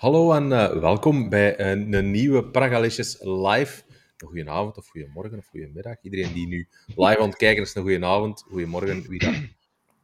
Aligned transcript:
Hallo 0.00 0.32
en 0.32 0.44
uh, 0.44 0.72
welkom 0.72 1.28
bij 1.28 1.60
een, 1.60 1.92
een 1.92 2.10
nieuwe 2.10 2.44
Pragalicious 2.44 3.18
Live. 3.20 3.82
Een 4.16 4.28
goede 4.28 4.50
avond 4.50 4.76
of 4.76 4.88
goedemorgen 4.88 5.38
of 5.38 5.46
goedemiddag. 5.46 5.96
Iedereen 6.02 6.32
die 6.32 6.46
nu 6.46 6.68
live 6.86 7.18
aan 7.18 7.28
het 7.28 7.36
kijken 7.36 7.62
is, 7.62 7.74
een 7.74 7.82
goede 7.82 8.06
avond, 8.06 8.42
goedemorgen. 8.42 9.08
Wie 9.08 9.18
dat 9.18 9.34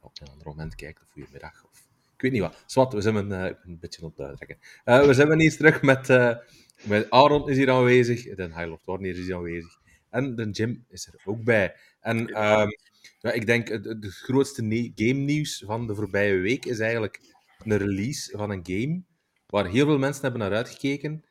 op 0.00 0.12
een 0.20 0.28
ander 0.28 0.46
moment 0.46 0.74
kijkt, 0.74 1.02
of 1.02 1.08
goedemiddag. 1.10 1.64
Of... 1.64 1.88
Ik 2.14 2.20
weet 2.20 2.32
niet 2.32 2.40
wat. 2.40 2.62
Zwat, 2.66 2.92
we 2.92 3.00
zijn 3.00 3.32
uh, 3.32 3.44
een 3.64 3.78
beetje 3.80 4.02
aan 4.02 4.12
het 4.16 5.06
we 5.06 5.14
zijn 5.14 5.40
eens 5.40 5.56
terug 5.56 5.82
met, 5.82 6.08
met 6.82 7.10
Aaron 7.10 7.48
is 7.48 7.56
hier 7.56 7.70
aanwezig, 7.70 8.22
de 8.22 8.42
High 8.42 8.74
Warner 8.84 9.10
is 9.10 9.18
hier 9.18 9.34
aanwezig. 9.34 9.80
En 10.10 10.34
de 10.34 10.50
Jim 10.50 10.84
is 10.88 11.06
er 11.06 11.20
ook 11.24 11.44
bij. 11.44 11.74
En 12.00 12.26
ja, 13.20 13.32
ik 13.32 13.46
denk 13.46 13.68
het, 13.68 13.84
het 13.84 14.06
grootste 14.06 14.62
game 14.94 15.20
nieuws 15.20 15.62
van 15.66 15.86
de 15.86 15.94
voorbije 15.94 16.36
week 16.36 16.64
is 16.64 16.78
eigenlijk 16.78 17.20
een 17.64 17.76
release 17.76 18.36
van 18.36 18.50
een 18.50 18.60
game 18.62 19.02
waar 19.56 19.66
heel 19.66 19.86
veel 19.86 19.98
mensen 19.98 20.22
hebben 20.22 20.40
naar 20.40 20.52
uitgekeken, 20.52 21.24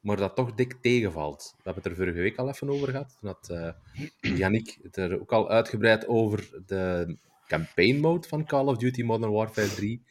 maar 0.00 0.16
dat 0.16 0.36
toch 0.36 0.54
dik 0.54 0.72
tegenvalt. 0.80 1.54
We 1.56 1.62
hebben 1.62 1.82
het 1.82 1.92
er 1.92 1.98
vorige 1.98 2.20
week 2.20 2.36
al 2.36 2.48
even 2.48 2.70
over 2.70 2.88
gehad. 2.88 3.16
Toen 3.20 3.28
had 3.28 3.48
uh, 3.50 4.38
Yannick 4.38 4.78
het 4.82 4.96
er 4.96 5.20
ook 5.20 5.32
al 5.32 5.50
uitgebreid 5.50 6.06
over 6.08 6.62
de 6.66 7.16
campaign 7.46 8.00
mode 8.00 8.28
van 8.28 8.46
Call 8.46 8.66
of 8.66 8.76
Duty 8.76 9.02
Modern 9.02 9.32
Warfare 9.32 9.74
3. 9.74 10.04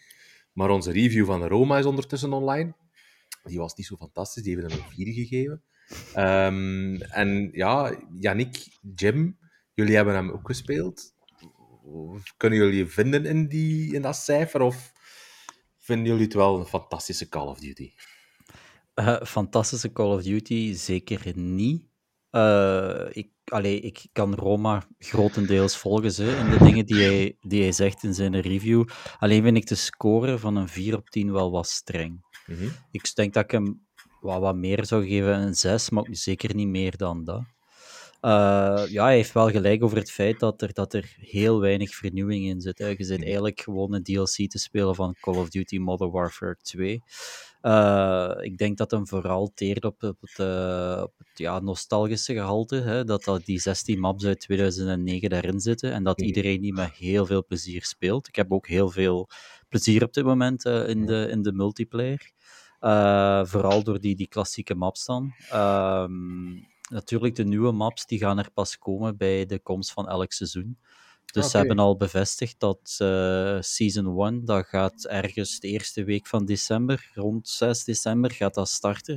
Maar 0.54 0.70
onze 0.70 0.91
review 0.91 1.26
van 1.26 1.44
Roma 1.44 1.77
is 1.77 1.86
ondertussen 1.86 2.34
online. 2.34 2.74
Die 3.44 3.58
was 3.58 3.76
niet 3.76 3.86
zo 3.86 3.96
fantastisch, 3.96 4.44
die 4.44 4.58
hebben 4.58 4.77
een 4.77 4.84
4 4.90 5.13
gegeven. 5.13 5.63
Um, 6.18 7.02
en 7.02 7.49
ja, 7.52 7.99
Yannick, 8.20 8.68
Jim, 8.96 9.38
jullie 9.74 9.96
hebben 9.96 10.16
hem 10.16 10.32
ook 10.32 10.48
gespeeld. 10.48 11.13
Kunnen 12.38 12.60
jullie 12.60 12.86
vinden 12.86 13.26
in, 13.26 13.48
die, 13.48 13.94
in 13.94 14.02
dat 14.02 14.16
cijfer? 14.16 14.62
Of 14.62 14.94
vinden 15.89 16.07
jullie 16.07 16.23
het 16.23 16.34
wel 16.34 16.59
een 16.59 16.66
fantastische 16.66 17.29
Call 17.29 17.48
of 17.48 17.59
Duty? 17.59 17.91
Uh, 18.95 19.21
fantastische 19.21 19.91
Call 19.91 20.13
of 20.13 20.23
Duty 20.23 20.73
zeker 20.73 21.38
niet. 21.38 21.87
Uh, 22.31 23.05
ik, 23.09 23.29
allee, 23.46 23.79
ik 23.79 24.05
kan 24.12 24.35
Roma 24.35 24.87
grotendeels 24.98 25.77
volgen 25.77 26.12
ze, 26.12 26.26
in 26.26 26.49
de 26.49 26.63
dingen 26.63 26.85
die 26.85 27.04
hij, 27.04 27.37
die 27.41 27.62
hij 27.62 27.71
zegt 27.71 28.04
in 28.04 28.13
zijn 28.13 28.40
review. 28.40 28.87
Alleen 29.20 29.43
vind 29.43 29.57
ik 29.57 29.68
de 29.68 29.76
score 29.76 30.37
van 30.37 30.55
een 30.55 30.68
4 30.68 30.96
op 30.96 31.09
10 31.09 31.31
wel 31.31 31.51
wat 31.51 31.68
streng. 31.68 32.27
Mm 32.46 32.55
-hmm. 32.57 32.71
Ik 32.91 33.15
denk 33.15 33.34
dat 33.34 33.43
ik 33.43 33.51
hem 33.51 33.87
wat, 34.21 34.40
wat 34.40 34.55
meer 34.55 34.85
zou 34.85 35.07
geven, 35.07 35.41
een 35.41 35.55
6, 35.55 35.90
maar 35.90 36.07
zeker 36.09 36.55
niet 36.55 36.68
meer 36.68 36.98
dan 36.98 37.24
dat. 37.24 37.43
Uh, 38.21 38.84
ja, 38.87 39.03
hij 39.03 39.15
heeft 39.15 39.34
wel 39.34 39.49
gelijk 39.49 39.84
over 39.84 39.98
het 39.98 40.12
feit 40.12 40.39
dat 40.39 40.62
er, 40.62 40.73
dat 40.73 40.93
er 40.93 41.15
heel 41.20 41.59
weinig 41.59 41.95
vernieuwing 41.95 42.45
in 42.45 42.62
zit. 42.62 42.77
Hè. 42.77 42.87
Je 42.87 43.03
zit 43.03 43.23
eigenlijk 43.23 43.62
gewoon 43.62 43.93
een 43.93 44.03
DLC 44.03 44.49
te 44.49 44.59
spelen 44.59 44.95
van 44.95 45.15
Call 45.20 45.35
of 45.35 45.49
Duty 45.49 45.77
Modern 45.77 46.12
Warfare 46.12 46.57
2. 46.62 47.03
Uh, 47.62 48.31
ik 48.40 48.57
denk 48.57 48.77
dat 48.77 48.91
hem 48.91 49.07
vooral 49.07 49.51
teert 49.53 49.85
op, 49.85 50.03
op 50.03 50.21
het, 50.21 50.37
uh, 50.40 51.01
op 51.03 51.13
het 51.17 51.37
ja, 51.37 51.59
nostalgische 51.59 52.34
gehalte. 52.34 52.75
Hè, 52.75 53.03
dat, 53.03 53.23
dat 53.23 53.45
die 53.45 53.59
16 53.59 53.99
maps 53.99 54.25
uit 54.25 54.40
2009 54.40 55.29
daarin 55.29 55.59
zitten 55.59 55.91
en 55.91 56.03
dat 56.03 56.21
iedereen 56.21 56.62
die 56.62 56.73
met 56.73 56.91
heel 56.91 57.25
veel 57.25 57.45
plezier 57.45 57.85
speelt. 57.85 58.27
Ik 58.27 58.35
heb 58.35 58.51
ook 58.51 58.67
heel 58.67 58.90
veel 58.90 59.29
plezier 59.70 60.03
op 60.03 60.13
dit 60.13 60.23
moment 60.23 60.65
in, 60.65 61.05
de, 61.05 61.27
in 61.31 61.41
de 61.41 61.53
multiplayer. 61.53 62.31
vooral 63.47 63.84
door 63.84 63.99
die, 63.99 64.16
die 64.16 64.28
klassieke 64.28 64.75
maps 64.75 65.06
dan. 65.06 65.34
Um, 65.53 66.67
natuurlijk, 66.90 67.35
de 67.35 67.45
nieuwe 67.45 67.72
maps 67.72 68.06
die 68.06 68.19
gaan 68.19 68.38
er 68.38 68.51
pas 68.53 68.78
komen 68.78 69.18
bij 69.18 69.45
de 69.45 69.59
komst 69.59 69.91
van 69.91 70.07
elk 70.07 70.31
seizoen. 70.31 70.79
Dus 71.31 71.46
okay. 71.46 71.50
ze 71.50 71.58
hebben 71.58 71.80
al 71.80 71.97
bevestigd 71.97 72.59
dat 72.59 72.97
uh, 73.02 73.58
Season 73.59 74.22
1, 74.22 74.46
dat 74.46 74.66
gaat 74.66 75.06
ergens 75.06 75.59
de 75.59 75.68
eerste 75.68 76.03
week 76.03 76.28
van 76.28 76.46
december, 76.46 77.12
rond 77.13 77.47
6 77.50 77.84
december, 77.84 78.31
gaat 78.31 78.53
dat 78.53 78.69
starten. 78.69 79.13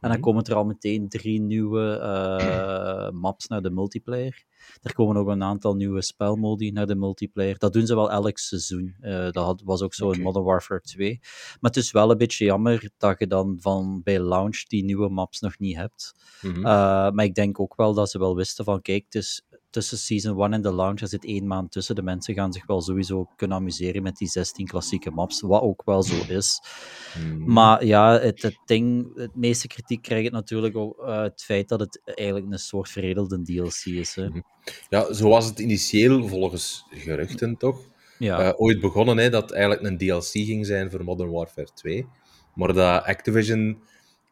En 0.00 0.08
dan 0.08 0.10
Mhm. 0.10 0.20
komen 0.20 0.44
er 0.44 0.54
al 0.54 0.64
meteen 0.64 1.08
drie 1.08 1.40
nieuwe 1.40 1.98
uh, 2.02 3.10
maps 3.22 3.46
naar 3.46 3.62
de 3.62 3.70
multiplayer. 3.70 4.44
Er 4.82 4.94
komen 4.94 5.16
ook 5.16 5.28
een 5.28 5.42
aantal 5.42 5.74
nieuwe 5.74 6.02
spelmodi 6.02 6.70
naar 6.70 6.86
de 6.86 6.94
multiplayer. 6.94 7.58
Dat 7.58 7.72
doen 7.72 7.86
ze 7.86 7.94
wel 7.94 8.10
elk 8.10 8.38
seizoen. 8.38 8.96
Uh, 9.00 9.12
dat 9.30 9.44
had, 9.44 9.62
was 9.64 9.82
ook 9.82 9.94
zo 9.94 10.10
in 10.10 10.22
Modern 10.22 10.44
Warfare 10.44 10.80
2. 10.80 11.18
Maar 11.20 11.70
het 11.70 11.76
is 11.76 11.90
wel 11.90 12.10
een 12.10 12.18
beetje 12.18 12.44
jammer 12.44 12.90
dat 12.96 13.18
je 13.18 13.26
dan 13.26 13.56
van 13.60 14.00
bij 14.02 14.20
launch 14.20 14.62
die 14.66 14.84
nieuwe 14.84 15.08
maps 15.08 15.40
nog 15.40 15.58
niet 15.58 15.76
hebt. 15.76 16.14
Mhm. 16.42 16.60
Maar 16.60 17.24
ik 17.24 17.34
denk 17.34 17.60
ook 17.60 17.76
wel 17.76 17.94
dat 17.94 18.10
ze 18.10 18.18
wel 18.18 18.36
wisten 18.36 18.64
van, 18.64 18.82
kijk, 18.82 19.04
het 19.04 19.14
is 19.14 19.42
tussen 19.72 19.98
Season 19.98 20.40
1 20.42 20.52
en 20.52 20.62
de 20.62 20.72
launch, 20.72 21.00
er 21.00 21.08
zit 21.08 21.24
één 21.24 21.46
maand 21.46 21.72
tussen. 21.72 21.94
De 21.94 22.02
mensen 22.02 22.34
gaan 22.34 22.52
zich 22.52 22.66
wel 22.66 22.80
sowieso 22.80 23.28
kunnen 23.36 23.56
amuseren 23.56 24.02
met 24.02 24.16
die 24.16 24.28
16 24.28 24.66
klassieke 24.66 25.10
maps, 25.10 25.40
wat 25.40 25.62
ook 25.62 25.82
wel 25.84 26.02
zo 26.02 26.14
is. 26.28 26.60
Mhm. 27.18 27.52
Maar 27.52 27.84
ja, 27.84 28.18
het, 28.20 28.42
het 28.42 28.58
ding, 28.64 29.16
het 29.16 29.34
meeste 29.34 29.66
kritiek 29.66 30.02
krijgt 30.02 30.24
het 30.24 30.32
natuurlijk 30.32 30.76
ook 30.76 30.98
uh, 30.98 31.22
het 31.22 31.42
feit 31.42 31.68
dat 31.68 31.80
het 31.80 32.00
eigenlijk 32.04 32.52
een 32.52 32.58
soort 32.58 32.88
veredelde 32.88 33.42
DLC 33.42 33.84
is. 33.84 34.14
Hè. 34.14 34.28
Mhm. 34.28 34.40
Ja, 34.88 35.12
zo 35.12 35.28
was 35.28 35.46
het 35.46 35.58
initieel 35.58 36.28
volgens 36.28 36.86
geruchten 36.90 37.56
toch? 37.56 37.90
Ja, 38.18 38.38
Eh, 38.38 38.52
ooit 38.56 38.80
begonnen 38.80 39.18
hè, 39.18 39.30
dat 39.30 39.42
het 39.42 39.52
eigenlijk 39.52 39.82
een 39.82 39.98
DLC 39.98 40.30
ging 40.30 40.66
zijn 40.66 40.90
voor 40.90 41.04
Modern 41.04 41.30
Warfare 41.30 41.68
2. 41.74 42.06
Maar 42.54 42.72
dat 42.72 43.04
Activision 43.04 43.82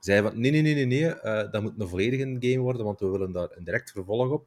zei 0.01 0.23
van 0.23 0.41
nee, 0.41 0.51
nee, 0.51 0.63
nee, 0.63 0.75
nee, 0.75 0.87
nee 0.87 1.15
eh, 1.15 1.51
dat 1.51 1.63
moet 1.63 1.73
een 1.79 1.89
volledige 1.89 2.37
game 2.41 2.59
worden, 2.59 2.85
want 2.85 3.01
we 3.01 3.09
willen 3.09 3.33
daar 3.33 3.49
een 3.51 3.65
direct 3.65 3.91
vervolg 3.91 4.31
op. 4.31 4.47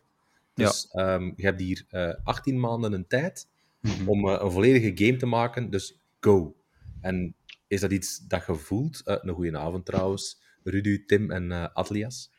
Dus 0.54 0.88
ehm, 0.92 1.32
je 1.36 1.44
hebt 1.46 1.60
hier 1.60 1.86
eh 1.90 2.14
18 2.24 2.60
maanden 2.60 2.94
een 2.94 3.08
tijd 3.08 3.48
Mhm. 3.80 4.08
om 4.10 4.30
eh, 4.30 4.40
een 4.42 4.52
volledige 4.52 5.06
game 5.06 5.18
te 5.18 5.26
maken, 5.26 5.70
dus 5.70 6.00
go. 6.20 6.56
En 7.02 7.36
is 7.68 7.82
dat 7.82 7.92
iets 7.92 8.28
dat 8.28 8.46
je 8.48 8.56
voelt? 8.56 9.02
Eh, 9.06 9.16
een 9.22 9.34
goede 9.34 9.58
avond 9.58 9.86
trouwens, 9.86 10.42
Rudy, 10.64 11.06
Tim 11.06 11.32
en 11.32 11.74
Atlias. 11.74 12.32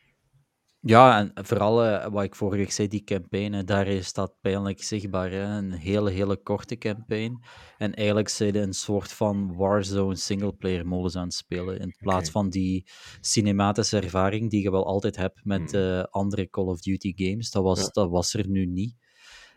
Ja, 0.86 1.18
en 1.18 1.44
vooral 1.44 1.84
eh, 1.84 2.12
wat 2.12 2.24
ik 2.24 2.34
vorige 2.34 2.58
week 2.58 2.70
zei, 2.72 2.88
die 2.88 3.04
campaign, 3.04 3.52
hè, 3.52 3.64
daar 3.64 3.86
is 3.86 4.12
dat 4.12 4.34
pijnlijk 4.40 4.82
zichtbaar. 4.82 5.30
Hè? 5.30 5.42
Een 5.42 5.72
hele, 5.72 6.10
hele 6.10 6.36
korte 6.36 6.76
campaign. 6.78 7.42
En 7.78 7.94
eigenlijk 7.94 8.28
zijn 8.28 8.52
ze 8.52 8.58
een 8.60 8.72
soort 8.72 9.12
van 9.12 9.56
Warzone 9.56 10.16
singleplayer 10.16 10.86
modus 10.86 11.16
aan 11.16 11.24
het 11.24 11.34
spelen. 11.34 11.78
In 11.80 11.94
plaats 11.98 12.30
van 12.30 12.50
die 12.50 12.86
cinematische 13.20 14.00
ervaring 14.00 14.50
die 14.50 14.62
je 14.62 14.70
wel 14.70 14.86
altijd 14.86 15.16
hebt 15.16 15.44
met 15.44 15.70
Hmm. 15.70 15.80
eh, 15.80 16.02
andere 16.10 16.50
Call 16.50 16.64
of 16.64 16.80
Duty 16.80 17.12
games. 17.16 17.50
Dat 17.50 17.62
was, 17.62 17.80
Ja. 17.80 17.88
dat 17.92 18.10
was 18.10 18.34
er 18.34 18.48
nu 18.48 18.66
niet. 18.66 18.94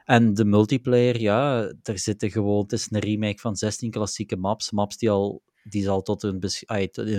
En 0.06 0.34
de 0.34 0.46
multiplayer, 0.46 1.20
ja, 1.22 1.74
er 1.84 2.00
zitten 2.00 2.32
gewoon, 2.32 2.62
het 2.62 2.72
is 2.72 2.88
een 2.92 3.00
remake 3.00 3.40
van 3.40 3.56
16 3.56 3.92
klassieke 3.92 4.36
maps. 4.36 4.72
Maps 4.72 4.98
die 4.98 5.10
al 5.10 5.42
die 5.70 5.82
ze 5.82 5.90
al 5.90 6.02
tot 6.02 6.22
hun, 6.22 6.40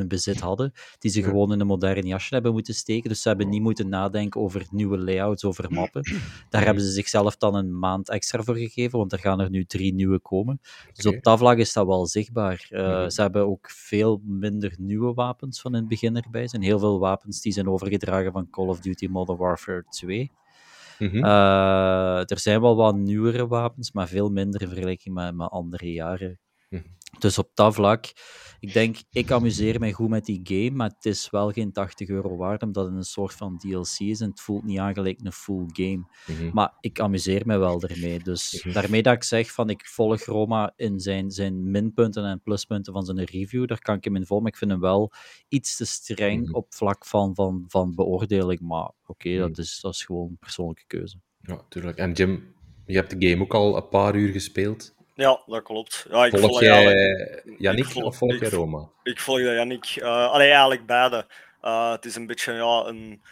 bezit 0.09 0.41
hadden, 0.41 0.73
die 0.99 1.11
ze 1.11 1.23
gewoon 1.23 1.53
in 1.53 1.61
een 1.61 1.67
modern 1.67 2.07
jasje 2.07 2.35
hebben 2.35 2.53
moeten 2.53 2.75
steken. 2.75 3.09
Dus 3.09 3.23
ze 3.23 3.29
hebben 3.29 3.49
niet 3.49 3.63
moeten 3.63 3.89
nadenken 3.89 4.41
over 4.41 4.67
nieuwe 4.71 4.99
layouts, 4.99 5.45
over 5.45 5.73
mappen. 5.73 6.03
Daar 6.51 6.65
hebben 6.65 6.83
ze 6.83 6.91
zichzelf 6.91 7.37
dan 7.37 7.55
een 7.55 7.79
maand 7.79 8.09
extra 8.09 8.43
voor 8.43 8.57
gegeven, 8.57 8.99
want 8.99 9.13
er 9.13 9.19
gaan 9.19 9.41
er 9.41 9.51
nu 9.51 9.65
drie 9.65 9.95
nieuwe 9.95 10.19
komen. 10.21 10.61
Dus 10.93 11.07
op 11.07 11.23
dat 11.23 11.39
vlak 11.39 11.59
is 11.59 11.73
dat 11.73 11.87
wel 11.87 12.07
zichtbaar. 12.07 12.67
Eh, 12.71 12.87
Mhm. 12.99 13.11
Ze 13.11 13.21
hebben 13.21 13.47
ook 13.47 13.71
veel 13.71 14.21
minder 14.25 14.75
nieuwe 14.79 15.15
wapens 15.15 15.61
van 15.61 15.73
in 15.73 15.79
het 15.79 15.89
begin 15.89 16.17
erbij. 16.17 16.43
Er 16.43 16.49
zijn 16.49 16.63
heel 16.63 16.79
veel 16.79 16.99
wapens 16.99 17.41
die 17.41 17.53
zijn 17.53 17.69
overgedragen 17.69 18.33
van 18.33 18.51
Call 18.51 18.67
of 18.67 18.81
Duty 18.81 19.07
Modern 19.07 19.39
Warfare 19.39 19.85
2. 19.91 20.31
Mhm. 20.99 21.25
Eh, 21.25 22.31
er 22.31 22.39
zijn 22.39 22.61
wel 22.61 22.77
wat 22.77 22.97
nieuwere 22.97 23.47
wapens, 23.47 23.93
maar 23.93 24.09
veel 24.09 24.31
minder 24.31 24.63
in 24.63 24.69
vergelijking 24.69 25.15
met, 25.15 25.35
met 25.35 25.51
andere 25.51 25.93
jaren. 25.93 26.39
Dus 27.19 27.39
op 27.39 27.51
dat 27.55 27.75
vlak, 27.75 28.13
ik 28.61 28.73
denk, 28.73 28.97
ik 29.11 29.31
amuseer 29.31 29.81
mij 29.81 29.93
goed 29.93 30.09
met 30.09 30.25
die 30.25 30.41
game, 30.43 30.71
maar 30.71 30.89
het 30.89 31.05
is 31.05 31.31
wel 31.31 31.51
geen 31.51 31.73
80 31.73 32.09
euro 32.09 32.37
waard, 32.37 32.63
omdat 32.63 32.87
het 32.87 32.95
een 32.95 33.03
soort 33.03 33.33
van 33.33 33.59
DLC 33.59 33.99
is 33.99 34.21
en 34.21 34.29
het 34.31 34.41
voelt 34.41 34.65
niet 34.65 34.79
aan 34.79 34.95
gelijk 34.95 35.21
een 35.23 35.33
full 35.33 35.65
game. 35.73 36.05
Mhm. 36.27 36.51
Maar 36.53 36.77
ik 36.81 37.01
amuseer 37.01 37.43
me 37.47 37.57
wel 37.59 37.83
ermee. 37.83 38.19
Dus 38.19 38.63
Mhm. 38.65 38.75
daarmee 38.75 39.03
dat 39.03 39.15
ik 39.15 39.23
zeg 39.23 39.53
van 39.53 39.71
ik 39.71 39.87
volg 39.87 40.25
Roma 40.25 40.73
in 40.77 41.01
zijn, 41.01 41.31
zijn 41.31 41.71
minpunten 41.71 42.25
en 42.25 42.41
pluspunten 42.43 42.93
van 42.93 43.05
zijn 43.05 43.25
review, 43.25 43.67
daar 43.67 43.81
kan 43.81 43.97
ik 43.97 44.05
hem 44.05 44.17
in 44.17 44.27
volgen. 44.27 44.43
Maar 44.45 44.53
ik 44.53 44.59
vind 44.59 44.71
hem 44.71 44.81
wel 44.81 45.13
iets 45.49 45.77
te 45.77 45.85
streng 45.85 46.45
Mhm. 46.45 46.55
op 46.55 46.75
vlak 46.75 47.07
van, 47.07 47.35
van, 47.35 47.65
van 47.69 47.95
beoordeling. 47.95 48.61
Maar 48.61 48.91
oké, 49.07 49.39
dat, 49.39 49.59
is, 49.59 49.79
dat 49.81 49.93
is 49.95 50.05
gewoon 50.05 50.29
een 50.29 50.39
persoonlijke 50.39 50.85
keuze. 50.87 51.21
Ja, 51.41 51.65
tuurlijk. 51.69 51.97
En 51.99 52.13
Jim, 52.13 52.55
je 52.87 52.95
hebt 52.95 53.21
de 53.21 53.29
game 53.29 53.43
ook 53.43 53.55
al 53.55 53.77
een 53.77 53.89
paar 53.89 54.17
uur 54.17 54.33
gespeeld. 54.33 54.97
Ja, 55.19 55.43
dat 55.47 55.63
klopt. 55.63 56.07
Ja, 56.11 56.25
ik 56.25 56.31
Volg 56.31 56.43
volg 56.45 56.61
jij 56.61 56.71
eigenlijk- 56.87 57.61
Yannick 57.61 57.95
of 57.97 58.17
volg 58.17 58.39
jij 58.41 58.49
Roma? 58.51 58.89
Ik 59.03 59.21
volg 59.21 59.43
dat 59.43 59.55
Yannick. 59.55 59.85
eh 59.97 60.31
allee, 60.31 60.49
eigenlijk 60.49 60.87
beide. 60.87 61.27
Eh, 61.61 61.91
het 61.91 62.05
is 62.05 62.15
een 62.17 62.27
beetje 62.27 62.53
ja, 62.53 62.85
een. 62.87 63.23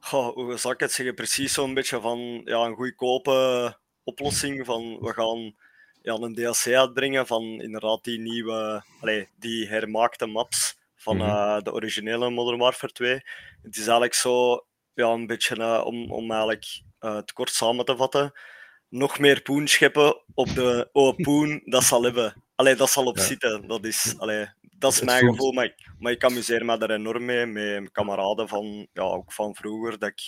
goh, 0.00 0.34
hoe 0.34 0.56
zal 0.56 0.70
ik 0.70 0.80
het 0.80 0.92
zeggen? 0.92 1.14
Precies 1.14 1.52
zo'n 1.52 1.74
beetje 1.74 2.00
van 2.00 2.40
ja, 2.44 2.58
een 2.64 2.74
goedkope 2.74 3.76
oplossing. 4.04 4.66
Van 4.66 4.98
we 5.00 5.12
gaan 5.12 5.54
ja, 6.02 6.14
een 6.14 6.34
DLC 6.34 6.74
uitbrengen 6.74 7.26
van 7.26 7.42
inderdaad 7.42 8.04
die 8.04 8.18
nieuwe, 8.18 8.82
allee, 9.00 9.28
die 9.38 9.68
hermaakte 9.68 10.26
maps 10.26 10.76
van 10.96 11.16
Mhm. 11.16 11.28
eh, 11.28 11.60
de 11.62 11.72
originele 11.72 12.30
Modern 12.30 12.58
Warfare 12.58 12.92
2. 12.92 13.12
Het 13.62 13.72
is 13.76 13.78
eigenlijk 13.82 14.14
zo 14.14 14.64
ja, 14.94 15.06
een 15.08 15.26
beetje 15.26 15.56
eh, 15.56 15.82
om, 15.84 16.12
om 16.12 16.30
eigenlijk 16.30 16.80
eh, 16.98 17.14
het 17.14 17.32
kort 17.32 17.50
samen 17.50 17.84
te 17.84 17.96
vatten. 17.96 18.32
Nog 18.90 19.18
meer 19.18 19.42
poen 19.42 19.68
scheppen 19.68 20.22
op 20.34 20.54
de 20.54 20.88
oude 20.92 21.22
poen 21.22 21.62
dat 21.64 21.84
ze 21.84 21.94
al 21.94 22.02
hebben. 22.02 22.42
allee, 22.54 22.74
dat 22.74 22.90
zal 22.90 23.04
op 23.04 23.16
Ja. 23.16 23.22
zitten. 23.22 23.66
Dat 23.68 23.84
is, 23.84 24.14
allee, 24.18 24.46
dat 24.78 24.92
is 24.92 25.00
mijn 25.00 25.26
gevoel, 25.26 25.52
maar 25.52 25.64
ik, 25.64 25.74
maar 25.98 26.12
ik 26.12 26.24
amuseer 26.24 26.64
me 26.64 26.78
daar 26.78 26.90
enorm 26.90 27.24
mee. 27.24 27.46
Met 27.46 27.92
kameraden 27.92 28.48
van, 28.48 28.86
ja, 28.92 29.02
ook 29.02 29.32
van 29.32 29.54
vroeger, 29.54 29.98
dat 29.98 30.08
ik 30.08 30.20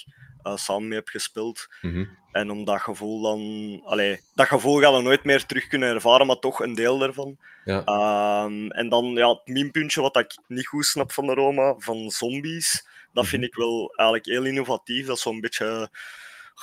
eh, 0.42 0.56
samen 0.56 0.88
mee 0.88 0.98
heb 0.98 1.08
gespeeld. 1.08 1.66
Mhm. 1.80 2.04
En 2.32 2.50
om 2.50 2.64
dat 2.64 2.80
gevoel 2.80 3.22
dan... 3.22 3.80
Allee, 3.84 4.20
dat 4.34 4.46
gevoel 4.46 4.80
gaan 4.80 4.94
we 4.94 5.02
nooit 5.02 5.24
meer 5.24 5.46
terug 5.46 5.66
kunnen 5.66 5.94
ervaren, 5.94 6.26
maar 6.26 6.38
toch 6.38 6.60
een 6.60 6.74
deel 6.74 6.98
daarvan. 6.98 7.36
Ja. 7.64 7.84
Ehm, 7.84 8.66
en 8.70 8.88
dan 8.88 9.04
ja, 9.04 9.28
het 9.28 9.46
minpuntje 9.46 10.00
wat 10.00 10.16
ik 10.16 10.38
niet 10.46 10.66
goed 10.66 10.86
snap 10.86 11.12
van 11.12 11.26
de 11.26 11.34
Roma, 11.34 11.74
van 11.78 12.10
zombies, 12.10 12.86
dat 13.12 13.26
vind 13.26 13.42
Mhm. 13.42 13.50
ik 13.50 13.56
wel 13.56 13.92
eigenlijk 13.96 14.28
heel 14.28 14.44
innovatief. 14.44 15.06
Dat 15.06 15.16
is 15.16 15.22
zo'n 15.22 15.40
beetje 15.40 15.88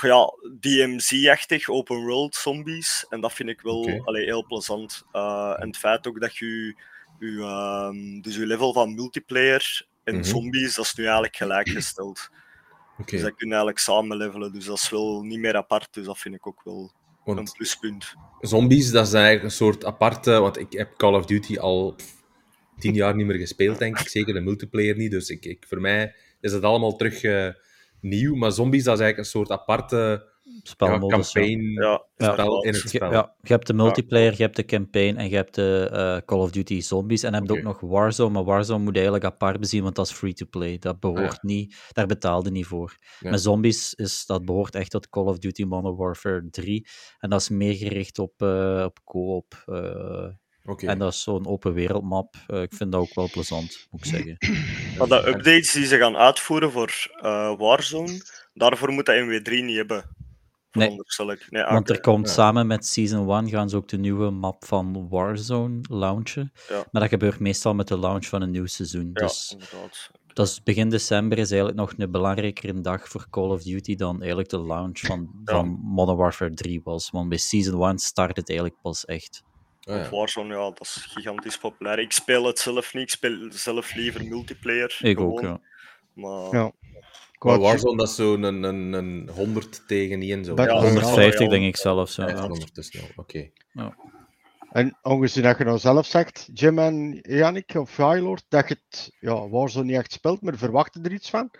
ja, 0.01 0.33
DMZ-achtig, 0.59 1.69
open 1.69 2.05
world 2.05 2.35
zombies. 2.35 3.05
En 3.09 3.21
dat 3.21 3.33
vind 3.33 3.49
ik 3.49 3.61
wel 3.61 4.01
allee, 4.05 4.25
heel 4.25 4.45
plezant. 4.45 5.03
Eh, 5.11 5.53
en 5.59 5.67
het 5.67 5.77
feit 5.77 6.07
ook 6.07 6.19
dat 6.21 6.37
je, 6.37 6.75
je, 7.19 7.39
ehm, 7.41 8.21
dus 8.21 8.35
je 8.35 8.45
level 8.45 8.73
van 8.73 8.93
multiplayer 8.95 9.87
en 10.03 10.15
Mhm. 10.15 10.23
zombies, 10.23 10.75
dat 10.75 10.85
is 10.85 10.93
nu 10.93 11.03
eigenlijk 11.03 11.35
gelijkgesteld. 11.35 12.29
Oké, 12.99 13.11
Dus 13.11 13.21
dat 13.21 13.35
kun 13.35 13.47
je 13.47 13.53
eigenlijk 13.53 13.79
samen 13.79 14.17
levelen. 14.17 14.53
Dus 14.53 14.65
dat 14.65 14.77
is 14.77 14.89
wel 14.89 15.21
niet 15.21 15.39
meer 15.39 15.55
apart. 15.55 15.93
Dus 15.93 16.05
dat 16.05 16.17
vind 16.19 16.35
ik 16.35 16.47
ook 16.47 16.61
wel 16.63 16.91
een 17.25 17.51
pluspunt. 17.51 18.13
zombies, 18.41 18.91
dat 18.91 19.07
is 19.07 19.13
eigenlijk 19.13 19.43
een 19.43 19.51
soort 19.51 19.85
aparte... 19.85 20.31
Want 20.31 20.57
ik 20.59 20.73
heb 20.73 20.97
Call 20.97 21.13
of 21.13 21.25
Duty 21.25 21.57
al 21.57 21.95
tien 22.79 22.93
jaar 22.93 23.15
niet 23.15 23.25
meer 23.25 23.37
gespeeld, 23.37 23.79
denk 23.79 23.99
ik. 23.99 24.07
Zeker 24.07 24.33
de 24.33 24.39
multiplayer 24.39 24.95
niet. 24.97 25.11
Dus 25.11 25.29
ik, 25.29 25.45
ik, 25.45 25.65
voor 25.67 25.81
mij 25.81 26.15
is 26.41 26.51
het 26.51 26.63
allemaal 26.63 26.95
terug 26.95 27.23
eh, 27.23 27.49
nieuw. 28.01 28.35
Maar 28.35 28.51
zombies, 28.51 28.83
dat 28.83 28.93
is 28.93 28.99
eigenlijk 29.03 29.17
een 29.33 29.39
soort 29.39 29.51
aparte 29.59 30.27
Spelmodus, 30.63 31.31
ja. 31.31 31.41
campaign 31.41 31.61
Ja, 31.71 32.05
Ja. 32.17 32.31
spel 32.33 32.63
in 32.63 32.73
het 32.73 32.81
Je, 32.81 32.87
spel. 32.87 33.11
ja, 33.11 33.35
je 33.41 33.53
hebt 33.53 33.67
de 33.67 33.73
multiplayer, 33.73 34.31
je 34.31 34.43
hebt 34.43 34.55
de 34.55 34.65
campaign 34.65 35.15
en 35.17 35.29
je 35.29 35.35
hebt 35.35 35.55
de 35.55 35.89
eh, 35.91 36.17
Call 36.25 36.39
of 36.39 36.51
Duty 36.51 36.81
Zombies. 36.81 37.23
En 37.23 37.31
dan 37.31 37.41
heb 37.41 37.49
je 37.49 37.57
ook 37.57 37.63
nog 37.63 37.79
Warzone, 37.79 38.29
maar 38.33 38.43
Warzone 38.43 38.79
moet 38.83 38.95
je 38.95 39.01
eigenlijk 39.01 39.33
apart 39.33 39.59
bezien, 39.59 39.83
want 39.83 39.95
dat 39.95 40.05
is 40.05 40.11
free-to-play. 40.11 40.77
Dat 40.77 40.99
behoort 40.99 41.19
Ah, 41.21 41.31
ja. 41.31 41.37
niet, 41.41 41.75
daar 41.91 42.05
betaalde 42.07 42.51
niet 42.51 42.65
voor. 42.65 42.97
Ja. 43.19 43.29
Met 43.29 43.41
Zombies 43.41 43.93
is, 43.93 44.25
dat 44.25 44.45
behoort 44.45 44.75
echt 44.75 44.91
tot 44.91 45.09
Call 45.09 45.25
of 45.25 45.37
Duty 45.39 45.63
Modern 45.63 45.95
Warfare 45.95 46.47
3. 46.49 46.87
En 47.19 47.29
dat 47.29 47.41
is 47.41 47.49
meer 47.49 47.73
gericht 47.75 48.19
op, 48.19 48.33
eh, 48.41 48.81
op 48.85 48.99
co-op. 49.03 49.63
eh, 49.65 50.27
Oké. 50.69 50.87
En 50.87 50.99
dat 50.99 51.13
is 51.13 51.21
zo'n 51.21 51.47
open 51.47 51.73
wereldmap. 51.73 52.35
Eh, 52.47 52.61
ik 52.61 52.73
vind 52.73 52.91
dat 52.91 53.01
ook 53.01 53.13
wel 53.13 53.29
plezant, 53.29 53.87
moet 53.91 54.05
ik 54.05 54.11
zeggen. 54.11 54.37
Maar 54.97 55.07
de 55.07 55.27
updates 55.27 55.71
die 55.71 55.85
ze 55.85 55.97
gaan 55.97 56.17
uitvoeren 56.17 56.71
voor 56.71 57.07
eh, 57.21 57.57
Warzone, 57.57 58.21
daarvoor 58.53 58.91
moet 58.91 59.05
dat 59.05 59.15
in 59.15 59.27
W3 59.41 59.63
niet 59.65 59.75
hebben. 59.75 60.17
Nee. 60.71 60.95
Nee, 61.49 61.63
Want 61.63 61.89
er 61.89 61.99
komt 61.99 62.27
ja. 62.27 62.33
samen 62.33 62.67
met 62.67 62.85
Season 62.85 63.29
1 63.29 63.49
gaan 63.49 63.69
ze 63.69 63.75
ook 63.75 63.87
de 63.87 63.97
nieuwe 63.97 64.29
map 64.29 64.65
van 64.65 65.09
Warzone 65.09 65.79
launchen. 65.89 66.51
Ja. 66.69 66.75
Maar 66.91 67.01
dat 67.01 67.09
gebeurt 67.09 67.39
meestal 67.39 67.73
met 67.73 67.87
de 67.87 67.99
launch 67.99 68.25
van 68.25 68.41
een 68.41 68.51
nieuw 68.51 68.65
seizoen. 68.65 69.09
Ja, 69.13 69.21
Dus 69.21 69.51
inderdaad. 69.51 70.11
dat 70.33 70.47
is 70.47 70.63
begin 70.63 70.89
december 70.89 71.37
is 71.37 71.49
eigenlijk 71.51 71.79
nog 71.79 71.93
een 71.97 72.11
belangrijkere 72.11 72.81
dag 72.81 73.07
voor 73.07 73.27
Call 73.29 73.49
of 73.49 73.63
Duty 73.63 73.95
dan 73.95 74.17
eigenlijk 74.19 74.49
de 74.49 74.59
launch 74.61 74.99
van, 74.99 75.41
Ja. 75.45 75.53
van 75.53 75.67
Modern 75.83 76.17
Warfare 76.17 76.53
3 76.53 76.81
was. 76.83 77.09
Want 77.09 77.29
bij 77.29 77.37
Season 77.37 77.83
1 77.83 77.97
start 77.97 78.35
het 78.37 78.49
eigenlijk 78.49 78.81
pas 78.81 79.05
echt. 79.05 79.43
Ah, 79.89 80.03
ja. 80.03 80.09
Warzone, 80.09 80.53
ja, 80.53 80.63
dat 80.63 80.81
is 80.81 81.07
gigantisch 81.09 81.57
populair. 81.57 81.99
Ik 81.99 82.11
speel 82.11 82.45
het 82.45 82.59
zelf 82.59 82.93
niet, 82.93 83.03
ik 83.03 83.09
speel 83.09 83.51
zelf 83.51 83.93
liever 83.93 84.25
multiplayer. 84.25 84.97
Ik 85.01 85.17
gewoon. 85.17 85.31
ook, 85.31 85.41
ja. 85.41 85.59
Maar 86.13 86.55
Ja. 86.55 86.71
Maar 87.39 87.59
Warzone, 87.59 87.97
dat 87.97 88.07
is 88.07 88.15
zo'n 88.15 88.43
een, 88.43 88.63
een, 88.63 88.93
een 88.93 89.29
100 89.29 89.87
tegen 89.87 90.21
1 90.21 90.45
zo. 90.45 90.53
Ja, 90.55 90.63
Ja, 90.63 90.81
150 90.81 91.39
ja. 91.39 91.47
denk 91.47 91.65
ik. 91.65 91.75
Ja. 92.27 92.27
Ja, 92.29 92.43
ondertussen 92.43 93.01
al. 93.01 93.07
Oké. 93.15 93.49
En 94.71 94.97
aangezien 95.01 95.43
dat 95.43 95.57
je 95.57 95.63
nou 95.63 95.77
zelf 95.77 96.05
zegt, 96.05 96.49
Jim 96.53 96.79
en 96.79 97.19
Yannick 97.21 97.75
of 97.75 97.97
Highlord, 97.97 98.45
dat 98.49 98.67
je 98.67 98.77
het 98.79 99.15
ja, 99.19 99.49
Warzone 99.49 99.85
niet 99.85 99.95
echt 99.95 100.11
speelt, 100.11 100.41
maar 100.41 100.57
verwachten 100.57 101.03
er 101.03 101.11
iets 101.11 101.29
van? 101.29 101.51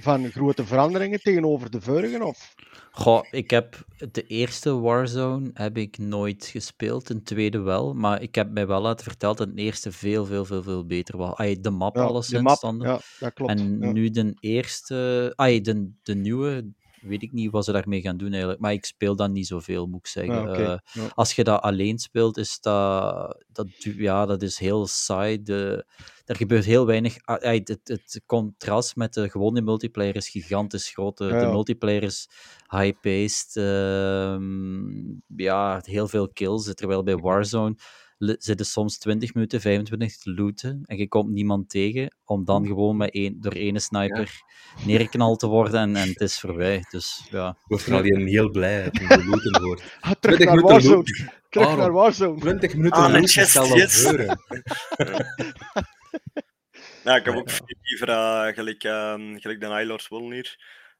Van 0.00 0.30
grote 0.30 0.64
veranderingen 0.66 1.20
tegenover 1.20 1.70
de 1.70 1.80
vorige? 1.80 2.24
Of? 2.24 2.54
Goh, 2.90 3.24
ik 3.30 3.50
heb 3.50 3.84
de 4.12 4.26
eerste 4.26 4.78
Warzone 4.80 5.50
heb 5.54 5.76
ik 5.76 5.98
nooit 5.98 6.46
gespeeld, 6.46 7.06
de 7.06 7.22
tweede 7.22 7.58
wel. 7.58 7.94
Maar 7.94 8.22
ik 8.22 8.34
heb 8.34 8.50
mij 8.50 8.66
wel 8.66 8.80
laten 8.80 9.04
vertellen 9.04 9.36
dat 9.36 9.56
de 9.56 9.62
eerste 9.62 9.92
veel, 9.92 10.26
veel, 10.26 10.44
veel, 10.44 10.62
veel 10.62 10.86
beter 10.86 11.16
was. 11.16 11.36
Ay, 11.36 11.60
de 11.60 11.70
map 11.70 11.96
Ja, 11.96 12.02
alleszins 12.02 12.60
de 12.60 12.66
map, 12.72 12.82
ja, 12.82 13.00
dat 13.18 13.32
klopt. 13.32 13.52
En 13.52 13.78
ja. 13.80 13.92
nu 13.92 14.10
de 14.10 14.36
eerste, 14.40 15.32
ay, 15.36 15.60
de, 15.60 15.90
de 16.02 16.14
nieuwe, 16.14 16.72
weet 17.00 17.22
ik 17.22 17.32
niet 17.32 17.50
wat 17.50 17.64
ze 17.64 17.72
daarmee 17.72 18.00
gaan 18.00 18.16
doen 18.16 18.30
eigenlijk. 18.30 18.60
Maar 18.60 18.72
ik 18.72 18.84
speel 18.84 19.16
dan 19.16 19.32
niet 19.32 19.46
zoveel, 19.46 19.86
moet 19.86 19.98
ik 19.98 20.06
zeggen. 20.06 20.48
Ah, 20.48 20.58
Eh, 20.58 20.78
ja. 20.92 21.08
als 21.14 21.32
je 21.34 21.44
dat 21.44 21.60
alleen 21.62 21.98
speelt, 21.98 22.36
is 22.36 22.60
dat, 22.60 23.44
dat, 23.52 23.66
ja, 23.80 24.26
dat 24.26 24.42
is 24.42 24.58
heel 24.58 24.86
saai. 24.86 25.42
De, 25.42 25.86
er 26.24 26.36
gebeurt 26.36 26.64
heel 26.64 26.86
weinig. 26.86 27.16
ah, 27.24 27.42
het, 27.42 27.80
het 27.84 28.22
contrast 28.26 28.96
met 28.96 29.14
de 29.14 29.30
gewone 29.30 29.60
multiplayer 29.60 30.16
is 30.16 30.28
gigantisch 30.28 30.88
groot. 30.90 31.16
De, 31.18 31.24
Ja, 31.24 31.30
de 31.38 31.46
ja. 31.46 31.50
multiplayer 31.52 32.02
is 32.02 32.28
high-paced. 32.68 33.56
ehm, 33.56 34.80
ja, 35.36 35.80
heel 35.84 36.08
veel 36.08 36.28
kills. 36.28 36.74
Terwijl 36.74 37.02
bij 37.02 37.16
Warzone 37.16 37.74
zitten 38.18 38.66
soms 38.66 38.98
20 38.98 39.34
minuten, 39.34 39.60
25 39.60 40.16
te 40.18 40.34
looten 40.34 40.82
en 40.86 40.96
je 40.96 41.08
komt 41.08 41.30
niemand 41.30 41.70
tegen, 41.70 42.16
om 42.24 42.44
dan 42.44 42.66
gewoon 42.66 42.96
met 42.96 43.10
één, 43.10 43.40
door 43.40 43.52
ene 43.52 43.80
sniper 43.80 44.42
neergeknald 44.84 45.40
te 45.40 45.46
worden 45.46 45.80
en, 45.80 45.96
en 45.96 46.08
het 46.08 46.20
is 46.20 46.40
voorbij. 46.40 46.84
Dus 46.90 47.26
ja, 47.30 47.48
Ik 47.48 47.56
word 47.66 47.82
vooral 47.82 48.02
hier 48.02 48.26
heel 48.26 48.50
blij 48.50 48.84
dat 48.84 48.98
het 48.98 49.12
gelooten 49.12 49.62
wordt. 49.62 49.82
Ah, 50.00 50.12
terug 50.20 50.36
20 50.36 50.46
naar 50.46 50.54
minuten 50.54 50.74
Warzone. 50.74 50.96
looten. 50.96 51.32
Terug 51.48 51.76
naar 51.76 51.92
Warzone. 51.92 52.40
20 52.40 52.74
minuten 52.74 53.02
Ah, 53.02 53.12
looten, 53.12 53.46
stel 53.46 53.68
dat 53.68 53.78
ja, 57.02 57.16
ik 57.16 57.24
heb 57.24 57.34
ook 57.34 57.48
Ja. 57.50 57.54
veel 57.54 57.76
liever, 57.82 58.08
eh, 58.08 58.46
gelijk, 58.54 58.84
ehm 58.84 59.36
gelijk 59.38 59.60
de 59.60 59.66
Nylord 59.66 60.08
Wilnir, 60.08 60.56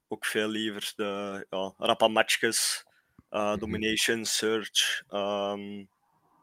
ook 0.08 0.24
veel 0.26 0.48
liever 0.48 0.92
de 0.96 1.46
ja, 1.50 1.74
rappa 1.76 2.08
matchjes, 2.08 2.86
Mhm. 3.30 3.58
domination, 3.58 4.24
search. 4.24 5.02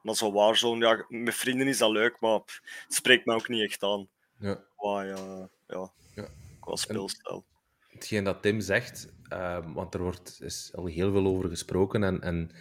Ehm, 0.05 0.11
maar 0.11 0.15
zo 0.15 0.31
Warzone, 0.31 0.85
ja, 0.85 1.05
met 1.09 1.35
vrienden 1.35 1.67
is 1.67 1.77
dat 1.77 1.91
leuk, 1.91 2.17
maar 2.19 2.39
het 2.85 2.93
spreekt 2.95 3.25
mij 3.25 3.35
ook 3.35 3.47
niet 3.49 3.61
echt 3.63 3.83
aan. 3.83 4.07
Ja. 4.39 4.63
Qua, 4.75 5.01
ja, 5.01 5.49
ja, 5.67 5.91
Ja. 6.15 6.27
qua 6.59 6.75
speelstijl. 6.75 7.45
Hetgeen 7.87 8.23
dat 8.23 8.41
Tim 8.41 8.61
zegt, 8.61 9.07
ehm, 9.29 9.73
want 9.73 9.93
er 9.93 10.01
wordt, 10.01 10.37
is 10.41 10.71
al 10.75 10.85
heel 10.85 11.11
veel 11.11 11.25
over 11.25 11.49
gesproken 11.49 12.03
en, 12.03 12.21
en 12.21 12.51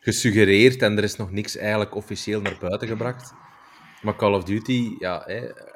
gesuggereerd 0.00 0.82
en 0.82 0.96
er 0.96 1.04
is 1.04 1.16
nog 1.16 1.30
niks 1.30 1.56
eigenlijk 1.56 1.94
officieel 1.94 2.40
naar 2.40 2.58
buiten 2.60 2.88
gebracht. 2.88 3.32
Maar 4.02 4.16
Call 4.16 4.34
of 4.34 4.44
Duty, 4.44 4.94
ja, 4.98 5.16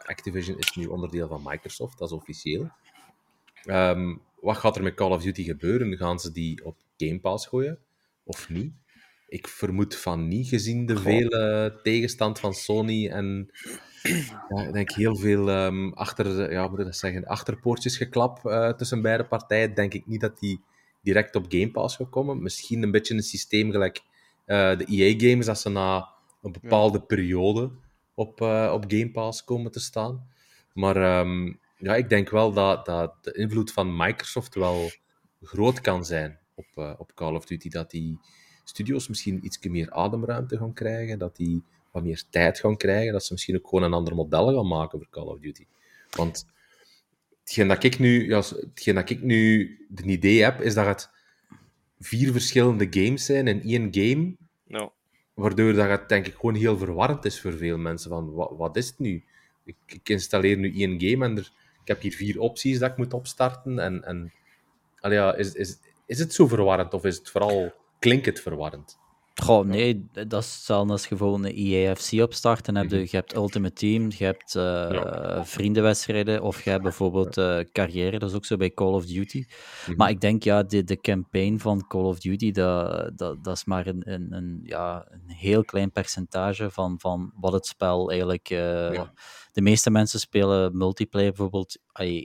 Activision 0.04 0.58
is 0.58 0.76
nu 0.76 0.86
onderdeel 0.86 1.28
van 1.28 1.42
Microsoft, 1.44 1.98
dat 1.98 2.08
is 2.10 2.16
officieel. 2.16 2.70
Ehm, 3.64 4.16
wat 4.40 4.56
gaat 4.56 4.76
er 4.76 4.82
met 4.82 4.94
Call 4.94 5.10
of 5.10 5.22
Duty 5.22 5.44
gebeuren? 5.44 5.96
Gaan 5.96 6.18
ze 6.18 6.32
die 6.32 6.64
op 6.64 6.76
Game 6.96 7.20
Pass 7.20 7.46
gooien 7.46 7.78
of 8.24 8.48
niet? 8.48 8.72
Ik 9.28 9.48
vermoed 9.48 9.96
van 9.96 10.28
niet, 10.28 10.48
gezien 10.48 10.86
de 10.86 10.94
Goh. 10.94 11.02
vele 11.02 11.80
tegenstand 11.82 12.38
van 12.38 12.54
Sony 12.54 13.08
en 13.08 13.50
ja, 14.48 14.62
ik 14.66 14.72
denk 14.72 14.90
heel 14.90 15.16
veel 15.16 15.50
ehm, 15.50 15.88
achter, 15.88 16.52
ja, 16.52 16.68
moet 16.68 16.78
ik 16.78 16.84
dat 16.84 16.96
zeggen, 16.96 17.24
achterpoortjes 17.24 17.96
geklap 17.96 18.46
eh, 18.46 18.72
tussen 18.72 19.02
beide 19.02 19.24
partijen. 19.24 19.74
Denk 19.74 19.94
ik 19.94 20.06
niet 20.06 20.20
dat 20.20 20.38
die 20.38 20.60
direct 21.02 21.36
op 21.36 21.44
Game 21.48 21.70
Pass 21.70 21.96
gaan 21.96 22.10
komen. 22.10 22.42
Misschien 22.42 22.82
een 22.82 22.90
beetje 22.90 23.14
een 23.14 23.22
systeem 23.22 23.70
gelijk 23.70 24.02
eh, 24.44 24.76
de 24.76 24.84
EA-games, 24.84 25.46
dat 25.46 25.60
ze 25.60 25.68
na 25.68 26.08
een 26.42 26.52
bepaalde 26.52 27.00
periode 27.00 27.70
op, 28.14 28.40
eh, 28.40 28.70
op 28.74 28.84
Game 28.88 29.10
Pass 29.10 29.44
komen 29.44 29.72
te 29.72 29.80
staan. 29.80 30.28
Maar 30.72 30.96
ehm, 30.96 31.52
ja, 31.76 31.94
ik 31.94 32.08
denk 32.08 32.30
wel 32.30 32.52
dat, 32.52 32.86
dat 32.86 33.24
de 33.24 33.32
invloed 33.32 33.72
van 33.72 33.96
Microsoft 33.96 34.54
wel 34.54 34.90
groot 35.42 35.80
kan 35.80 36.04
zijn 36.04 36.38
op, 36.54 36.96
op 36.98 37.14
Call 37.14 37.34
of 37.34 37.44
Duty. 37.44 37.68
Dat 37.68 37.90
die 37.90 38.18
studios 38.68 39.08
misschien 39.08 39.44
iets 39.44 39.58
meer 39.58 39.90
ademruimte 39.90 40.58
gaan 40.58 40.72
krijgen, 40.72 41.18
dat 41.18 41.36
die 41.36 41.62
wat 41.90 42.02
meer 42.02 42.22
tijd 42.30 42.60
gaan 42.60 42.76
krijgen, 42.76 43.12
dat 43.12 43.24
ze 43.24 43.32
misschien 43.32 43.56
ook 43.56 43.68
gewoon 43.68 43.84
een 43.84 43.92
ander 43.92 44.14
model 44.14 44.54
gaan 44.54 44.68
maken 44.68 44.98
voor 44.98 45.08
Call 45.10 45.26
of 45.26 45.38
Duty. 45.38 45.66
Want 46.10 46.46
hetgeen 47.40 47.68
dat 47.68 47.84
ik 47.84 47.98
nu, 47.98 48.28
ja, 48.28 48.36
hetgeen 48.36 48.94
dat 48.94 49.10
ik 49.10 49.22
nu 49.22 49.70
de 49.88 50.02
idee 50.02 50.42
heb, 50.42 50.60
is 50.60 50.74
dat 50.74 50.86
het 50.86 51.10
vier 52.00 52.32
verschillende 52.32 52.86
games 52.90 53.24
zijn 53.24 53.46
in 53.46 53.62
één 53.62 53.88
game, 53.90 54.36
waardoor 55.34 55.72
dat 55.72 55.88
het 55.88 56.08
denk 56.08 56.26
ik 56.26 56.34
gewoon 56.34 56.54
heel 56.54 56.78
verwarrend 56.78 57.24
is 57.24 57.40
voor 57.40 57.52
veel 57.52 57.78
mensen. 57.78 58.10
Van, 58.10 58.32
wat, 58.32 58.52
wat 58.56 58.76
is 58.76 58.86
het 58.86 58.98
nu? 58.98 59.24
Ik, 59.64 59.76
ik 59.86 60.08
installeer 60.08 60.56
nu 60.56 60.74
één 60.74 61.00
game 61.00 61.24
en 61.24 61.36
er, 61.36 61.52
ik 61.82 61.88
heb 61.88 62.00
hier 62.00 62.12
vier 62.12 62.40
opties 62.40 62.78
dat 62.78 62.90
ik 62.90 62.96
moet 62.96 63.14
opstarten. 63.14 63.78
En, 63.78 64.04
en 64.04 64.32
ja, 65.00 65.34
is, 65.34 65.52
is, 65.52 65.78
is 66.06 66.18
het 66.18 66.34
zo 66.34 66.46
verwarrend 66.46 66.94
of 66.94 67.04
is 67.04 67.16
het 67.16 67.30
vooral, 67.30 67.72
klinkt 67.98 68.26
het 68.26 68.40
verwarrend? 68.40 68.98
Goh, 69.42 69.64
nee, 69.66 70.06
dat 70.12 70.42
is 70.42 70.54
hetzelfde 70.54 70.92
als 70.92 71.06
je 71.06 71.16
gewoon 71.16 71.44
een 71.44 71.54
EAFC 71.54 72.12
opstart. 72.22 72.68
En 72.68 72.76
heb 72.76 72.90
je, 72.90 72.96
Mhm. 72.96 73.04
je 73.10 73.16
hebt 73.16 73.34
Ultimate 73.36 73.72
Team, 73.74 74.10
je 74.16 74.24
hebt 74.24 74.54
eh, 74.54 74.62
Ja. 74.90 75.44
vriendenwedstrijden, 75.44 76.42
of 76.42 76.62
je 76.64 76.70
hebt 76.70 76.82
bijvoorbeeld 76.82 77.36
eh, 77.36 77.58
carrière, 77.72 78.18
dat 78.18 78.30
is 78.30 78.36
ook 78.36 78.44
zo 78.44 78.56
bij 78.56 78.70
Call 78.70 78.92
of 78.92 79.06
Duty. 79.06 79.44
Mhm. 79.86 79.96
Maar 79.96 80.10
ik 80.10 80.20
denk, 80.20 80.42
ja, 80.42 80.62
de, 80.62 80.84
de 80.84 81.00
campaign 81.00 81.58
van 81.58 81.86
Call 81.86 82.04
of 82.04 82.18
Duty, 82.18 82.50
dat, 82.52 83.10
dat, 83.18 83.44
dat 83.44 83.56
is 83.56 83.64
maar 83.64 83.86
een, 83.86 84.02
een, 84.12 84.32
een, 84.32 84.60
ja, 84.64 85.06
een 85.10 85.30
heel 85.34 85.64
klein 85.64 85.92
percentage 85.92 86.70
van, 86.70 86.94
van 87.00 87.32
wat 87.40 87.52
het 87.52 87.66
spel 87.66 88.10
eigenlijk... 88.10 88.50
eh, 88.50 88.92
Ja. 88.92 89.12
De 89.58 89.64
meeste 89.64 89.90
mensen 89.90 90.20
spelen 90.20 90.76
multiplayer 90.76 91.28
bijvoorbeeld. 91.28 91.78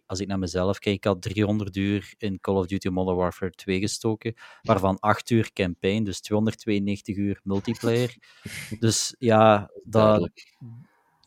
Als 0.05 0.19
ik 0.19 0.27
naar 0.27 0.39
mezelf 0.39 0.79
kijk, 0.79 0.95
ik 0.95 1.03
had 1.03 1.21
300 1.21 1.75
uur 1.75 2.13
in 2.17 2.39
Call 2.39 2.55
of 2.55 2.65
Duty 2.65 2.87
Modern 2.87 3.17
Warfare 3.17 3.51
2 3.51 3.79
gestoken, 3.79 4.33
waarvan 4.61 4.99
8 4.99 5.29
uur 5.29 5.53
campaign, 5.53 6.03
dus 6.03 6.21
292 6.21 7.15
uur 7.15 7.39
multiplayer. 7.43 8.15
Dus 8.79 9.15
ja, 9.19 9.71
dat, 9.83 10.29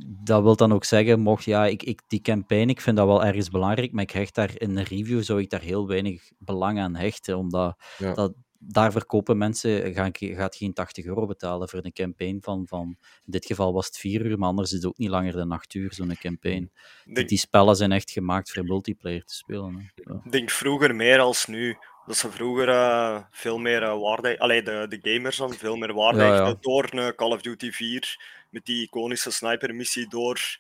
dat 0.06 0.42
wil 0.42 0.56
dan 0.56 0.72
ook 0.72 0.84
zeggen, 0.84 1.20
mocht 1.20 1.44
ja, 1.44 1.66
ik, 1.66 1.82
ik, 1.82 2.00
die 2.06 2.20
campaign, 2.20 2.68
ik 2.68 2.80
vind 2.80 2.96
dat 2.96 3.06
wel 3.06 3.25
ergens 3.25 3.48
belangrijk, 3.48 3.92
maar 3.92 4.02
ik 4.02 4.10
hecht 4.10 4.34
daar 4.34 4.60
in 4.60 4.76
een 4.76 4.84
review, 4.84 5.22
zou 5.22 5.40
ik 5.40 5.50
daar 5.50 5.60
heel 5.60 5.86
weinig 5.86 6.30
belang 6.38 6.78
aan 6.78 6.94
hechten, 6.94 7.38
omdat 7.38 7.82
Ja. 7.98 8.14
dat, 8.14 8.34
daar 8.58 8.92
verkopen 8.92 9.38
mensen, 9.38 9.94
gaan, 9.94 10.10
gaat 10.12 10.56
geen 10.56 10.72
80 10.72 11.04
euro 11.04 11.26
betalen 11.26 11.68
voor 11.68 11.84
een 11.84 11.92
campaign 11.92 12.38
van, 12.40 12.66
van, 12.66 12.96
in 12.98 13.32
dit 13.32 13.46
geval 13.46 13.72
was 13.72 13.86
het 13.86 13.98
4 13.98 14.26
uur, 14.26 14.38
maar 14.38 14.48
anders 14.48 14.70
is 14.70 14.76
het 14.76 14.86
ook 14.86 14.98
niet 14.98 15.08
langer 15.08 15.32
dan 15.32 15.52
8 15.52 15.75
uur, 15.75 15.92
zo'n 15.94 16.16
campaign. 16.20 16.72
Die, 17.04 17.25
die 17.25 17.38
spellen 17.38 17.76
zijn 17.76 17.92
echt 17.92 18.10
gemaakt 18.10 18.52
voor 18.52 18.64
multiplayer 18.64 19.25
te 19.25 19.34
spelen. 19.34 19.92
Ja. 19.94 20.20
ik 20.25 20.32
denk 20.32 20.50
vroeger 20.50 20.94
meer 20.94 21.20
als 21.20 21.46
nu. 21.46 21.76
Dat 22.06 22.16
ze 22.16 22.30
vroeger 22.30 22.68
eh, 22.68 23.18
veel 23.30 23.58
meer 23.58 23.82
eh, 23.82 24.00
waarde... 24.00 24.38
Allee, 24.38 24.62
de, 24.62 24.86
de 24.88 25.12
gamers 25.12 25.36
dan 25.36 25.52
veel 25.54 25.76
meer 25.76 25.94
waarde 25.94 26.18
Ja, 26.18 26.26
ja. 26.26 26.34
hechten 26.34 26.56
door 26.60 26.88
een 26.90 27.14
Call 27.14 27.30
of 27.30 27.40
Duty 27.40 27.70
4 27.70 28.16
met 28.50 28.64
die 28.64 28.82
iconische 28.82 29.30
sniper-missie, 29.30 30.08
door 30.08 30.58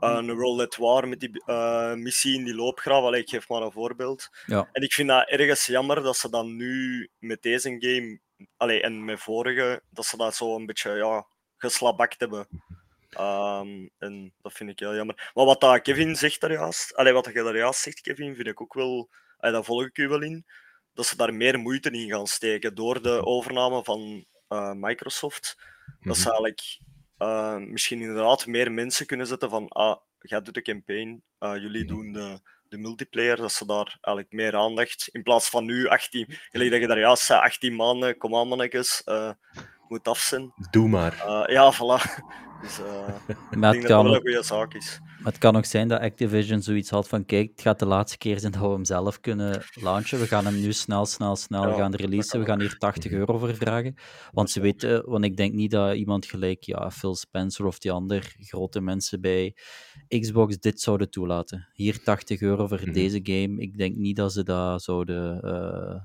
een 0.00 0.34
World 0.34 0.60
at 0.60 0.76
War 0.76 1.08
met 1.08 1.20
die 1.20 1.42
eh, 1.46 1.94
missie 1.94 2.38
in 2.38 2.44
die 2.44 2.54
loopgraaf. 2.54 3.02
Allee, 3.04 3.20
ik 3.20 3.28
geef 3.28 3.48
maar 3.48 3.62
een 3.62 3.72
voorbeeld. 3.72 4.28
Ja. 4.46 4.68
En 4.72 4.82
ik 4.82 4.92
vind 4.92 5.08
dat 5.08 5.28
ergens 5.28 5.66
jammer 5.66 6.02
dat 6.02 6.16
ze 6.16 6.30
dan 6.30 6.56
nu 6.56 7.08
met 7.18 7.42
deze 7.42 7.76
game, 7.78 8.18
allee, 8.56 8.82
en 8.82 9.04
met 9.04 9.20
vorige, 9.20 9.82
dat 9.90 10.06
ze 10.06 10.16
dat 10.16 10.34
zo 10.34 10.56
een 10.56 10.66
beetje 10.66 10.90
ja, 10.92 11.26
geslabakt 11.56 12.20
hebben. 12.20 12.48
Ehm, 13.10 13.88
en 13.98 14.32
dat 14.42 14.52
vind 14.52 14.70
ik 14.70 14.78
heel 14.78 14.94
jammer. 14.94 15.30
Maar 15.34 15.44
wat 15.44 15.60
dat 15.60 15.82
Kevin 15.82 16.16
zegt 16.16 16.40
daar 16.40 16.52
juist, 16.52 16.96
allee, 16.96 17.12
wat 17.12 17.24
je 17.26 17.32
daar 17.32 17.56
juist 17.56 17.80
zegt, 17.80 18.00
Kevin, 18.00 18.34
vind 18.34 18.46
ik 18.48 18.60
ook 18.60 18.74
wel, 18.74 19.08
allee, 19.38 19.54
daar 19.54 19.64
volg 19.64 19.84
ik 19.84 19.98
u 19.98 20.08
wel 20.08 20.22
in, 20.22 20.46
dat 20.94 21.06
ze 21.06 21.16
daar 21.16 21.34
meer 21.34 21.58
moeite 21.58 21.90
in 21.90 22.08
gaan 22.10 22.26
steken 22.26 22.74
door 22.74 23.02
de 23.02 23.24
overname 23.26 23.84
van 23.84 24.24
eh, 24.48 24.72
Microsoft. 24.72 25.56
Dat 26.00 26.16
ze 26.16 26.20
Mhm. 26.22 26.30
eigenlijk 26.30 26.78
eh, 27.18 27.56
misschien 27.56 28.00
inderdaad 28.00 28.46
meer 28.46 28.72
mensen 28.72 29.06
kunnen 29.06 29.26
zetten 29.26 29.50
van, 29.50 29.68
ah, 29.68 29.96
jij 30.18 30.42
doet 30.42 30.54
de 30.54 30.62
campaign, 30.62 31.22
eh, 31.38 31.56
jullie 31.56 31.84
Mhm. 31.84 31.94
doen 31.94 32.12
de, 32.12 32.40
de 32.68 32.78
multiplayer, 32.78 33.36
dat 33.36 33.52
ze 33.52 33.66
daar 33.66 33.98
eigenlijk 34.00 34.32
meer 34.32 34.56
aandacht, 34.56 35.08
in 35.12 35.22
plaats 35.22 35.48
van 35.48 35.64
nu 35.64 35.86
18, 35.88 36.26
gelijk 36.50 36.70
dat 36.70 36.80
je 36.80 36.86
daar 36.86 36.98
juist 36.98 37.22
zei, 37.24 37.40
18 37.40 37.76
maanden, 37.76 38.16
kom 38.18 38.36
aan 38.36 38.48
mannetjes, 38.48 39.02
eh, 39.04 39.30
moet 39.88 40.08
af 40.08 40.18
zijn. 40.18 40.52
Doe 40.70 40.88
maar. 40.88 41.12
Eh, 41.26 41.54
ja, 41.54 41.72
voilà. 41.74 42.02
Dus 42.62 42.78
eh, 42.80 43.14
ik 43.28 43.60
denk 43.60 43.62
het 43.62 43.62
dat 43.62 43.72
dat 43.72 43.84
kan 43.84 44.04
wel 44.04 44.12
een 44.12 44.18
ook, 44.18 44.26
goede 44.26 44.42
zaak 44.42 44.74
is. 44.74 45.00
maar 45.18 45.32
het 45.32 45.38
kan 45.38 45.56
ook 45.56 45.64
zijn 45.64 45.88
dat 45.88 46.00
Activision 46.00 46.62
zoiets 46.62 46.90
had 46.90 47.08
van 47.08 47.24
kijk, 47.24 47.50
het 47.50 47.60
gaat 47.60 47.78
de 47.78 47.86
laatste 47.86 48.18
keer 48.18 48.38
zijn 48.38 48.52
dat 48.52 48.60
we 48.60 48.68
hem 48.68 48.84
zelf 48.84 49.20
kunnen 49.20 49.62
launchen. 49.74 50.18
We 50.18 50.26
gaan 50.26 50.44
hem 50.44 50.60
nu 50.60 50.72
snel, 50.72 51.06
snel, 51.06 51.36
snel 51.36 51.68
Ja, 51.68 51.74
gaan 51.76 51.94
releasen. 51.94 52.40
We 52.40 52.46
gaan 52.46 52.60
hier 52.60 52.78
80 52.78 53.12
euro 53.12 53.38
voor 53.38 53.54
vragen. 53.54 53.94
Want 54.32 54.50
ze 54.50 54.60
weten, 54.60 55.10
want 55.10 55.24
ik 55.24 55.36
denk 55.36 55.52
niet 55.54 55.70
dat 55.70 55.94
iemand 55.96 56.26
gelijk 56.26 56.62
ja, 56.62 56.90
Phil 56.90 57.14
Spencer 57.14 57.66
of 57.66 57.78
die 57.78 57.92
andere 57.92 58.22
grote 58.38 58.80
mensen 58.80 59.20
bij 59.20 59.56
Xbox 60.08 60.58
dit 60.58 60.80
zouden 60.80 61.10
toelaten. 61.10 61.68
Hier 61.72 62.02
80 62.02 62.40
euro 62.40 62.66
voor 62.66 62.80
Mhm. 62.82 62.92
deze 62.92 63.20
game. 63.22 63.60
Ik 63.60 63.78
denk 63.78 63.96
niet 63.96 64.16
dat 64.16 64.32
ze 64.32 64.42
dat 64.42 64.82
zouden. 64.82 65.40
eh, 65.42 66.00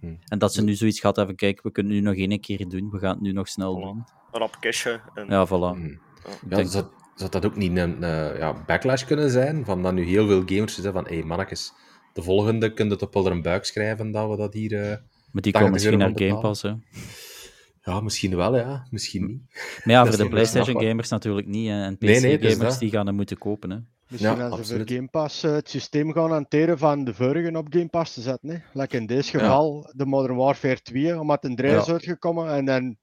Mhm. 0.00 0.14
En 0.28 0.38
dat 0.38 0.52
ze 0.54 0.62
nu 0.62 0.74
zoiets 0.74 1.00
gehad 1.00 1.16
hebben, 1.16 1.36
kijk, 1.36 1.62
we 1.62 1.70
kunnen 1.70 1.92
het 1.94 2.02
nu 2.02 2.08
nog 2.08 2.16
één 2.16 2.40
keer 2.40 2.68
doen. 2.68 2.90
We 2.90 2.98
gaan 2.98 3.10
het 3.10 3.20
nu 3.20 3.32
nog 3.32 3.48
snel 3.48 3.78
Voilà. 3.78 3.82
doen. 3.82 4.04
Rap 4.30 4.56
cashen. 4.60 5.00
En, 5.14 5.26
Ja, 5.28 5.46
voilà. 5.46 5.50
Ja, 5.50 6.56
denk- 6.56 6.68
zou, 6.68 6.84
zou 7.14 7.30
dat 7.30 7.44
ook 7.44 7.56
niet 7.56 7.76
een 7.76 8.02
eh, 8.02 8.38
ja, 8.38 8.62
backlash 8.66 9.04
kunnen 9.04 9.30
zijn? 9.30 9.64
Van 9.64 9.82
dat 9.82 9.92
nu 9.94 10.04
heel 10.04 10.26
veel 10.26 10.42
gamers 10.46 10.74
zeggen 10.74 10.92
van, 10.92 11.06
hé 11.06 11.14
hey, 11.14 11.24
mannetjes, 11.24 11.72
de 12.12 12.22
volgende 12.22 12.72
kun 12.72 12.84
je 12.86 12.90
het 12.90 13.02
op 13.02 13.14
wel 13.14 13.26
een 13.26 13.42
buik 13.42 13.64
schrijven 13.64 14.10
dat 14.10 14.30
we 14.30 14.36
dat 14.36 14.54
hier... 14.54 14.72
eh, 14.82 14.88
Maar 15.32 15.42
die 15.42 15.52
80 15.52 15.52
komen 15.52 15.70
misschien 15.72 15.98
naar 15.98 16.10
Game. 16.14 16.40
Pass, 16.40 16.62
hè. 16.62 16.72
Ja, 17.82 18.00
misschien 18.00 18.36
wel, 18.36 18.56
ja. 18.56 18.86
Misschien 18.90 19.26
niet. 19.26 19.40
Maar 19.84 19.94
ja, 19.94 20.06
voor 20.06 20.16
de 20.16 20.22
niet 20.22 20.30
PlayStation 20.30 20.64
snapbaar. 20.64 20.86
gamers 20.88 21.08
natuurlijk 21.08 21.46
niet. 21.46 21.68
hè. 21.68 21.82
En 21.84 21.96
Nee, 21.98 22.20
nee, 22.20 22.36
PC-gamers 22.38 22.58
dus 22.58 22.78
die 22.78 22.90
gaan 22.90 23.06
hem 23.06 23.14
moeten 23.14 23.38
kopen. 23.38 23.70
Hè. 23.70 23.76
Misschien 24.10 24.36
Ja, 24.36 24.42
als 24.44 24.54
ze 24.54 24.58
absoluut. 24.60 24.86
voor 24.88 24.96
Game 24.96 25.08
Pass 25.08 25.42
eh, 25.42 25.52
het 25.52 25.68
systeem 25.70 26.12
gaan 26.12 26.30
hanteren 26.30 26.78
van 26.78 27.04
de 27.04 27.14
vorige 27.14 27.56
op 27.58 27.66
Game 27.70 27.88
Pass 27.88 28.14
te 28.14 28.20
zetten. 28.20 28.48
Hè. 28.50 28.56
Like 28.80 28.96
in 28.96 29.06
deze 29.06 29.38
Ja. 29.38 29.44
geval 29.44 29.92
de 29.96 30.06
Modern 30.06 30.36
Warfare 30.36 30.82
2, 30.82 31.18
omdat 31.20 31.44
een 31.44 31.56
3 31.56 31.70
Ja. 31.70 31.78
is 31.80 31.88
uitgekomen. 31.88 32.52
En 32.54 32.64
dan 32.64 32.96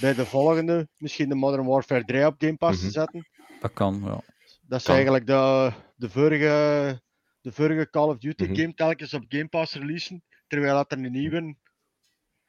bij 0.00 0.14
de 0.14 0.26
volgende 0.26 0.88
misschien 0.96 1.28
de 1.28 1.34
Modern 1.34 1.66
Warfare 1.66 2.04
3 2.04 2.26
op 2.26 2.34
Game 2.38 2.56
Pass 2.56 2.76
Mhm. 2.78 2.86
te 2.86 2.92
zetten. 2.92 3.28
Dat 3.60 3.72
kan, 3.72 4.00
ja. 4.04 4.20
Dat 4.62 4.78
is 4.78 4.84
Kan. 4.84 4.94
eigenlijk 4.94 5.26
de, 5.26 5.72
de, 5.96 6.10
vorige, 6.10 7.00
de 7.40 7.52
vorige 7.52 7.90
Call 7.90 8.08
of 8.08 8.18
Duty 8.18 8.44
Mhm. 8.44 8.54
game 8.54 8.74
telkens 8.74 9.14
op 9.14 9.24
Game 9.28 9.48
Pass 9.48 9.74
releasen. 9.74 10.22
Terwijl 10.46 10.74
dat 10.74 10.92
er 10.92 10.98
een 10.98 11.10
nieuwe 11.12 11.56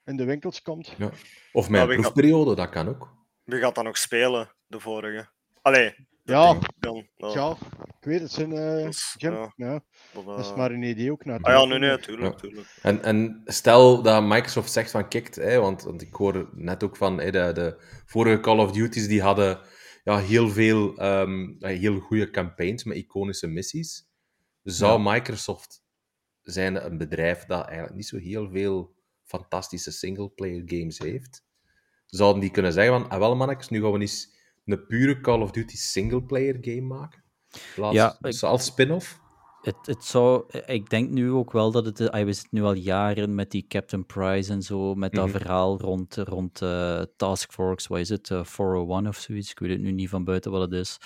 in 0.06 0.18
de 0.18 0.24
winkels 0.26 0.62
komt. 0.62 0.94
Ja. 0.98 1.10
Of 1.52 1.70
mijn 1.70 1.88
proefperiode, 1.88 2.56
dat 2.56 2.70
kan 2.70 2.88
ook. 2.88 3.14
Wie 3.44 3.60
gaat 3.60 3.76
dat 3.76 3.84
nog 3.84 3.98
spelen, 3.98 4.50
de 4.68 4.80
vorige? 4.80 5.28
Allee, 5.62 5.96
Ja, 6.30 6.58
dan. 6.80 7.08
Ja, 7.18 7.28
ja, 7.34 7.58
ik 8.00 8.06
weet 8.06 8.22
het, 8.22 8.32
zijn, 8.32 8.52
eh, 8.52 8.90
Jim. 9.18 9.34
ja. 9.34 9.54
Ja, 9.56 9.84
dat, 10.14 10.26
dat 10.26 10.40
is 10.40 10.50
eh, 10.50 10.56
maar 10.58 10.72
een 10.72 10.84
idee 10.84 11.12
ook 11.12 11.22
Ah 11.22 11.28
ja, 11.28 11.38
natuurlijk. 11.38 11.80
nee, 11.80 11.90
nee, 11.90 12.00
tuurlijk, 12.00 12.34
Ja. 12.34 12.40
tuurlijk. 12.40 12.68
En, 12.82 13.04
en 13.04 13.42
stel 13.46 14.02
dat 14.02 14.24
Microsoft 14.24 14.72
zegt 14.72 14.92
van, 14.92 15.08
kijk, 15.08 15.36
hè, 15.36 15.60
want, 15.60 15.84
want 15.84 16.02
ik 16.02 16.14
hoor 16.14 16.50
net 16.54 16.84
ook 16.84 16.98
van 16.98 17.20
hè, 17.20 17.32
de, 17.32 17.52
de 17.54 17.76
vorige 18.06 18.40
Call 18.40 18.58
of 18.60 18.72
Duty's, 18.72 19.08
die 19.08 19.22
hadden 19.22 19.60
ja, 20.04 20.18
heel 20.20 20.50
veel 20.50 20.98
ehm, 20.98 21.50
eh, 21.60 21.80
heel 21.80 22.00
goede 22.00 22.30
campaigns 22.30 22.84
met 22.84 22.98
iconische 22.98 23.48
missies. 23.48 24.08
Zou 24.64 25.02
Microsoft 25.04 25.84
zijn 26.42 26.86
een 26.86 26.98
bedrijf 26.98 27.46
dat 27.46 27.66
eigenlijk 27.66 27.96
niet 27.96 28.08
zo 28.08 28.18
heel 28.18 28.50
veel 28.50 28.96
fantastische 29.24 29.92
singleplayer 29.92 30.62
games 30.66 30.98
heeft? 30.98 31.46
Zouden 32.06 32.42
die 32.42 32.52
kunnen 32.52 32.74
zeggen 32.74 33.00
van, 33.02 33.10
ah 33.10 33.20
wel 33.20 33.36
mannetjes, 33.36 33.70
nu 33.70 33.82
gaan 33.82 33.92
we 33.92 34.00
eens 34.00 34.38
een 34.72 34.86
pure 34.88 35.22
Call 35.22 35.42
of 35.42 35.52
Duty 35.52 35.76
singleplayer 35.78 36.58
game 36.62 36.82
maken? 36.82 37.24
Plaats, 37.76 37.96
Ja, 37.96 38.18
ik- 38.22 38.42
als 38.44 38.66
spin-off? 38.66 39.20
Het, 39.62 39.76
het 39.82 40.04
zou, 40.04 40.44
ik 40.66 40.90
denk 40.90 41.10
nu 41.10 41.32
ook 41.32 41.52
wel 41.52 41.72
dat 41.72 41.86
het. 41.86 41.98
We 41.98 42.34
zitten 42.34 42.48
nu 42.52 42.62
al 42.64 42.74
jaren 42.74 43.36
met 43.36 43.52
die 43.52 43.66
Captain 43.68 44.06
Price 44.06 44.52
en 44.52 44.62
zo, 44.62 44.96
met 44.96 45.12
dat 45.14 45.28
Mhm. 45.28 45.38
verhaal 45.38 45.80
rond, 45.80 46.16
rond 46.16 46.62
eh, 46.62 47.02
Task 47.16 47.52
Force, 47.52 47.88
wat 47.90 48.00
is 48.00 48.10
het? 48.10 48.30
eh, 48.32 48.44
401 48.44 49.08
of 49.08 49.16
zoiets. 49.18 49.52
Ik 49.52 49.60
weet 49.60 49.70
het 49.72 49.80
nu 49.82 49.92
niet 49.92 50.10
van 50.10 50.24
buiten 50.24 50.52
wat 50.52 50.62
het 50.62 50.72
is. 50.72 50.98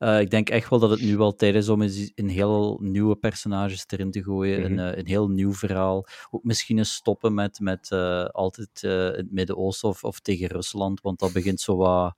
Eh, 0.00 0.20
ik 0.20 0.30
denk 0.30 0.50
echt 0.50 0.70
wel 0.70 0.78
dat 0.78 0.90
het 0.90 1.00
nu 1.00 1.16
wel 1.16 1.34
tijd 1.34 1.54
is 1.54 1.68
om 1.68 1.82
eens 1.82 2.12
een 2.14 2.28
heel 2.28 2.78
nieuwe 2.82 3.16
personages 3.16 3.84
erin 3.86 4.10
te 4.10 4.22
gooien. 4.22 4.60
Mhm. 4.60 4.72
een, 4.72 4.92
eh, 4.92 4.98
een 4.98 5.06
heel 5.06 5.28
nieuw 5.28 5.52
verhaal. 5.52 6.06
Ook 6.30 6.44
misschien 6.44 6.78
eens 6.78 6.94
stoppen 6.94 7.34
met, 7.34 7.60
met 7.60 7.90
eh, 7.90 8.24
altijd 8.24 8.82
in 8.82 8.90
het 8.90 9.32
Midden-Oosten 9.32 9.88
of, 9.88 10.04
of 10.04 10.20
tegen 10.20 10.46
Rusland, 10.48 11.00
want 11.00 11.18
dat 11.18 11.32
begint 11.32 11.60
zo 11.60 11.76
wat, 11.76 12.14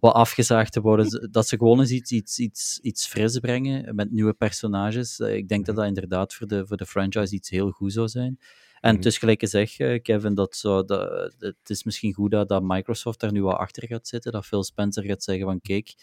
wat 0.00 0.14
afgezaagd 0.14 0.72
te 0.72 0.80
worden. 0.80 1.30
Dat 1.30 1.48
ze 1.48 1.56
gewoon 1.56 1.80
eens 1.80 1.90
iets, 1.90 2.12
iets, 2.12 2.38
iets, 2.38 2.78
iets 2.82 3.06
fris 3.06 3.38
brengen 3.38 3.94
met 3.94 4.10
nieuwe 4.12 4.32
personages. 4.32 5.18
Ik 5.18 5.48
denk 5.48 5.66
dat 5.66 5.76
dat 5.76 5.86
inderdaad 5.86 6.34
voor 6.34 6.46
de, 6.46 6.66
voor 6.66 6.76
de 6.76 6.86
franchise 6.86 7.34
iets 7.34 7.50
heel 7.50 7.70
goed 7.70 7.92
zou 7.92 8.08
zijn. 8.08 8.38
En 8.80 8.90
Mhm. 8.90 8.96
het 8.96 9.06
is 9.06 9.18
gelijk 9.18 9.40
gezegd, 9.40 9.80
eh, 9.80 10.02
Kevin, 10.02 10.34
dat 10.34 10.56
zo, 10.56 10.84
dat, 10.84 11.34
het 11.38 11.70
is 11.70 11.84
misschien 11.84 12.12
goed 12.12 12.30
dat, 12.30 12.48
dat 12.48 12.62
Microsoft 12.62 13.20
daar 13.20 13.32
nu 13.32 13.42
wat 13.42 13.56
achter 13.56 13.86
gaat 13.86 14.08
zitten. 14.08 14.32
Dat 14.32 14.46
Phil 14.46 14.64
Spencer 14.64 15.04
gaat 15.04 15.22
zeggen 15.22 15.44
van 15.44 15.60
kijk, 15.60 15.94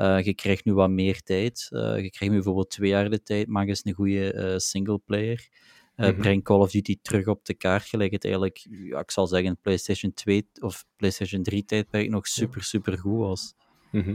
eh, 0.00 0.24
je 0.24 0.34
krijgt 0.34 0.64
nu 0.64 0.74
wat 0.74 0.90
meer 0.90 1.22
tijd. 1.22 1.68
Eh, 1.70 1.80
je 1.80 2.10
krijgt 2.10 2.20
nu 2.20 2.30
bijvoorbeeld 2.30 2.70
twee 2.70 2.90
jaar 2.90 3.10
de 3.10 3.22
tijd. 3.22 3.46
Maak 3.46 3.68
eens 3.68 3.84
een 3.84 3.92
goede 3.92 4.32
eh 4.32 4.56
singleplayer. 4.56 5.48
Mhm. 5.96 6.20
Breng 6.20 6.44
Call 6.44 6.58
of 6.58 6.70
Duty 6.70 6.98
terug 7.02 7.26
op 7.26 7.44
de 7.44 7.54
kaart. 7.54 7.84
Gelijk 7.84 8.12
het 8.12 8.24
eigenlijk, 8.24 8.66
ja, 8.70 8.98
ik 8.98 9.10
zal 9.10 9.26
zeggen, 9.26 9.58
PlayStation 9.60 10.14
2 10.14 10.48
of 10.60 10.84
PlayStation 10.96 11.42
3 11.42 11.64
tijdperk 11.64 12.08
nog 12.08 12.26
super, 12.26 12.62
super 12.62 12.98
goed 12.98 13.18
was. 13.18 13.54
Mhm. 13.92 14.14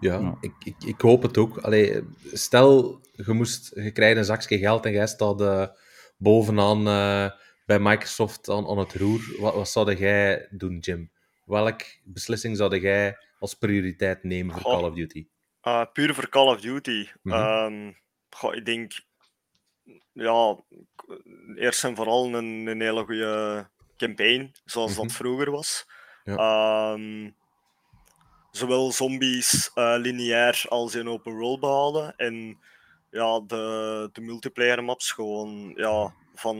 Ja, 0.00 0.18
Ja. 0.18 0.36
Ik, 0.40 0.52
ik, 0.64 0.74
ik 0.84 1.00
hoop 1.00 1.22
het 1.22 1.38
ook. 1.38 1.58
Allee, 1.58 2.02
stel, 2.32 3.00
je, 3.12 3.32
moest, 3.32 3.72
je 3.74 3.90
krijgt 3.90 4.16
een 4.16 4.24
zakje 4.24 4.58
geld 4.58 4.86
en 4.86 4.92
jij 4.92 5.06
staat 5.06 5.72
bovenaan 6.16 6.84
bij 7.66 7.78
Microsoft 7.78 8.48
aan, 8.48 8.66
aan 8.66 8.78
het 8.78 8.94
roer. 8.94 9.36
Wat, 9.38 9.54
wat 9.54 9.68
zou 9.68 9.94
jij 9.94 10.48
doen, 10.50 10.78
Jim? 10.78 11.10
Welke 11.44 11.84
beslissing 12.04 12.56
zou 12.56 12.78
jij 12.78 13.16
als 13.40 13.54
prioriteit 13.54 14.24
nemen 14.24 14.52
voor 14.54 14.62
Goh. 14.62 14.72
Call 14.80 14.88
of 14.88 14.94
Duty? 14.94 15.26
Uh, 15.62 15.84
puur 15.92 16.14
voor 16.14 16.28
Call 16.28 16.46
of 16.46 16.60
Duty. 16.60 17.08
Mhm. 17.22 17.34
Ehm, 17.36 17.92
goh, 18.30 18.54
ik 18.54 18.64
denk, 18.64 18.92
ja, 20.12 20.64
eerst 21.56 21.84
en 21.84 21.96
vooral 21.96 22.34
een, 22.34 22.66
een 22.66 22.80
hele 22.80 23.04
goede 23.04 23.68
campaign, 23.96 24.52
zoals 24.64 24.92
Mhm. 24.92 25.00
dat 25.02 25.12
vroeger 25.12 25.50
was. 25.50 25.86
Ja. 26.24 26.36
Ehm, 26.36 27.30
zowel 28.50 28.92
zombies 28.92 29.70
eh, 29.74 29.94
lineair 29.98 30.62
als 30.68 30.94
in 30.94 31.08
open 31.08 31.32
world 31.36 31.60
behouden. 31.60 32.16
En 32.16 32.58
ja, 33.10 33.40
de, 33.40 34.08
de 34.12 34.20
multiplayer 34.20 34.84
maps 34.84 35.12
gewoon 35.12 35.72
ja, 35.76 36.14
van, 36.34 36.58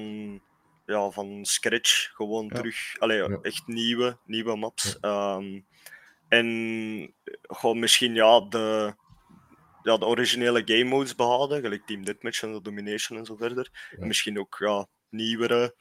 ja, 0.86 1.10
van 1.10 1.44
scratch 1.44 2.10
gewoon 2.14 2.44
Ja. 2.44 2.54
terug. 2.54 2.98
Allee, 2.98 3.18
Ja. 3.28 3.38
echt 3.42 3.66
nieuwe, 3.66 4.18
nieuwe 4.24 4.56
maps. 4.56 4.98
Ehm, 5.00 5.60
en 6.30 7.14
gewoon 7.42 7.78
misschien 7.78 8.14
ja, 8.14 8.40
de, 8.40 8.94
ja, 9.82 9.96
de 9.96 10.06
originele 10.06 10.62
game 10.64 10.84
modes 10.84 11.14
behouden, 11.14 11.60
gelijk 11.60 11.86
Team 11.86 12.04
Deathmatch 12.04 12.42
en 12.42 12.52
de 12.52 12.62
Domination 12.62 13.18
en 13.18 13.24
zo 13.24 13.36
verder. 13.36 13.68
Ja. 13.90 13.98
En 13.98 14.06
misschien 14.06 14.38
ook 14.38 14.56
ja, 14.58 14.86
nieuwere 15.10 15.74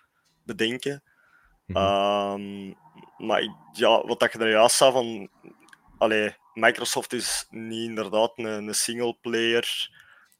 bedenken. 0.45 1.03
Mhm. 1.65 1.77
Ehm, 1.77 2.67
maar 3.27 3.41
ik- 3.41 3.55
ja, 3.73 4.05
wat 4.05 4.19
dat 4.19 4.31
je 4.31 4.39
er 4.39 4.49
juist 4.49 4.75
zei 4.75 4.91
van. 4.91 5.29
Allee, 5.97 6.35
Microsoft 6.53 7.13
is 7.13 7.45
niet 7.49 7.89
inderdaad 7.89 8.31
een, 8.35 8.45
een 8.45 8.73
singleplayer. 8.75 9.89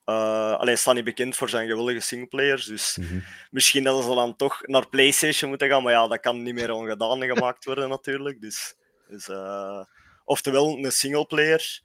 eh 0.05 0.53
allee, 0.53 0.75
staat 0.75 0.95
niet 0.95 1.03
bekend 1.03 1.35
voor 1.35 1.49
zijn 1.49 1.67
gewillige 1.67 1.99
singleplayers. 1.99 2.65
Dus 2.65 2.97
Mhm. 2.97 3.19
misschien 3.51 3.83
dat 3.83 4.03
ze 4.03 4.09
dan 4.15 4.35
toch 4.35 4.67
naar 4.67 4.89
PlayStation 4.89 5.49
moeten 5.49 5.69
gaan. 5.69 5.83
Maar 5.83 5.93
ja, 5.93 6.07
dat 6.07 6.19
kan 6.19 6.43
niet 6.43 6.53
meer 6.53 6.71
ongedaan 6.71 7.21
gemaakt 7.23 7.65
worden, 7.65 7.89
natuurlijk. 7.95 8.41
Dus, 8.41 8.75
dus, 9.07 9.27
eh, 9.29 9.83
oftewel 10.29 10.77
een 10.77 10.91
singleplayer 10.91 11.81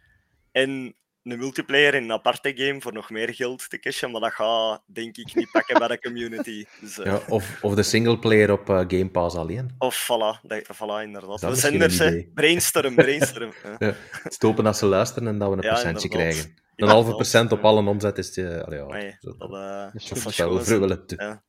en 0.52 0.94
een 1.22 1.38
multiplayer 1.38 1.94
in 1.94 2.02
een 2.02 2.12
aparte 2.12 2.52
game 2.54 2.80
voor 2.80 2.92
nog 2.92 3.10
meer 3.10 3.34
geld 3.34 3.70
te 3.70 3.78
cashen. 3.78 4.10
Maar 4.10 4.20
dat 4.20 4.32
gaat 4.32 4.82
denk 4.86 5.16
ik 5.16 5.34
niet 5.34 5.50
pakken 5.52 5.78
bij 5.78 5.88
de 5.88 5.98
community. 6.00 6.64
Dus, 6.80 6.98
eh, 6.98 7.04
Ja, 7.04 7.20
of, 7.28 7.58
of 7.62 7.74
de 7.74 7.82
singleplayer 7.82 8.50
op 8.52 8.68
eh, 8.70 8.76
Game 8.76 9.08
Pass 9.10 9.36
alleen. 9.36 9.74
of 9.78 10.08
voilà, 10.10 10.40
dat, 10.42 10.62
voilà 10.62 11.02
inderdaad. 11.02 11.40
Dat 11.40 11.58
zenders, 11.58 11.98
een 11.98 12.12
hè. 12.12 12.26
Brainstorm, 12.34 12.94
brainstorm. 12.94 13.52
ja. 13.78 13.94
Hopen 14.38 14.64
dat 14.64 14.76
ze 14.78 14.86
luisteren 14.86 15.28
en 15.28 15.38
dat 15.38 15.48
we 15.50 15.56
een 15.56 15.62
Ja, 15.62 15.68
percentje 15.68 16.08
inderdaad. 16.08 16.32
krijgen. 16.32 16.62
Een 16.76 16.88
halve 16.88 17.10
procent 17.10 17.52
op 17.52 17.62
ja. 17.62 17.68
alle 17.68 17.88
omzet 17.88 18.18
is... 18.18 18.36
eh 18.36 18.60
allee, 18.60 18.78
ja, 18.78 18.86
Nee, 18.86 19.16
zo- 19.20 19.36
dat, 19.36 19.52
eh, 19.52 19.88
is 19.94 20.68
wel 20.68 21.04
Ja. 21.06 21.42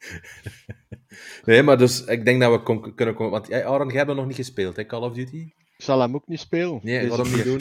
Nee, 1.45 1.63
maar 1.63 1.77
dus 1.77 2.03
ik 2.05 2.25
denk 2.25 2.41
dat 2.41 2.51
we 2.51 2.93
kunnen 2.95 3.15
komen. 3.15 3.31
Want 3.31 3.47
jij, 3.47 3.65
Aaron, 3.65 3.87
jij 3.87 3.97
hebt 3.97 4.13
nog 4.15 4.25
niet 4.27 4.35
gespeeld, 4.35 4.75
hè, 4.75 4.85
Call 4.85 5.01
of 5.01 5.13
Duty? 5.13 5.49
Ik 5.77 5.83
zal 5.83 5.99
hem 6.01 6.15
ook 6.15 6.27
niet 6.27 6.39
spelen. 6.39 6.79
Nee, 6.83 6.97
deze 6.99 7.07
waarom 7.09 7.31
niet 7.31 7.43
doen? 7.43 7.59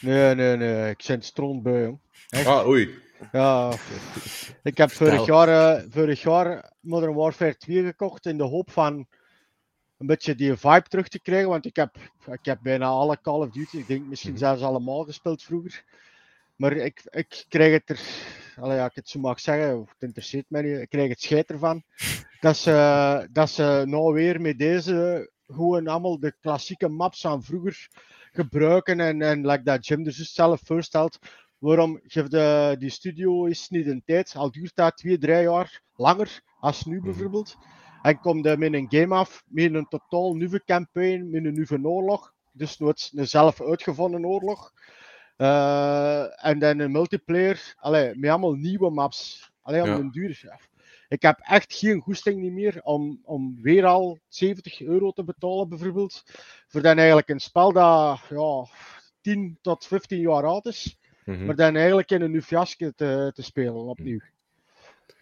Nee, 0.00 0.34
nee, 0.34 0.56
nee. 0.56 0.90
Ik 0.90 1.04
ben 1.06 1.22
strontbui, 1.22 1.82
jong. 1.82 1.98
Ah, 2.46 2.66
oei. 2.66 2.90
Ja, 3.32 3.72
ik 4.62 4.76
heb 4.76 4.90
vorig 4.90 5.26
jaar, 5.26 5.48
eh, 5.76 5.82
vorig 5.90 6.22
jaar 6.22 6.72
Modern 6.80 7.14
Warfare 7.14 7.56
2 7.56 7.84
gekocht 7.84 8.26
in 8.26 8.36
de 8.38 8.44
hoop 8.44 8.70
van 8.70 9.06
een 9.98 10.06
beetje 10.06 10.34
die 10.34 10.56
vibe 10.56 10.82
terug 10.88 11.08
te 11.08 11.20
krijgen. 11.20 11.48
Want 11.48 11.66
ik 11.66 11.76
heb, 11.76 11.96
ik 12.30 12.44
heb 12.44 12.58
bijna 12.62 12.86
alle 12.86 13.18
Call 13.22 13.40
of 13.40 13.50
Duty, 13.50 13.76
ik 13.78 13.86
denk 13.86 14.06
misschien 14.06 14.30
Mhm. 14.32 14.40
zelfs 14.40 14.62
allemaal 14.62 15.04
gespeeld 15.04 15.42
vroeger. 15.42 15.84
Maar 16.56 16.72
ik, 16.72 17.02
ik 17.10 17.44
krijg 17.48 17.72
het 17.72 17.90
er, 17.90 18.00
allee, 18.56 18.76
ja, 18.76 18.84
ik 18.86 18.94
het 18.94 19.08
zo 19.08 19.18
mag 19.20 19.40
zeggen, 19.40 19.78
het 19.78 19.88
interesseert 19.98 20.44
mij 20.48 20.62
niet, 20.62 20.78
ik 20.80 20.88
krijg 20.88 21.08
het 21.08 21.22
scheid 21.22 21.50
ervan. 21.50 21.82
Dat 22.40 22.56
ze, 22.56 23.28
dat 23.32 23.50
ze 23.50 23.82
nou 23.86 24.12
weer 24.14 24.40
met 24.40 24.58
deze 24.58 25.30
gewoon 25.52 25.86
allemaal 25.86 26.18
de 26.20 26.34
klassieke 26.40 26.88
maps 26.88 27.20
van 27.20 27.42
vroeger 27.42 27.88
gebruiken. 28.32 29.00
En, 29.00 29.22
en 29.22 29.46
like 29.46 29.62
dat 29.62 29.86
Jim 29.86 30.02
dus 30.02 30.32
zelf 30.32 30.60
voorstelt, 30.64 31.18
waarom 31.58 32.00
geeft 32.02 32.30
de, 32.30 32.76
die 32.78 32.90
studio 32.90 33.44
is 33.44 33.68
niet 33.68 33.86
een 33.86 34.02
tijd, 34.04 34.34
al 34.36 34.50
duurt 34.50 34.74
dat 34.76 34.96
twee, 34.96 35.18
drie 35.18 35.42
jaar 35.42 35.80
langer 35.96 36.40
als 36.58 36.84
nu 36.84 36.96
Mhm. 36.96 37.04
bijvoorbeeld. 37.04 37.56
En 38.02 38.20
komt 38.20 38.46
er 38.46 38.58
met 38.58 38.72
een 38.74 38.86
game 38.88 39.14
af, 39.14 39.42
met 39.46 39.74
een 39.74 39.86
totaal 39.88 40.34
nieuwe 40.34 40.64
campaign, 40.64 41.30
met 41.30 41.44
een 41.44 41.52
nieuwe 41.52 41.78
oorlog. 41.88 42.32
Dus 42.52 42.78
nooit 42.78 43.10
een 43.14 43.28
zelf 43.28 43.60
uitgevonden 43.62 44.26
oorlog. 44.26 44.72
Eh, 45.36 46.46
en 46.46 46.58
dan 46.58 46.78
een 46.78 46.92
multiplayer, 46.92 47.74
allee, 47.76 48.16
met 48.18 48.30
allemaal 48.30 48.52
nieuwe 48.54 48.90
maps. 48.90 49.50
Allee, 49.62 49.82
om 49.82 49.88
Ja. 49.88 49.96
den 49.96 50.10
duur. 50.10 50.58
Ik 51.12 51.22
heb 51.22 51.38
echt 51.42 51.74
geen 51.74 52.00
goesting 52.00 52.40
niet 52.40 52.52
meer 52.52 52.80
om, 52.82 53.20
om 53.24 53.58
weer 53.62 53.84
al 53.86 54.18
70 54.28 54.80
euro 54.82 55.10
te 55.10 55.24
betalen, 55.24 55.68
bijvoorbeeld. 55.68 56.22
Voor 56.68 56.82
dan 56.82 56.96
eigenlijk 56.96 57.28
een 57.28 57.40
spel 57.40 57.72
dat 57.72 58.18
ja, 58.28 58.66
10 59.20 59.58
tot 59.62 59.86
15 59.86 60.20
jaar 60.20 60.44
oud 60.44 60.66
is. 60.66 60.96
Mhm. 61.24 61.44
Maar 61.46 61.56
dan 61.56 61.76
eigenlijk 61.76 62.10
in 62.10 62.22
een 62.22 62.30
nieuw 62.30 62.40
fiasco 62.40 62.90
te, 62.96 63.30
te 63.34 63.42
spelen 63.42 63.74
opnieuw. 63.74 64.20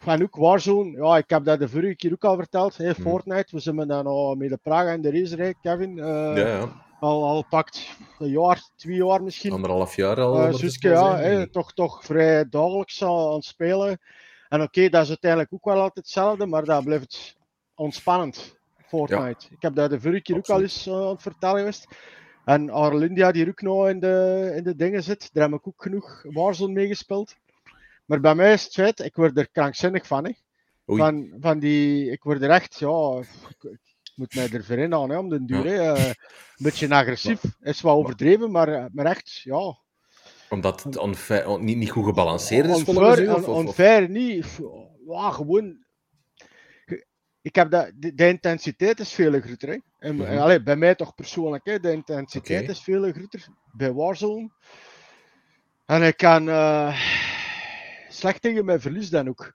En 0.05 0.23
ook 0.23 0.37
Warzone, 0.37 0.91
ja, 1.03 1.17
ik 1.17 1.31
heb 1.31 1.45
dat 1.45 1.59
de 1.59 1.69
vorige 1.69 1.97
keer 1.97 2.13
ook 2.13 2.25
al 2.25 2.37
verteld. 2.37 2.77
Hè, 2.77 2.91
Hmm. 2.93 3.05
Fortnite, 3.05 3.55
we 3.57 3.61
zijn 3.61 3.77
dan 3.89 4.07
al 4.07 4.35
met 4.35 4.49
de 4.49 4.57
Praga 4.63 4.91
en 4.93 5.01
de 5.01 5.11
racerij, 5.11 5.55
Kevin. 5.63 5.99
eh, 5.99 6.05
Ja, 6.37 6.47
ja. 6.49 6.83
al, 7.01 7.25
al 7.25 7.45
pakt 7.49 7.97
een 8.19 8.29
jaar, 8.31 8.63
twee 8.77 8.97
jaar 8.97 9.23
misschien. 9.23 9.53
Anderhalf 9.53 9.97
jaar 9.97 10.21
al. 10.21 10.47
Uh, 10.49 10.55
Suske, 10.55 10.97
al 10.97 11.21
ja, 11.21 11.47
toch, 11.51 11.73
toch 11.73 12.05
vrij 12.05 12.49
dagelijks 12.49 13.03
aan, 13.03 13.27
aan 13.29 13.35
het 13.35 13.45
spelen. 13.45 14.01
En 14.51 14.63
oké, 14.63 14.89
dat 14.89 15.03
is 15.03 15.09
uiteindelijk 15.09 15.53
ook 15.53 15.65
wel 15.65 15.75
altijd 15.75 15.97
hetzelfde, 15.97 16.47
maar 16.47 16.65
dat 16.65 16.85
blijft 16.85 17.37
ontspannend. 17.75 18.59
Fortnite. 18.87 19.47
Ik 19.51 19.63
heb 19.63 19.75
dat 19.75 19.91
de 19.91 20.01
vorige 20.01 20.23
keer 20.23 20.37
ook 20.37 20.49
al 20.49 20.61
eens 20.61 20.87
eh, 20.87 20.95
aan 20.95 21.09
het 21.09 21.23
vertellen 21.23 21.59
geweest. 21.59 21.87
En 22.45 22.71
Arlindia, 22.71 23.33
die 23.33 23.49
ook 23.49 23.63
nog 23.63 23.89
in 23.89 24.01
de, 24.01 24.53
in 24.57 24.63
de 24.63 24.77
dingen 24.77 25.03
zit, 25.03 25.31
daar 25.33 25.51
heb 25.51 25.59
ik 25.59 25.67
ook 25.67 25.83
genoeg 25.83 26.23
Warzone 26.23 26.73
meegespeeld. 26.73 27.37
Maar 28.05 28.21
bij 28.21 28.35
mij 28.35 28.53
is 28.53 28.65
het 28.65 28.73
feit, 28.73 29.01
ik 29.01 29.17
word 29.17 29.39
er 29.39 29.51
krankzinnig 29.51 30.07
van. 30.07 30.25
Hè. 30.25 30.33
Oei. 30.91 31.01
Van, 31.01 31.37
van 31.41 31.59
die, 31.59 32.11
ik 32.11 32.23
word 32.23 32.43
er 32.43 32.51
echt, 32.51 32.79
ja, 32.79 33.19
ik, 33.49 33.63
ik 33.71 34.13
moet 34.15 34.35
mij 34.35 34.51
er 34.51 34.65
voor 34.65 34.95
aan 34.95 35.11
hè, 35.11 35.19
om 35.19 35.29
de 35.29 35.45
duur. 35.45 35.67
Ja. 35.67 35.73
hè. 35.73 35.93
Eh, 35.93 36.07
een 36.07 36.15
beetje 36.57 36.95
agressief, 36.95 37.43
is 37.61 37.81
wel 37.81 37.97
overdreven, 37.97 38.51
maar, 38.51 38.89
maar 38.93 39.07
echt, 39.07 39.41
ja, 39.41 39.79
Omdat 40.51 40.83
het 40.83 40.97
onfair- 40.97 41.47
on- 41.49 41.65
niet, 41.65 41.77
niet 41.77 41.91
goed 41.91 42.05
gebalanceerd 42.05 42.67
is, 42.67 42.75
Onfair- 42.75 42.97
volgens 42.97 43.21
u? 43.21 43.29
Of, 43.29 43.37
on- 43.37 43.43
of, 43.43 43.49
of- 43.49 43.57
Onfair 43.67 44.09
niet. 44.09 44.61
Ja, 45.07 45.31
gewoon. 45.31 45.85
Ik 47.43 47.55
heb 47.55 47.71
dat, 47.71 47.91
de, 47.95 48.15
de 48.15 48.29
intensiteit 48.29 49.01
is 49.01 49.13
veel 49.13 49.41
groter. 49.41 49.69
Hè. 49.69 49.77
En, 49.99 50.15
Mhm. 50.17 50.39
allee, 50.39 50.63
bij 50.63 50.77
mij 50.77 50.95
toch 50.95 51.15
persoonlijk, 51.15 51.65
hè. 51.67 51.81
de 51.81 51.93
intensiteit 51.93 52.69
is 52.69 52.81
veel 52.81 53.13
groter 53.13 53.47
bij 53.73 53.93
Warzone. 53.93 54.51
En 55.87 56.03
ik 56.03 56.17
kan 56.17 56.49
uh, 56.49 57.01
slecht 58.09 58.43
tegen 58.43 58.65
mijn 58.65 58.81
verlies 58.81 59.11
dan 59.11 59.29
ook. 59.29 59.53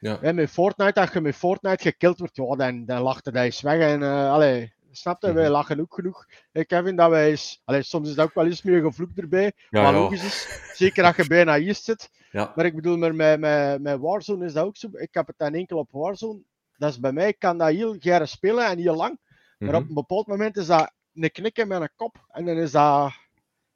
Ja. 0.00 0.32
Met 0.32 0.50
Fortnite, 0.50 1.00
als 1.00 1.12
je 1.12 1.20
met 1.20 1.34
Fortnite 1.36 1.82
gekild 1.82 2.18
wordt, 2.18 2.36
ja, 2.36 2.56
dan, 2.56 2.84
dan 2.84 3.02
lacht 3.02 3.24
hij 3.24 3.34
weg. 3.34 3.62
En, 3.62 4.00
uh, 4.00 4.32
allee, 4.32 4.72
snap 4.90 5.20
je, 5.22 5.26
Mhm. 5.28 5.36
wij 5.36 5.50
lachen 5.50 5.80
ook 5.80 5.94
genoeg. 5.94 6.26
Hè, 6.52 6.64
Kevin, 6.64 6.96
dat 6.96 7.10
wij 7.10 7.30
eens, 7.30 7.60
allee, 7.64 7.82
soms 7.82 8.08
is 8.08 8.14
dat 8.14 8.26
ook 8.26 8.34
wel 8.34 8.46
eens 8.46 8.62
meer 8.62 8.82
gevloekt 8.82 9.18
erbij. 9.18 9.52
Ja, 9.70 9.82
maar 9.82 9.92
logisch 9.92 10.24
is, 10.24 10.60
zeker 10.76 11.04
als 11.04 11.16
je 11.16 11.26
bijna 11.26 11.58
eerst 11.58 11.84
zit. 11.84 12.10
Ja. 12.30 12.52
Maar 12.56 12.64
ik 12.64 12.74
bedoel, 12.74 12.96
maar 12.96 13.14
met, 13.14 13.40
met, 13.40 13.82
met 13.82 13.98
Warzone 14.00 14.44
is 14.44 14.52
dat 14.52 14.64
ook 14.64 14.76
zo. 14.76 14.88
Ik 14.92 15.14
heb 15.14 15.26
het 15.26 15.38
dan 15.38 15.54
enkel 15.54 15.78
op 15.78 15.88
Warzone. 15.92 16.40
Dat 16.76 16.90
is 16.90 17.00
bij 17.00 17.12
mij, 17.12 17.28
ik 17.28 17.38
kan 17.38 17.58
dat 17.58 17.68
heel 17.68 17.96
graag 17.98 18.28
spelen 18.28 18.66
en 18.66 18.78
heel 18.78 18.94
lang. 18.96 19.18
Maar 19.58 19.68
Mhm. 19.68 19.76
op 19.82 19.88
een 19.88 19.94
bepaald 19.94 20.26
moment 20.26 20.56
is 20.56 20.66
dat 20.66 20.92
een 21.14 21.30
knik 21.30 21.58
in 21.58 21.68
mijn 21.68 21.90
kop. 21.96 22.26
En 22.30 22.44
dan 22.44 22.56
is 22.56 22.70
dat, 22.70 23.12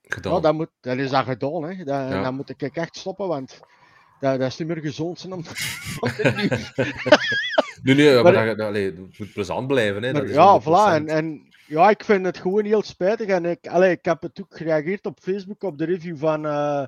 Gedaan. 0.03 0.33
ja, 0.35 0.41
dan, 0.41 0.57
moet, 0.57 0.71
dan 0.81 0.99
is 0.99 1.11
dat 1.11 1.25
gedaan. 1.25 1.63
Hè. 1.65 1.85
Dan, 1.85 2.09
Ja. 2.09 2.23
dan 2.23 2.35
moet 2.35 2.49
ik 2.49 2.63
echt 2.77 2.97
stoppen, 2.97 3.29
want 3.29 3.61
dat, 4.21 4.39
dat 4.39 4.49
is 4.49 4.57
niet 4.59 4.69
meer 4.69 4.81
gezond. 4.81 5.19
Zijn 5.19 5.33
om. 5.33 5.43
Nee, 7.83 7.95
nee, 7.95 8.15
maar, 8.15 8.23
Maar- 8.33 8.47
dat, 8.47 8.57
dat- 8.59 8.67
allee, 8.67 8.85
het 8.85 8.99
moet 8.99 9.33
plezant 9.33 9.67
blijven. 9.67 10.03
Hè. 10.03 10.13
Maar 10.13 10.21
dat 10.21 10.31
is 10.31 10.37
ja, 10.37 10.61
100%. 10.61 10.63
voilà. 10.65 10.95
En, 10.95 11.09
en 11.09 11.49
ja, 11.67 11.91
ik 11.91 12.05
vind 12.05 12.25
het 12.27 12.39
gewoon 12.39 12.65
heel 12.65 12.83
spijtig. 12.83 13.27
En 13.27 13.45
ik, 13.45 13.67
allee, 13.69 13.91
ik 13.91 14.05
heb 14.05 14.23
het 14.23 14.41
ook 14.41 14.57
gereageerd 14.57 15.07
op 15.07 15.19
Facebook 15.23 15.63
op 15.63 15.79
de 15.79 15.85
review 15.85 16.17
van, 16.17 16.47
eh, 16.47 16.87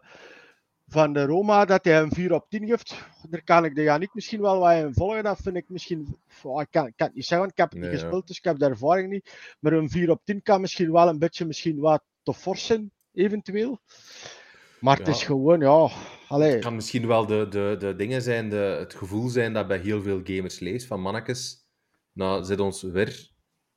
van 0.86 1.12
de 1.12 1.24
Roma, 1.24 1.64
dat 1.64 1.84
hij 1.84 2.00
een 2.00 2.10
4 2.12 2.32
op 2.32 2.46
10 2.48 2.66
geeft. 2.66 2.94
Daar 3.30 3.42
kan 3.44 3.64
ik 3.64 3.74
de 3.74 3.82
Janik 3.82 4.14
misschien 4.14 4.40
wel 4.40 4.58
wat 4.58 4.72
in 4.76 4.94
volgen. 4.94 5.22
Dat 5.22 5.40
vind 5.42 5.56
ik 5.56 5.64
misschien... 5.68 6.16
ja, 6.42 6.60
ik, 6.60 6.66
kan, 6.70 6.86
ik 6.86 6.92
kan 6.96 7.06
het 7.06 7.14
niet 7.14 7.24
zeggen, 7.26 7.38
want 7.38 7.50
ik 7.50 7.56
heb 7.58 7.70
het 7.70 7.78
Nee, 7.80 7.88
niet 7.90 7.98
ja. 7.98 8.04
gespeeld, 8.04 8.26
dus 8.26 8.36
ik 8.38 8.44
heb 8.44 8.58
de 8.58 8.64
ervaring 8.66 9.10
niet. 9.10 9.56
Maar 9.60 9.72
een 9.72 9.90
4 9.90 10.10
op 10.10 10.20
10 10.24 10.42
kan 10.42 10.60
misschien 10.60 10.92
wel 10.92 11.08
een 11.08 11.18
beetje 11.18 11.46
misschien 11.46 11.78
wat 11.78 12.02
te 12.22 12.34
fors 12.34 12.66
zijn, 12.66 12.90
eventueel. 13.14 13.80
Maar 14.80 14.96
het 14.98 15.08
is 15.08 15.22
gewoon, 15.22 15.60
ja... 15.60 15.88
Allee, 16.28 16.50
Het 16.52 16.62
kan 16.62 16.74
misschien 16.74 17.06
wel 17.06 17.26
de, 17.26 17.46
de, 17.50 17.76
de 17.78 17.96
dingen 17.96 18.22
zijn, 18.22 18.50
de, 18.50 18.56
het 18.56 18.94
gevoel 18.94 19.28
zijn 19.28 19.52
dat 19.52 19.66
bij 19.68 19.78
heel 19.78 20.02
veel 20.02 20.20
gamers 20.24 20.58
leest 20.58 20.86
van 20.86 21.00
mannetjes, 21.00 21.56
nou 22.12 22.44
zit 22.44 22.60
ons 22.60 22.82
weer 22.82 23.30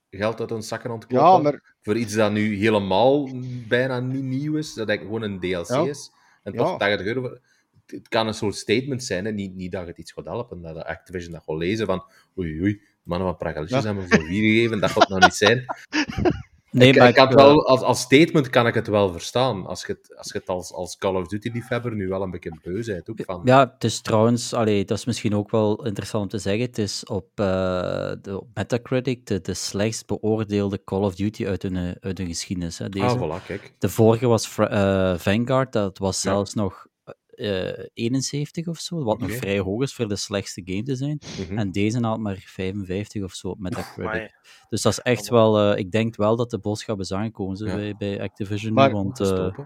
geld 0.09 0.39
uit 0.39 0.51
ons 0.51 0.67
zakken 0.67 0.89
aan 0.89 0.95
het 0.95 1.07
kloppen 1.07 1.31
ja, 1.31 1.41
maar 1.41 1.75
voor 1.81 1.97
iets 1.97 2.13
dat 2.13 2.31
nu 2.31 2.55
helemaal 2.55 3.29
bijna 3.67 3.99
niet 3.99 4.23
nieuw 4.23 4.55
is, 4.57 4.73
dat 4.73 4.89
eigenlijk 4.89 5.17
gewoon 5.19 5.33
een 5.33 5.39
DLC 5.39 5.67
Ja. 5.67 5.83
is. 5.89 6.11
En 6.43 6.53
Ja. 6.53 6.57
toch 6.57 6.77
80 6.77 7.05
euro. 7.07 7.21
voor- 7.21 7.31
Het- 7.31 7.95
Het 7.99 8.07
kan 8.07 8.27
een 8.27 8.33
soort 8.33 8.55
statement 8.55 9.03
zijn, 9.03 9.25
hè? 9.25 9.31
Niet, 9.31 9.55
niet 9.55 9.71
dat 9.71 9.87
het 9.87 9.97
iets 9.97 10.11
gaat 10.11 10.25
helpen, 10.25 10.61
dat 10.61 10.83
Activision 10.83 11.31
dat 11.31 11.43
gaat 11.45 11.57
lezen 11.57 11.85
van 11.85 12.03
oei 12.37 12.61
oei, 12.61 12.81
mannen 13.03 13.27
van 13.27 13.37
Pragalisjes 13.37 13.79
Ja. 13.83 13.85
hebben 13.85 14.07
we 14.09 14.15
voor 14.15 14.25
vier 14.25 14.41
gegeven, 14.53 14.79
dat 14.79 14.89
gaat 14.91 15.09
nou 15.09 15.21
niet 15.21 15.33
zijn. 15.33 15.65
Nee, 16.71 16.87
ik, 16.89 16.97
maar 16.97 17.07
ik 17.09 17.17
had 17.17 17.29
eh, 17.29 17.35
wel, 17.35 17.67
als, 17.67 17.81
als 17.81 18.01
statement 18.01 18.49
kan 18.49 18.67
ik 18.67 18.73
het 18.73 18.87
wel 18.87 19.11
verstaan. 19.11 19.65
Als 19.65 19.85
je 19.85 19.93
het, 19.93 20.17
als, 20.17 20.31
je 20.31 20.37
het 20.37 20.47
als, 20.47 20.73
als 20.73 20.97
Call 20.97 21.15
of 21.15 21.27
Duty-liefhebber 21.27 21.95
nu 21.95 22.07
wel 22.07 22.21
een 22.21 22.29
beetje 22.31 22.59
beu 22.63 22.83
bent. 22.85 23.09
Ook 23.09 23.21
van, 23.25 23.41
Ja, 23.45 23.71
het 23.73 23.83
is 23.83 24.01
trouwens, 24.01 24.53
allee, 24.53 24.85
dat 24.85 24.97
is 24.97 25.05
misschien 25.05 25.35
ook 25.35 25.51
wel 25.51 25.85
interessant 25.85 26.23
om 26.23 26.29
te 26.29 26.37
zeggen. 26.37 26.61
Het 26.65 26.77
is 26.77 27.05
op, 27.05 27.27
eh, 27.35 27.45
de, 28.21 28.39
op 28.39 28.47
Metacritic 28.53 29.25
de, 29.25 29.41
de 29.41 29.53
slechtst 29.53 30.05
beoordeelde 30.07 30.83
Call 30.83 31.01
of 31.03 31.15
Duty 31.15 31.45
uit 31.47 31.61
hun, 31.61 31.97
uit 31.99 32.17
hun 32.17 32.27
geschiedenis. 32.27 32.77
Hè, 32.77 32.89
deze. 32.89 33.05
ah, 33.05 33.39
voilà, 33.41 33.45
kijk. 33.45 33.73
De 33.79 33.89
vorige 33.89 34.27
was 34.27 34.57
eh, 34.57 35.13
Vanguard, 35.17 35.73
dat 35.73 35.97
was 35.97 36.21
Ja. 36.23 36.31
zelfs 36.31 36.53
nog 36.53 36.87
71 37.93 38.67
of 38.67 38.79
zo, 38.79 39.03
wat 39.03 39.19
nog 39.19 39.31
vrij 39.31 39.59
hoog 39.59 39.81
is 39.81 39.93
voor 39.93 40.07
de 40.07 40.15
slechtste 40.15 40.61
game 40.65 40.83
te 40.83 40.95
zijn. 40.95 41.19
Mhm. 41.47 41.57
En 41.57 41.71
deze 41.71 41.99
had 42.05 42.19
maar 42.19 42.43
55 42.45 43.23
of 43.23 43.33
zo 43.33 43.47
op 43.47 43.59
Metacritic. 43.59 44.05
Amai. 44.11 44.29
Dus 44.69 44.81
dat 44.81 44.91
is 44.91 44.99
echt 44.99 45.29
wel, 45.29 45.59
eh, 45.71 45.77
ik 45.79 45.91
denk 45.91 46.15
wel 46.15 46.35
dat 46.35 46.49
de 46.49 46.59
boodschap 46.59 46.99
is 46.99 47.13
aangekomen 47.13 47.65
Ja. 47.65 47.75
bij, 47.75 47.95
bij 47.97 48.21
Activision. 48.21 48.73
Maar- 48.73 48.87
nu, 48.87 48.93
want, 48.93 49.19
eh. 49.19 49.57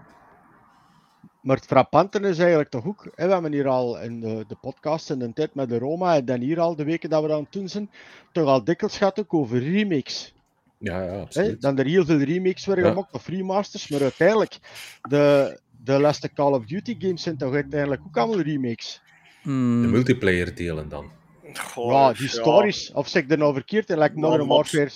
Maar 1.42 1.56
het 1.56 1.66
frappante 1.66 2.18
is 2.20 2.38
eigenlijk 2.38 2.70
toch 2.70 2.86
ook, 2.86 3.04
hè, 3.14 3.26
we 3.26 3.32
hebben 3.32 3.52
hier 3.52 3.68
al 3.68 4.00
in 4.00 4.20
de, 4.20 4.44
de 4.48 4.56
podcast 4.60 5.10
in 5.10 5.18
de 5.18 5.32
tijd 5.32 5.54
met 5.54 5.68
de 5.68 5.78
Roma 5.78 6.16
en 6.16 6.24
dan 6.24 6.40
hier 6.40 6.60
al 6.60 6.76
de 6.76 6.84
weken 6.84 7.10
dat 7.10 7.24
we 7.24 7.32
aan 7.32 7.42
het 7.42 7.52
doen 7.52 7.68
zijn, 7.68 7.90
toch 8.32 8.46
al 8.46 8.64
dikwijls 8.64 8.96
gaat 8.96 9.18
ook 9.20 9.34
over 9.34 9.58
remakes. 9.58 10.34
Ja, 10.78 11.02
ja, 11.02 11.26
Hè? 11.28 11.58
Dan 11.58 11.78
er 11.78 11.86
heel 11.86 12.04
veel 12.04 12.18
remakes 12.18 12.66
worden 12.66 12.84
Ja. 12.84 12.90
gemaakt 12.90 13.12
of 13.14 13.26
remasters, 13.26 13.88
maar 13.88 14.00
uiteindelijk, 14.02 14.58
de, 15.02 15.60
de 15.84 16.00
laatste 16.00 16.32
Call 16.32 16.52
of 16.52 16.64
Duty 16.64 16.96
games 16.98 17.22
zijn 17.22 17.36
toch 17.36 17.54
uiteindelijk 17.54 18.02
ook 18.06 18.16
allemaal 18.16 18.40
remakes. 18.40 19.00
mm, 19.42 19.82
De 19.82 19.88
multiplayer 19.88 20.54
delen 20.54 20.88
dan. 20.88 21.10
Goh, 21.54 21.92
ja, 21.92 22.12
die 22.12 22.28
stories, 22.28 22.92
of 22.92 23.08
zeg 23.08 23.22
ik 23.22 23.30
er 23.30 23.38
nou 23.38 23.54
verkeerd 23.54 23.90
in, 23.90 23.98
like 23.98 24.18
Modern. 24.18 24.48
Warfare 24.48 24.90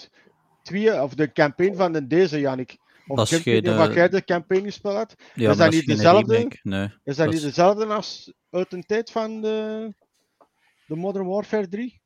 2, 0.63 1.03
of 1.03 1.15
de 1.15 1.33
campaign 1.33 1.77
van 1.77 1.93
de 1.93 2.07
deze, 2.07 2.41
Jannik. 2.41 2.77
Of 3.07 3.17
Dat 3.17 3.31
is 3.31 3.39
of 3.39 3.45
eh, 3.45 3.95
jij 3.95 4.09
de 4.09 4.25
campaign 4.25 4.65
gespeeld 4.65 4.97
hebt. 4.97 5.15
ja, 5.35 5.55
dat 5.55 5.71
niet 5.71 5.81
is 5.81 5.87
dezelfde? 5.97 6.51
Nee. 6.63 6.83
Is 6.85 6.91
dat, 7.05 7.17
Dat 7.17 7.27
niet 7.27 7.35
is- 7.35 7.43
dezelfde 7.43 7.85
als 7.87 8.33
uit 8.51 8.71
de 8.71 8.83
tijd 8.83 9.11
van 9.11 9.41
de, 9.41 9.89
de 10.87 10.97
Modern 10.97 11.27
Warfare 11.27 11.69
3? 11.69 12.01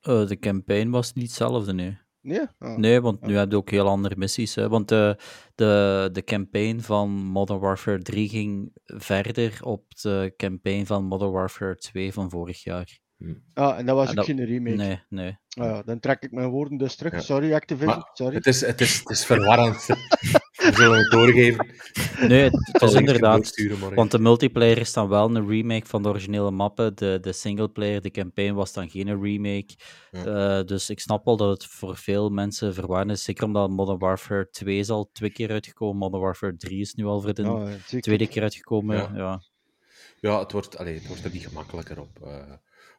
Eh, 0.00 0.26
de 0.26 0.38
campaign 0.38 0.90
was 0.90 1.12
niet 1.12 1.26
hetzelfde, 1.26 1.72
nee. 1.72 1.98
Nee? 2.22 2.40
Ah. 2.58 2.76
Nee, 2.76 3.00
want 3.00 3.20
nu 3.26 3.36
heb 3.36 3.50
je 3.50 3.56
ook 3.56 3.70
heel 3.70 3.88
andere 3.88 4.16
missies. 4.16 4.54
Hè? 4.54 4.68
Want 4.68 4.88
de, 4.88 5.16
de, 5.54 6.08
de 6.12 6.24
campaign 6.24 6.80
van 6.80 7.10
Modern 7.10 7.58
Warfare 7.60 7.98
3 8.02 8.28
ging 8.28 8.70
verder 8.84 9.58
op 9.62 9.94
de 10.00 10.34
campaign 10.36 10.84
van 10.84 11.04
Modern 11.04 11.30
Warfare 11.30 11.76
2 11.76 12.12
van 12.12 12.30
vorig 12.30 12.64
jaar. 12.64 13.00
Ah, 13.54 13.78
en 13.78 13.86
dat 13.86 13.94
was 13.96 14.04
Ah, 14.04 14.10
ook 14.10 14.16
dat- 14.16 14.24
geen 14.24 14.44
remake. 14.44 14.76
Nee, 14.76 15.02
nee. 15.08 15.38
Ah, 15.58 15.64
ja, 15.66 15.82
dan 15.82 16.00
trek 16.00 16.22
ik 16.22 16.32
mijn 16.32 16.48
woorden 16.48 16.78
dus 16.78 16.96
terug. 16.96 17.12
Ja. 17.12 17.20
Sorry, 17.20 17.52
Activision. 17.54 17.96
Maar 17.96 18.10
Sorry. 18.12 18.34
Het 18.34 18.46
is, 18.46 18.60
het 18.60 18.80
is, 18.80 18.98
het 18.98 19.10
is 19.10 19.26
verwarrend. 19.26 19.86
We 20.62 20.72
zullen 20.74 20.98
het 20.98 21.10
doorgeven. 21.10 21.66
Nee, 22.28 22.42
het, 22.50 22.82
is 22.82 22.92
inderdaad. 22.92 23.62
Want 23.94 24.10
de 24.10 24.18
multiplayer 24.18 24.78
is 24.78 24.92
dan 24.92 25.08
wel 25.08 25.36
een 25.36 25.48
remake 25.48 25.86
van 25.86 26.02
de 26.02 26.08
originele 26.08 26.50
mappen. 26.50 26.94
De, 26.96 27.18
de 27.20 27.32
singleplayer, 27.32 28.00
de 28.00 28.10
campaign 28.10 28.54
was 28.54 28.72
dan 28.72 28.90
geen 28.90 29.22
remake. 29.22 29.74
Eh, 30.10 30.62
dus 30.64 30.90
ik 30.90 31.00
snap 31.00 31.24
wel 31.24 31.36
dat 31.36 31.48
het 31.50 31.66
voor 31.66 31.96
veel 31.96 32.28
mensen 32.30 32.74
verwarrend 32.74 33.10
is. 33.10 33.24
Zeker 33.24 33.44
omdat 33.44 33.70
Modern 33.70 33.98
Warfare 33.98 34.48
2 34.50 34.78
is 34.78 34.90
al 34.90 35.10
twee 35.12 35.30
keer 35.30 35.50
uitgekomen. 35.50 35.96
Modern 35.96 36.22
Warfare 36.22 36.56
3 36.56 36.80
is 36.80 36.94
nu 36.94 37.04
al 37.04 37.20
voor 37.20 37.34
de 37.34 37.44
Ah, 37.44 37.68
tweede 38.00 38.26
keer 38.26 38.42
uitgekomen. 38.42 38.96
Ja. 38.96 39.10
Ja. 39.14 39.42
Ja, 40.20 40.38
het 40.38 40.52
wordt, 40.52 40.78
allee, 40.78 40.94
het 40.94 41.06
wordt 41.06 41.24
er 41.24 41.30
niet 41.32 41.46
gemakkelijker 41.46 42.00
op. 42.00 42.18
eh. 42.24 42.30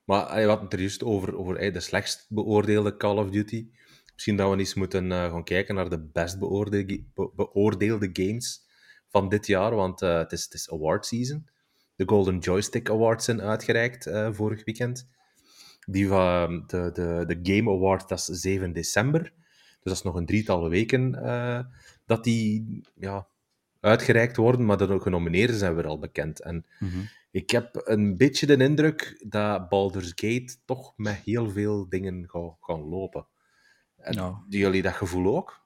maar 0.05 0.25
we 0.35 0.41
hadden 0.41 0.63
het 0.63 0.73
er 0.73 0.79
juist 0.79 1.03
over, 1.03 1.37
over 1.37 1.55
eh, 1.55 1.73
de 1.73 1.79
slechtst 1.79 2.25
beoordeelde 2.29 2.97
Call 2.97 3.17
of 3.17 3.29
Duty. 3.29 3.67
Misschien 4.13 4.35
dat 4.37 4.51
we 4.51 4.57
eens 4.57 4.73
moeten 4.73 5.11
eh, 5.11 5.17
gaan 5.31 5.43
kijken 5.43 5.75
naar 5.75 5.89
de 5.89 5.99
best 5.99 6.39
beoordeelde, 6.39 7.03
be- 7.13 7.31
beoordeelde 7.35 8.09
games 8.13 8.61
van 9.09 9.29
dit 9.29 9.47
jaar, 9.47 9.75
want 9.75 10.01
eh, 10.01 10.17
het, 10.17 10.31
is, 10.31 10.43
het 10.43 10.53
is 10.53 10.71
award 10.71 11.05
season. 11.05 11.47
De 11.95 12.03
Golden 12.07 12.37
Joystick 12.39 12.89
Awards 12.89 13.25
zijn 13.25 13.41
uitgereikt 13.41 14.05
eh, 14.07 14.27
vorig 14.31 14.63
weekend. 14.65 15.07
Die 15.85 16.07
van 16.07 16.63
de, 16.67 16.89
de, 16.93 17.23
de 17.27 17.53
Game 17.53 17.71
Award, 17.71 18.09
dat 18.09 18.19
is 18.19 18.25
7 18.25 18.73
december. 18.73 19.21
Dus 19.21 19.33
dat 19.83 19.93
is 19.93 20.01
nog 20.01 20.15
een 20.15 20.25
drietal 20.25 20.69
weken 20.69 21.11
dat 22.05 22.23
die 22.23 22.81
ja, 22.95 23.27
uitgereikt 23.79 24.37
worden, 24.37 24.65
maar 24.65 24.77
de 24.77 24.99
genomineerden 24.99 25.55
zijn 25.55 25.75
weer 25.75 25.87
al 25.87 25.99
bekend. 25.99 26.41
En 26.41 26.65
Mhm. 26.79 26.99
ik 27.31 27.49
heb 27.49 27.81
een 27.85 28.17
beetje 28.17 28.45
de 28.45 28.57
indruk 28.57 29.23
dat 29.27 29.69
Baldur's 29.69 30.11
Gate 30.15 30.55
toch 30.65 30.93
met 30.95 31.15
heel 31.15 31.49
veel 31.49 31.89
dingen 31.89 32.23
gaat 32.29 32.55
gaan 32.61 32.81
lopen. 32.81 33.25
En 34.03 34.13
Ja. 34.13 34.29
doen 34.49 34.59
jullie 34.59 34.81
dat 34.81 34.93
gevoel 34.93 35.35
ook? 35.37 35.61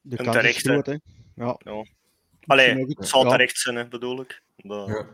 De 0.00 0.16
En 0.16 0.30
terecht, 0.30 0.64
hè. 0.64 0.70
groot, 0.72 0.86
hè. 0.86 0.96
Ja. 1.34 1.58
Allee, 2.46 2.80
ook 2.80 2.88
het 2.88 3.08
zal 3.08 3.24
ja. 3.24 3.30
terecht 3.30 3.58
zijn, 3.58 3.76
hè, 3.76 3.88
bedoel 3.88 4.20
ik. 4.20 4.42
Dat- 4.56 4.88
Ja. 4.88 5.06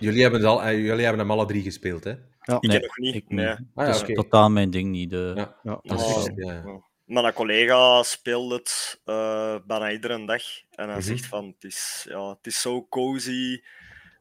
Jullie 0.00 0.22
hebben, 0.22 0.40
het 0.40 0.48
al, 0.48 0.62
eh, 0.62 0.72
jullie 0.84 1.02
hebben 1.04 1.18
hem 1.20 1.30
alle 1.30 1.46
drie 1.46 1.62
gespeeld, 1.62 2.04
hè? 2.04 2.10
Ja. 2.40 2.56
Ik 2.60 2.60
Nee, 2.70 2.80
nog 2.80 2.96
niet. 2.98 3.14
ik 3.14 3.28
nee. 3.28 3.46
niet. 3.48 3.58
Ah, 3.74 3.86
ja, 3.86 3.92
dat 3.92 4.08
is 4.08 4.14
totaal 4.14 4.50
mijn 4.50 4.70
ding 4.70 4.90
niet. 4.90 5.10
De... 5.10 5.32
Ja. 5.36 5.56
Ja. 5.62 5.78
Dat 5.82 6.00
is 6.00 6.06
juist- 6.14 6.30
Ja, 6.36 6.52
ja. 6.52 6.80
Mijn 7.04 7.32
collega 7.32 8.02
speelt 8.02 8.52
het 8.52 9.00
eh, 9.04 9.56
bijna 9.66 9.90
iedere 9.92 10.24
dag. 10.26 10.42
En 10.70 10.86
hij 10.88 10.96
Mhm. 10.98 11.00
zegt 11.00 11.26
van, 11.26 11.46
het 11.46 11.64
is, 11.64 12.06
ja, 12.08 12.28
het 12.28 12.46
is 12.46 12.60
zo 12.60 12.86
cozy 12.88 13.62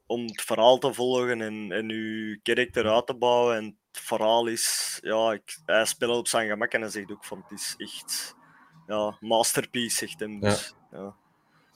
om 0.05 0.25
het 0.25 0.41
verhaal 0.41 0.77
te 0.77 0.93
volgen 0.93 1.41
en, 1.41 1.71
en 1.71 1.89
je 1.89 2.39
karakter 2.43 2.89
uit 2.89 3.07
te 3.07 3.13
bouwen. 3.15 3.55
En 3.57 3.77
het 3.95 4.03
verhaal 4.05 4.47
is, 4.47 4.97
ja, 5.01 5.31
ik, 5.33 5.57
hij 5.65 5.85
speelt 5.85 6.17
op 6.17 6.27
zijn 6.27 6.49
gemak 6.49 6.71
en 6.71 6.81
hij 6.81 6.89
zegt 6.89 7.11
ook 7.11 7.25
van, 7.25 7.45
het 7.47 7.59
is 7.59 7.73
echt, 7.77 8.35
ja, 8.87 9.17
masterpiece, 9.19 9.97
zegt 9.97 10.19
hem. 10.19 10.39
Dus, 10.39 10.75
ja. 10.91 11.15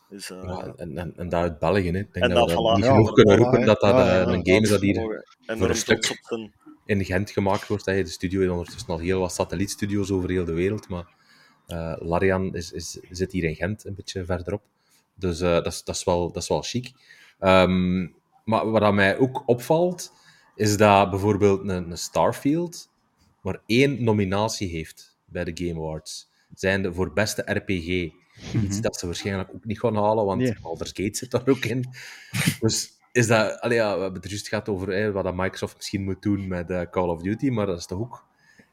Dus, 0.09 0.29
eh, 0.29 0.43
Ja, 0.43 0.73
en, 0.77 0.97
en, 0.97 1.13
en 1.17 1.29
dat 1.29 1.41
uit 1.41 1.59
België, 1.59 1.91
hè. 1.91 1.97
Ik 1.99 2.13
denk 2.13 2.25
En 2.25 2.29
dat 2.33 2.49
we 2.49 2.55
dat 2.55 2.63
dat 2.63 2.73
voilà. 2.73 2.75
niet 2.75 2.85
Ja, 2.85 2.91
genoeg 2.91 3.13
kunnen 3.13 3.37
roepen 3.37 3.65
dat 3.65 3.79
dat 3.79 3.95
Ja, 3.95 4.21
eh, 4.21 4.27
een 4.33 4.41
ja, 4.43 4.53
game 4.53 4.59
is 4.61 4.69
dat 4.69 4.81
hier 4.81 5.01
mogen 5.01 5.25
een 5.45 5.55
enorm 5.55 5.73
stuk- 5.73 6.17
in 6.85 7.05
Gent 7.05 7.29
gemaakt 7.31 7.67
wordt. 7.67 7.85
Hè. 7.85 8.03
De 8.03 8.09
studio 8.09 8.39
heeft 8.39 8.51
ondertussen 8.51 8.89
al 8.89 8.97
heel 8.99 9.19
wat 9.19 9.33
satellietstudio's 9.33 10.11
over 10.11 10.29
heel 10.29 10.45
de 10.45 10.53
wereld, 10.53 10.89
maar 10.89 11.07
eh, 11.67 11.95
Larian 11.99 12.55
is, 12.55 12.71
is, 12.71 12.99
zit 13.09 13.31
hier 13.31 13.43
in 13.43 13.55
Gent, 13.55 13.85
een 13.85 13.95
beetje 13.95 14.25
verderop. 14.25 14.61
Dus 15.15 15.41
eh, 15.41 15.49
dat, 15.51 15.65
is, 15.65 15.83
dat, 15.83 15.95
is 15.95 16.03
wel, 16.03 16.31
dat 16.31 16.41
is 16.43 16.49
wel 16.49 16.61
chic. 16.61 16.91
Ehm, 17.39 18.07
maar 18.43 18.71
wat 18.71 18.81
aan 18.81 18.95
mij 18.95 19.17
ook 19.17 19.43
opvalt, 19.45 20.13
is 20.59 20.77
dat 20.77 21.09
bijvoorbeeld 21.09 21.59
een, 21.61 21.69
een 21.91 21.97
Starfield 21.97 22.89
maar 23.41 23.61
één 23.65 24.03
nominatie 24.03 24.69
heeft 24.69 25.17
bij 25.25 25.43
de 25.43 25.65
Game 25.65 25.79
Awards. 25.79 26.29
Zijnde 26.53 26.93
voor 26.93 27.13
beste 27.13 27.41
RPG. 27.45 27.87
Iets 27.87 28.75
Mhm. 28.75 28.81
dat 28.81 28.99
ze 28.99 29.05
waarschijnlijk 29.05 29.49
ook 29.53 29.65
niet 29.65 29.79
gaan 29.79 29.95
halen, 29.95 30.25
want 30.25 30.41
Nee. 30.41 30.55
Baldur's 30.61 30.91
Gate 30.93 31.17
zit 31.17 31.31
daar 31.31 31.47
ook 31.47 31.65
in. 31.65 31.85
Dus 32.59 32.91
is 33.11 33.27
dat... 33.27 33.59
Allee, 33.59 33.77
ja, 33.77 33.95
we 33.95 34.01
hebben 34.01 34.21
het 34.21 34.29
juist 34.29 34.47
gehad 34.47 34.69
over 34.69 34.87
hè, 34.87 35.11
wat 35.11 35.23
dat 35.23 35.35
Microsoft 35.35 35.75
misschien 35.75 36.03
moet 36.03 36.21
doen 36.21 36.47
met 36.47 36.69
eh, 36.69 36.81
Call 36.91 37.09
of 37.09 37.21
Duty, 37.21 37.49
maar 37.49 37.65
dat 37.65 37.77
is 37.77 37.85
toch 37.85 37.99
ook 37.99 38.25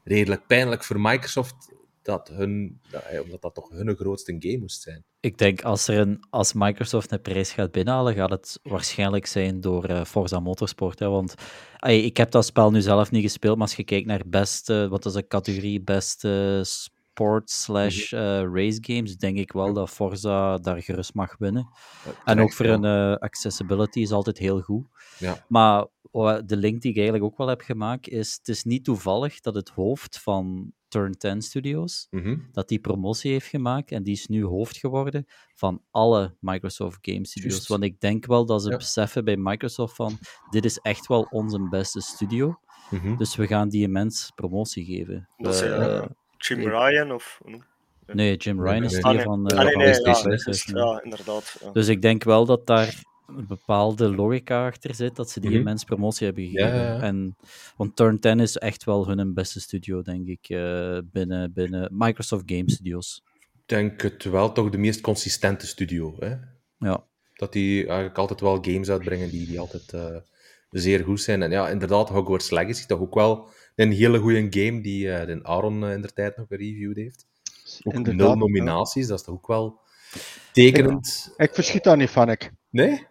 redelijk 0.03 0.47
pijnlijk 0.47 0.83
voor 0.83 0.99
Microsoft, 0.99 1.71
dat 2.01 2.27
hun, 2.27 2.79
dat, 2.89 3.03
hè, 3.03 3.19
omdat 3.19 3.41
dat 3.41 3.55
toch 3.55 3.69
hun 3.69 3.95
grootste 3.95 4.35
game 4.39 4.57
moest 4.57 4.81
zijn. 4.81 5.03
Ik 5.27 5.37
denk 5.37 5.61
als, 5.61 5.87
er 5.87 5.99
een, 5.99 6.23
als 6.29 6.53
Microsoft 6.53 7.11
een 7.11 7.21
prijs 7.21 7.51
gaat 7.51 7.71
binnenhalen, 7.71 8.13
gaat 8.13 8.29
het 8.29 8.59
waarschijnlijk 8.63 9.25
zijn 9.25 9.61
door 9.61 9.83
eh, 9.83 10.03
Forza 10.03 10.39
Motorsport. 10.39 10.99
Hè? 10.99 11.09
Want 11.09 11.33
ik 11.79 12.17
heb 12.17 12.31
dat 12.31 12.45
spel 12.45 12.71
nu 12.71 12.81
zelf 12.81 13.11
niet 13.11 13.23
gespeeld, 13.23 13.57
maar 13.57 13.67
als 13.67 13.75
je 13.75 13.83
kijkt 13.83 14.07
naar 14.07 14.21
beste, 14.25 14.87
wat 14.89 15.05
is 15.05 15.13
de 15.13 15.27
categorie 15.27 15.81
beste 15.81 16.61
sport 16.63 17.49
slash 17.49 18.13
eh, 18.13 18.19
race 18.53 18.77
games, 18.81 19.17
denk 19.17 19.37
ik 19.37 19.51
wel 19.51 19.73
dat 19.73 19.89
Forza 19.89 20.57
daar 20.57 20.81
gerust 20.81 21.13
mag 21.13 21.35
winnen. 21.37 21.69
En 22.25 22.39
ook 22.39 22.53
voor 22.53 22.65
een 22.65 22.85
eh, 22.85 23.15
accessibility 23.15 23.99
is 23.99 24.11
altijd 24.11 24.37
heel 24.37 24.61
goed. 24.61 24.85
Ja. 25.19 25.45
Maar 25.47 25.85
de 26.45 26.57
link 26.57 26.81
die 26.81 26.91
ik 26.91 26.97
eigenlijk 26.97 27.25
ook 27.31 27.37
wel 27.37 27.47
heb 27.47 27.61
gemaakt 27.61 28.07
is, 28.07 28.33
het 28.37 28.47
is 28.47 28.63
niet 28.63 28.83
toevallig 28.83 29.39
dat 29.39 29.55
het 29.55 29.69
hoofd 29.69 30.19
van 30.21 30.71
Turn 30.87 31.17
10 31.17 31.41
Studios, 31.41 32.07
Mhm. 32.09 32.37
dat 32.51 32.67
die 32.67 32.79
promotie 32.79 33.31
heeft 33.31 33.47
gemaakt 33.47 33.91
en 33.91 34.03
die 34.03 34.13
is 34.13 34.27
nu 34.27 34.43
hoofd 34.43 34.77
geworden 34.77 35.25
van 35.55 35.81
alle 35.91 36.35
Microsoft 36.39 36.97
Game 37.01 37.25
Studios. 37.25 37.67
Want 37.67 37.83
ik 37.83 37.99
denk 37.99 38.25
wel 38.25 38.45
dat 38.45 38.61
ze 38.63 38.69
Ja. 38.69 38.77
beseffen 38.77 39.25
bij 39.25 39.37
Microsoft 39.37 39.95
van, 39.95 40.17
dit 40.49 40.65
is 40.65 40.77
echt 40.77 41.07
wel 41.07 41.27
onze 41.29 41.67
beste 41.69 42.01
studio, 42.01 42.59
Mhm. 42.89 43.15
dus 43.17 43.35
we 43.35 43.47
gaan 43.47 43.69
die 43.69 43.87
mens 43.87 44.31
promotie 44.35 44.85
geven. 44.85 45.29
Dat 45.37 45.53
is, 45.53 45.61
eh, 45.61 46.05
Jim 46.37 46.59
Ryan 46.59 47.11
of... 47.11 47.41
nee, 48.05 48.35
Jim 48.35 48.61
Ryan 48.61 48.83
is 48.83 48.91
die 48.91 49.01
van 49.21 49.45
Ah, 49.47 49.67
eh, 49.67 49.71
PlayStation. 49.73 50.77
ja, 50.77 51.03
inderdaad. 51.03 51.57
ja. 51.61 51.71
Dus 51.71 51.87
ik 51.87 52.01
denk 52.01 52.23
wel 52.23 52.45
dat 52.45 52.67
daar 52.67 53.03
een 53.27 53.47
bepaalde 53.47 54.15
logica 54.15 54.65
achter 54.67 54.95
zit, 54.95 55.15
dat 55.15 55.29
ze 55.29 55.39
die 55.39 55.63
mens 55.63 55.83
promotie 55.83 56.25
hebben 56.25 56.43
gegeven. 56.43 56.75
ja, 56.75 56.83
ja. 56.83 57.01
En, 57.01 57.35
want 57.77 57.95
Turn 57.95 58.19
10 58.19 58.39
is 58.39 58.57
echt 58.57 58.83
wel 58.83 59.07
hun 59.07 59.33
beste 59.33 59.59
studio, 59.59 60.01
denk 60.01 60.27
ik, 60.27 60.49
eh, 60.49 60.97
binnen, 61.03 61.53
binnen 61.53 61.89
Microsoft 61.91 62.43
Game 62.45 62.71
Studios. 62.71 63.23
Ik 63.33 63.61
denk 63.65 64.01
het 64.01 64.23
wel 64.23 64.51
toch 64.51 64.69
de 64.69 64.77
meest 64.77 65.01
consistente 65.01 65.67
studio. 65.67 66.15
Hè? 66.19 66.35
Ja, 66.77 67.03
Dat 67.33 67.53
die 67.53 67.85
eigenlijk 67.85 68.17
altijd 68.17 68.39
wel 68.39 68.57
games 68.61 68.89
uitbrengen 68.89 69.29
die, 69.29 69.47
die 69.47 69.59
altijd 69.59 69.93
eh, 69.93 70.15
zeer 70.69 71.03
goed 71.03 71.21
zijn. 71.21 71.41
En 71.41 71.51
ja, 71.51 71.69
inderdaad, 71.69 72.09
Hogwarts 72.09 72.49
Legacy, 72.49 72.85
toch 72.85 72.99
ook 72.99 73.15
wel 73.15 73.49
een 73.75 73.91
hele 73.91 74.19
goede 74.19 74.47
game 74.49 74.81
die 74.81 75.11
eh 75.11 75.27
de 75.27 75.43
Aaron 75.43 75.85
in 75.85 76.01
der 76.01 76.13
tijd 76.13 76.37
nog 76.37 76.47
gereviewd 76.47 76.95
heeft. 76.95 77.25
Ook 77.83 77.93
inderdaad. 77.93 78.21
nul 78.21 78.29
ja. 78.29 78.35
nominaties, 78.35 79.07
dat 79.07 79.19
is 79.19 79.25
toch 79.25 79.35
ook 79.35 79.47
wel 79.47 79.79
tekenend? 80.51 81.33
Ik 81.37 81.53
verschiet 81.53 81.83
daar 81.83 81.97
niet 81.97 82.09
van, 82.09 82.29
ik. 82.29 82.51
Nee? 82.69 83.07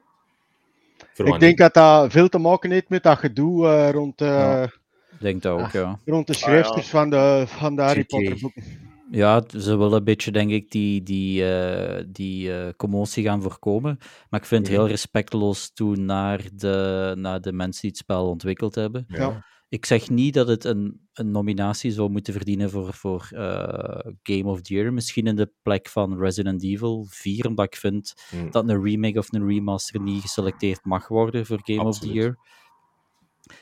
Ik 1.17 1.41
denk 1.41 1.59
dat 1.59 1.75
dat 1.75 2.13
veel 2.13 2.29
te 2.29 2.39
maken 2.39 2.71
heeft 2.71 2.89
met 2.89 3.03
dat 3.03 3.19
gedoe 3.19 3.67
eh, 3.67 3.91
rond, 3.91 4.21
eh, 4.21 4.29
Ja. 4.29 4.63
Ik 4.63 5.23
denk 5.23 5.43
dat 5.43 5.61
ook, 5.61 5.71
ja. 5.71 5.99
rond 6.05 6.27
de 6.27 6.35
schrijfsters 6.35 6.89
van 6.89 7.11
de, 7.11 7.45
van 7.47 7.77
de 7.77 7.83
Harry. 7.83 8.05
Potter 8.05 8.39
boeken. 8.41 8.63
Ja, 9.11 9.43
ze 9.59 9.77
willen 9.77 9.93
een 9.99 10.05
beetje, 10.05 10.31
denk 10.33 10.51
ik, 10.51 10.71
die, 10.71 11.03
die, 11.03 11.51
eh, 11.55 12.05
die 12.09 12.53
eh, 12.53 12.69
commotie 12.77 13.25
gaan 13.25 13.43
voorkomen. 13.43 13.99
Maar 14.31 14.41
ik 14.41 14.47
vind 14.47 14.61
het 14.67 14.71
Mhm. 14.71 14.81
heel 14.81 14.91
respectloos 14.91 15.71
toe 15.73 15.97
naar 15.97 16.41
de, 16.53 17.13
naar 17.19 17.41
de 17.41 17.53
mensen 17.53 17.81
die 17.81 17.91
het 17.91 17.99
spel 17.99 18.29
ontwikkeld 18.29 18.75
hebben. 18.75 19.05
Ja. 19.09 19.45
Ik 19.77 19.87
zeg 19.87 20.11
niet 20.11 20.35
dat 20.35 20.49
het 20.49 20.65
een, 20.65 21.01
een 21.13 21.31
nominatie 21.31 21.91
zou 21.91 22.11
moeten 22.11 22.33
verdienen 22.33 22.71
voor, 22.71 22.95
voor 22.95 23.29
eh, 23.31 24.13
Game 24.23 24.45
of 24.45 24.61
the 24.61 24.75
Year. 24.75 24.93
Misschien 24.93 25.27
in 25.27 25.37
de 25.37 25.53
plek 25.63 25.89
van 25.89 26.19
Resident 26.19 26.63
Evil 26.63 27.07
4, 27.09 27.47
omdat 27.47 27.65
ik 27.65 27.77
vind 27.77 28.15
Hm. 28.31 28.51
dat 28.51 28.69
een 28.69 28.83
remake 28.83 29.19
of 29.19 29.33
een 29.33 29.47
remaster 29.47 30.01
niet 30.01 30.21
geselecteerd 30.21 30.85
mag 30.85 31.09
worden 31.09 31.47
voor 31.47 31.61
Game 31.63 31.85
of 31.85 31.99
the 31.99 32.13
Year. 32.13 32.37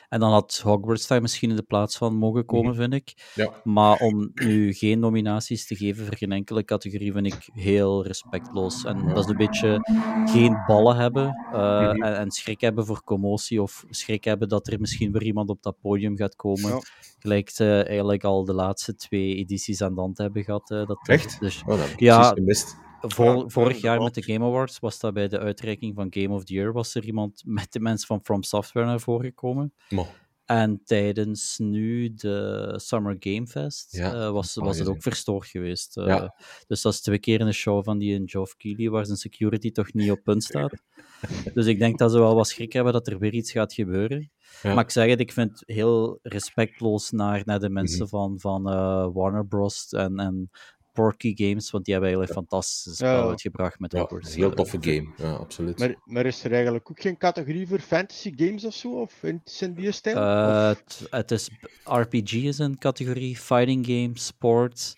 En 0.09 0.19
dan 0.19 0.31
had 0.31 0.59
Hogwarts 0.63 1.07
daar 1.07 1.21
misschien 1.21 1.49
in 1.49 1.55
de 1.55 1.61
plaats 1.63 1.97
van 1.97 2.15
mogen 2.15 2.45
komen, 2.45 2.71
Mhm. 2.71 2.79
vind 2.81 2.93
ik. 2.93 3.31
Ja. 3.35 3.51
Maar 3.63 3.97
om 3.97 4.31
nu 4.33 4.73
geen 4.73 4.99
nominaties 4.99 5.67
te 5.67 5.75
geven 5.75 6.05
voor 6.05 6.15
geen 6.17 6.31
enkele 6.31 6.63
categorie 6.65 7.11
vind 7.11 7.25
ik 7.25 7.49
heel 7.53 8.05
respectloos. 8.05 8.85
En 8.85 9.07
dat 9.07 9.17
is 9.17 9.25
een 9.29 9.37
beetje 9.37 9.77
geen 10.25 10.63
ballen 10.67 10.95
hebben 10.95 11.27
eh, 11.53 11.81
Mhm. 11.91 12.03
en, 12.03 12.17
en 12.17 12.31
schrik 12.31 12.61
hebben 12.61 12.85
voor 12.85 13.03
commotie 13.03 13.61
of 13.61 13.85
schrik 13.89 14.23
hebben 14.23 14.49
dat 14.49 14.67
er 14.67 14.79
misschien 14.79 15.11
weer 15.11 15.23
iemand 15.23 15.49
op 15.49 15.63
dat 15.63 15.75
podium 15.81 16.17
gaat 16.17 16.35
komen. 16.35 16.69
Ja. 16.69 16.81
Gelijk 17.19 17.49
ze 17.49 17.83
eigenlijk 17.87 18.23
al 18.23 18.45
de 18.45 18.53
laatste 18.53 18.95
twee 18.95 19.35
edities 19.35 19.81
aan 19.81 19.95
de 19.95 20.01
hand 20.01 20.17
hebben 20.17 20.43
gehad. 20.43 20.71
eh, 20.71 20.85
dat 20.85 21.07
Echt? 21.07 21.39
Dus 21.39 21.61
Oh, 21.61 21.67
dat 21.67 21.79
heb 21.79 21.89
ik 21.89 21.99
Ja. 21.99 22.23
gemist. 22.23 22.77
Ja, 23.17 23.43
vorig 23.47 23.81
jaar 23.81 24.01
met 24.01 24.13
de 24.13 24.23
Game 24.23 24.45
Awards 24.45 24.79
was 24.79 24.99
dat 24.99 25.13
bij 25.13 25.27
de 25.27 25.39
uitreiking 25.39 25.95
van 25.95 26.07
Game 26.09 26.33
of 26.33 26.43
the 26.43 26.53
Year 26.53 26.71
was 26.73 26.95
er 26.95 27.03
iemand 27.05 27.41
met 27.45 27.71
de 27.71 27.79
mensen 27.79 28.07
van 28.07 28.19
From 28.23 28.43
Software 28.43 28.85
naar 28.87 28.99
voren 28.99 29.25
gekomen. 29.25 29.73
Mo. 29.89 30.07
En 30.45 30.81
tijdens 30.83 31.57
nu 31.57 32.13
de 32.13 32.73
Summer 32.77 33.15
Game 33.19 33.47
Fest 33.47 33.91
Ja, 33.95 34.13
eh, 34.13 34.29
was, 34.31 34.55
was 34.55 34.77
het 34.79 34.87
ook 34.87 35.01
verstoord 35.01 35.47
geweest. 35.47 35.97
eh. 35.97 36.05
Ja. 36.07 36.35
Dus 36.67 36.81
dat 36.81 36.93
is 36.93 37.01
twee 37.01 37.19
keer 37.19 37.39
in 37.39 37.45
een 37.47 37.53
show 37.53 37.83
van 37.83 37.97
die 37.97 38.13
in 38.13 38.29
Geoff 38.29 38.55
Keighley, 38.55 38.89
waar 38.89 39.05
zijn 39.05 39.17
security 39.17 39.71
toch 39.71 39.93
niet 39.93 40.11
op 40.11 40.23
punt 40.23 40.43
staat. 40.43 40.73
Dus 41.53 41.65
ik 41.65 41.79
denk 41.79 41.97
dat 41.97 42.11
ze 42.11 42.19
wel 42.19 42.35
wat 42.35 42.47
schrik 42.47 42.73
hebben 42.73 42.93
dat 42.93 43.07
er 43.07 43.19
weer 43.19 43.33
iets 43.33 43.51
gaat 43.51 43.73
gebeuren. 43.73 44.31
Ja. 44.61 44.73
Maar 44.73 44.83
ik 44.83 44.89
zeg 44.89 45.09
het, 45.09 45.19
ik 45.19 45.31
vind 45.31 45.51
het 45.59 45.63
heel 45.75 46.19
respectloos 46.21 47.11
naar, 47.11 47.41
naar 47.45 47.59
de 47.59 47.69
mensen 47.69 47.99
Mhm. 48.01 48.07
van, 48.09 48.39
van 48.39 48.69
eh, 48.69 49.07
Warner 49.13 49.45
Bros. 49.47 49.89
en, 49.89 50.19
en 50.19 50.49
Porky 50.95 51.33
Games, 51.35 51.71
want 51.71 51.85
die 51.85 51.93
hebben 51.93 52.11
eigenlijk 52.11 52.29
een 52.29 52.47
fantastisch 52.47 52.95
spel 52.95 53.21
Ja. 53.23 53.27
uitgebracht 53.29 53.79
met 53.79 53.91
Ja, 53.91 53.99
Hogwarts. 53.99 54.29
een 54.33 54.35
heel 54.39 54.53
toffe 54.53 54.77
game. 54.81 55.13
Ja, 55.17 55.33
absoluut. 55.33 55.79
Maar, 55.79 55.95
maar 56.05 56.25
is 56.25 56.43
er 56.43 56.51
eigenlijk 56.53 56.89
ook 56.89 57.01
geen 57.01 57.17
categorie 57.17 57.67
voor 57.67 57.79
fantasy 57.79 58.33
games 58.35 58.65
of 58.65 58.73
zo? 58.73 58.89
Of 59.01 59.23
in, 59.23 59.41
in 59.59 59.73
die 59.73 59.91
stijl? 59.91 60.15
Eh, 60.17 60.69
Of- 60.71 60.77
het, 60.77 61.07
het 61.09 61.31
is 61.31 61.49
RPG 61.83 62.33
is 62.33 62.57
een 62.59 62.77
categorie, 62.77 63.35
fighting 63.37 63.85
game, 63.85 64.11
sport, 64.13 64.93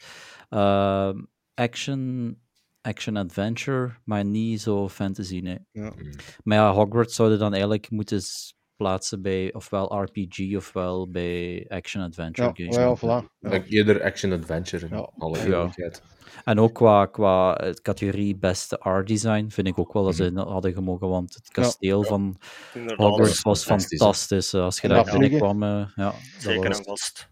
ehm, 0.50 1.22
action, 1.54 2.38
action 2.82 3.18
adventure, 3.18 3.96
maar 4.04 4.26
niet 4.26 4.62
zo 4.62 4.90
fantasy, 4.90 5.40
nee. 5.40 5.60
Ja. 5.72 5.94
Mm. 5.96 6.12
Maar 6.44 6.58
ja, 6.58 6.72
Hogwarts 6.74 7.16
zouden 7.16 7.40
dan 7.40 7.52
eigenlijk 7.52 7.90
moeten 7.90 8.22
plaatsen 8.78 9.22
bij 9.22 9.54
ofwel 9.54 10.02
RPG 10.04 10.56
ofwel 10.56 11.10
bij 11.12 11.66
action 11.68 12.04
adventure 12.04 12.48
ja, 12.54 12.54
games. 12.70 12.76
ja, 12.76 12.98
voilà. 13.22 13.26
Ja. 13.40 13.63
Eerder 13.63 14.04
action-adventure 14.04 14.88
in 14.88 14.96
Ja. 14.96 15.12
alle 15.18 15.40
eerlijkheid. 15.44 16.02
En 16.44 16.60
ook 16.60 16.74
qua, 16.74 17.06
qua 17.06 17.58
categorie 17.82 18.36
beste 18.38 18.80
art 18.80 19.08
design 19.08 19.48
vind 19.50 19.68
ik 19.68 19.80
ook 19.80 19.94
wel 19.94 20.04
dat 20.04 20.16
ze 20.16 20.26
in 20.26 20.38
hadden 20.38 20.74
gemogen, 20.74 21.08
want 21.10 21.34
het 21.34 21.50
kasteel 21.52 22.04
van. 22.04 22.38
Hogwarts 22.96 23.42
was 23.42 23.63
fantastisch, 23.63 24.00
fantastisch. 24.00 24.54
eh, 24.54 24.62
Als 24.62 24.80
je 24.80 24.88
daar 24.88 25.04
binnenkwam, 25.04 25.63
eh, 25.63 25.70
ja, 25.96 26.12
dat 26.12 26.16
Zeker 26.38 26.68
was 26.68 26.78
en 26.78 26.84
vast. 26.84 27.30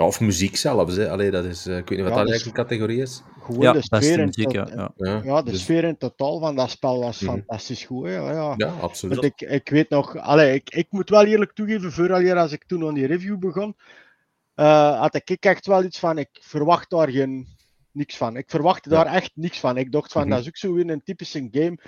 Ja, 0.00 0.06
of 0.06 0.20
muziek 0.20 0.56
zelfs. 0.56 0.96
Hè. 0.96 1.10
Allee, 1.10 1.30
dat 1.30 1.44
is, 1.44 1.66
eh, 1.66 1.76
ik 1.76 1.88
weet 1.88 1.98
niet 1.98 2.08
wat 2.08 2.08
Ja, 2.08 2.14
dat 2.16 2.26
dus- 2.26 2.30
eigenlijk 2.34 2.58
een 2.58 2.64
categorie 2.64 3.02
is. 3.02 3.22
Gewoon 3.40 3.60
ja, 3.60 3.72
de 3.72 3.78
beste 3.78 3.96
sfeer, 3.96 4.18
in, 4.18 4.24
muziek, 4.24 4.52
ja. 4.52 4.64
tot- 4.64 4.74
ja. 4.74 4.90
Ja, 4.96 5.20
ja, 5.24 5.42
de 5.42 5.50
dus- 5.50 5.60
sfeer 5.60 5.84
in 5.84 5.96
totaal 5.96 6.38
van 6.40 6.56
dat 6.56 6.70
spel 6.70 7.00
was 7.00 7.20
Mhm. 7.20 7.30
fantastisch 7.30 7.84
goed. 7.84 8.06
Hè? 8.06 8.14
Ja. 8.14 8.54
ja, 8.56 8.66
absoluut. 8.80 9.18
Want 9.20 9.32
ik, 9.40 9.48
ik 9.50 9.68
weet 9.68 9.88
nog, 9.88 10.16
allee, 10.16 10.54
ik, 10.54 10.70
ik 10.70 10.86
moet 10.90 11.10
wel 11.10 11.24
eerlijk 11.24 11.52
toegeven, 11.52 11.92
vooral 11.92 12.36
als 12.38 12.52
ik 12.52 12.64
toen 12.64 12.86
aan 12.86 12.94
die 12.94 13.06
review 13.06 13.38
begon, 13.38 13.76
eh, 14.54 15.00
had 15.00 15.14
ik 15.14 15.30
echt 15.44 15.66
wel 15.66 15.84
iets 15.84 15.98
van, 15.98 16.18
ik 16.18 16.28
verwacht 16.32 16.90
daar 16.90 17.10
geen, 17.10 17.46
niks 17.92 18.16
van. 18.16 18.36
Ik 18.36 18.50
verwachtte 18.50 18.90
Ja. 18.90 19.04
daar 19.04 19.14
echt 19.14 19.30
niks 19.34 19.58
van. 19.60 19.76
Ik 19.76 19.92
dacht 19.92 20.12
van, 20.12 20.22
Mhm. 20.22 20.30
dat 20.30 20.40
is 20.40 20.46
ook 20.46 20.56
zo 20.56 20.72
weer 20.74 20.90
een 20.90 21.02
typische 21.02 21.48
game 21.50 21.78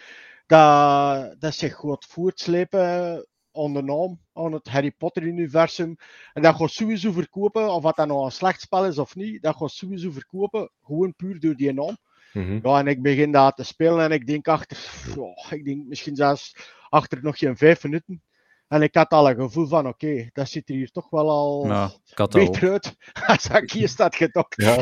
dat, 0.47 1.41
dat 1.41 1.55
zich 1.55 1.75
gaat 1.75 2.05
voortslepen 2.09 3.27
de 3.53 3.83
naam, 3.83 4.21
aan 4.35 4.53
het 4.53 4.69
Harry 4.69 4.91
Potter-universum. 4.91 5.97
En 6.33 6.43
dat 6.43 6.55
gaat 6.57 6.71
sowieso 6.71 7.13
verkopen, 7.13 7.71
of 7.73 7.83
wat 7.83 7.97
dat 7.97 8.07
nou 8.07 8.25
een 8.25 8.31
slecht 8.33 8.61
spel 8.61 8.85
is 8.87 8.99
of 8.99 9.15
niet, 9.17 9.43
dat 9.43 9.57
gaat 9.57 9.71
sowieso 9.71 10.11
verkopen, 10.11 10.71
gewoon 10.85 11.15
puur 11.17 11.41
door 11.41 11.55
die 11.55 11.73
naam. 11.73 11.97
Mhm. 12.33 12.59
Ja, 12.63 12.79
en 12.79 12.87
ik 12.87 13.03
begin 13.03 13.33
dat 13.33 13.57
te 13.57 13.63
spelen 13.65 14.01
en 14.05 14.11
ik 14.11 14.27
denk 14.27 14.49
achter, 14.49 14.79
oh, 15.19 15.47
ik 15.51 15.65
denk 15.65 15.87
misschien 15.87 16.17
zelfs 16.17 16.57
achter 16.89 17.19
nog 17.23 17.39
geen 17.39 17.57
vijf 17.57 17.83
minuten. 17.83 18.23
En 18.69 18.83
ik 18.83 18.95
had 18.95 19.11
al 19.11 19.29
een 19.31 19.37
gevoel 19.37 19.67
van, 19.67 19.87
oké, 19.89 20.29
dat 20.33 20.49
ziet 20.49 20.69
er 20.69 20.75
hier 20.75 20.91
toch 20.91 21.11
wel 21.11 21.31
al 21.31 21.73
ook. 22.17 22.33
beter 22.33 22.71
uit 22.71 22.97
als 23.27 23.49
ik 23.49 23.71
hier 23.73 23.89
staat 23.99 24.17
gedokt. 24.17 24.63
Ja, 24.63 24.77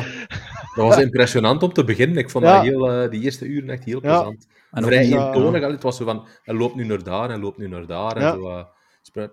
dat 0.75 0.87
was 0.87 0.97
impressionant 0.99 1.63
om 1.63 1.73
te 1.73 1.85
beginnen. 1.85 2.17
Ik 2.17 2.31
vond 2.31 2.45
Ja. 2.45 2.55
dat 2.55 2.63
heel, 2.65 2.91
eh, 2.93 3.11
die 3.11 3.23
eerste 3.23 3.45
uren 3.47 3.71
echt 3.71 3.85
heel 3.85 4.01
Ja. 4.03 4.17
plezant. 4.17 4.47
En 4.71 4.83
Vrij 4.85 5.03
die- 5.03 5.19
eentonig. 5.19 5.63
Het 5.63 5.83
was 5.83 5.97
zo 5.97 6.05
van, 6.05 6.29
hij 6.43 6.55
loopt 6.55 6.75
nu 6.75 6.85
naar 6.85 7.03
daar 7.03 7.31
en 7.31 7.41
loopt 7.41 7.59
nu 7.59 7.69
naar 7.69 7.87
daar. 7.87 8.17
En 8.17 8.33
zo, 8.33 8.49
eh. 8.49 8.65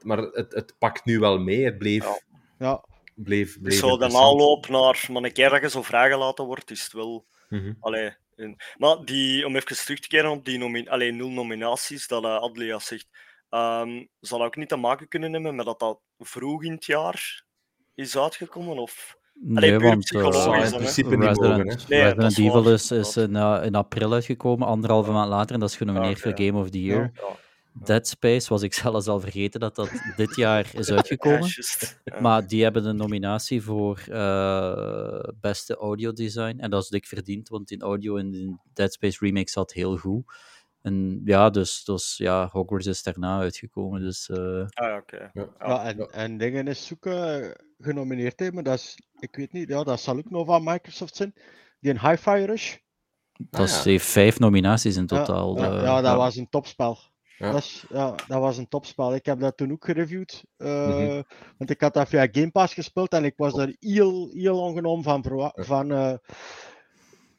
Maar 0.01 0.17
het, 0.17 0.53
het 0.53 0.75
pakt 0.77 1.06
nu 1.06 1.19
wel 1.19 1.39
mee. 1.39 1.63
Het 1.65 1.77
bleef, 1.77 2.03
Ja. 2.03 2.19
Ja, 2.60 2.84
bleef, 3.15 3.62
bleef 3.62 3.80
zo 3.80 3.97
de 3.97 4.03
aanloop 4.17 4.67
naar, 4.67 5.06
maar 5.12 5.23
een 5.23 5.34
keer 5.34 5.49
dat 5.49 5.62
je 5.62 5.69
zo 5.69 5.82
vrijgelaten 5.82 6.45
wordt, 6.45 6.71
is 6.71 6.84
het 6.84 6.93
wel. 6.93 7.25
Allee, 7.80 8.15
in- 8.36 8.58
maar 8.77 8.97
die, 9.06 9.45
om 9.45 9.56
even 9.56 9.75
terug 9.75 9.99
te 9.99 10.08
keren 10.08 10.32
op 10.32 10.45
die 10.45 10.58
nomi 10.58 10.88
allee, 10.89 11.12
nul 11.12 11.30
nominaties, 11.30 12.08
dat 12.08 12.23
uh, 12.23 12.38
Adlia 12.39 12.80
zegt, 12.80 13.08
ehm, 13.49 14.06
zal 14.19 14.43
ook 14.43 14.56
niet 14.56 14.69
te 14.69 14.75
maken 14.75 15.08
kunnen 15.08 15.34
hebben 15.34 15.56
met 15.56 15.65
dat 15.65 15.80
dat 15.80 15.99
vroeg 16.19 16.63
in 16.63 16.71
het 16.71 16.86
jaar 16.86 17.43
is 17.95 18.17
uitgekomen? 18.17 18.77
Of... 18.77 19.17
Allee, 19.56 19.69
Nee, 19.71 19.80
want 19.80 20.12
eh, 20.13 20.63
in 20.63 20.75
principe 20.77 21.10
niet 21.15 21.19
mogen. 21.19 21.56
Resident. 21.56 21.88
Nee, 21.89 22.03
dat 22.03 22.13
Resident 22.17 22.38
is 22.38 22.38
waar, 22.38 22.58
Evil 22.58 22.73
is, 22.73 22.91
is 22.91 23.17
in, 23.17 23.36
eh, 23.36 23.60
in 23.63 23.75
april 23.75 24.13
uitgekomen, 24.13 24.67
anderhalve 24.67 25.12
maand 25.12 25.30
later, 25.30 25.53
en 25.53 25.60
dat 25.60 25.69
is 25.69 25.75
genomineerd 25.77 26.15
Ah, 26.15 26.21
voor 26.21 26.45
Game 26.45 26.60
of 26.60 26.69
the 26.69 26.82
Year. 26.84 27.12
Ja, 27.13 27.21
Dead 27.84 28.08
Space 28.08 28.50
was 28.50 28.62
ik 28.62 28.74
zelfs 28.74 29.08
al 29.08 29.20
vergeten 29.20 29.60
dat 29.60 29.76
dat 29.76 29.90
dit 30.16 30.36
jaar 30.36 30.70
is 30.74 30.92
uitgekomen. 30.92 31.50
Ja. 32.04 32.22
Maar 32.22 32.48
die 32.48 32.63
hebben 32.63 32.86
een 32.86 32.96
nominatie 32.96 33.62
voor 33.62 34.04
eh, 34.10 35.24
beste 35.42 35.76
audio 35.76 36.13
design. 36.13 36.60
En 36.60 36.70
dat 36.70 36.84
is 36.84 36.90
dik 36.90 37.06
verdiend, 37.06 37.50
want 37.50 37.72
in 37.72 37.82
audio 37.82 38.16
in 38.16 38.32
de 38.32 38.56
Dead 38.74 38.94
Space 38.94 39.18
remake 39.20 39.50
zat 39.50 39.74
heel 39.74 39.98
goed. 39.98 40.24
En 40.82 41.22
ja, 41.26 41.50
dus, 41.50 41.84
dus 41.84 42.18
ja, 42.18 42.50
Hogwarts 42.52 42.86
is 42.86 43.04
daarna 43.04 43.40
uitgekomen. 43.40 44.02
Dus 44.02 44.30
eh, 44.30 44.38
Ah, 44.38 44.68
ja, 44.74 44.98
oké. 44.98 45.30
Ja. 45.34 45.48
ja, 45.60 45.84
en, 45.84 46.12
en 46.12 46.38
dingen 46.38 46.68
is 46.68 46.86
zoeken 46.86 47.44
eh, 47.44 47.52
genomineerd, 47.80 48.40
hè, 48.40 48.52
maar 48.52 48.63
dat 48.63 48.78
is, 48.78 48.98
ik 49.20 49.36
weet 49.36 49.52
niet, 49.52 49.70
ja, 49.70 49.84
dat 49.84 50.00
zal 50.00 50.18
ook 50.18 50.30
nog 50.30 50.46
van 50.46 50.63
Microsoft 50.63 51.16
zijn. 51.16 51.34
Die 51.80 51.92
een 51.92 52.10
Hi-Fi 52.10 52.46
Rush. 52.46 52.76
dat 53.34 53.68
is, 53.68 53.76
ja. 53.76 53.90
heeft 53.90 54.06
vijf 54.06 54.40
nominaties 54.40 54.96
in 54.98 55.08
totaal. 55.08 55.58
Ja, 55.58 55.63
ja, 55.66 56.02
dat 56.02 56.12
ja. 56.12 56.18
was 56.18 56.36
een 56.36 56.50
topspel. 56.50 56.98
Ja. 57.38 57.52
Dat, 57.52 57.62
is, 57.62 57.86
ja, 57.89 58.15
dat 58.28 58.39
was 58.41 58.58
een 58.58 58.67
topspel. 58.67 59.15
Ik 59.15 59.26
heb 59.26 59.39
dat 59.39 59.58
toen 59.58 59.71
ook 59.71 59.86
gereviewd. 59.86 60.43
eh, 60.58 60.88
Mhm. 60.88 61.21
Want 61.58 61.69
ik 61.69 61.82
had 61.82 61.93
dat 61.93 62.08
via 62.10 62.28
Game 62.32 62.52
Pass 62.52 62.73
gespeeld 62.73 63.12
en 63.13 63.23
ik 63.26 63.34
was 63.38 63.58
er 63.58 63.76
heel, 63.80 64.30
heel 64.34 64.60
ongenaam 64.62 65.04
van. 65.04 65.23
verwa- 65.23 65.52
Ja. 65.56 65.63
van 65.63 65.91
eh, 65.91 66.13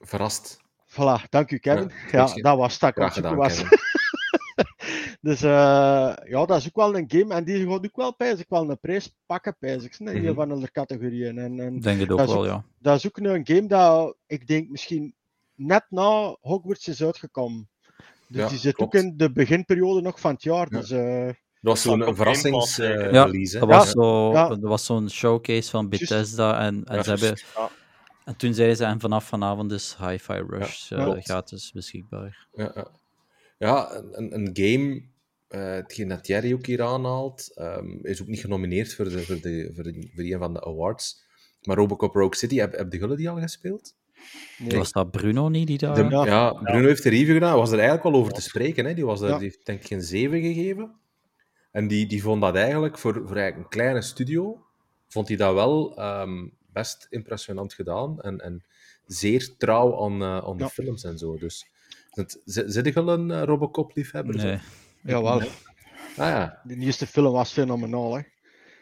Verrast. 0.00 0.56
voilà, 0.86 1.28
dank 1.28 1.50
u 1.50 1.58
Kevin. 1.58 1.90
Ja, 2.10 2.26
dat 2.34 2.56
was 2.56 2.78
dat 2.78 2.92
Graag 2.92 3.12
gedaan, 3.14 3.36
was. 3.36 3.56
Kevin. 3.62 3.78
dus 5.20 5.42
eh, 5.42 6.12
ja, 6.24 6.44
dat 6.46 6.56
is 6.56 6.66
ook 6.66 6.76
wel 6.76 6.96
een 6.96 7.04
game. 7.08 7.34
En 7.34 7.44
die 7.44 7.66
gaat 7.66 7.84
ook 7.86 7.96
wel 7.96 8.14
pijs 8.14 8.38
ik 8.40 8.48
wel 8.48 8.70
een 8.70 8.80
prijs 8.80 9.14
pakken, 9.26 9.56
pijs 9.58 9.84
ik, 9.84 9.98
in 9.98 10.26
een 10.26 10.34
van 10.34 10.60
de 10.60 10.70
categorieën. 10.70 11.38
En, 11.38 11.60
en 11.60 11.74
Ik 11.76 11.82
denk 11.82 12.00
het 12.00 12.10
ook 12.10 12.18
wel, 12.18 12.38
ook- 12.38 12.44
ja. 12.44 12.64
dat 12.78 12.96
is 12.96 13.06
ook 13.06 13.16
een 13.18 13.46
game 13.46 13.66
dat 13.66 14.16
ik 14.26 14.46
denk 14.46 14.68
misschien 14.68 15.14
net 15.54 15.84
na 15.88 16.36
Hogwarts 16.40 16.88
is 16.88 17.02
uitgekomen. 17.04 17.68
Dus 18.28 18.40
Ja, 18.42 18.48
die 18.48 18.58
zit 18.58 18.74
klopt. 18.74 18.94
ook 18.94 19.02
in 19.02 19.16
de 19.16 19.32
beginperiode 19.32 20.00
nog 20.00 20.20
van 20.20 20.32
het 20.32 20.42
jaar. 20.42 20.66
Ja. 20.70 20.78
Dus 20.80 20.90
eh, 20.90 21.26
Dat 21.26 21.34
was 21.60 21.82
zo'n 21.82 21.92
op 21.92 21.98
Game 22.00 22.14
Pass, 22.14 22.18
verrassings 22.40 22.74
zeker. 22.74 23.06
eh, 23.06 23.12
Ja, 23.12 23.24
release. 23.24 23.58
hè. 23.58 23.66
Dat 23.66 23.68
was, 23.76 23.84
Ja. 23.84 23.90
zo, 23.90 24.32
Ja. 24.32 24.48
dat 24.48 24.60
was 24.60 24.84
zo'n 24.84 25.10
showcase 25.10 25.70
van. 25.70 25.88
Bethesda. 25.88 26.60
En, 26.60 26.84
en, 26.84 26.96
Ja, 26.96 27.02
ze 27.02 27.10
hebben, 27.10 27.38
en 28.24 28.36
toen 28.36 28.54
zeiden 28.54 28.76
ze, 28.76 28.84
en 28.84 29.00
vanaf 29.00 29.24
vanavond 29.24 29.72
is 29.72 29.96
Hi-Fi 30.00 30.42
Rush 30.48 30.92
eh, 30.92 31.12
gratis 31.18 31.72
beschikbaar. 31.72 32.46
Ja, 32.52 32.72
ja. 32.74 32.88
ja 33.58 34.02
een, 34.12 34.34
een 34.34 34.50
game, 34.52 35.02
eh, 35.48 35.70
hetgeen 35.74 36.08
dat 36.08 36.24
Thierry 36.24 36.52
ook 36.52 36.66
hier 36.66 36.82
aanhaalt, 36.82 37.50
ehm, 37.54 37.88
is 38.02 38.20
ook 38.22 38.28
niet 38.28 38.40
genomineerd 38.40 38.94
voor, 38.94 39.04
de, 39.04 39.18
voor, 39.18 39.40
de, 39.40 39.70
voor, 39.74 39.84
de, 39.84 40.10
voor 40.14 40.24
een 40.24 40.38
van 40.38 40.52
de 40.54 40.64
awards. 40.64 41.26
Maar 41.62 41.76
Robocop 41.76 42.14
Rogue 42.14 42.36
City, 42.36 42.56
heb, 42.56 42.76
heb 42.76 42.90
de 42.90 42.98
Gulle 42.98 43.16
die 43.16 43.30
al 43.30 43.40
gespeeld? 43.40 43.94
Nee. 44.58 44.78
Was 44.78 44.92
dat 44.92 45.10
Bruno 45.10 45.48
niet 45.48 45.66
die 45.66 45.78
daar... 45.78 45.94
De- 45.94 46.02
Ja. 46.16 46.24
ja. 46.26 46.52
Bruno 46.52 46.86
heeft 46.86 47.02
de 47.02 47.08
review 47.08 47.32
gedaan, 47.34 47.56
was 47.56 47.70
er 47.70 47.78
eigenlijk 47.78 48.02
wel 48.08 48.14
over 48.20 48.32
te 48.32 48.40
spreken. 48.42 48.84
Hè? 48.84 48.94
Die, 48.94 49.04
was 49.06 49.20
er, 49.20 49.28
Ja. 49.28 49.34
die 49.38 49.44
heeft 49.44 49.66
denk 49.66 49.84
ik 49.84 49.90
een 49.90 50.02
7 50.02 50.40
gegeven. 50.40 50.94
En 51.70 51.88
die, 51.88 52.06
die 52.06 52.22
vond 52.22 52.40
dat 52.40 52.54
eigenlijk, 52.54 52.98
voor, 52.98 53.12
voor 53.14 53.36
eigenlijk 53.36 53.56
een 53.56 53.68
kleine 53.68 54.02
studio, 54.02 54.66
vond 55.08 55.28
hij 55.28 55.36
dat 55.36 55.54
wel 55.54 55.96
ehm, 55.96 56.46
best 56.72 57.06
impressionant 57.10 57.74
gedaan. 57.74 58.20
En, 58.20 58.38
en 58.40 58.64
zeer 59.06 59.56
trouw 59.56 60.04
aan, 60.04 60.22
eh, 60.22 60.38
aan 60.38 60.56
de 60.56 60.68
films 60.68 61.04
en 61.04 61.18
zo. 61.18 61.36
Dus, 61.38 61.66
het- 62.10 62.40
zit 62.44 62.72
zit 62.72 62.86
je 62.86 62.94
al 62.94 63.08
een 63.08 63.30
eh, 63.30 63.42
Robocop-liefhebber? 63.42 64.34
Nee. 64.36 64.58
Jawel. 65.02 65.40
Ah 65.40 65.46
ja. 66.16 66.60
De 66.64 66.76
eerste 66.76 67.06
film 67.06 67.32
was 67.32 67.52
fenomenaal, 67.52 68.14
hè. 68.16 68.22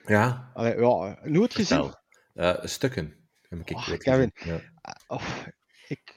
Ja, 0.06 0.50
Allee, 0.54 0.80
ja, 0.80 1.18
nooit 1.22 1.54
gezien. 1.54 1.78
vertel. 1.82 2.00
Eh, 2.34 2.64
stukken. 2.64 3.14
Heb 3.48 3.58
ik 3.68 3.76
Oh, 3.76 3.88
ooit 3.88 4.02
Kevin. 4.02 4.30
gezien, 4.34 4.54
Ja. 4.54 4.60
Of, 5.06 5.46
ik, 5.88 6.16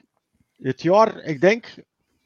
het 0.56 0.82
jaar, 0.82 1.16
ik 1.22 1.40
denk 1.40 1.74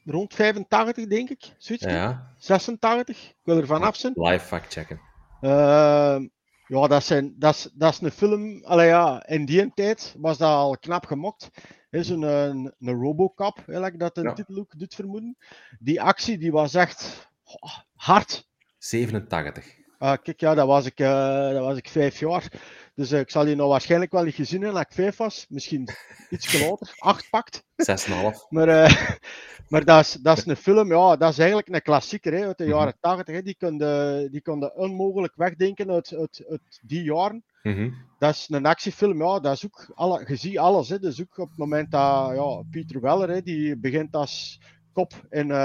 rond 0.05 0.35
85, 0.35 1.07
denk 1.07 1.31
ik. 1.31 1.55
Zoiets. 1.59 1.85
ja, 1.85 2.35
86. 2.39 3.29
Ik 3.29 3.37
wil 3.43 3.57
er 3.57 3.67
vanaf 3.67 3.97
zijn. 3.97 4.13
live 4.17 4.45
fact-checken. 4.47 5.01
Ehm, 5.41 6.27
ja, 6.67 6.87
dat, 6.87 7.05
zijn, 7.05 7.35
dat, 7.39 7.55
is, 7.55 7.71
dat 7.75 7.93
is 7.93 8.01
een 8.01 8.11
film. 8.11 8.65
Allee, 8.65 8.87
ja, 8.87 9.27
in 9.27 9.45
die 9.45 9.73
tijd 9.75 10.15
was 10.19 10.39
dat 10.39 10.49
al 10.51 10.79
knap 10.79 11.07
gemokt. 11.07 11.51
Zo'n 11.91 12.23
een, 12.23 12.75
een 12.79 13.01
Robocop, 13.01 13.63
like 13.67 13.97
dat 13.97 14.17
een 14.17 14.23
Ja. 14.25 14.33
titel 14.33 14.57
ook 14.57 14.79
doet 14.79 14.95
vermoeden. 14.95 15.37
Die 15.79 16.03
actie 16.03 16.39
die 16.39 16.53
was 16.53 16.75
echt 16.75 17.29
oh, 17.45 17.79
hard. 17.95 18.49
87. 18.79 19.83
Ah, 19.99 20.17
kijk, 20.23 20.41
ja, 20.41 20.55
dat 20.55 20.67
was 20.67 20.87
ik, 20.87 21.01
eh, 21.01 21.51
dat 21.51 21.65
was 21.65 21.77
ik 21.77 21.89
vijf 21.89 22.19
jaar. 22.19 22.49
Dus 22.95 23.11
eh, 23.13 23.21
ik 23.21 23.31
zal 23.31 23.45
die 23.45 23.55
nou 23.57 23.69
waarschijnlijk 23.69 24.13
wel 24.13 24.25
niet 24.25 24.35
gezien 24.35 24.63
hebben 24.63 24.81
ik 24.81 24.93
vijf 24.93 25.17
was. 25.17 25.47
Misschien 25.49 25.89
iets 26.31 26.61
later, 26.61 26.95
acht 26.99 27.31
pakt. 27.31 27.63
6,5. 27.63 28.15
Maar, 28.49 28.69
eh, 28.69 29.07
maar 29.69 29.85
dat, 29.85 30.01
is, 30.05 30.13
dat 30.13 30.39
is 30.39 30.47
een 30.47 30.57
film, 30.57 30.89
ja, 30.93 31.17
dat 31.17 31.31
is 31.33 31.39
eigenlijk 31.39 31.69
een 31.69 31.83
klassieker 31.83 32.33
hè, 32.33 32.47
uit 32.47 32.59
de 32.59 32.65
Mhm. 32.65 32.73
jaren 32.73 32.97
80. 33.01 33.35
Hè. 33.35 33.43
Die 33.43 33.57
konden 33.57 34.31
die 34.31 34.43
konden 34.43 34.77
onmogelijk 34.77 35.33
wegdenken 35.37 35.91
uit, 35.91 36.15
uit, 36.15 36.45
uit 36.49 36.81
die 36.83 37.03
jaren. 37.03 37.45
Mhm. 37.63 37.91
Dat 38.19 38.35
is 38.35 38.47
een 38.51 38.67
actiefilm, 38.67 39.23
ja, 39.23 39.41
dat 39.41 39.53
is 39.55 39.65
ook, 39.65 39.91
alle, 39.95 40.25
je 40.27 40.37
ziet 40.37 40.59
alles. 40.59 40.89
Hè. 40.89 40.99
Dus 40.99 41.21
ook 41.21 41.39
op 41.39 41.49
het 41.49 41.59
moment 41.59 41.91
dat 41.91 42.35
ja, 42.35 42.63
Peter 42.71 43.01
Weller, 43.01 43.29
hè, 43.29 43.43
die 43.43 43.77
begint 43.79 44.15
als 44.17 44.61
kop 44.93 45.13
in 45.31 45.51
eh, 45.51 45.57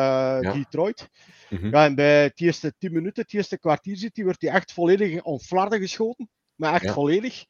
Ja. 0.42 0.54
Detroit. 0.54 1.10
Mhm. 1.50 1.68
Ja, 1.70 1.86
en 1.86 1.96
bij 1.96 2.24
het 2.24 2.42
eerste 2.42 2.74
10 2.78 2.94
minuten, 2.94 3.24
het 3.24 3.34
eerste 3.34 3.60
kwartier 3.60 3.98
zit 3.98 4.15
hij, 4.15 4.26
wordt 4.26 4.42
hij 4.42 4.52
echt 4.52 4.74
volledig 4.74 5.22
on 5.22 5.39
flarden 5.39 5.80
geschoten. 5.80 6.30
Maar 6.60 6.74
echt 6.74 6.84
Ja. 6.84 6.93
volledig. 6.93 7.45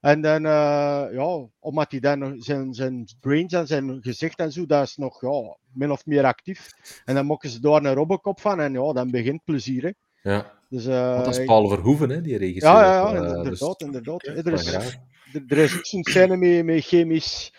En 0.00 0.20
dan, 0.20 0.44
eh, 0.46 1.06
ja, 1.12 1.48
omdat 1.58 1.90
hij 1.90 2.00
dan 2.00 2.36
zijn, 2.42 2.74
zijn 2.74 3.08
brains 3.20 3.52
en 3.52 3.66
zijn 3.66 3.98
gezicht 4.02 4.38
en 4.38 4.52
zo, 4.52 4.66
dat 4.66 4.82
is 4.86 4.96
nog 4.96 5.20
ja, 5.20 5.56
min 5.72 5.90
of 5.90 6.06
meer 6.06 6.24
actief. 6.24 6.68
En 7.04 7.14
dan 7.14 7.26
mokken 7.26 7.50
ze 7.50 7.60
daar 7.60 7.84
een 7.84 7.94
Robocop 7.94 8.40
van 8.40 8.60
en 8.60 8.72
ja, 8.72 8.92
dan 8.92 9.10
begint 9.10 9.44
plezier. 9.44 9.82
Hè. 9.82 9.90
Ja, 10.32 10.52
Dus, 10.68 10.86
eh, 10.86 11.12
want 11.12 11.24
dat 11.24 11.38
is 11.38 11.44
Paul 11.44 11.68
Verhoeven, 11.68 12.10
hè, 12.10 12.20
die 12.20 12.36
regisseur. 12.36 12.70
ja, 12.72 12.82
ja, 12.82 12.92
ja, 12.92 13.06
Eh, 13.08 13.14
inderdaad, 13.14 13.78
dus- 13.78 13.86
inderdaad. 13.86 14.26
Er, 14.26 14.52
is, 14.52 14.66
er, 14.72 15.00
er 15.48 15.58
is 15.58 15.76
ook 15.76 15.86
zo'n 15.86 16.04
scène 16.04 16.36
met, 16.36 16.64
met 16.64 16.84
chemisch, 16.84 17.52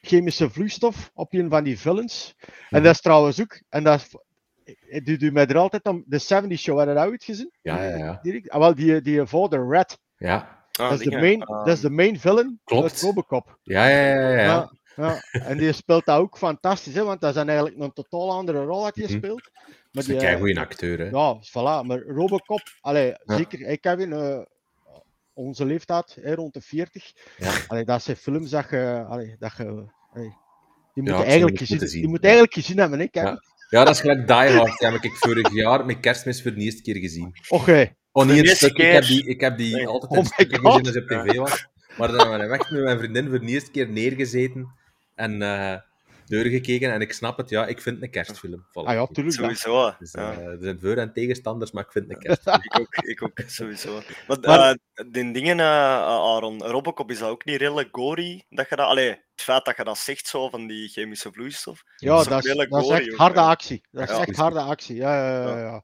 chemische 0.00 0.50
vloeistof 0.50 1.10
op 1.14 1.32
een 1.32 1.48
van 1.50 1.64
die 1.64 1.78
villains. 1.78 2.34
En 2.40 2.52
Mhm. 2.70 2.82
dat 2.82 2.94
is 2.94 3.00
trouwens 3.00 3.40
ook, 3.40 3.60
en 3.68 3.84
dat 3.84 4.00
is, 4.00 4.14
het 4.80 5.06
doet 5.06 5.22
u 5.22 5.30
mij 5.32 5.46
er 5.46 5.58
altijd 5.58 5.84
om, 5.84 6.04
de 6.06 6.18
70 6.18 6.58
Show, 6.58 6.78
had 6.78 6.88
je 6.88 6.94
dat 6.94 7.06
ooit 7.06 7.24
gezien? 7.24 7.50
Ja, 7.62 7.82
ja, 7.82 7.96
ja. 7.96 8.18
Die, 8.22 8.52
ah, 8.52 8.60
wel, 8.60 8.74
die, 8.74 9.00
die 9.00 9.26
vader 9.26 9.68
Red, 9.68 9.98
Ja, 10.18 10.54
Ah, 10.72 10.90
dat, 10.90 11.00
is 11.00 11.06
de 11.06 11.16
main, 11.20 11.42
Ah, 11.44 11.64
dat 11.64 11.74
is 11.74 11.80
de 11.80 11.90
main 11.90 12.20
villain 12.20 12.60
Klopt. 12.64 12.82
uit 12.82 13.00
Robocop. 13.00 13.58
ja, 13.62 13.88
ja, 13.88 13.98
ja. 13.98 14.28
ja, 14.30 14.70
Ja, 14.96 15.20
ja. 15.32 15.40
En 15.40 15.58
die 15.58 15.72
speelt 15.72 16.04
dat 16.04 16.18
ook 16.18 16.38
fantastisch, 16.38 16.94
hè, 16.94 17.04
want 17.04 17.20
dat 17.20 17.30
is 17.30 17.36
dan 17.36 17.48
eigenlijk 17.48 17.78
een 17.80 17.92
totaal 17.92 18.30
andere 18.32 18.64
rol 18.64 18.82
dat 18.82 18.96
Mhm. 18.96 19.08
speelt. 19.08 19.50
Maar 19.52 19.72
Dat 19.92 20.02
is 20.02 20.08
een 20.08 20.14
eh, 20.14 20.20
keigoeie 20.20 20.58
acteur, 20.60 20.98
hè. 20.98 21.04
ja, 21.04 21.36
voilà. 21.48 21.86
Maar 21.86 22.00
Robocop, 22.06 22.62
allee, 22.80 23.06
Ja. 23.24 23.36
zeker, 23.36 23.60
ik 23.60 23.84
heb 23.84 23.98
in 23.98 24.12
eh, 24.12 24.38
onze 25.34 25.64
leeftijd, 25.64 26.16
hè, 26.20 26.34
rond 26.34 26.54
de 26.54 26.60
40. 26.60 27.12
Ja. 27.36 27.52
Allee, 27.68 27.84
dat 27.84 28.02
zijn 28.02 28.16
films 28.16 28.50
dat 28.50 28.70
je, 28.70 29.04
allee, 29.08 29.36
dat 29.38 29.52
je 29.56 29.64
allee, 30.12 30.34
die 30.94 31.02
moet 31.02 31.22
eigenlijk 31.24 31.58
gezien, 31.58 31.76
moeten 31.76 31.88
zien, 31.88 32.00
die 32.00 32.10
moet 32.10 32.18
ja. 32.22 32.28
eigenlijk 32.28 32.54
gezien 32.54 32.78
hebben, 32.78 32.98
hè, 32.98 33.06
Kevin? 33.06 33.28
Ja. 33.30 33.42
Ja, 33.68 33.84
dat 33.84 33.94
is 33.94 34.00
gelijk 34.00 34.26
Die 34.26 34.36
Hard. 34.36 34.78
Die 34.78 34.88
heb 34.90 35.02
ik 35.04 35.12
vorig 35.12 35.52
jaar 35.52 35.86
met 35.86 36.00
kerstmis 36.00 36.42
voor 36.42 36.54
de 36.54 36.60
eerste 36.60 36.82
keer 36.82 36.96
gezien. 36.96 37.32
Oké, 37.48 37.94
Oh, 38.16 38.26
de 38.28 38.46
stuk. 38.46 38.76
Ik 38.78 38.92
heb 38.92 39.04
die, 39.04 39.26
ik 39.26 39.40
heb 39.40 39.56
die 39.56 39.74
Nee. 39.74 39.86
altijd 39.86 40.12
Oh 40.12 40.18
in 40.18 40.24
gezien 40.26 40.62
als 40.64 40.96
op 40.96 41.06
tv 41.06 41.36
was. 41.36 41.66
Maar 41.98 42.08
dan 42.08 42.18
hebben 42.30 42.48
we 42.48 42.54
echt 42.54 42.70
met 42.70 42.82
mijn 42.82 42.98
vriendin 42.98 43.28
voor 43.28 43.40
de 43.40 43.46
eerste 43.46 43.70
keer 43.70 43.88
neergezeten 43.88 44.72
en 45.14 45.42
eh 45.42 45.76
doorgekeken. 46.26 46.92
En 46.92 47.00
ik 47.00 47.12
snap 47.12 47.36
het, 47.36 47.48
ja, 47.50 47.66
ik 47.66 47.80
vind 47.80 47.94
het 47.94 48.04
een 48.04 48.10
kerstfilm. 48.10 48.66
Voilà. 48.68 48.72
ah 48.72 48.94
ja, 48.94 49.06
tuurlijk. 49.06 49.36
Sowieso. 49.36 49.94
Dus, 49.98 50.12
ja. 50.12 50.32
eh, 50.32 50.46
er 50.46 50.58
zijn 50.60 50.78
voor- 50.80 50.96
en 50.96 51.12
tegenstanders, 51.12 51.70
maar 51.72 51.84
ik 51.84 51.92
vind 51.92 52.04
het 52.08 52.16
een 52.16 52.22
kerstfilm. 52.22 52.62
Ik 52.72 52.80
ook, 52.80 52.94
ik 52.96 53.22
ook, 53.22 53.40
sowieso. 53.46 54.00
Maar, 54.26 54.38
Maar- 54.40 54.70
eh, 54.94 55.04
die 55.10 55.30
dingen, 55.32 55.60
Aaron, 55.60 56.62
Robocop 56.62 57.10
is 57.10 57.18
dat 57.18 57.28
ook 57.30 57.44
niet 57.44 57.56
redelijk 57.56 57.88
gory? 57.92 58.44
Dat 58.48 58.68
je 58.68 58.76
dat, 58.76 58.86
allee, 58.86 59.08
het 59.08 59.20
feit 59.42 59.64
dat 59.64 59.76
je 59.76 59.84
dat 59.84 59.98
zegt 59.98 60.26
zo 60.26 60.48
van 60.48 60.66
die 60.66 60.88
chemische 60.88 61.32
vloeistof. 61.32 61.82
Ja, 61.96 62.10
Dat 62.12 62.20
is 62.20 62.26
dat 62.28 62.44
is, 62.44 62.68
dat 62.68 62.90
echt 62.90 63.14
harde 63.14 63.40
actie. 63.40 63.86
Dat 63.90 64.10
is 64.10 64.16
Ja. 64.16 64.26
echt 64.26 64.36
harde 64.36 64.60
actie. 64.60 64.96
Ja, 64.96 65.16
ja, 65.16 65.42
ja. 65.48 65.58
Ja. 65.58 65.82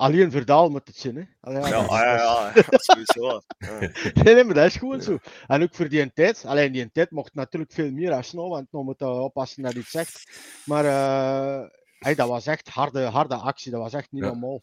Alleen 0.00 0.30
Verdaal 0.30 0.68
moet 0.70 0.86
het 0.86 0.96
zijn, 0.96 1.16
hè. 1.16 1.22
Allee, 1.40 1.62
Ja, 1.62 1.70
dat 1.70 1.82
is- 1.82 1.88
ah, 1.88 2.00
ja, 2.00 2.52
dat 2.52 2.56
is- 2.56 2.66
ja, 2.70 2.78
sowieso. 2.78 3.40
Ja. 3.58 3.78
Nee, 4.22 4.34
nee, 4.34 4.44
maar 4.44 4.54
dat 4.54 4.64
is 4.66 4.76
gewoon 4.76 5.02
zo. 5.02 5.18
En 5.46 5.62
ook 5.62 5.74
voor 5.74 5.88
die 5.88 6.12
tijd. 6.12 6.44
Alleen 6.44 6.72
die 6.72 6.90
tijd 6.92 7.10
mocht 7.10 7.34
natuurlijk 7.34 7.72
veel 7.72 7.90
meer 7.90 8.12
als 8.12 8.32
nou, 8.32 8.48
want 8.48 8.72
nou 8.72 8.84
moet 8.84 8.98
je 8.98 9.06
oppassen 9.06 9.62
dat 9.62 9.72
hij 9.72 9.80
het 9.80 9.90
zegt. 9.90 10.30
Maar 10.64 10.84
eh, 10.84 11.68
hey, 11.98 12.14
dat 12.14 12.28
was 12.28 12.46
echt 12.46 12.68
harde, 12.68 13.00
harde 13.04 13.34
actie. 13.34 13.70
Dat 13.70 13.80
was 13.80 13.92
echt 13.92 14.12
niet 14.12 14.22
Ja. 14.22 14.28
normaal. 14.30 14.62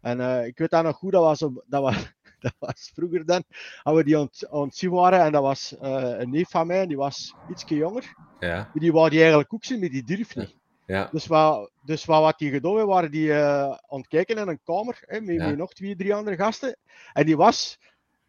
En 0.00 0.20
eh, 0.20 0.46
ik 0.46 0.58
weet 0.58 0.70
dat 0.70 0.82
nog 0.84 0.96
goed, 0.96 1.12
dat 1.12 1.22
was, 1.22 1.42
op, 1.42 1.64
dat 1.66 1.82
was, 1.82 1.96
dat 2.40 2.54
was 2.58 2.90
vroeger 2.94 3.26
dan, 3.26 3.44
als 3.82 3.96
we 3.96 4.04
die 4.04 4.16
aan 4.18 4.28
het- 4.60 4.74
zien 4.76 4.90
waren. 4.90 5.20
En 5.20 5.32
dat 5.32 5.42
was 5.42 5.76
eh, 5.78 6.14
een 6.18 6.30
neef 6.30 6.50
van 6.50 6.66
mij, 6.66 6.80
en 6.80 6.88
die 6.88 6.96
was 6.96 7.34
ietsje 7.50 7.74
jonger. 7.74 8.14
Ja, 8.40 8.70
Die 8.74 8.92
wou 8.92 9.08
die 9.10 9.18
eigenlijk 9.20 9.54
ook 9.54 9.64
zien, 9.64 9.80
maar 9.80 9.88
die 9.88 10.04
durf 10.04 10.36
niet. 10.36 10.54
Ja. 10.86 11.08
Dus 11.12 11.26
wat, 11.26 11.70
dus 11.84 12.04
wat, 12.04 12.22
wat 12.22 12.38
die 12.38 12.50
gedaan 12.50 12.76
hebben, 12.76 12.94
waren 12.94 13.10
die 13.10 13.32
eh, 13.32 13.62
aan 13.62 13.98
het 13.98 14.08
kijken 14.08 14.36
in 14.36 14.48
een 14.48 14.60
kamer 14.64 14.98
hè, 15.00 15.20
met, 15.20 15.36
Ja. 15.36 15.46
met 15.48 15.56
nog 15.56 15.72
twee, 15.72 15.96
drie 15.96 16.14
andere 16.14 16.36
gasten. 16.36 16.76
En 17.12 17.26
die 17.26 17.36
was 17.36 17.78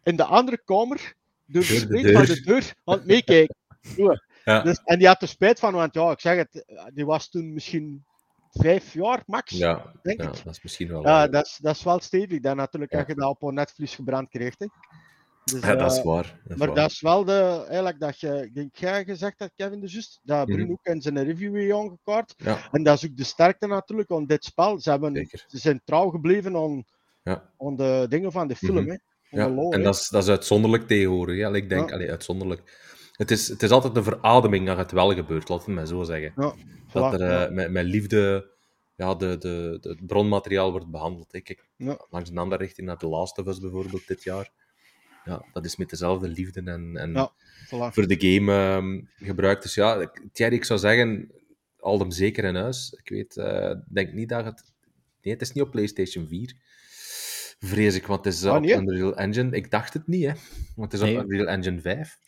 in 0.02 0.16
de 0.16 0.24
andere 0.24 0.62
kamer 0.64 1.14
door 1.46 1.62
de 1.62 1.68
spleet 1.68 2.12
van 2.12 2.24
de 2.24 2.40
deur 2.40 2.74
aan 2.84 2.94
het 2.94 3.06
meekijken. 3.06 3.56
Ja. 4.44 4.60
Dus, 4.60 4.80
en 4.84 4.98
die 4.98 5.06
had 5.06 5.22
er 5.22 5.28
spijt 5.28 5.58
van, 5.58 5.72
want 5.72 5.94
ja, 5.94 6.10
ik 6.10 6.20
zeg 6.20 6.36
het, 6.36 6.64
die 6.94 7.06
was 7.06 7.28
toen 7.28 7.52
misschien 7.52 8.04
vijf 8.50 8.92
jaar 8.92 9.22
max. 9.26 9.50
Ja, 9.50 9.92
denk 10.02 10.22
ja, 10.22 10.28
ik. 10.28 10.44
dat 10.44 10.54
is 10.54 10.62
misschien 10.62 10.88
wel... 10.88 11.02
Ja, 11.02 11.28
dat 11.28 11.46
is, 11.46 11.58
dat 11.62 11.74
is 11.76 11.82
wel 11.82 12.00
stevig. 12.00 12.40
Dan 12.40 12.56
natuurlijk 12.56 12.92
heb 12.92 13.08
je 13.08 13.14
dat 13.14 13.28
op 13.28 13.42
een 13.42 13.54
netvlies 13.54 13.94
gebrand 13.94 14.28
kreeg. 14.28 14.54
Hè. 14.58 14.66
Dus, 15.50 15.60
ja, 15.62 15.74
dat 15.74 15.92
is 15.92 15.98
eh, 15.98 16.04
waar. 16.04 16.40
Dat 16.44 16.56
maar 16.58 16.66
waar. 16.66 16.76
dat 16.76 16.90
is 16.90 17.00
wel 17.00 17.24
de, 17.24 17.64
eigenlijk 17.66 18.00
dat 18.00 18.20
je, 18.20 18.42
ik 18.42 18.54
denk 18.54 18.76
jij 18.76 19.04
gezegd 19.04 19.38
dat 19.38 19.50
Kevin 19.56 19.80
de 19.80 19.86
Just, 19.86 20.20
dat 20.22 20.46
Mhm. 20.46 20.56
Bruno 20.56 20.72
ook 20.72 20.86
in 20.86 21.00
zijn 21.02 21.24
review 21.24 21.54
heeft 21.56 21.72
aangekaart. 21.72 22.34
Ja, 22.36 22.68
En 22.72 22.82
dat 22.82 22.96
is 23.02 23.10
ook 23.10 23.16
de 23.16 23.24
sterkte 23.24 23.66
natuurlijk 23.66 24.10
aan 24.10 24.26
dit 24.26 24.44
spel. 24.44 24.80
Ze, 24.80 24.90
hebben, 24.90 25.14
zeker. 25.14 25.44
ze 25.46 25.58
zijn 25.58 25.80
trouw 25.84 26.10
gebleven 26.10 26.56
aan, 26.56 26.84
Ja. 27.22 27.50
aan 27.58 27.76
de 27.76 28.06
dingen 28.08 28.32
van 28.32 28.48
de 28.48 28.56
film. 28.56 28.76
Mhm. 28.84 28.88
hè. 28.88 28.92
Aan 29.42 29.48
Ja, 29.48 29.48
lore, 29.54 29.72
en 29.74 29.78
hè. 29.78 29.84
dat 29.84 29.94
is, 29.94 30.08
dat 30.08 30.22
is 30.22 30.28
uitzonderlijk 30.28 30.86
tegenwoordig. 30.86 31.36
Ja. 31.36 31.50
Ik 31.54 31.68
denk, 31.68 31.88
Ja. 31.88 31.94
allee, 31.94 32.10
uitzonderlijk. 32.10 32.86
Het 33.12 33.30
is, 33.30 33.48
het 33.48 33.62
is 33.62 33.70
altijd 33.70 33.96
een 33.96 34.02
verademing 34.04 34.66
dat 34.66 34.76
het 34.76 34.90
wel 34.92 35.14
gebeurt, 35.14 35.48
laat 35.48 35.64
het 35.66 35.74
mij 35.74 35.86
zo 35.86 36.02
zeggen. 36.02 36.32
Ja, 36.36 36.52
Dat 36.92 37.12
er 37.20 37.28
ja. 37.30 37.46
eh, 37.46 37.52
met, 37.52 37.70
met 37.70 37.84
liefde 37.84 38.50
ja, 38.96 39.14
de, 39.14 39.38
de, 39.38 39.78
de, 39.80 39.88
het 39.88 40.06
bronmateriaal 40.06 40.70
wordt 40.70 40.90
behandeld. 40.90 41.32
hè. 41.32 41.40
Kijk, 41.40 41.68
Ja. 41.76 42.06
langs 42.10 42.30
een 42.30 42.38
andere 42.38 42.62
richting 42.62 42.86
naar 42.86 42.96
The 42.96 43.08
Last 43.08 43.38
of 43.38 43.46
Us 43.46 43.58
bijvoorbeeld 43.60 44.06
dit 44.06 44.22
jaar. 44.22 44.50
Ja, 45.28 45.44
dat 45.52 45.64
is 45.64 45.76
met 45.76 45.90
dezelfde 45.90 46.28
liefde 46.28 46.62
en, 46.64 46.96
en 46.96 47.12
Ja. 47.12 47.32
Voilà. 47.66 47.92
voor 47.92 48.06
de 48.06 48.16
game 48.20 48.52
ehm, 48.52 49.00
gebruikt. 49.28 49.62
Dus 49.62 49.74
ja, 49.74 50.00
ik- 50.00 50.22
Thierry, 50.32 50.54
ik 50.54 50.64
zou 50.64 50.78
zeggen, 50.78 51.30
al 51.78 51.98
hem 51.98 52.10
zeker 52.10 52.44
in 52.44 52.54
huis. 52.54 52.92
Ik 53.02 53.08
weet, 53.08 53.36
eh, 53.36 53.74
denk 53.88 54.12
niet 54.12 54.28
dat 54.28 54.44
het... 54.44 54.72
Nee, 55.22 55.32
het 55.32 55.42
is 55.42 55.52
niet 55.52 55.64
op 55.64 55.70
PlayStation 55.70 56.28
4. 56.28 56.54
Vrees 57.58 57.94
ik, 57.94 58.06
want 58.06 58.24
het 58.24 58.34
is 58.34 58.44
Ah, 58.44 58.56
op 58.56 58.62
nee? 58.62 58.74
Unreal 58.76 59.16
Engine. 59.16 59.56
Ik 59.56 59.70
dacht 59.70 59.94
het 59.94 60.06
niet, 60.06 60.24
hè. 60.24 60.32
Want 60.76 60.92
het 60.92 61.00
is 61.00 61.06
Nee. 61.08 61.18
op 61.18 61.24
Unreal 61.24 61.46
Engine 61.48 61.80
5. 61.80 62.18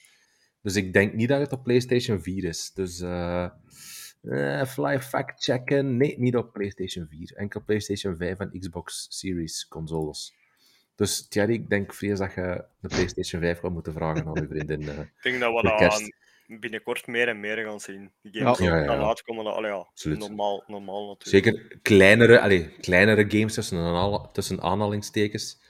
Dus 0.62 0.76
ik 0.76 0.92
denk 0.92 1.14
niet 1.14 1.28
dat 1.28 1.40
het 1.40 1.52
op 1.52 1.62
PlayStation 1.62 2.22
4 2.22 2.44
is. 2.44 2.70
Dus 2.74 3.00
eh 3.00 3.48
eh, 4.22 4.66
fly 4.66 5.00
fact 5.00 5.44
checken. 5.44 5.96
Nee, 5.96 6.18
niet 6.18 6.36
op 6.36 6.52
PlayStation 6.52 7.06
4. 7.08 7.32
Enkel 7.36 7.62
PlayStation 7.64 8.16
5 8.16 8.38
en 8.38 8.58
Xbox 8.58 9.06
Series 9.08 9.66
consoles. 9.68 10.34
Dus 11.00 11.28
Thierry, 11.28 11.52
ik 11.52 11.68
denk 11.70 11.94
vrees 11.94 12.18
dat 12.18 12.34
je 12.34 12.64
de 12.80 12.88
PlayStation 12.88 13.40
5 13.40 13.58
gaat 13.58 13.70
moeten 13.70 13.92
vragen 13.92 14.26
aan 14.26 14.38
uw 14.38 14.46
vriendin. 14.48 14.88
eh. 14.88 14.98
Ik 14.98 15.08
denk 15.22 15.40
dat 15.40 15.54
we 15.54 15.62
dat 15.62 16.12
binnenkort 16.60 17.06
meer 17.06 17.28
en 17.28 17.40
meer 17.40 17.56
gaan 17.64 17.80
zien. 17.80 18.10
Die 18.22 18.32
games 18.32 18.58
Ja. 18.58 18.64
die 18.64 18.74
Ja, 18.74 18.92
ja, 18.92 19.06
uitkomen, 19.06 19.44
dat, 19.44 19.54
allee, 19.54 19.70
ja, 19.70 19.76
Absoluut. 19.76 20.18
normaal, 20.18 20.64
normaal 20.66 21.06
natuurlijk. 21.06 21.46
Zeker 21.56 21.78
kleinere, 21.82 22.40
allee, 22.40 22.68
kleinere 22.80 23.24
games 23.30 23.54
tussen, 23.54 23.78
aanhal- 23.78 24.30
tussen 24.32 24.60
aanhalingstekens. 24.62 25.60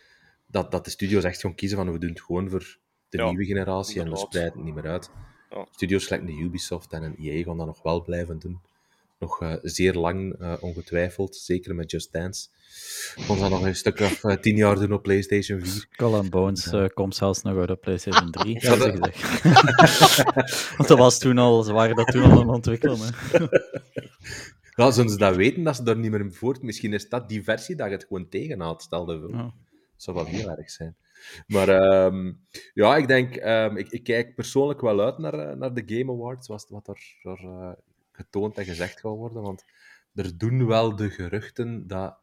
Dat, 0.47 0.71
dat 0.71 0.85
de 0.85 0.91
studio's 0.91 1.25
echt 1.25 1.41
gewoon 1.41 1.57
kiezen 1.57 1.79
van 1.79 1.93
we 1.93 1.99
doen 1.99 2.11
het 2.11 2.21
gewoon 2.23 2.51
voor 2.51 2.79
de 3.09 3.19
Ja, 3.19 3.29
nieuwe 3.29 3.45
generatie 3.45 4.01
en 4.01 4.11
we 4.11 4.17
spreiden 4.17 4.55
het 4.55 4.65
niet 4.65 4.75
meer 4.75 4.87
uit. 4.91 5.11
Ja. 5.51 5.67
Studios 5.71 6.07
gelijk 6.07 6.27
de 6.27 6.39
Ubisoft 6.39 6.93
en 6.93 7.03
een 7.03 7.17
EA 7.19 7.43
gaan 7.43 7.57
dat 7.57 7.67
nog 7.67 7.83
wel 7.83 8.03
blijven 8.05 8.39
doen. 8.39 8.61
Nog 9.21 9.41
eh, 9.43 9.55
zeer 9.63 9.95
lang, 9.95 10.35
eh, 10.39 10.53
ongetwijfeld. 10.61 11.37
Zeker 11.37 11.75
met 11.75 11.91
Just 11.91 12.13
Dance. 12.13 12.49
Ze 13.17 13.37
dat 13.39 13.51
nog 13.51 13.63
een 13.63 13.77
stuk 13.77 14.01
of 14.01 14.25
eh, 14.25 14.37
tien 14.37 14.57
jaar 14.57 14.75
doen 14.79 14.93
op 14.93 15.03
PlayStation 15.03 15.61
4. 15.61 15.69
Skull 15.91 16.15
and 16.15 16.31
Bones 16.31 16.71
komt 16.95 17.15
zelfs 17.17 17.43
nog 17.43 17.57
uit 17.59 17.71
op 17.71 17.81
PlayStation 17.81 18.31
3. 18.41 18.61
Ja, 18.61 18.77
dat- 18.77 18.99
Want 20.77 20.89
dat 20.89 20.99
was 20.99 21.19
toen 21.19 21.39
al, 21.39 21.63
ze 21.63 21.73
waren 21.73 21.97
dat 21.97 22.07
toen 22.07 22.23
al 22.23 22.31
aan 22.31 22.39
het 22.39 22.49
ontwikkelen. 22.49 22.99
Hè. 23.01 23.47
Ja, 24.77 24.91
zullen 24.91 25.11
ze 25.11 25.17
dat 25.17 25.37
weten, 25.37 25.63
dat 25.63 25.77
ze 25.77 25.83
daar 25.83 25.97
niet 25.99 26.11
meer 26.11 26.21
in 26.21 26.33
voort... 26.33 26.63
Misschien 26.63 26.93
is 26.93 27.09
dat 27.09 27.29
die 27.29 27.43
versie 27.45 27.77
dat 27.77 27.87
je 27.87 27.93
het 27.93 28.05
gewoon 28.05 28.29
tegenhaalt, 28.29 28.83
stel 28.83 29.13
je 29.13 29.21
voor. 29.21 29.31
Ja. 29.31 29.43
Dat 29.43 29.53
zou 29.97 30.17
wel 30.17 30.27
heel 30.27 30.51
erg 30.51 30.71
zijn. 30.71 30.97
Maar 31.47 31.69
ehm, 31.69 32.33
ja, 32.75 32.97
ik 32.97 33.09
denk, 33.09 33.37
ehm, 33.37 33.77
ik, 33.77 33.89
ik 33.91 34.05
kijk 34.05 34.35
persoonlijk 34.35 34.81
wel 34.81 35.01
uit 35.01 35.19
naar, 35.19 35.57
naar 35.57 35.75
de 35.75 35.83
Game 35.87 36.13
Awards, 36.13 36.49
wat, 36.49 36.67
wat 36.69 36.89
er, 36.89 37.01
er 37.23 37.39
eh, 37.45 37.71
getoond 38.25 38.57
en 38.59 38.65
gezegd 38.65 39.01
gaat 39.01 39.17
worden. 39.17 39.43
Want 39.43 39.65
er 40.15 40.39
doen 40.39 40.67
wel 40.67 40.97
de 40.97 41.11
geruchten 41.11 41.87
dat 41.87 42.19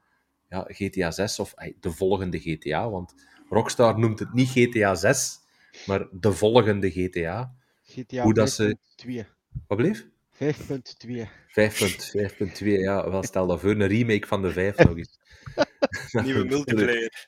ja, 0.50 0.66
GTA 0.68 1.12
6 1.12 1.40
of 1.40 1.54
de 1.80 1.92
volgende 1.92 2.40
GTA, 2.40 2.90
want 2.90 3.14
Rockstar 3.50 4.00
noemt 4.00 4.20
het 4.20 4.34
niet 4.34 4.50
GTA 4.50 4.96
6, 4.96 5.40
maar 5.86 6.08
de 6.12 6.32
volgende 6.32 6.92
GTA. 6.92 7.56
GTA 7.84 8.24
Hoe 8.24 8.34
dat 8.34 8.50
ze- 8.52 8.78
5.2. 8.96 9.26
Wat 9.68 9.78
bleef? 9.78 10.08
5.2. 10.32 11.30
5.5.2, 11.48 12.80
ja, 12.80 13.10
wel 13.10 13.24
stel 13.24 13.48
dat 13.48 13.60
voor, 13.60 13.70
een 13.70 13.88
remake 13.88 14.28
van 14.28 14.42
de 14.42 14.52
5 14.52 14.78
nog 14.78 14.98
eens. 14.98 15.20
Nieuwe 16.24 16.46
multiplayer. 16.46 17.28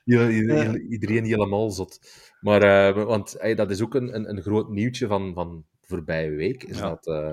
Iedereen 0.89 1.23
helemaal 1.25 1.69
zot. 1.69 1.99
Maar, 2.39 2.61
eh, 2.61 3.03
want 3.05 3.37
dat 3.55 3.71
is 3.71 3.81
ook 3.81 3.95
een, 3.95 4.15
een, 4.15 4.29
een 4.29 4.41
groot 4.41 4.69
nieuwtje 4.69 5.07
van, 5.07 5.33
van 5.33 5.65
voorbije 5.81 6.29
week, 6.29 6.63
is 6.63 6.77
Ja. 6.77 6.89
dat 6.89 7.07
eh, 7.07 7.31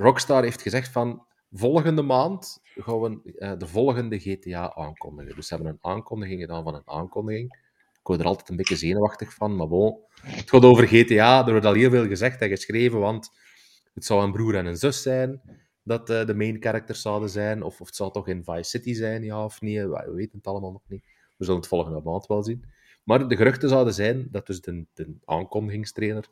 Rockstar 0.00 0.42
heeft 0.42 0.62
gezegd 0.62 0.88
van 0.88 1.26
volgende 1.52 2.02
maand 2.02 2.60
gaan 2.76 3.00
we 3.00 3.32
eh, 3.38 3.52
de 3.58 3.66
volgende 3.66 4.18
GTA 4.18 4.74
aankondigen. 4.74 5.34
Dus 5.34 5.46
ze 5.46 5.54
hebben 5.54 5.72
een 5.72 5.90
aankondiging 5.90 6.40
gedaan 6.40 6.62
van 6.62 6.74
een 6.74 6.88
aankondiging. 6.88 7.52
Ik 7.92 8.06
word 8.06 8.20
er 8.20 8.26
altijd 8.26 8.48
een 8.48 8.56
beetje 8.56 8.76
zenuwachtig 8.76 9.34
van, 9.34 9.56
maar 9.56 9.68
bon. 9.68 9.98
Het 10.20 10.50
gaat 10.50 10.64
over 10.64 10.86
GTA, 10.86 11.46
er 11.46 11.50
wordt 11.50 11.66
al 11.66 11.72
heel 11.72 11.90
veel 11.90 12.06
gezegd 12.06 12.40
en 12.40 12.48
geschreven, 12.48 12.98
want 12.98 13.30
het 13.94 14.04
zou 14.04 14.22
een 14.22 14.32
broer 14.32 14.54
en 14.54 14.66
een 14.66 14.76
zus 14.76 15.02
zijn 15.02 15.40
dat 15.82 16.10
eh, 16.10 16.26
de 16.26 16.34
main 16.34 16.56
characters 16.60 17.02
zouden 17.02 17.30
zijn, 17.30 17.62
of, 17.62 17.80
of 17.80 17.86
het 17.86 17.96
zou 17.96 18.12
toch 18.12 18.28
in 18.28 18.44
Vice 18.44 18.70
City 18.70 18.94
zijn, 18.94 19.22
ja 19.22 19.44
of 19.44 19.60
niet, 19.60 19.78
we 19.78 19.88
we 20.06 20.12
weten 20.14 20.38
het 20.38 20.46
allemaal 20.46 20.72
nog 20.72 20.82
niet. 20.88 21.02
We 21.36 21.44
zullen 21.44 21.60
het 21.60 21.68
volgende 21.68 22.00
maand 22.00 22.26
wel 22.26 22.42
zien. 22.42 22.64
Maar 23.04 23.28
de 23.28 23.36
geruchten 23.36 23.68
zouden 23.68 23.94
zijn 23.94 24.28
dat 24.30 24.46
dus 24.46 24.60
de, 24.60 24.84
de 24.94 25.14
aankondigingstrainer 25.24 26.24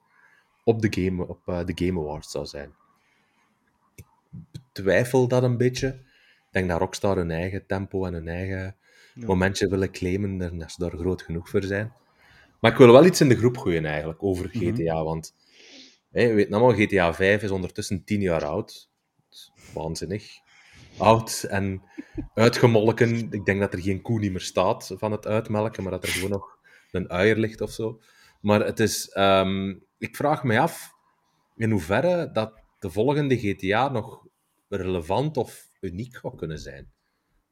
op 0.65 0.83
de 0.83 1.03
Game, 1.03 1.27
op, 1.27 1.49
eh, 1.49 1.65
de 1.65 1.87
Game 1.87 2.01
Awards 2.01 2.31
zou 2.31 2.47
zijn. 2.47 2.75
Ik 4.77 4.85
betwijfel 4.85 5.29
dat 5.29 5.43
een 5.43 5.57
beetje. 5.57 5.87
Ik 5.89 6.53
denk 6.53 6.69
dat 6.69 6.79
Rockstar 6.79 7.17
hun 7.17 7.31
eigen 7.31 7.67
tempo 7.67 8.05
en 8.05 8.13
hun 8.13 8.29
eigen 8.29 8.77
Ja. 9.15 9.27
momentje 9.27 9.69
willen 9.69 9.91
claimen 9.91 10.43
en 10.43 10.59
dat 10.59 10.73
ze 10.73 10.81
daar 10.83 10.91
groot 10.99 11.23
genoeg 11.23 11.49
voor 11.49 11.63
zijn. 11.63 11.93
Maar 12.61 12.71
ik 12.73 12.77
wil 12.79 12.93
wel 12.93 13.05
iets 13.05 13.21
in 13.21 13.29
de 13.29 13.37
groep 13.37 13.57
gooien 13.57 13.85
eigenlijk 13.85 14.23
over 14.23 14.51
Mhm. 14.53 14.59
GTA, 14.75 15.05
want 15.05 15.35
hè, 16.11 16.27
we 16.29 16.35
weten 16.35 16.53
allemaal, 16.55 16.75
GTA 16.77 17.15
5 17.15 17.43
is 17.43 17.51
ondertussen 17.51 18.05
10 18.05 18.21
jaar 18.21 18.45
oud. 18.45 18.91
Waanzinnig. 19.75 20.27
Oud 20.99 21.45
en 21.49 21.83
uitgemolken. 22.35 23.33
Ik 23.33 23.45
denk 23.45 23.61
dat 23.61 23.73
er 23.73 23.81
geen 23.81 24.03
koe 24.03 24.19
niet 24.19 24.31
meer 24.33 24.41
staat 24.41 24.95
van 24.97 25.13
het 25.13 25.27
uitmelken, 25.27 25.83
maar 25.83 25.93
dat 25.93 26.03
er 26.03 26.09
gewoon 26.09 26.31
nog 26.31 26.59
een 26.91 27.11
uier 27.11 27.37
ligt 27.37 27.61
of 27.61 27.71
zo. 27.71 28.01
Maar 28.41 28.61
het 28.67 28.81
is... 28.81 29.09
ehm, 29.09 29.75
ik 29.99 30.17
vraag 30.17 30.45
me 30.45 30.59
af 30.61 30.93
in 31.57 31.71
hoeverre 31.71 32.31
dat 32.33 32.53
de 32.79 32.91
volgende 32.91 33.39
GTA 33.39 33.89
nog 33.89 34.25
relevant 34.69 35.37
of 35.37 35.69
uniek 35.81 36.17
gaat 36.17 36.37
kunnen 36.37 36.59
zijn. 36.59 36.93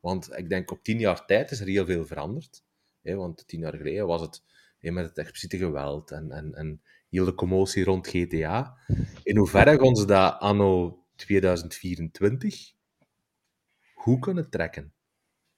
Want 0.01 0.37
ik 0.37 0.49
denk 0.49 0.71
op 0.71 0.83
tien 0.83 0.99
jaar 0.99 1.27
tijd 1.27 1.51
is 1.51 1.61
er 1.61 1.67
heel 1.67 1.87
veel 1.87 2.07
veranderd. 2.07 2.65
Hè, 3.03 3.15
want 3.15 3.47
tien 3.47 3.61
jaar 3.61 3.77
geleden 3.77 4.07
was 4.07 4.21
het 4.21 4.43
hè, 4.79 4.91
met 4.91 5.05
het 5.05 5.19
expliciete 5.19 5.57
geweld 5.57 6.11
en, 6.11 6.31
en, 6.33 6.55
en 6.55 6.83
heel 7.11 7.25
de 7.25 7.35
commotie 7.35 7.85
rond 7.85 8.09
GTA. 8.09 8.77
In 9.23 9.37
hoeverre 9.37 9.79
gaan 9.79 9.97
ze 9.97 10.07
dat 10.07 10.41
anno 10.41 11.05
2024 11.17 12.73
goed 13.95 14.21
kunnen 14.21 14.51
trekken? 14.51 14.93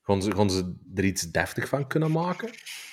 Gaan 0.03 0.23
ze, 0.23 0.31
gaan 0.31 0.51
ze 0.51 0.77
er 0.95 1.05
iets 1.05 1.31
deftig 1.31 1.69
van 1.69 1.87
kunnen 1.87 2.11
maken? 2.11 2.51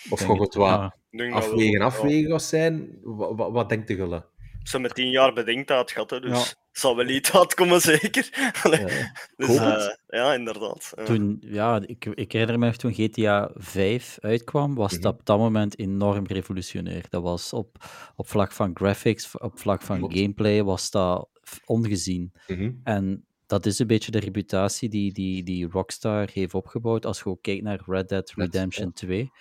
Of 0.10 0.20
gaat 0.20 0.40
het 0.40 0.54
wat 0.54 0.94
dat 1.12 1.32
afwegen, 1.32 1.80
ja. 1.80 1.86
afwegen 1.86 2.42
zijn? 2.42 3.00
Wat, 3.02 3.36
wat, 3.36 3.52
wat 3.52 3.70
denkt 3.70 3.88
de 3.88 3.96
gulle? 3.96 4.26
Ze 4.64 4.72
hebben 4.72 4.94
tien 4.94 5.10
jaar 5.10 5.34
bedenktijd 5.34 5.92
gehad, 5.92 6.10
hè, 6.10 6.20
dus 6.20 6.50
Ja. 6.50 6.63
Zal 6.78 6.96
wel 6.96 7.08
iets 7.08 7.32
uitkomen, 7.34 7.82
zeker. 7.82 8.30
Ja. 8.64 9.12
dus, 9.36 9.56
eh, 9.58 9.86
ja, 10.08 10.34
inderdaad. 10.34 10.94
Ja. 10.96 11.04
Toen, 11.04 11.38
ja, 11.46 11.82
ik, 11.86 12.06
ik 12.06 12.32
herinner 12.32 12.60
me 12.60 12.76
toen 12.76 12.94
GTA 12.94 13.52
5 13.56 14.18
uitkwam, 14.22 14.76
was 14.76 14.92
Mhm. 14.94 15.02
dat 15.02 15.14
op 15.14 15.26
dat 15.26 15.38
moment 15.38 15.80
enorm 15.80 16.26
revolutionair. 16.26 17.06
Dat 17.10 17.22
was 17.22 17.54
op, 17.54 17.78
op 18.16 18.28
vlak 18.28 18.52
van 18.52 18.72
graphics, 18.74 19.38
op 19.38 19.60
vlak 19.60 19.82
van 19.82 19.98
Klopt. 19.98 20.14
gameplay, 20.18 20.64
was 20.64 20.92
dat 20.92 21.30
ongezien. 21.66 22.34
Mhm. 22.48 22.72
En 22.84 23.26
dat 23.48 23.66
is 23.66 23.80
een 23.80 23.88
beetje 23.88 24.12
de 24.12 24.20
reputatie 24.20 24.90
die, 24.90 25.14
die, 25.14 25.44
die 25.44 25.68
Rockstar 25.70 26.30
heeft 26.34 26.54
opgebouwd. 26.54 27.06
Als 27.06 27.20
je 27.20 27.26
ook 27.26 27.42
kijkt 27.42 27.64
naar 27.64 27.82
Red 27.86 28.10
Dead 28.10 28.34
Net, 28.36 28.46
Redemption 28.54 28.94
2. 28.94 29.32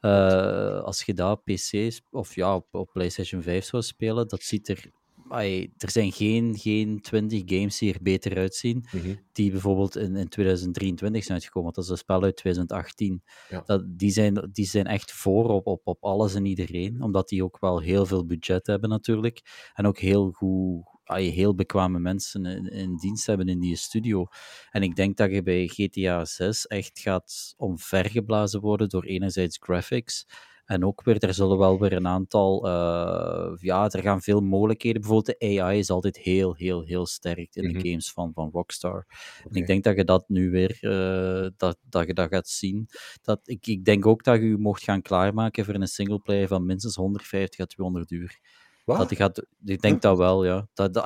eh, 0.00 0.80
als 0.82 1.02
je 1.02 1.14
dat 1.14 1.30
op 1.38 1.44
PC's 1.44 2.00
of 2.10 2.34
ja, 2.34 2.54
op, 2.54 2.66
op 2.74 2.90
PlayStation 2.92 3.42
5 3.42 3.64
zou 3.64 3.82
spelen, 3.82 4.28
dat 4.28 4.42
ziet 4.42 4.68
er. 4.68 4.90
Er 5.76 5.90
zijn 5.90 6.12
geen, 6.12 6.56
geen 6.58 7.00
20 7.00 7.42
games 7.46 7.78
die 7.78 7.92
er 7.92 8.02
beter 8.02 8.36
uitzien. 8.36 8.84
Mhm. 8.92 9.14
Die 9.32 9.50
bijvoorbeeld 9.50 9.96
in, 9.96 10.16
in 10.16 10.28
2023 10.28 11.22
zijn 11.22 11.34
uitgekomen. 11.34 11.62
want 11.62 11.74
Dat 11.74 11.84
is 11.84 11.90
een 11.90 12.04
spel 12.04 12.22
uit 12.22 12.36
2018. 12.36 13.22
Ja. 13.48 13.62
Dat, 13.66 13.84
die, 13.98 14.10
zijn, 14.10 14.48
die 14.52 14.66
zijn 14.66 14.86
echt 14.86 15.12
voor 15.12 15.48
op, 15.48 15.66
op, 15.66 15.80
op 15.84 16.04
alles 16.04 16.34
en 16.34 16.44
iedereen. 16.44 17.02
Omdat 17.02 17.28
die 17.28 17.44
ook 17.44 17.58
wel 17.60 17.80
heel 17.80 18.06
veel 18.06 18.26
budget 18.26 18.66
hebben, 18.66 18.90
natuurlijk. 18.90 19.70
En 19.74 19.86
ook 19.86 19.98
heel 19.98 20.30
goed, 20.30 20.84
ai, 21.04 21.30
heel 21.30 21.54
bekwame 21.54 21.98
mensen 21.98 22.46
in, 22.46 22.66
in 22.66 22.96
dienst 22.96 23.26
hebben 23.26 23.48
in 23.48 23.60
die 23.60 23.76
studio. 23.76 24.26
En 24.70 24.82
ik 24.82 24.96
denk 24.96 25.16
dat 25.16 25.30
je 25.30 25.42
bij 25.42 25.66
GTA 25.66 26.24
6 26.24 26.66
echt 26.66 26.98
gaat 26.98 27.54
omvergeblazen 27.56 28.60
worden 28.60 28.88
door 28.88 29.04
enerzijds 29.04 29.58
graphics. 29.60 30.26
En 30.68 30.84
ook 30.84 31.02
weer, 31.02 31.18
er 31.18 31.34
zullen 31.34 31.58
wel 31.58 31.78
weer 31.78 31.92
een 31.92 32.06
aantal, 32.06 32.66
eh, 32.66 33.52
ja, 33.60 33.88
er 33.90 34.02
gaan 34.02 34.20
veel 34.22 34.40
mogelijkheden. 34.40 35.00
Bijvoorbeeld 35.00 35.38
de 35.38 35.60
AI 35.60 35.78
is 35.78 35.90
altijd 35.90 36.16
heel, 36.18 36.54
heel, 36.54 36.82
heel 36.82 37.06
sterk 37.06 37.54
in 37.54 37.64
Mhm. 37.70 37.78
de 37.78 37.88
games 37.88 38.12
van, 38.12 38.32
van 38.34 38.50
Rockstar. 38.52 39.06
En 39.48 39.54
ik 39.56 39.66
denk 39.66 39.84
dat 39.84 39.96
je 39.96 40.04
dat 40.04 40.28
nu 40.28 40.50
weer, 40.50 40.78
eh, 40.80 41.50
dat, 41.56 41.78
dat 41.88 42.06
je 42.06 42.14
dat 42.14 42.28
gaat 42.28 42.48
zien. 42.48 42.86
Dat, 43.22 43.40
ik, 43.44 43.66
ik 43.66 43.84
denk 43.84 44.06
ook 44.06 44.24
dat 44.24 44.40
je 44.40 44.48
je 44.48 44.56
mocht 44.58 44.82
gaan 44.82 45.02
klaarmaken 45.02 45.64
voor 45.64 45.74
een 45.74 45.86
singleplayer 45.88 46.48
van 46.48 46.66
minstens 46.66 46.94
150 46.96 47.60
à 47.60 47.64
200 47.66 48.10
uur. 48.10 48.38
Dat 48.98 49.14
gaat, 49.16 49.46
ik 49.64 49.80
denk 49.80 50.02
dat 50.02 50.16
wel, 50.18 50.44
ja. 50.44 50.68
Dat, 50.74 50.96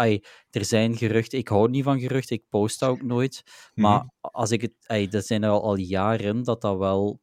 er 0.51 0.65
zijn 0.65 0.97
geruchten, 0.97 1.39
ik 1.39 1.49
hou 1.49 1.71
niet 1.71 1.85
van 1.85 2.01
geruchten, 2.01 2.37
ik 2.37 2.45
post 2.49 2.81
dat 2.81 2.89
ook 2.89 3.03
nooit. 3.03 3.43
Maar 3.75 3.99
Mhm. 3.99 4.09
als 4.21 4.51
ik 4.51 4.61
het, 4.61 4.73
ai, 4.87 5.09
dat 5.09 5.27
zijn 5.27 5.43
er 5.43 5.51
al, 5.51 5.63
al 5.63 5.77
jaren 5.77 6.43
dat 6.45 6.61
dat 6.61 6.79
wel, 6.79 7.21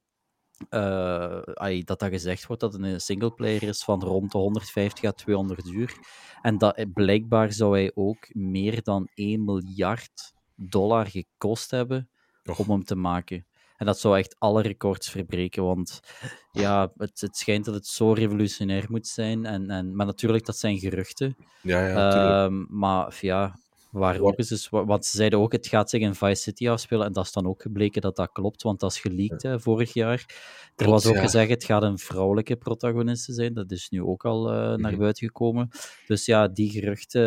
eh, 0.70 1.82
dat 1.84 2.00
dat 2.00 2.10
gezegd 2.10 2.46
wordt 2.48 2.62
dat 2.62 2.74
het 2.74 2.82
een 2.82 3.02
singleplayer 3.02 3.64
is 3.64 3.84
van 3.84 4.02
rond 4.02 4.32
de 4.32 4.38
150 4.38 5.04
à 5.04 5.12
200 5.12 5.68
uur. 5.68 5.98
En 6.42 6.58
dat 6.58 6.76
eh, 6.76 6.86
blijkbaar 6.94 7.52
zou 7.52 7.78
hij 7.78 7.92
ook 7.96 8.34
meer 8.34 8.84
dan 8.84 9.10
1 9.14 9.44
miljard 9.44 10.34
dollar 10.56 11.08
gekost 11.08 11.72
hebben 11.72 12.10
Och. 12.46 12.60
om 12.60 12.70
hem 12.70 12.84
te 12.84 12.96
maken. 12.96 13.46
En 13.78 13.86
dat 13.86 14.00
zou 14.00 14.18
echt 14.18 14.36
alle 14.40 14.62
records 14.62 15.10
verbreken, 15.10 15.64
want 15.64 16.00
ja, 16.52 16.92
het, 16.98 17.22
het 17.22 17.38
schijnt 17.38 17.66
dat 17.66 17.74
het 17.74 17.88
zo 17.88 18.12
revolutionair 18.12 18.86
moet 18.90 19.08
zijn. 19.08 19.46
En, 19.46 19.70
en, 19.70 19.96
maar 19.96 20.06
natuurlijk, 20.06 20.46
dat 20.46 20.58
zijn 20.58 20.78
geruchten. 20.78 21.36
Ja, 21.62 21.88
ja. 21.88 22.46
Ehm, 22.46 22.66
maar 22.70 23.18
ja, 23.22 23.60
waar 23.92 24.20
ook 24.20 24.36
is, 24.36 24.70
wa- 24.70 24.86
want 24.86 25.06
ze 25.06 25.18
zeiden 25.18 25.40
ook, 25.40 25.52
het 25.52 25.68
gaat 25.68 25.90
zich 25.90 26.02
in 26.02 26.16
Vice 26.16 26.42
City 26.42 26.70
afspelen. 26.70 27.06
En 27.06 27.14
dat 27.14 27.26
is 27.26 27.32
dan 27.32 27.48
ook 27.48 27.62
gebleken 27.62 28.02
dat 28.02 28.16
dat 28.16 28.32
klopt, 28.32 28.62
want 28.62 28.80
dat 28.80 28.92
is 28.92 29.00
geleakt 29.00 29.44
hè, 29.44 29.60
vorig 29.60 29.94
jaar. 29.94 30.26
Er 30.76 30.86
Klopt, 30.86 30.92
was 30.92 31.06
ook 31.08 31.16
ja. 31.16 31.22
gezegd, 31.22 31.50
het 31.50 31.64
gaat 31.64 31.84
een 31.84 31.98
vrouwelijke 31.98 32.56
protagoniste 32.56 33.34
zijn. 33.34 33.54
Dat 33.54 33.72
is 33.72 33.90
nu 33.90 34.04
ook 34.04 34.26
al 34.26 34.50
eh, 34.52 34.56
naar 34.56 34.92
Mhm. 34.92 34.98
buiten 35.00 35.28
gekomen. 35.28 35.70
Dus 36.08 36.26
ja, 36.26 36.48
die 36.48 36.70
geruchten 36.70 37.24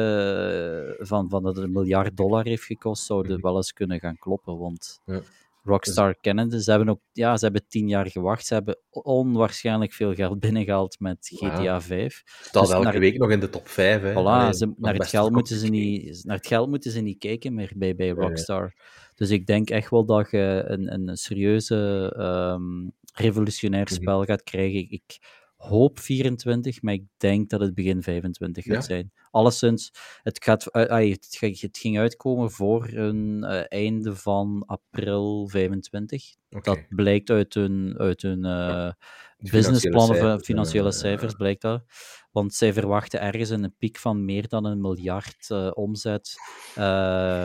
eh, 0.99 1.07
van, 1.07 1.29
van 1.29 1.43
dat 1.43 1.57
het 1.57 1.65
een 1.65 1.73
miljard 1.73 2.17
dollar 2.17 2.45
heeft 2.45 2.65
gekost, 2.65 3.05
zouden 3.05 3.33
Mhm. 3.33 3.43
wel 3.43 3.57
eens 3.57 3.73
kunnen 3.73 4.01
gaan 4.01 4.17
kloppen. 4.19 4.59
Want 4.59 5.01
Ja. 5.05 5.21
Rockstar 5.65 6.17
kennende, 6.21 6.63
ze 6.63 6.71
hebben 6.71 6.89
ook 6.89 7.01
ja, 7.13 7.37
ze 7.37 7.45
hebben 7.45 7.65
tien 7.69 7.89
jaar 7.89 8.11
gewacht. 8.11 8.47
Ze 8.47 8.55
hebben 8.55 8.79
onwaarschijnlijk 8.91 9.93
veel 9.93 10.15
geld 10.15 10.41
binnengehaald 10.41 11.01
met 11.01 11.37
Ja. 11.41 11.49
GTA 11.55 11.81
5. 11.81 12.23
Staat 12.25 12.63
dus 12.63 12.73
elke 12.73 12.85
naar- 12.85 12.99
week 12.99 13.19
nog 13.19 13.31
in 13.31 13.41
de 13.41 13.51
top 13.51 13.69
5. 13.69 14.03
Hè. 14.03 14.11
Voilà, 14.13 14.15
Allee, 14.15 14.55
ze, 14.55 14.73
naar, 14.77 14.95
het 14.95 15.07
geld 15.07 15.33
moeten 15.33 15.57
ze 15.57 15.69
niet, 15.69 16.25
naar 16.25 16.37
het 16.37 16.47
geld 16.47 16.69
moeten 16.69 16.91
ze 16.91 17.01
niet 17.01 17.19
kijken 17.19 17.55
meer 17.55 17.73
bij, 17.77 17.95
bij 17.95 18.07
ja. 18.07 18.13
Rockstar. 18.15 18.75
Dus 19.15 19.31
ik 19.31 19.47
denk 19.47 19.71
echt 19.71 19.91
wel 19.91 20.05
dat 20.05 20.31
je 20.31 20.63
een, 20.67 20.93
een 20.93 21.17
serieuze, 21.17 22.13
ehm, 22.17 22.89
revolutionair 23.15 23.85
Mhm. 23.85 23.95
spel 23.95 24.25
gaat 24.25 24.43
krijgen. 24.43 24.91
Ik 24.91 25.19
hoop 25.63 25.99
24, 25.99 26.83
maar 26.83 26.95
ik 26.95 27.05
denk 27.17 27.51
dat 27.51 27.61
het 27.61 27.75
begin 27.75 28.03
25 28.03 28.65
gaat 28.65 28.75
Ja? 28.75 28.81
zijn. 28.81 29.13
Alleszins, 29.31 29.93
het, 30.23 30.45
gaat, 30.45 30.67
eh, 30.67 30.85
ai, 30.85 31.11
het, 31.11 31.79
ging 31.79 31.99
uitkomen 31.99 32.51
voor 32.51 32.89
een 32.89 33.45
eh, 33.45 33.65
einde 33.69 34.17
van 34.17 34.63
april 34.67 35.49
25. 35.49 36.35
Oké. 36.51 36.61
Dat 36.63 36.87
blijkt 36.89 37.31
uit 37.31 37.55
hun, 37.55 37.95
uit 37.99 38.23
hun 38.23 38.45
eh, 38.45 38.91
businessplannen, 39.37 40.17
financiële 40.17 40.29
cijfers, 40.29 40.47
financiële 40.47 40.93
cijfers, 40.93 41.35
blijkt 41.35 41.63
dat. 41.63 41.83
Want 42.31 42.55
zij 42.55 42.73
verwachten 42.73 43.21
ergens 43.21 43.51
een 43.51 43.75
piek 43.79 43.99
van 43.99 44.25
meer 44.25 44.49
dan 44.49 44.65
een 44.65 44.81
miljard 44.81 45.51
omzet 45.75 46.35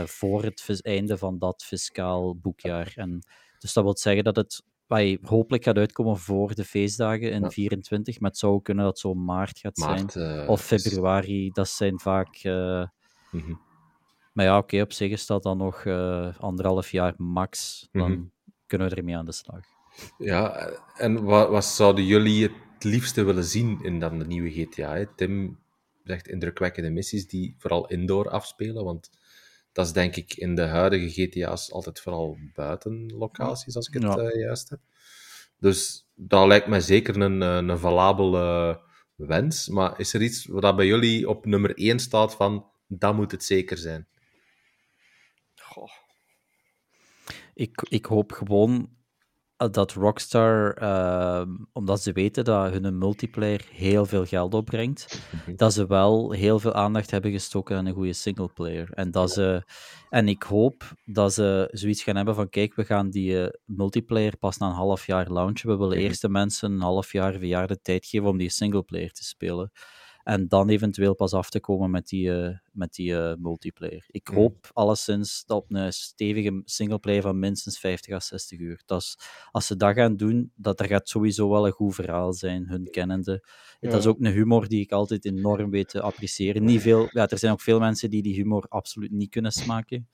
voor 0.06 0.44
het 0.44 0.80
einde 0.82 1.18
van 1.18 1.38
dat 1.38 1.64
fiscaal 1.64 2.38
boekjaar. 2.38 2.92
En, 2.96 3.22
dus 3.60 3.74
dat 3.74 3.84
wil 3.84 3.98
zeggen 3.98 4.24
dat 4.24 4.36
het 4.36 4.64
ai, 4.88 5.18
hopelijk 5.22 5.64
gaat 5.64 5.78
uitkomen 5.78 6.18
voor 6.18 6.56
de 6.56 6.64
feestdagen 6.64 7.32
in 7.32 7.42
Ja. 7.42 7.50
24, 7.50 8.20
maar 8.20 8.30
het 8.30 8.40
zou 8.40 8.62
kunnen 8.62 8.84
dat 8.84 8.94
het 8.94 9.02
zo 9.02 9.14
maart 9.14 9.60
gaat 9.60 9.78
Maart, 9.78 10.12
zijn. 10.12 10.40
eh, 10.42 10.50
Of 10.50 10.62
februari, 10.62 11.50
dat 11.52 11.70
zijn 11.70 12.00
vaak... 12.00 12.36
eh, 12.36 12.84
Mhm. 13.32 13.54
maar 14.34 14.46
ja, 14.46 14.58
oké, 14.58 14.82
op 14.82 14.92
zich 14.94 15.12
is 15.12 15.26
dat 15.26 15.44
dan 15.44 15.58
nog 15.58 15.86
eh, 15.86 16.38
anderhalf 16.40 16.92
jaar 16.92 17.14
max. 17.18 17.88
Dan 17.92 18.12
Mhm. 18.12 18.22
kunnen 18.68 18.90
we 18.90 18.96
ermee 18.96 19.18
aan 19.18 19.26
de 19.26 19.32
slag. 19.32 19.60
Ja, 20.18 20.70
en 20.96 21.24
wat, 21.24 21.50
wat 21.50 21.66
zouden 21.66 22.06
jullie 22.06 22.44
het 22.44 22.84
liefste 22.84 23.24
willen 23.24 23.44
zien 23.44 23.80
in 23.84 24.00
dan 24.00 24.20
de 24.20 24.26
nieuwe 24.26 24.50
GTA? 24.52 24.94
Hè? 24.96 25.06
Tim 25.16 25.60
zegt 26.04 26.28
indrukwekkende 26.28 26.90
missies 26.90 27.28
die 27.28 27.56
vooral 27.58 27.88
indoor 27.88 28.30
afspelen, 28.30 28.84
want 28.84 29.10
dat 29.78 29.86
is 29.86 29.92
denk 29.94 30.16
ik 30.16 30.34
in 30.34 30.56
de 30.56 30.62
huidige 30.66 31.10
GTA's 31.10 31.72
altijd 31.72 32.00
vooral 32.00 32.38
buiten 32.54 33.14
locaties, 33.18 33.76
als 33.76 33.88
ik 33.88 33.94
het 33.94 34.04
Ja. 34.04 34.18
eh, 34.18 34.40
juist 34.40 34.70
heb. 34.70 34.80
Dus 35.60 36.08
dat 36.16 36.48
lijkt 36.48 36.68
mij 36.68 36.80
zeker 36.82 37.22
een, 37.22 37.42
een 37.42 37.78
valabele 37.80 38.80
wens. 39.16 39.68
Maar 39.68 40.00
is 40.00 40.14
er 40.14 40.22
iets 40.22 40.46
wat 40.46 40.76
bij 40.76 40.86
jullie 40.86 41.30
op 41.30 41.46
nummer 41.46 41.78
1 41.78 42.00
staat 42.00 42.36
van 42.36 42.66
dat 42.88 43.16
moet 43.16 43.32
het 43.32 43.44
zeker 43.44 43.78
zijn? 43.78 44.08
Goh. 45.56 45.92
Ik, 47.54 47.86
ik 47.90 48.06
hoop 48.06 48.32
gewoon 48.32 48.97
dat 49.58 49.92
Rockstar, 49.94 50.74
eh, 50.74 51.42
omdat 51.74 52.02
ze 52.02 52.12
weten 52.12 52.44
dat 52.46 52.72
hun 52.72 52.98
multiplayer 52.98 53.66
heel 53.72 54.06
veel 54.06 54.26
geld 54.26 54.54
opbrengt, 54.54 55.22
Mhm. 55.46 55.56
dat 55.56 55.74
ze 55.74 55.88
wel 55.88 56.32
heel 56.32 56.60
veel 56.60 56.74
aandacht 56.74 57.12
hebben 57.12 57.32
gestoken 57.32 57.78
aan 57.78 57.86
een 57.86 57.94
goede 57.94 58.14
singleplayer. 58.14 58.90
En, 58.94 59.12
dat 59.12 59.32
ze, 59.32 59.64
en 60.10 60.28
ik 60.28 60.44
hoop 60.44 60.84
dat 61.06 61.34
ze 61.34 61.68
zoiets 61.72 62.04
gaan 62.04 62.16
hebben 62.16 62.36
van, 62.36 62.50
kijk, 62.50 62.76
we 62.76 62.86
gaan 62.86 63.10
die 63.10 63.44
eh, 63.44 63.50
multiplayer 63.66 64.38
pas 64.38 64.58
na 64.58 64.68
een 64.68 64.74
half 64.74 65.06
jaar 65.06 65.32
launchen. 65.32 65.70
We 65.70 65.78
willen 65.78 65.98
Mhm. 65.98 66.06
eerst 66.06 66.22
de 66.22 66.30
mensen 66.30 66.72
een 66.72 66.82
half 66.82 67.12
jaar, 67.12 67.34
verjaar 67.34 67.68
de 67.68 67.82
tijd 67.82 68.06
geven 68.06 68.28
om 68.28 68.38
die 68.38 68.50
singleplayer 68.50 69.12
te 69.12 69.24
spelen. 69.24 69.72
En 70.28 70.48
dan 70.48 70.70
eventueel 70.70 71.16
pas 71.16 71.34
af 71.34 71.50
te 71.50 71.60
komen 71.60 71.92
met 71.92 72.08
die, 72.08 72.34
eh, 72.44 72.58
met 72.72 72.94
die 72.94 73.18
eh, 73.18 73.36
multiplayer. 73.38 74.06
Ik 74.08 74.30
Mhm. 74.30 74.40
hoop 74.40 74.70
alleszins 74.74 75.44
dat 75.46 75.58
op 75.58 75.66
een 75.74 75.94
stevige 75.94 76.62
singleplayer 76.66 77.22
van 77.22 77.40
minstens 77.40 77.80
50 77.80 78.14
à 78.14 78.20
60 78.20 78.60
uur. 78.60 78.82
Dat 78.86 79.02
is, 79.02 79.18
als 79.52 79.68
ze 79.68 79.76
dat 79.78 79.94
gaan 79.96 80.16
doen, 80.18 80.52
dat 80.56 80.80
er 80.80 80.86
gaat 80.86 81.10
sowieso 81.10 81.50
wel 81.50 81.66
een 81.66 81.72
goed 81.72 81.96
verhaal 81.96 82.34
zijn, 82.34 82.68
hun 82.68 82.90
kennende. 82.92 83.44
Dat 83.80 83.94
is 83.94 84.04
Ja. 84.04 84.10
ook 84.10 84.20
een 84.20 84.32
humor 84.32 84.68
die 84.68 84.82
ik 84.82 84.92
altijd 84.92 85.26
enorm 85.26 85.70
weet 85.70 85.90
te 85.90 86.02
appreciëren. 86.02 86.64
Niet 86.64 86.82
veel, 86.82 87.08
ja, 87.12 87.28
er 87.30 87.38
zijn 87.40 87.52
ook 87.52 87.62
veel 87.62 87.80
mensen 87.80 88.10
die 88.10 88.22
die 88.22 88.34
humor 88.34 88.66
absoluut 88.70 89.12
niet 89.12 89.30
kunnen 89.30 89.52
smaken. 89.52 90.08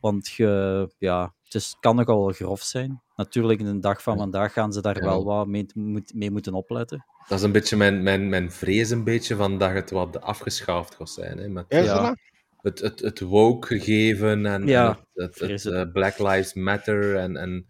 Want 0.00 0.28
je, 0.28 0.90
ja, 0.98 1.34
het 1.44 1.54
is, 1.54 1.76
kan 1.80 1.96
nogal 1.96 2.18
wel 2.24 2.32
grof 2.34 2.62
zijn. 2.62 3.02
Natuurlijk, 3.16 3.60
in 3.60 3.66
de 3.66 3.78
dag 3.78 4.02
van 4.02 4.16
vandaag 4.16 4.52
gaan 4.52 4.72
ze 4.72 4.80
daar 4.82 4.96
Ja. 4.96 5.04
wel 5.04 5.24
wat 5.24 5.46
mee, 5.46 5.66
moet- 5.74 6.14
mee 6.14 6.30
moeten 6.30 6.54
opletten. 6.54 7.04
Dat 7.28 7.38
is 7.38 7.44
een 7.44 7.52
beetje 7.52 7.76
mijn, 7.76 8.02
mijn, 8.02 8.28
mijn 8.28 8.52
vrees, 8.52 8.90
een 8.90 9.04
beetje, 9.04 9.36
van 9.36 9.58
dat 9.58 9.70
het 9.72 9.90
wat 9.90 10.20
afgeschaafd 10.20 10.94
gaat 10.94 11.10
zijn. 11.10 11.38
Hè, 11.38 11.48
met, 11.48 11.64
Ja. 11.68 11.84
dat? 12.06 12.16
het, 12.62 12.78
het, 12.80 13.00
het 13.00 13.20
woke 13.20 13.66
gegeven 13.66 14.46
en, 14.46 14.66
Ja, 14.66 14.88
en 14.88 14.96
het, 14.96 15.06
het, 15.14 15.36
vrees 15.36 15.64
het, 15.64 15.74
het. 15.74 15.86
eh, 15.86 15.92
Black 15.92 16.18
Lives 16.18 16.54
Matter. 16.54 17.16
En, 17.16 17.36
en, 17.36 17.66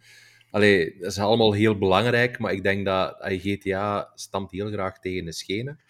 allee, 0.50 0.96
dat 0.98 1.10
is 1.10 1.18
allemaal 1.18 1.52
heel 1.52 1.78
belangrijk, 1.78 2.38
maar 2.38 2.52
ik 2.52 2.62
denk 2.62 2.84
dat 2.86 3.20
eh, 3.20 3.40
GTA 3.40 4.10
stamt 4.14 4.50
heel 4.50 4.70
graag 4.70 4.98
tegen 4.98 5.24
de 5.24 5.32
schenen. 5.32 5.80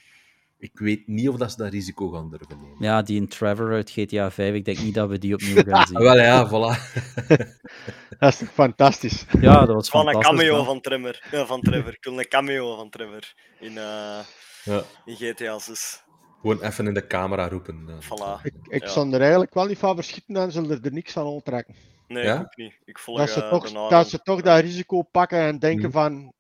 Ik 0.59 0.79
weet 0.79 1.07
niet 1.07 1.29
of 1.29 1.37
dat 1.37 1.51
ze 1.51 1.57
dat 1.57 1.73
risico 1.73 2.09
gaan 2.09 2.31
durven 2.31 2.61
nemen. 2.61 2.77
Ja, 2.79 3.03
die 3.03 3.17
in 3.21 3.29
Trevor 3.29 3.73
uit 3.73 3.91
GTA 3.91 4.31
5, 4.31 4.55
ik 4.55 4.65
denk 4.65 4.79
niet 4.79 4.95
dat 4.95 5.09
we 5.09 5.19
die 5.19 5.35
opnieuw 5.35 5.63
gaan 5.63 5.87
zien. 5.89 5.99
wel 5.99 6.17
ja, 6.17 6.49
voilà. 6.49 6.97
Dat 8.19 8.33
is 8.33 8.39
toch 8.39 8.49
fantastisch? 8.53 9.25
Ja, 9.41 9.65
dat 9.65 9.75
was 9.75 9.89
Van 9.89 10.07
een 10.07 10.13
fantastisch. 10.13 10.41
cameo 10.47 10.59
ja. 10.59 10.65
van 10.65 10.81
Trevor. 10.81 11.23
Ja, 11.31 11.47
van 11.47 11.61
Trevor. 11.61 11.93
Ik 11.93 12.05
wil 12.05 12.19
een 12.19 12.29
cameo 12.29 12.77
van 12.77 12.91
Trevor 12.91 13.33
in, 13.61 13.79
eh, 13.79 14.19
Ja, 14.65 14.83
in 15.05 15.17
GTA 15.17 15.59
6. 15.59 16.03
gewoon 16.41 16.63
even 16.63 16.87
in 16.87 16.95
de 16.95 17.07
camera 17.07 17.49
roepen. 17.49 17.87
dan. 17.87 18.03
Voilà. 18.03 18.43
Ik, 18.43 18.55
ik 18.69 18.83
Ja. 18.83 18.89
zou 18.89 19.13
er 19.13 19.21
eigenlijk 19.21 19.55
wel 19.55 19.67
niet 19.67 19.79
van 19.79 19.95
verschieten 19.95 20.37
en 20.37 20.53
zullen 20.53 20.83
er 20.83 20.93
niks 20.93 21.13
van 21.13 21.25
onttrekken. 21.25 21.75
Nee, 22.09 22.25
Ja? 22.25 22.35
ik 22.35 22.41
ook 22.41 22.57
niet. 22.57 22.79
Ik 22.85 22.99
volg 22.99 23.19
Dat 23.19 23.31
ze, 23.31 23.43
eh, 23.43 23.51
toch, 23.51 23.89
dat 23.89 24.09
ze 24.09 24.19
toch 24.23 24.41
dat 24.43 24.61
risico 24.61 25.03
pakken 25.03 25.39
en 25.39 25.59
denken 25.59 25.93
van... 25.93 26.33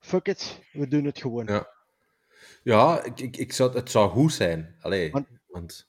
Fuck 0.00 0.26
it, 0.28 0.60
we 0.72 0.88
doen 0.88 1.04
het 1.04 1.18
gewoon. 1.20 1.46
Ja. 1.46 1.66
Ja, 2.64 3.02
ik, 3.04 3.20
ik, 3.20 3.36
ik 3.36 3.52
zou, 3.52 3.74
het 3.74 3.90
zou 3.90 4.10
goed 4.10 4.32
zijn. 4.32 4.76
Allee, 4.80 5.10
Want- 5.10 5.28
want... 5.46 5.88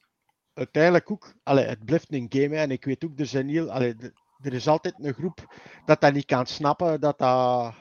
Uiteindelijk 0.53 1.11
ook, 1.11 1.33
allee, 1.43 1.65
het 1.65 1.85
blijft 1.85 2.13
een 2.13 2.25
game 2.29 2.55
hè, 2.55 2.61
en 2.61 2.71
ik 2.71 2.85
weet 2.85 3.05
ook, 3.05 3.19
er 3.19 3.25
zijn 3.25 3.49
heel... 3.49 3.71
Allee, 3.71 3.95
er 4.41 4.53
is 4.53 4.67
altijd 4.67 4.95
een 4.97 5.13
groep 5.13 5.55
dat 5.85 6.01
dat 6.01 6.13
niet 6.13 6.25
kan 6.25 6.45
snappen, 6.45 6.99
dat 6.99 7.17
dat, 7.17 7.73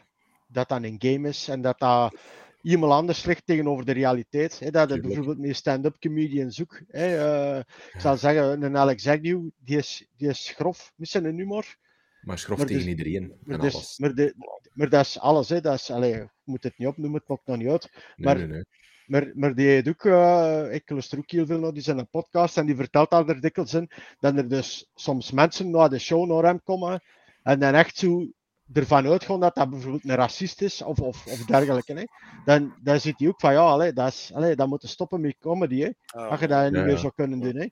dat, 0.49 0.69
dat 0.69 0.83
een 0.83 0.97
game 0.99 1.29
is 1.29 1.49
en 1.49 1.61
dat 1.61 1.79
dat 1.79 2.15
iemand 2.63 2.93
anders 2.93 3.25
ligt 3.25 3.47
tegenover 3.47 3.85
de 3.85 3.93
realiteit. 3.93 4.59
Hè, 4.59 4.71
dat 4.71 4.81
het 4.81 4.89
Tuurlijk. 4.91 5.07
bijvoorbeeld 5.07 5.47
met 5.47 5.57
stand-up 5.57 5.99
comedians 5.99 6.61
ook. 6.63 6.83
Hè, 6.89 7.17
eh, 7.17 7.59
ik 7.93 8.01
zal 8.01 8.17
zeggen, 8.17 8.63
een 8.63 8.77
Alex 8.77 9.07
Agnew, 9.07 9.49
die 9.59 9.77
is, 9.77 10.09
die 10.17 10.29
is 10.29 10.53
grof 10.57 10.93
met 10.97 11.09
zijn 11.09 11.25
humor. 11.25 11.77
Maar 12.21 12.39
schrof 12.39 12.59
Maar 12.59 12.67
tegen 12.67 12.83
dus- 12.83 12.91
iedereen 12.91 13.39
Maar, 13.43 13.59
dus- 13.59 13.99
maar, 13.99 14.15
de, 14.15 14.35
maar 14.73 14.89
dat 14.89 15.05
is 15.07 15.19
alles, 15.19 15.49
hè. 15.49 15.61
Dat 15.61 15.75
is, 15.75 15.91
allee, 15.91 16.15
ik 16.15 16.31
moet 16.45 16.63
het 16.63 16.79
niet 16.79 16.89
opnoemen, 16.89 17.19
het 17.21 17.29
maakt 17.29 17.47
nog 17.47 17.57
niet 17.57 17.69
uit. 17.69 17.91
Nee, 17.93 18.27
maar- 18.27 18.37
nee, 18.37 18.47
nee. 18.47 18.65
Maar, 19.07 19.31
maar 19.35 19.55
die 19.55 19.69
heeft 19.69 19.89
ook, 19.89 20.05
eh, 20.05 20.73
ik 20.73 20.91
luister 20.91 21.19
ook 21.19 21.31
heel 21.31 21.47
veel 21.47 21.59
naar 21.59 21.73
die 21.73 21.83
zijn 21.83 22.09
podcast 22.09 22.57
en 22.57 22.67
die 22.67 22.77
vertelt 22.77 23.11
daar 23.11 23.29
er 23.29 23.41
dikwijls 23.41 23.75
in 23.75 23.91
dat 24.21 24.37
er 24.37 24.49
dus 24.49 24.91
soms 24.95 25.31
mensen 25.31 25.71
naar 25.71 25.89
de 25.89 25.99
show 25.99 26.27
naar 26.27 26.45
hem 26.45 26.63
komen 26.63 27.03
en 27.43 27.59
dan 27.59 27.75
echt 27.75 27.97
zo 27.97 28.27
ervan 28.73 29.07
uitgaan 29.07 29.41
dat 29.41 29.55
dat 29.55 29.71
bijvoorbeeld 29.71 30.05
een 30.05 30.15
racist 30.15 30.63
is 30.63 30.83
of, 30.83 31.01
of, 31.01 31.27
of 31.27 31.45
dergelijke. 31.45 31.93
Hè. 31.93 32.05
Dan, 32.45 32.75
dan 32.83 33.01
zit 33.01 33.19
hij 33.19 33.29
ook 33.29 33.41
van 33.41 33.53
ja, 33.53 33.61
allee, 33.61 33.93
dat, 33.93 34.09
is, 34.09 34.31
allee, 34.35 34.57
dat 34.57 34.69
moet 34.69 34.83
je 34.83 34.89
stoppen 34.89 35.21
met 35.21 35.37
comedy. 35.41 35.81
Hè. 35.81 35.91
Ja. 36.21 36.27
Als 36.27 36.41
je 36.41 36.47
dat 36.47 36.63
niet 36.63 36.73
meer 36.73 36.89
ja. 36.91 36.97
zou 36.97 37.13
kunnen 37.17 37.41
doen. 37.41 37.57
Hè. 37.57 37.69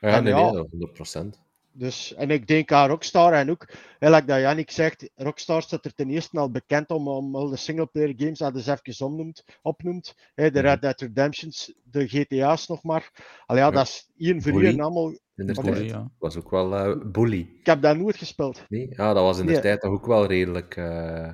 Ja, 0.00 0.16
En 0.16 0.24
nee, 0.24 0.32
ja. 0.32 0.50
nee, 0.50 0.66
100 0.70 0.92
procent. 0.92 1.40
Dus, 1.80 2.14
en 2.14 2.30
ik 2.30 2.46
denk 2.46 2.72
aan 2.72 2.88
Rockstar 2.88 3.32
en 3.32 3.50
ook, 3.50 3.68
hè, 3.98 4.10
like 4.10 4.24
dat 4.26 4.40
Jannik 4.40 4.70
zegt, 4.70 5.10
Rockstar 5.14 5.62
staat 5.62 5.84
er 5.84 5.94
ten 5.94 6.10
eerste 6.10 6.38
al 6.38 6.50
bekend 6.50 6.90
om, 6.90 7.08
om 7.08 7.36
al 7.36 7.48
de 7.48 7.56
singleplayer 7.56 8.14
games 8.16 8.38
dat 8.38 8.54
eens 8.54 8.66
even 8.66 9.06
opnoemt. 9.06 9.44
opnoemt 9.62 10.14
hè, 10.34 10.50
de 10.50 10.58
Mhm. 10.58 10.68
Red 10.68 10.82
Dead 10.82 11.00
Redemptions, 11.00 11.72
de 11.84 12.08
GTA's 12.08 12.66
nog 12.68 12.82
maar. 12.82 13.10
Allee, 13.46 13.62
ja, 13.62 13.68
Ja. 13.68 13.74
dat 13.74 13.86
is 13.86 14.10
één 14.16 14.42
voor 14.42 14.62
één 14.62 14.80
allemaal. 14.80 15.12
Inderdaad. 15.36 15.64
Oké. 15.64 15.74
Sorry, 15.76 15.88
ja. 15.90 16.10
was 16.18 16.36
ook 16.36 16.50
wel 16.50 16.76
eh 16.76 16.96
bully. 17.06 17.50
Ik 17.60 17.66
heb 17.66 17.82
dat 17.82 17.96
nooit 17.96 18.16
gespeeld. 18.16 18.64
Nee? 18.68 18.86
Ja, 18.90 19.12
dat 19.12 19.22
was 19.22 19.38
in 19.38 19.46
de 19.46 19.52
Nee. 19.52 19.60
tijd 19.60 19.80
toch 19.80 19.92
ook 19.92 20.06
wel 20.06 20.26
redelijk. 20.26 20.76
eh, 20.76 21.28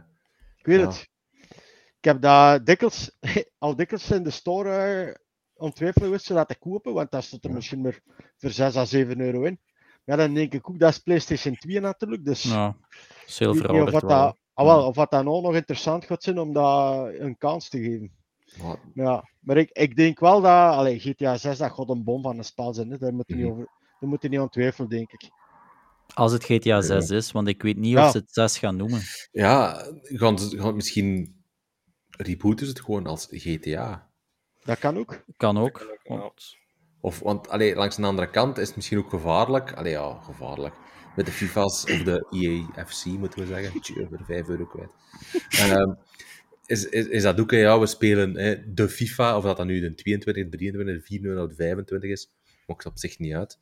Ik 0.57 0.67
weet 0.67 0.81
Ja. 0.81 0.87
het. 0.87 1.09
Ik 1.99 2.05
heb 2.13 2.21
dat 2.21 2.67
dikwijls, 2.67 3.17
al 3.59 3.77
dikwijls 3.77 4.11
in 4.11 4.23
de 4.23 4.31
store 4.31 4.71
eh, 4.71 5.15
om 5.55 5.73
twijfelen 5.73 6.07
geweest 6.07 6.27
zodat 6.27 6.49
te 6.49 6.59
kopen, 6.59 6.93
want 6.95 7.11
daar 7.11 7.23
stond 7.23 7.43
er 7.45 7.49
Ja. 7.51 7.57
misschien 7.57 7.81
maar 7.81 8.01
voor 8.37 8.51
6 8.51 8.77
à 8.77 8.85
7 8.85 9.21
euro 9.21 9.43
in. 9.43 9.61
Ja, 10.07 10.17
dan 10.17 10.35
denk 10.35 10.53
ik 10.53 10.69
ook, 10.69 10.79
dat 10.79 10.91
is 10.91 10.99
PlayStation 10.99 11.55
2 11.57 11.81
natuurlijk, 11.81 12.25
dus... 12.25 12.43
Ja, 12.43 12.77
niet 13.39 13.49
of 13.51 13.91
wat 13.91 14.01
dat, 14.01 14.37
ah, 14.55 14.65
wel, 14.67 14.87
of 14.87 14.97
wat 14.97 15.11
dat 15.11 15.25
nou 15.25 15.43
nog 15.43 15.55
interessant 15.55 16.05
gaat 16.05 16.23
zijn 16.23 16.39
om 16.39 16.53
dat 16.53 17.09
een 17.19 17.39
kans 17.39 17.69
te 17.69 17.79
geven. 17.83 18.11
maar- 18.63 18.79
Ja, 18.95 19.29
maar 19.41 19.57
ik, 19.57 19.71
ik 19.71 19.97
denk 19.97 20.21
wel 20.21 20.41
dat 20.41 20.75
allee, 20.75 20.99
GTA 20.99 21.37
6 21.37 21.59
dat 21.59 21.71
god 21.71 21.89
een 21.89 22.05
bom 22.05 22.23
van 22.23 22.39
een 22.39 22.45
spel 22.45 22.75
zijn. 22.75 22.91
Hè. 22.91 22.99
Daar 22.99 23.15
moet 23.15 23.25
je 23.29 23.35
niet 23.35 23.45
Mhm. 23.45 23.53
over, 23.53 23.69
daar 24.01 24.09
moet 24.09 24.23
je 24.23 24.29
niet 24.29 24.41
aan 24.41 24.49
twijfelen, 24.49 24.89
denk 24.89 25.13
ik. 25.13 25.31
Als 26.15 26.33
het 26.33 26.45
GTA 26.45 26.81
6 26.81 27.11
is, 27.11 27.33
want 27.33 27.49
ik 27.49 27.63
weet 27.63 27.77
niet 27.77 27.93
Ja. 27.93 28.05
of 28.05 28.11
ze 28.11 28.19
het 28.19 28.33
6 28.33 28.59
gaan 28.59 28.77
noemen. 28.77 29.01
ja, 29.33 29.85
gaan 30.05 30.39
ze 30.39 30.59
gaan 30.59 30.75
misschien 30.75 31.35
rebooten 32.11 32.67
ze 32.67 32.73
het 32.73 32.81
gewoon 32.83 33.07
als 33.07 33.27
GTA. 33.31 34.11
Dat 34.65 34.79
kan 34.79 34.99
ook. 34.99 35.25
Kan 35.37 35.59
ook. 35.59 35.73
kan 35.73 35.89
ook, 35.91 36.01
ja. 36.03 36.17
want- 36.19 36.57
Of, 37.07 37.21
want 37.21 37.49
allee, 37.49 37.75
langs 37.75 37.97
de 37.97 38.03
andere 38.03 38.31
kant 38.31 38.59
is 38.59 38.67
het 38.67 38.77
misschien 38.77 38.99
ook 38.99 39.11
gevaarlijk. 39.11 39.73
Allee, 39.73 39.93
ja, 39.93 40.19
gevaarlijk. 40.23 40.75
Met 41.17 41.27
de 41.27 41.33
FIFA's 41.33 41.85
of 41.85 42.03
de 42.03 42.27
EAFC, 42.31 43.05
moeten 43.05 43.41
we 43.41 43.47
zeggen. 43.47 43.81
Tjie, 43.81 44.07
voor 44.09 44.25
5 44.25 44.49
euro 44.49 44.65
kwijt. 44.65 44.91
Ehm, 45.61 45.95
is, 46.67 46.89
is, 46.89 47.07
is 47.07 47.23
dat 47.23 47.41
ook, 47.41 47.51
ja, 47.51 47.81
we 47.81 47.87
spelen 47.87 48.37
hè, 48.37 48.73
de 48.75 48.89
FIFA, 48.89 49.37
of 49.37 49.45
dat 49.45 49.57
dan 49.57 49.67
nu 49.67 49.81
de 49.81 49.95
22, 49.95 50.51
23, 50.51 51.07
24 51.07 51.45
of 51.45 51.55
25 51.57 52.11
is, 52.11 52.31
maakt 52.67 52.87
op 52.87 52.99
zich 52.99 53.19
niet 53.19 53.35
uit. 53.35 53.59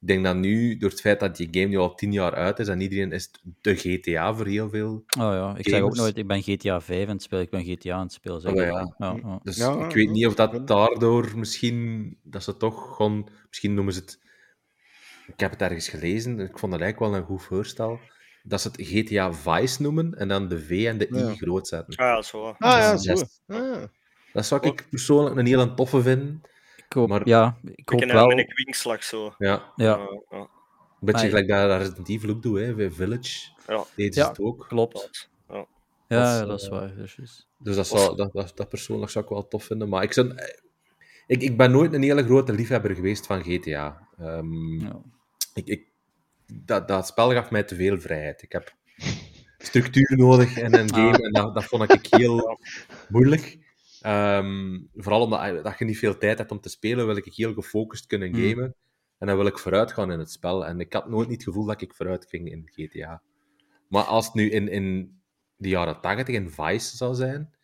Ik 0.00 0.06
denk 0.06 0.24
dat 0.24 0.36
nu, 0.36 0.76
door 0.76 0.90
het 0.90 1.00
feit 1.00 1.20
dat 1.20 1.36
die 1.36 1.48
game 1.50 1.66
nu 1.66 1.76
al 1.76 1.94
tien 1.94 2.12
jaar 2.12 2.34
uit 2.34 2.58
is, 2.58 2.68
en 2.68 2.80
iedereen 2.80 3.12
is 3.12 3.30
de 3.60 3.76
GTA 3.76 4.34
voor 4.34 4.46
heel 4.46 4.70
veel. 4.70 4.92
Oh 5.18 5.32
ja, 5.32 5.54
ik 5.56 5.68
zeg 5.68 5.80
ook 5.80 5.94
nooit, 5.94 6.16
ik 6.18 6.26
ben 6.26 6.42
GTA 6.42 6.80
5 6.80 7.06
aan 7.08 7.14
het 7.14 7.22
spelen, 7.22 7.44
ik 7.44 7.50
ben 7.50 7.64
GTA 7.64 7.92
aan 7.94 8.02
het 8.02 8.12
spelen. 8.12 8.40
Zeg 8.40 8.52
Oh, 8.52 8.58
ja. 8.58 8.94
Ja, 8.98 9.18
ja. 9.22 9.40
Dus 9.42 9.56
Ja, 9.56 9.72
ik 9.84 9.92
weet 9.94 10.04
ja, 10.06 10.10
niet 10.10 10.26
of 10.26 10.34
dat 10.34 10.66
daardoor 10.68 11.38
misschien, 11.38 12.16
dat 12.22 12.42
ze 12.42 12.56
toch 12.56 12.96
gewoon, 12.96 13.28
misschien 13.48 13.74
noemen 13.74 13.92
ze 13.92 14.00
het, 14.00 14.18
ik 15.26 15.40
heb 15.40 15.50
het 15.50 15.62
ergens 15.62 15.88
gelezen, 15.88 16.38
ik 16.40 16.58
vond 16.58 16.72
het 16.72 16.82
eigenlijk 16.82 17.12
wel 17.12 17.20
een 17.20 17.26
goed 17.26 17.42
voorstel, 17.42 18.00
dat 18.42 18.60
ze 18.60 18.68
het 18.68 18.80
GTA 18.80 19.32
Vice 19.32 19.82
noemen 19.82 20.14
en 20.14 20.28
dan 20.28 20.48
de 20.48 20.60
V 20.60 20.84
en 20.86 20.98
de 20.98 21.08
I 21.08 21.18
Ja. 21.18 21.34
groot 21.34 21.68
zetten. 21.68 21.96
Ah 21.96 22.06
ja, 22.06 22.22
zo. 22.22 22.44
Ah 22.44 22.56
ja, 22.58 22.90
Dat 22.90 23.00
is 23.00 23.04
zo. 23.46 23.54
Ah. 23.54 23.82
Dat 24.32 24.46
zou 24.46 24.66
ik 24.68 24.86
persoonlijk 24.90 25.36
een 25.36 25.46
hele 25.46 25.74
toffe 25.74 26.02
vinden. 26.02 26.40
Ik 26.88 26.94
hoop, 26.94 27.08
Maar- 27.08 27.28
ja, 27.28 27.56
ik 27.74 27.88
hoop 27.88 28.04
wel... 28.04 28.26
met 28.26 28.38
een 28.38 28.46
kwinkslag 28.48 29.02
zo. 29.04 29.34
Ja, 29.38 29.72
Ja, 29.76 29.98
een 29.98 30.48
beetje 31.00 31.20
Maar- 31.20 31.28
gelijk 31.28 31.48
dat 31.48 31.68
dat 31.68 31.80
Resident 31.80 32.08
Evil 32.08 32.30
ook 32.30 32.42
doet, 32.42 32.58
hè, 32.58 32.74
bij 32.74 32.90
Village. 32.90 33.50
Ja. 33.66 33.84
Deed 33.96 34.14
ze 34.14 34.20
Ja. 34.20 34.28
het 34.28 34.40
ook. 34.40 34.64
klopt. 34.68 35.30
Ja. 35.48 35.66
Ja, 36.08 36.18
Dat 36.18 36.28
is, 36.28 36.38
ja, 36.40 36.44
dat 36.44 36.60
is 36.60 36.64
eh, 36.66 36.70
waar. 36.72 36.94
Dus 37.58 37.76
dat, 37.76 37.86
zou, 37.86 38.16
dat, 38.16 38.32
dat, 38.32 38.52
dat 38.54 38.68
persoonlijk 38.68 39.10
zou 39.10 39.24
ik 39.24 39.30
wel 39.30 39.48
tof 39.48 39.64
vinden. 39.64 39.88
Maar 39.88 40.02
ik, 40.02 40.12
zou, 40.12 40.32
ik, 41.26 41.42
ik 41.42 41.56
ben 41.56 41.70
nooit 41.70 41.92
een 41.92 42.02
hele 42.02 42.24
grote 42.24 42.52
liefhebber 42.52 42.94
geweest 42.94 43.26
van 43.26 43.42
GTA. 43.42 44.08
Ehm, 44.18 44.80
Ja. 44.80 45.00
ik, 45.54 45.66
ik, 45.66 45.86
dat, 46.46 46.88
dat 46.88 47.06
spel 47.06 47.32
gaf 47.32 47.50
mij 47.50 47.62
te 47.62 47.74
veel 47.74 48.00
vrijheid. 48.00 48.42
Ik 48.42 48.52
heb 48.52 48.74
structuur 49.58 50.16
nodig 50.16 50.56
in 50.56 50.74
een 50.74 50.94
game 50.94 51.18
en 51.18 51.32
dat, 51.32 51.54
dat 51.54 51.64
vond 51.64 51.92
ik 51.92 52.06
heel 52.10 52.58
moeilijk. 53.08 53.58
Ehm, 54.00 54.80
vooral 54.94 55.22
omdat 55.22 55.64
dat 55.64 55.78
je 55.78 55.84
niet 55.84 55.98
veel 55.98 56.18
tijd 56.18 56.38
hebt 56.38 56.50
om 56.50 56.60
te 56.60 56.68
spelen, 56.68 57.06
wil 57.06 57.16
ik 57.16 57.34
heel 57.34 57.54
gefocust 57.54 58.06
kunnen 58.06 58.34
Hmm. 58.34 58.48
gamen. 58.48 58.74
En 59.18 59.26
dan 59.26 59.36
wil 59.36 59.46
ik 59.46 59.58
vooruit 59.58 59.92
gaan 59.92 60.12
in 60.12 60.18
het 60.18 60.30
spel. 60.30 60.66
En 60.66 60.80
ik 60.80 60.92
had 60.92 61.08
nooit 61.08 61.28
niet 61.28 61.36
het 61.36 61.46
gevoel 61.46 61.66
dat 61.66 61.80
ik 61.80 61.94
vooruit 61.94 62.26
ging 62.28 62.50
in 62.50 62.70
GTA. 62.72 63.22
Maar 63.88 64.04
als 64.04 64.24
het 64.24 64.34
nu 64.34 64.50
in, 64.50 64.68
in 64.68 65.18
de 65.56 65.68
jaren 65.68 66.00
80 66.00 66.34
in 66.34 66.50
Vice 66.50 66.96
zou 66.96 67.14
zijn, 67.14 67.54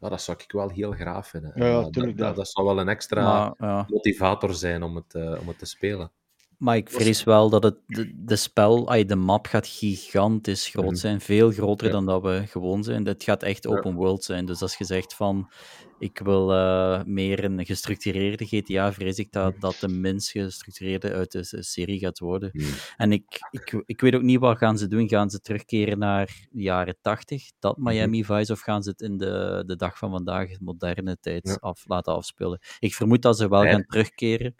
ja, 0.00 0.08
dat 0.08 0.22
zou 0.22 0.38
ik 0.42 0.52
wel 0.52 0.70
heel 0.70 0.92
graag 0.92 1.28
vinden. 1.28 1.52
Ja, 1.54 1.66
ja, 1.66 1.88
En 1.90 2.16
dat, 2.16 2.36
dat, 2.36 2.48
zou 2.48 2.66
wel 2.66 2.80
een 2.80 2.88
extra 2.88 3.22
Maar, 3.22 3.54
ja. 3.68 3.86
motivator 3.88 4.54
zijn 4.54 4.82
om 4.82 4.96
het, 4.96 5.14
eh, 5.14 5.40
om 5.40 5.48
het 5.48 5.58
te 5.58 5.66
spelen. 5.66 6.12
Maar 6.60 6.76
ik 6.76 6.90
vrees 6.90 7.24
wel 7.24 7.50
dat 7.50 7.62
het, 7.62 7.76
de, 7.86 8.12
de 8.24 8.36
spel, 8.36 8.88
ay, 8.88 9.04
de 9.04 9.16
map 9.16 9.46
gaat 9.46 9.66
gigantisch 9.66 10.66
groot 10.68 10.84
Mhm. 10.84 10.94
zijn. 10.94 11.20
Veel 11.20 11.50
groter 11.50 11.86
Ja. 11.86 11.92
dan 11.92 12.06
dat 12.06 12.22
we 12.22 12.42
gewoon 12.46 12.84
zijn. 12.84 13.06
Het 13.06 13.22
gaat 13.24 13.42
echt 13.42 13.64
Ja. 13.64 13.70
open 13.70 13.94
world 13.94 14.24
zijn. 14.24 14.44
Dus 14.46 14.62
als 14.62 14.76
je 14.78 14.84
zegt 14.84 15.14
van, 15.14 15.50
ik 15.98 16.18
wil 16.18 16.52
eh, 16.52 17.02
meer 17.04 17.44
een 17.44 17.64
gestructureerde 17.66 18.46
GTA, 18.46 18.92
vrees 18.92 19.18
ik 19.18 19.32
dat 19.32 19.54
dat 19.60 19.76
de 19.80 19.88
minst 19.88 20.30
gestructureerde 20.30 21.12
uit 21.12 21.32
de 21.32 21.62
serie 21.62 21.98
gaat 21.98 22.18
worden. 22.18 22.50
Mhm. 22.52 22.66
En 22.96 23.12
ik, 23.12 23.24
ik, 23.50 23.82
ik 23.86 24.00
weet 24.00 24.14
ook 24.14 24.22
niet 24.22 24.38
wat 24.40 24.58
gaan 24.58 24.78
ze 24.78 24.86
doen. 24.88 25.08
Gaan 25.08 25.30
ze 25.30 25.40
terugkeren 25.40 25.98
naar 25.98 26.26
de 26.50 26.62
jaren 26.62 26.96
80, 27.00 27.50
dat 27.58 27.76
Mhm. 27.76 27.88
Miami 27.88 28.24
Vice, 28.24 28.52
of 28.52 28.60
gaan 28.60 28.82
ze 28.82 28.90
het 28.90 29.00
in 29.00 29.16
de, 29.16 29.62
de 29.66 29.76
dag 29.76 29.98
van 29.98 30.10
vandaag, 30.10 30.48
de 30.48 30.58
moderne 30.60 31.16
tijd, 31.20 31.48
Ja. 31.48 31.56
af, 31.60 31.84
laten 31.86 32.14
afspelen? 32.14 32.58
Ik 32.78 32.94
vermoed 32.94 33.22
dat 33.22 33.36
ze 33.36 33.48
wel 33.48 33.62
gaan 33.62 33.84
terugkeren. 33.86 34.54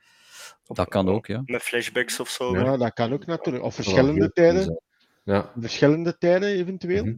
Dat 0.77 0.89
kan 0.89 1.09
ook, 1.09 1.27
ja. 1.27 1.43
Met 1.45 1.63
flashbacks 1.63 2.21
of 2.21 2.29
zo. 2.29 2.57
Ja. 2.59 2.77
Dat 2.77 2.93
kan 2.93 3.13
ook 3.13 3.27
natuurlijk. 3.27 3.65
Of 3.65 3.75
verschillende 3.75 4.33
tijden. 4.33 4.63
zijn. 4.63 4.81
Ja. 5.25 5.53
Verschillende 5.59 6.19
tijden 6.19 6.49
eventueel. 6.49 7.05
Mhm. 7.05 7.17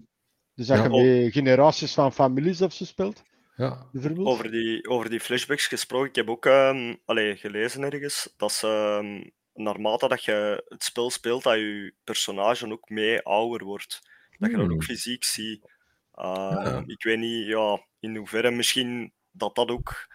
Dus 0.54 0.66
dat 0.66 0.78
Ja. 0.78 0.84
je 0.84 1.22
met 1.24 1.32
generaties 1.32 1.94
van 1.94 2.12
families 2.12 2.60
of 2.62 2.72
zo 2.72 2.84
speelt, 2.84 3.22
ja. 3.56 3.86
bijvoorbeeld. 3.92 4.26
Over 4.26 4.50
die, 4.50 4.88
over 4.88 5.10
die 5.10 5.20
flashbacks 5.20 5.66
gesproken, 5.66 6.08
ik 6.08 6.14
heb 6.16 6.28
ook 6.30 6.46
ehm, 6.46 6.94
allee, 7.04 7.36
gelezen 7.36 7.82
ergens 7.82 8.34
dat 8.36 8.52
ze, 8.52 8.66
ehm, 8.66 9.28
naarmate 9.64 10.08
dat 10.08 10.24
je 10.24 10.64
het 10.68 10.82
spel 10.84 11.10
speelt, 11.10 11.42
dat 11.42 11.54
je 11.54 11.94
personage 12.04 12.70
ook 12.72 12.88
mee 12.88 13.22
ouder 13.22 13.64
wordt. 13.66 14.00
Dat 14.38 14.50
je 14.50 14.56
dat 14.56 14.66
Hmm. 14.66 14.74
ook 14.74 14.84
fysiek 14.84 15.24
ziet. 15.24 15.64
Ehm, 16.14 16.64
Ja. 16.68 16.82
Ik 16.86 17.02
weet 17.02 17.18
niet 17.18 17.46
ja, 17.46 17.86
in 18.00 18.16
hoeverre 18.16 18.50
misschien 18.50 19.12
dat 19.30 19.54
dat 19.54 19.68
ook... 19.70 20.08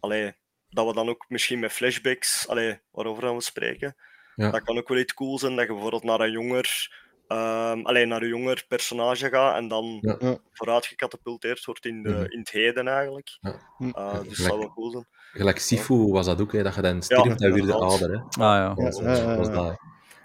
Allee, 0.00 0.34
dat 0.70 0.86
we 0.86 0.92
dan 0.94 1.08
ook 1.08 1.24
misschien 1.28 1.58
met 1.58 1.72
flashbacks, 1.72 2.48
allee, 2.48 2.78
waarover 2.90 3.22
gaan 3.22 3.34
we 3.36 3.42
spreken, 3.42 3.96
Ja. 4.34 4.50
dat 4.50 4.62
kan 4.62 4.78
ook 4.78 4.88
wel 4.88 4.98
iets 4.98 5.14
cool 5.14 5.38
zijn, 5.38 5.56
dat 5.56 5.66
je 5.66 5.72
bijvoorbeeld 5.72 6.04
naar 6.04 6.20
een 6.20 6.30
jonger... 6.32 6.88
ehm 7.28 7.80
allee, 7.86 8.06
naar 8.06 8.22
een 8.22 8.28
jonger 8.28 8.64
personage 8.68 9.28
gaat 9.28 9.56
en 9.56 9.68
dan 9.68 9.98
Ja. 10.00 10.16
Ja. 10.20 10.38
vooruit 10.52 10.86
gecatapulteerd 10.86 11.64
wordt 11.64 11.86
in, 11.86 12.02
de, 12.02 12.08
Mhm. 12.08 12.24
in 12.32 12.38
het 12.38 12.50
heden 12.50 12.88
eigenlijk. 12.88 13.38
Ja. 13.40 13.54
Hm. 13.76 13.84
Uh, 13.84 13.90
Ja, 13.94 14.18
dus 14.22 14.36
dat 14.38 14.46
zou 14.46 14.58
wel 14.58 14.72
cool 14.72 14.90
zijn. 14.90 15.06
Gelijk 15.32 15.58
Sifu 15.58 15.94
was 15.94 16.26
dat 16.26 16.40
ook, 16.40 16.52
hè, 16.52 16.62
dat 16.62 16.74
je 16.74 16.80
dan 16.80 17.02
stierf 17.02 17.24
Ja, 17.24 17.34
en 17.46 17.52
weer 17.52 17.66
de 17.66 17.74
ouder. 17.74 18.10
Hè. 18.10 18.16
Ah 18.16 18.28
ja. 18.38 18.56
Ja, 18.62 18.74
Was, 18.74 18.98
ja, 18.98 19.14
ja, 19.16 19.36
was 19.36 19.46
ja. 19.46 19.52
dat. 19.52 19.78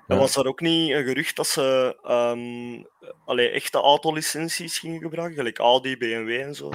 En 0.07 0.17
was 0.17 0.35
er 0.35 0.45
ook 0.47 0.59
niet 0.61 0.91
een 0.91 1.03
gerucht 1.05 1.35
dat 1.35 1.47
ze 1.47 1.97
ehm 2.03 2.83
allee, 3.25 3.49
echte 3.49 3.77
autolicenties 3.77 4.79
gingen 4.79 5.01
gebruiken, 5.01 5.37
gelijk 5.37 5.59
Audi, 5.59 5.97
BMW 5.97 6.29
en 6.41 6.55
zo? 6.55 6.71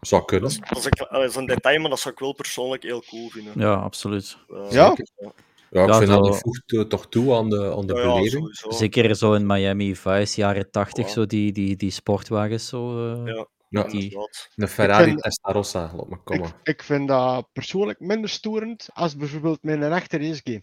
Zou 0.00 0.24
kunnen. 0.24 0.48
Dat 0.50 0.58
is, 0.62 0.68
dat 0.68 0.78
is, 0.78 0.84
een, 1.00 1.06
allee, 1.08 1.20
dat 1.22 1.30
is 1.30 1.36
een 1.36 1.46
detail, 1.46 1.80
maar 1.80 1.90
dat 1.90 1.98
zou 2.00 2.14
ik 2.14 2.20
wel 2.20 2.32
persoonlijk 2.34 2.82
heel 2.82 3.02
cool 3.08 3.28
vinden. 3.28 3.52
Ja, 3.56 3.74
absoluut. 3.74 4.36
Eh, 4.48 4.70
Ja? 4.70 4.96
ja. 5.16 5.32
Ja, 5.70 5.82
ik 5.82 5.88
Ja, 5.88 5.98
vind 5.98 6.10
dat 6.10 6.24
zo- 6.26 6.30
dat 6.32 6.40
voegt 6.40 6.72
eh, 6.72 6.80
toch 6.80 7.08
toe 7.08 7.34
aan 7.34 7.48
de, 7.50 7.74
aan 7.76 7.86
de 7.86 7.94
Ja, 7.94 8.14
beleving. 8.14 8.58
Zeker 8.68 9.16
zo 9.16 9.32
in 9.34 9.46
Miami 9.46 9.96
Vice, 9.96 10.40
jaren 10.40 10.70
80, 10.70 11.06
Ja. 11.06 11.12
zo 11.12 11.26
die, 11.26 11.52
die, 11.52 11.76
die 11.76 11.90
sportwagens. 11.90 12.68
Zo, 12.68 13.12
eh, 13.12 13.26
Ja, 13.34 13.46
Ja, 13.68 13.82
die- 13.88 14.16
een 14.56 14.68
Ferrari 14.68 15.04
vind- 15.04 15.22
Testarossa, 15.22 15.90
laat 15.96 16.08
maar 16.08 16.18
komen. 16.22 16.46
Ik, 16.48 16.54
ik 16.62 16.82
vind 16.82 17.08
dat 17.08 17.48
persoonlijk 17.52 18.00
minder 18.00 18.30
storend 18.30 18.88
als 18.92 19.16
bijvoorbeeld 19.16 19.62
met 19.62 19.82
een 19.82 19.92
echte 19.92 20.18
racegame. 20.18 20.62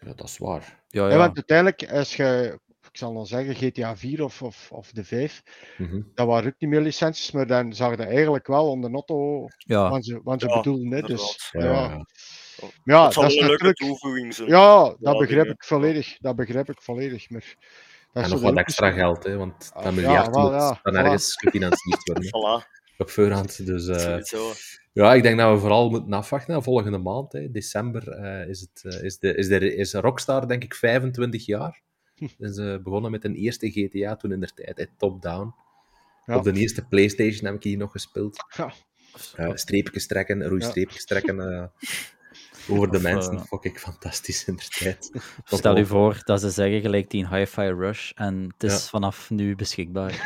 Ja, 0.00 0.12
dat 0.14 0.28
is 0.28 0.38
waar. 0.38 0.84
ja, 0.88 1.04
Ja. 1.04 1.10
ja. 1.10 1.16
want 1.16 1.34
uiteindelijk, 1.36 1.92
als 1.92 2.16
je, 2.16 2.58
ik 2.96 3.02
zal 3.02 3.14
dan 3.14 3.26
zeggen, 3.26 3.54
GTA 3.54 3.96
4 3.96 4.24
of, 4.24 4.42
of, 4.42 4.68
of 4.72 4.90
de 4.92 5.04
5, 5.04 5.42
Mhm. 5.78 6.00
dat 6.14 6.26
waren 6.26 6.46
ook 6.48 6.54
niet 6.58 6.70
meer 6.70 6.80
licenties, 6.80 7.30
maar 7.30 7.46
dan 7.46 7.72
zag 7.72 7.96
je 7.96 8.04
eigenlijk 8.04 8.46
wel 8.46 8.70
onder 8.70 8.90
Notto 8.90 9.46
ja. 9.58 9.90
wat 9.90 10.04
ze, 10.04 10.20
wat 10.24 10.40
ze 10.40 10.48
Ja, 10.48 10.56
bedoelen. 10.56 10.92
Hè. 10.92 11.00
Dus. 11.02 11.50
Ja, 11.52 11.64
ja. 11.64 11.72
ja. 11.72 12.04
Maar 12.84 12.96
ja, 12.96 13.08
dat 13.08 13.24
is 13.30 13.36
een 13.36 13.46
leuke 13.46 13.72
toevoeging. 13.72 14.34
Ja, 14.36 14.82
dat 14.84 14.96
Ja, 15.00 15.10
begrijp 15.12 15.28
dingen. 15.28 15.52
ik 15.52 15.64
volledig. 15.64 16.16
Dat 16.18 16.36
begrijp 16.36 16.68
ik 16.70 16.82
volledig. 16.82 17.30
Maar 17.30 17.54
dat 18.12 18.22
En 18.22 18.22
is 18.22 18.30
nog 18.30 18.40
wat 18.40 18.56
extra 18.56 18.90
geld, 18.90 19.24
hè, 19.24 19.36
want 19.36 19.70
Ah, 19.74 19.84
dat 19.84 19.94
ja, 19.94 20.00
miljard 20.00 20.34
wel, 20.34 20.42
moet 20.44 20.52
ja, 20.52 20.80
dan 20.82 20.94
voilà. 20.94 20.96
ergens 20.98 21.34
gefinancierd 21.36 22.04
worden. 22.04 22.24
hè, 22.24 22.28
Voilà, 22.30 22.66
op 22.98 23.10
voorhand. 23.10 23.66
Dus 23.66 23.88
eh, 23.88 24.18
ja, 24.92 25.14
ik 25.14 25.22
denk 25.22 25.38
dat 25.38 25.52
we 25.52 25.58
vooral 25.58 25.90
moeten 25.90 26.12
afwachten. 26.12 26.62
Volgende 26.62 26.98
maand, 26.98 27.32
hè, 27.32 27.50
december, 27.50 28.08
eh, 28.08 28.48
is, 28.48 28.60
het, 28.60 28.94
eh, 28.94 29.02
is, 29.02 29.18
de, 29.18 29.34
is, 29.34 29.48
de, 29.48 29.74
is 29.74 29.92
Rockstar, 29.94 30.48
denk 30.48 30.62
ik, 30.64 30.74
25 30.74 31.46
jaar. 31.46 31.84
Dus 32.38 32.54
ze 32.54 32.80
begonnen 32.82 33.10
met 33.10 33.24
een 33.24 33.34
eerste 33.34 33.70
GTA 33.70 34.16
toen 34.16 34.32
in 34.32 34.40
der 34.40 34.54
tijd, 34.54 34.78
hè, 34.78 34.84
top-down. 34.96 35.54
Ja. 36.26 36.36
Op 36.36 36.44
de 36.44 36.52
eerste 36.52 36.84
PlayStation 36.84 37.44
heb 37.44 37.54
ik 37.54 37.62
hier 37.62 37.76
nog 37.76 37.92
gespeeld. 37.92 38.44
Ja. 38.56 38.72
Eh, 39.36 39.50
streepjes 39.54 40.06
trekken, 40.06 40.46
roeistreepjes 40.48 41.04
trekken. 41.04 41.40
eh, 41.40 41.64
over 42.68 42.90
de 42.90 42.96
Of, 42.96 43.02
mensen, 43.02 43.46
vond 43.46 43.64
ik 43.64 43.78
fantastisch 43.78 44.44
in 44.44 44.56
de 44.56 44.66
tijd. 44.78 45.10
Tot 45.48 45.58
Stel 45.58 45.76
je 45.76 45.86
voor 45.86 46.20
dat 46.24 46.40
ze 46.40 46.50
zeggen 46.50 46.80
gelijk 46.80 47.10
die 47.10 47.24
in 47.24 47.34
Hi-Fi 47.34 47.68
Rush 47.72 48.10
en 48.14 48.42
het 48.52 48.62
is 48.62 48.72
Ja. 48.72 48.78
vanaf 48.78 49.30
nu 49.30 49.56
beschikbaar. 49.56 50.14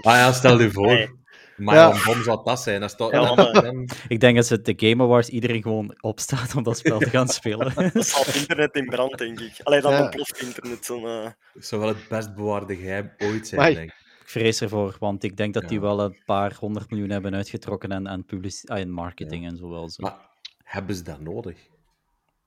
Ah 0.00 0.14
ja, 0.14 0.32
stel 0.32 0.60
je 0.60 0.70
voor. 0.70 1.16
Maar 1.58 1.74
Ja. 1.74 1.90
een 1.94 2.00
bom 2.04 2.22
zou 2.22 2.44
dat 2.44 2.60
zijn. 2.60 2.80
Dat 2.80 2.90
is 2.90 2.96
toch, 2.96 3.12
Ja, 3.12 3.20
dan- 3.24 3.36
maar- 3.36 3.62
dan- 3.62 3.88
Ik 4.08 4.20
denk 4.20 4.36
dat 4.36 4.46
ze 4.46 4.60
de 4.60 4.72
Game 4.76 5.02
Awards 5.02 5.28
iedereen 5.28 5.62
gewoon 5.62 5.96
opstaat 6.00 6.54
om 6.54 6.62
dat 6.62 6.78
spel 6.78 6.98
te 6.98 7.10
gaan 7.10 7.28
spelen. 7.38 7.72
Dat 7.94 8.06
staat 8.06 8.34
internet 8.34 8.74
in 8.74 8.86
brand, 8.86 9.18
denk 9.18 9.40
ik. 9.40 9.52
Alleen 9.62 9.80
dan 9.80 9.92
Ja. 9.92 10.02
ontploft 10.02 10.42
internet. 10.42 10.84
Zo'n, 10.84 11.04
eh, 11.06 11.26
Het 11.54 11.66
zou 11.66 11.80
wel 11.80 11.90
het 11.90 12.08
best 12.08 12.34
bewaarde 12.34 12.76
geheim 12.76 13.10
ooit 13.18 13.48
zijn, 13.48 13.74
denk 13.74 13.90
ik. 13.90 13.96
Ik 14.20 14.34
vrees 14.34 14.60
ervoor, 14.60 14.96
want 14.98 15.22
ik 15.24 15.36
denk 15.36 15.54
dat 15.54 15.68
die 15.68 15.80
wel 15.80 16.00
een 16.00 16.16
paar 16.26 16.56
honderd 16.60 16.90
miljoen 16.90 17.10
hebben 17.10 17.34
uitgetrokken 17.34 17.92
aan, 17.92 18.08
aan, 18.08 18.24
publici- 18.24 18.84
marketing 18.86 19.46
en 19.46 19.56
zo 19.56 19.68
wel. 19.68 19.90
Zo. 19.90 20.02
Maar 20.02 20.16
hebben 20.64 20.96
ze 20.96 21.02
dat 21.02 21.20
nodig? 21.20 21.56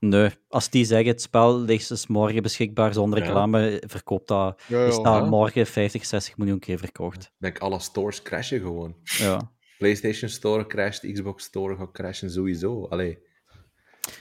Nee, 0.04 0.30
als 0.48 0.70
die 0.70 0.84
zeggen 0.84 1.06
het 1.10 1.22
spel 1.22 1.60
ligt 1.60 1.88
dus 1.88 2.06
morgen 2.06 2.42
beschikbaar 2.42 2.92
zonder 2.92 3.18
Ja. 3.18 3.24
reclame, 3.24 3.82
verkoopt 3.86 4.28
dat, 4.28 4.62
Ja, 4.66 4.84
is 4.86 4.98
dat 5.00 5.28
morgen 5.28 5.66
50, 5.66 6.04
60 6.06 6.36
miljoen 6.36 6.58
keer 6.58 6.78
verkocht. 6.78 7.22
Ik 7.22 7.30
denk 7.38 7.58
alle 7.58 7.78
stores 7.78 8.22
crashen 8.22 8.60
gewoon. 8.60 8.96
Ja, 9.02 9.50
PlayStation 9.78 10.30
Store 10.30 10.66
crasht, 10.66 11.12
Xbox 11.12 11.44
Store 11.44 11.76
gaat 11.76 11.90
crashen 11.92 12.30
sowieso. 12.30 12.86
Allee, 12.86 13.18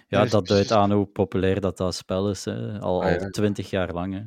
ja 0.07 0.25
dat 0.25 0.47
duidt 0.47 0.71
aan 0.71 0.91
hoe 0.91 1.05
populair 1.05 1.61
dat, 1.61 1.77
dat 1.77 1.95
spel 1.95 2.29
is. 2.29 2.45
Hè. 2.45 2.79
Al, 2.79 3.03
Ah, 3.03 3.09
ja. 3.11 3.17
al 3.17 3.29
20 3.29 3.69
jaar 3.69 3.93
lang. 3.93 4.13
Hè. 4.13 4.19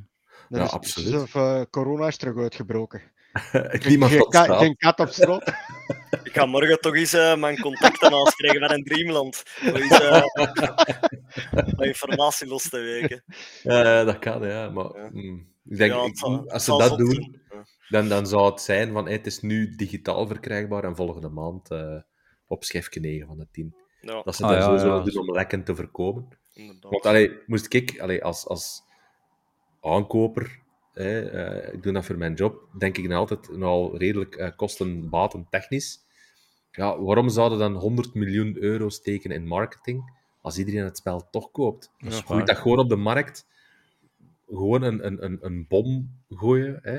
Dat 0.48 0.58
Ja, 0.60 0.64
is 0.64 0.70
absoluut. 0.70 1.12
Alsof 1.14 1.34
eh, 1.34 1.60
corona 1.70 2.06
is 2.06 2.16
terug 2.16 2.36
uitgebroken. 2.36 3.02
niemand 3.88 4.12
geen, 4.12 4.76
kat 4.76 4.98
op 5.00 5.08
straat. 5.08 5.44
ik 6.34 6.40
ga 6.40 6.46
morgen 6.46 6.80
toch 6.80 6.94
eens 6.96 7.12
eh, 7.12 7.36
mijn 7.36 7.60
contacten 7.60 8.12
aanspreken 8.14 8.60
met 8.60 8.70
een 8.70 8.84
Dreamland. 8.84 9.42
Om 9.68 9.74
eens 9.74 9.98
eh, 10.00 10.22
informatie 11.90 12.46
los 12.46 12.68
te 12.68 12.78
weken. 12.78 13.24
Ja, 13.62 14.04
dat 14.04 14.18
kan, 14.18 14.46
ja. 14.48 14.70
Maar 14.70 14.96
Ja. 14.96 15.08
mm, 15.12 15.46
ik 15.68 15.76
denk, 15.76 15.92
Ja, 15.92 15.98
het 16.00 16.08
ik- 16.08 16.18
zal- 16.18 16.32
het 16.40 16.52
als 16.52 16.64
ze 16.64 16.76
dat 16.76 16.98
doen. 16.98 17.40
Ja. 17.50 17.64
dan, 17.88 18.08
dan 18.08 18.26
zou 18.26 18.50
het 18.50 18.60
zijn 18.60 18.92
van 18.92 19.04
hey, 19.04 19.12
het 19.12 19.26
is 19.26 19.40
nu 19.40 19.74
digitaal 19.76 20.26
verkrijgbaar 20.26 20.84
en 20.84 20.96
volgende 20.96 21.28
maand 21.28 21.70
eh, 21.70 21.96
op 22.46 22.64
schijfje 22.64 23.00
9 23.00 23.26
van 23.26 23.38
de 23.38 23.46
10. 23.52 23.74
Ja. 24.00 24.22
Dat 24.22 24.36
ze 24.36 24.42
Ah, 24.42 24.48
dat 24.48 24.58
ja, 24.58 24.64
sowieso 24.64 25.02
doen 25.02 25.28
om 25.28 25.34
lekken 25.34 25.64
te 25.64 25.74
voorkomen. 25.76 26.28
inderdaad. 26.54 26.90
Want 26.90 27.06
allee, 27.06 27.38
moest 27.46 27.74
ik 27.74 28.00
allee, 28.00 28.24
als, 28.24 28.46
als 28.46 28.82
aankoper, 29.80 30.58
hè, 30.92 31.30
eh, 31.30 31.74
ik 31.74 31.82
doe 31.82 31.92
dat 31.92 32.04
voor 32.04 32.16
mijn 32.18 32.34
job, 32.34 32.68
denk 32.78 32.96
ik 32.98 33.08
dan 33.08 33.18
altijd 33.18 33.48
nogal 33.56 33.98
redelijk 33.98 34.34
eh, 34.34 34.50
kosten-baten 34.56 35.46
technisch. 35.50 36.02
Ja, 36.76 37.00
waarom 37.00 37.28
zouden 37.28 37.58
dan 37.58 37.74
100 37.74 38.14
miljoen 38.14 38.56
euro 38.58 38.88
steken 38.88 39.30
in 39.30 39.46
marketing 39.46 40.12
als 40.40 40.58
iedereen 40.58 40.84
het 40.84 40.96
spel 40.96 41.30
toch 41.30 41.50
koopt? 41.50 41.90
Is 41.98 42.14
Gooi 42.20 42.38
waar. 42.38 42.46
dat 42.46 42.56
gewoon 42.56 42.78
op 42.78 42.88
de 42.88 42.96
markt, 42.96 43.46
gewoon 44.48 44.82
een, 44.82 45.06
een, 45.06 45.24
een, 45.24 45.38
een 45.40 45.66
bom 45.68 46.18
gooien. 46.28 46.78
Hè? 46.82 46.96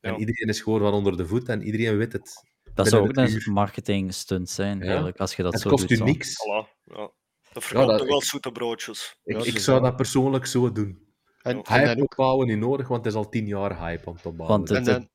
En 0.00 0.12
Ja. 0.12 0.16
iedereen 0.16 0.48
is 0.48 0.60
gewoon 0.60 0.80
van 0.80 0.92
onder 0.92 1.16
de 1.16 1.26
voet 1.26 1.48
en 1.48 1.62
iedereen 1.62 1.96
weet 1.96 2.12
het. 2.12 2.44
Dat 2.74 2.88
zou 2.88 3.08
ook 3.08 3.16
een 3.16 3.24
het 3.32 3.46
marketing 3.46 4.14
stunt 4.14 4.50
zijn, 4.50 4.78
Ja. 4.78 4.84
eigenlijk, 4.84 5.16
als 5.18 5.36
je 5.36 5.42
dat 5.42 5.52
Het 5.52 5.62
zo 5.62 5.70
kost 5.70 5.82
doet. 5.82 5.90
u 5.90 5.96
zo. 5.96 6.04
niks. 6.04 6.32
Voilà, 6.32 6.82
ja. 6.84 7.10
Dat 7.52 7.64
verkoopt 7.64 7.98
toch 7.98 8.08
wel 8.08 8.22
zoete 8.22 8.52
broodjes. 8.52 9.20
Ik, 9.24 9.44
Ja, 9.44 9.58
zou 9.58 9.80
dat 9.82 9.96
persoonlijk 9.96 10.46
zo 10.46 10.72
doen. 10.72 11.02
En, 11.42 11.56
Ja. 11.56 11.62
en 11.62 11.72
Hype 11.74 11.86
dan 11.86 11.96
ook, 11.96 12.10
opbouwen 12.10 12.46
niet 12.46 12.58
nodig, 12.58 12.88
want 12.88 13.04
het 13.04 13.12
is 13.14 13.18
al 13.18 13.28
tien 13.28 13.46
jaar 13.46 13.78
hype 13.78 14.06
aan 14.08 14.14
het 14.14 14.26
opbouwen. 14.26 14.56
Want 14.56 14.68
Dus- 14.68 14.78
het, 14.78 14.86
en 14.88 14.92
dan, 14.94 15.08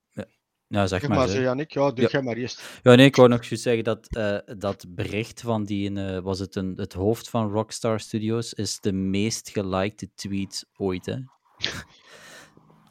ja, 0.70 0.88
zeg 0.88 1.00
zeg 1.00 1.10
maar. 1.10 1.18
maar, 1.18 1.28
zeg. 1.28 1.38
zo, 1.38 1.42
Jannik, 1.44 1.72
ja, 1.72 1.92
doe 1.92 2.02
Ja. 2.04 2.10
jij 2.12 2.22
maar 2.22 2.36
eerst. 2.36 2.80
Ja, 2.84 2.96
nee, 2.96 3.06
ik 3.06 3.16
wou 3.16 3.30
nog 3.30 3.44
juist 3.46 3.64
zeggen 3.64 3.84
dat 3.84 4.08
eh, 4.16 4.38
dat 4.58 4.86
bericht 4.90 5.42
van 5.42 5.64
die, 5.66 5.94
eh, 5.96 6.20
was 6.22 6.40
het 6.40 6.56
een, 6.56 6.74
het 6.76 6.94
hoofd 6.94 7.30
van 7.30 7.52
Rockstar 7.52 8.00
Studios, 8.00 8.54
is 8.54 8.80
de 8.80 8.94
meest 8.94 9.50
gelikte 9.50 10.10
tweet 10.16 10.66
ooit, 10.76 11.06
hè? 11.06 11.16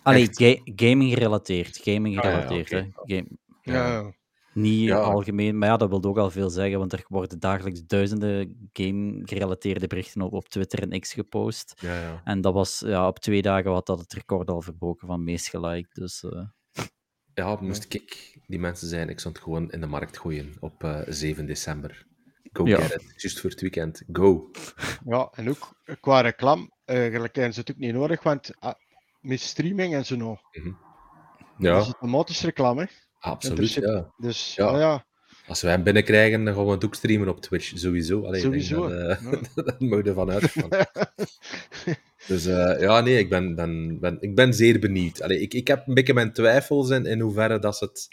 Allee, 0.02 0.28
ga- 0.30 0.60
gaming 0.64 1.12
gerelateerd, 1.12 1.78
gaming 1.82 2.18
Ah, 2.18 2.24
ja, 2.24 2.30
gerelateerd, 2.30 2.70
hè? 2.70 2.88
Game- 2.94 3.28
Ja, 3.62 3.74
ja. 3.92 4.12
niet 4.52 4.88
Ja. 4.88 4.98
algemeen, 5.00 5.58
maar 5.58 5.68
ja, 5.68 5.76
dat 5.76 5.88
wil 5.88 6.02
ook 6.04 6.18
al 6.18 6.30
veel 6.30 6.50
zeggen, 6.50 6.78
want 6.78 6.92
er 6.92 7.04
worden 7.08 7.38
dagelijks 7.40 7.86
duizenden 7.86 8.68
game-gerelateerde 8.72 9.86
berichten 9.86 10.20
op, 10.22 10.32
op 10.32 10.48
Twitter 10.48 10.82
en 10.90 11.00
X 11.00 11.12
gepost. 11.12 11.74
ja, 11.80 12.00
ja. 12.00 12.20
En 12.24 12.40
dat 12.40 12.52
was, 12.54 12.82
ja, 12.86 13.06
op 13.06 13.18
twee 13.18 13.42
dagen 13.42 13.70
had 13.72 13.86
dat 13.86 13.98
het 14.00 14.12
record 14.12 14.48
al 14.50 14.62
verbroken 14.62 15.06
van 15.06 15.24
meest 15.24 15.48
geliked, 15.48 15.94
dus... 15.94 16.22
eh, 16.24 16.40
Ja, 17.38 17.56
moest 17.60 17.94
ik 17.94 18.36
die 18.46 18.58
mensen 18.58 18.88
zijn, 18.88 19.08
ik 19.08 19.20
zou 19.20 19.34
het 19.34 19.42
gewoon 19.42 19.70
in 19.70 19.80
de 19.80 19.86
markt 19.86 20.18
gooien 20.18 20.54
op 20.60 20.84
eh, 20.84 21.00
7 21.06 21.46
december. 21.46 22.06
Go 22.52 22.66
Ja. 22.66 22.80
get 22.80 23.02
it. 23.02 23.22
Just 23.22 23.40
voor 23.40 23.50
het 23.50 23.60
weekend. 23.60 24.02
Go. 24.12 24.50
ja, 25.04 25.28
en 25.34 25.48
ook 25.48 25.74
qua 26.00 26.20
reclame, 26.20 26.70
eigenlijk 26.84 27.34
hebben 27.34 27.54
ze 27.54 27.60
het 27.60 27.70
ook 27.70 27.76
niet 27.76 27.92
nodig, 27.94 28.22
want 28.22 28.50
ah, 28.58 28.74
met 29.20 29.40
streaming 29.40 29.94
en 29.94 30.06
zo 30.06 30.16
nog, 30.16 30.40
Ja, 31.58 31.78
is 31.78 31.86
het 31.86 31.94
automatisch 31.96 32.42
reclame. 32.42 32.80
hè. 32.80 32.86
absoluut. 33.18 33.70
zit- 33.70 33.84
Ja. 33.84 34.12
Dus 34.16 34.54
Ja. 34.54 34.70
ja, 34.70 34.78
ja 34.78 35.06
Als 35.46 35.62
wij 35.62 35.72
hem 35.72 35.82
binnenkrijgen, 35.82 36.44
dan 36.44 36.54
gaan 36.54 36.64
we 36.64 36.70
het 36.70 36.84
ook 36.84 36.94
streamen 36.94 37.28
op 37.28 37.40
Twitch. 37.40 37.72
Sowieso. 37.78 38.24
Allee, 38.26 38.40
Sowieso, 38.40 38.88
Dat, 38.88 39.18
eh, 39.18 39.22
ja. 39.32 39.38
dat 39.64 39.80
moet 39.80 40.04
je 40.04 40.08
ervan 40.10 40.30
uitgaan. 40.30 40.68
dus 42.26 42.46
eh, 42.46 42.80
ja, 42.80 43.00
nee, 43.00 43.18
ik 43.18 43.28
ben, 43.28 43.54
ben, 43.54 43.98
ben, 44.00 44.20
ik 44.20 44.34
ben 44.34 44.54
zeer 44.54 44.78
benieuwd. 44.78 45.22
Allee, 45.22 45.40
ik, 45.40 45.54
ik 45.54 45.68
heb 45.68 45.86
een 45.86 45.94
beetje 45.94 46.14
mijn 46.14 46.32
twijfels 46.32 46.90
in, 46.90 47.06
in 47.06 47.20
hoeverre 47.20 47.58
dat 47.58 47.76
ze 47.76 47.84
het 47.84 48.08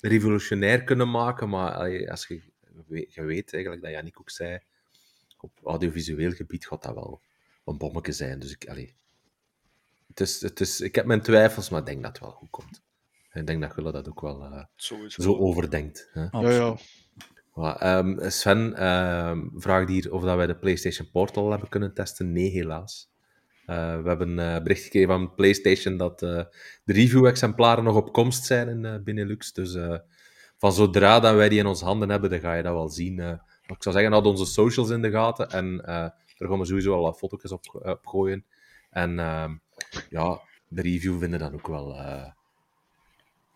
revolutionair 0.00 0.84
kunnen 0.84 1.10
maken. 1.10 1.48
Maar 1.48 1.72
allee, 1.72 2.10
als 2.10 2.26
je, 2.26 2.42
je 3.08 3.22
weet 3.22 3.52
eigenlijk 3.52 3.82
dat 3.82 3.92
Jannik 3.92 4.20
ook 4.20 4.30
zei, 4.30 4.60
op 5.46 5.60
audiovisueel 5.64 6.32
gebied 6.32 6.66
gaat 6.66 6.82
dat 6.82 6.94
wel 6.94 7.20
een 7.64 7.78
bommetje 7.78 8.12
zijn. 8.12 8.38
Dus 8.38 8.50
ik, 8.50 8.68
allee, 8.68 8.94
het 10.06 10.20
is, 10.20 10.40
het 10.40 10.60
is, 10.60 10.80
ik 10.80 10.94
heb 10.94 11.06
mijn 11.06 11.22
twijfels, 11.22 11.68
maar 11.68 11.80
ik 11.80 11.86
denk 11.86 12.02
dat 12.02 12.12
het 12.12 12.20
wel 12.20 12.30
goed 12.30 12.50
komt. 12.50 12.82
Ik 13.32 13.46
denk 13.46 13.60
dat 13.60 13.72
Gulle 13.72 13.92
dat 13.92 14.08
ook 14.08 14.20
wel 14.20 14.44
eh, 14.44 14.64
zo 15.08 15.36
overdenkt. 15.36 16.08
Hè? 16.12 16.22
ja, 16.30 16.50
ja. 16.50 16.76
Ehm, 17.56 18.28
Sven 18.30 18.74
ehm, 18.76 19.40
vraagt 19.54 19.88
hier 19.88 20.12
of 20.12 20.22
dat 20.22 20.36
wij 20.36 20.46
de 20.46 20.56
PlayStation 20.56 21.10
Portal 21.10 21.50
hebben 21.50 21.68
kunnen 21.68 21.94
testen. 21.94 22.32
Nee, 22.32 22.50
helaas. 22.50 23.10
Eh, 23.66 24.02
we 24.02 24.08
hebben 24.08 24.38
een 24.38 24.62
bericht 24.62 24.82
gekregen 24.82 25.08
van 25.08 25.34
PlayStation 25.34 25.96
dat 25.96 26.22
eh, 26.22 26.42
de 26.84 26.92
review-exemplaren 26.92 27.84
nog 27.84 27.96
op 27.96 28.12
komst 28.12 28.44
zijn 28.44 28.68
in 28.68 28.84
eh, 28.84 28.94
Benelux. 29.04 29.52
Dus 29.52 29.74
eh, 29.74 29.98
van 30.58 30.72
zodra 30.72 31.20
dat 31.20 31.34
wij 31.34 31.48
die 31.48 31.58
in 31.58 31.66
onze 31.66 31.84
handen 31.84 32.08
hebben, 32.10 32.30
dan 32.30 32.40
ga 32.40 32.54
je 32.54 32.62
dat 32.62 32.72
wel 32.72 32.88
zien. 32.88 33.20
eh. 33.20 33.30
ik 33.66 33.82
zou 33.82 33.94
zeggen, 33.94 34.12
houd 34.12 34.26
onze 34.26 34.46
socials 34.46 34.90
in 34.90 35.02
de 35.02 35.10
gaten 35.10 35.48
en 35.50 35.84
eh 35.84 36.08
daar 36.38 36.48
gaan 36.48 36.58
we 36.58 36.64
sowieso 36.64 36.94
al 36.94 37.02
wat 37.02 37.18
foto's 37.18 37.52
op, 37.52 37.60
op 37.72 38.06
gooien. 38.06 38.44
En 38.90 39.18
ehm, 39.18 39.54
ja, 40.08 40.40
de 40.68 40.82
review 40.82 41.18
vinden 41.18 41.38
dan 41.38 41.52
ook 41.54 41.66
wel 41.66 41.94
eh, 41.94 42.26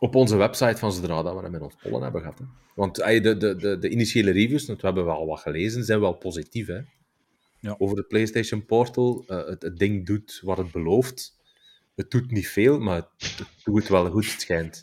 op 0.00 0.14
onze 0.14 0.36
website 0.36 0.76
van 0.76 0.92
zodra 0.92 1.22
dat 1.22 1.34
we 1.36 1.42
hem 1.42 1.54
in 1.54 1.62
ons 1.62 1.74
pollen 1.82 2.02
hebben 2.02 2.20
gehad. 2.20 2.38
Hè. 2.38 2.44
Want 2.74 2.94
de, 2.94 3.36
de, 3.36 3.56
de, 3.56 3.78
de 3.78 3.88
initiële 3.88 4.30
reviews, 4.30 4.66
we 4.66 4.76
hebben 4.80 5.04
wel 5.04 5.26
wat 5.26 5.40
gelezen, 5.40 5.84
zijn 5.84 6.00
wel 6.00 6.12
positief. 6.12 6.66
Hè? 6.66 6.80
Ja. 7.60 7.74
Over 7.78 7.96
de 7.96 8.02
PlayStation 8.02 8.64
Portal. 8.64 9.24
eh, 9.26 9.46
het, 9.46 9.62
het 9.62 9.78
ding 9.78 10.06
doet 10.06 10.40
wat 10.44 10.58
het 10.58 10.70
belooft. 10.72 11.38
Het 11.94 12.10
doet 12.10 12.30
niet 12.30 12.48
veel, 12.48 12.78
maar 12.78 12.96
het, 12.96 13.38
het 13.38 13.46
doet 13.64 13.88
wel 13.88 14.10
goed, 14.10 14.30
het 14.32 14.40
schijnt. 14.40 14.82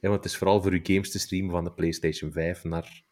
Ja, 0.00 0.08
want 0.10 0.22
het 0.22 0.32
is 0.32 0.38
vooral 0.38 0.62
voor 0.62 0.72
uw 0.72 0.80
games 0.82 1.10
te 1.10 1.18
streamen 1.18 1.50
van 1.50 1.64
de 1.64 1.72
PlayStation 1.72 2.32
5 2.32 2.64
naar 2.64 3.02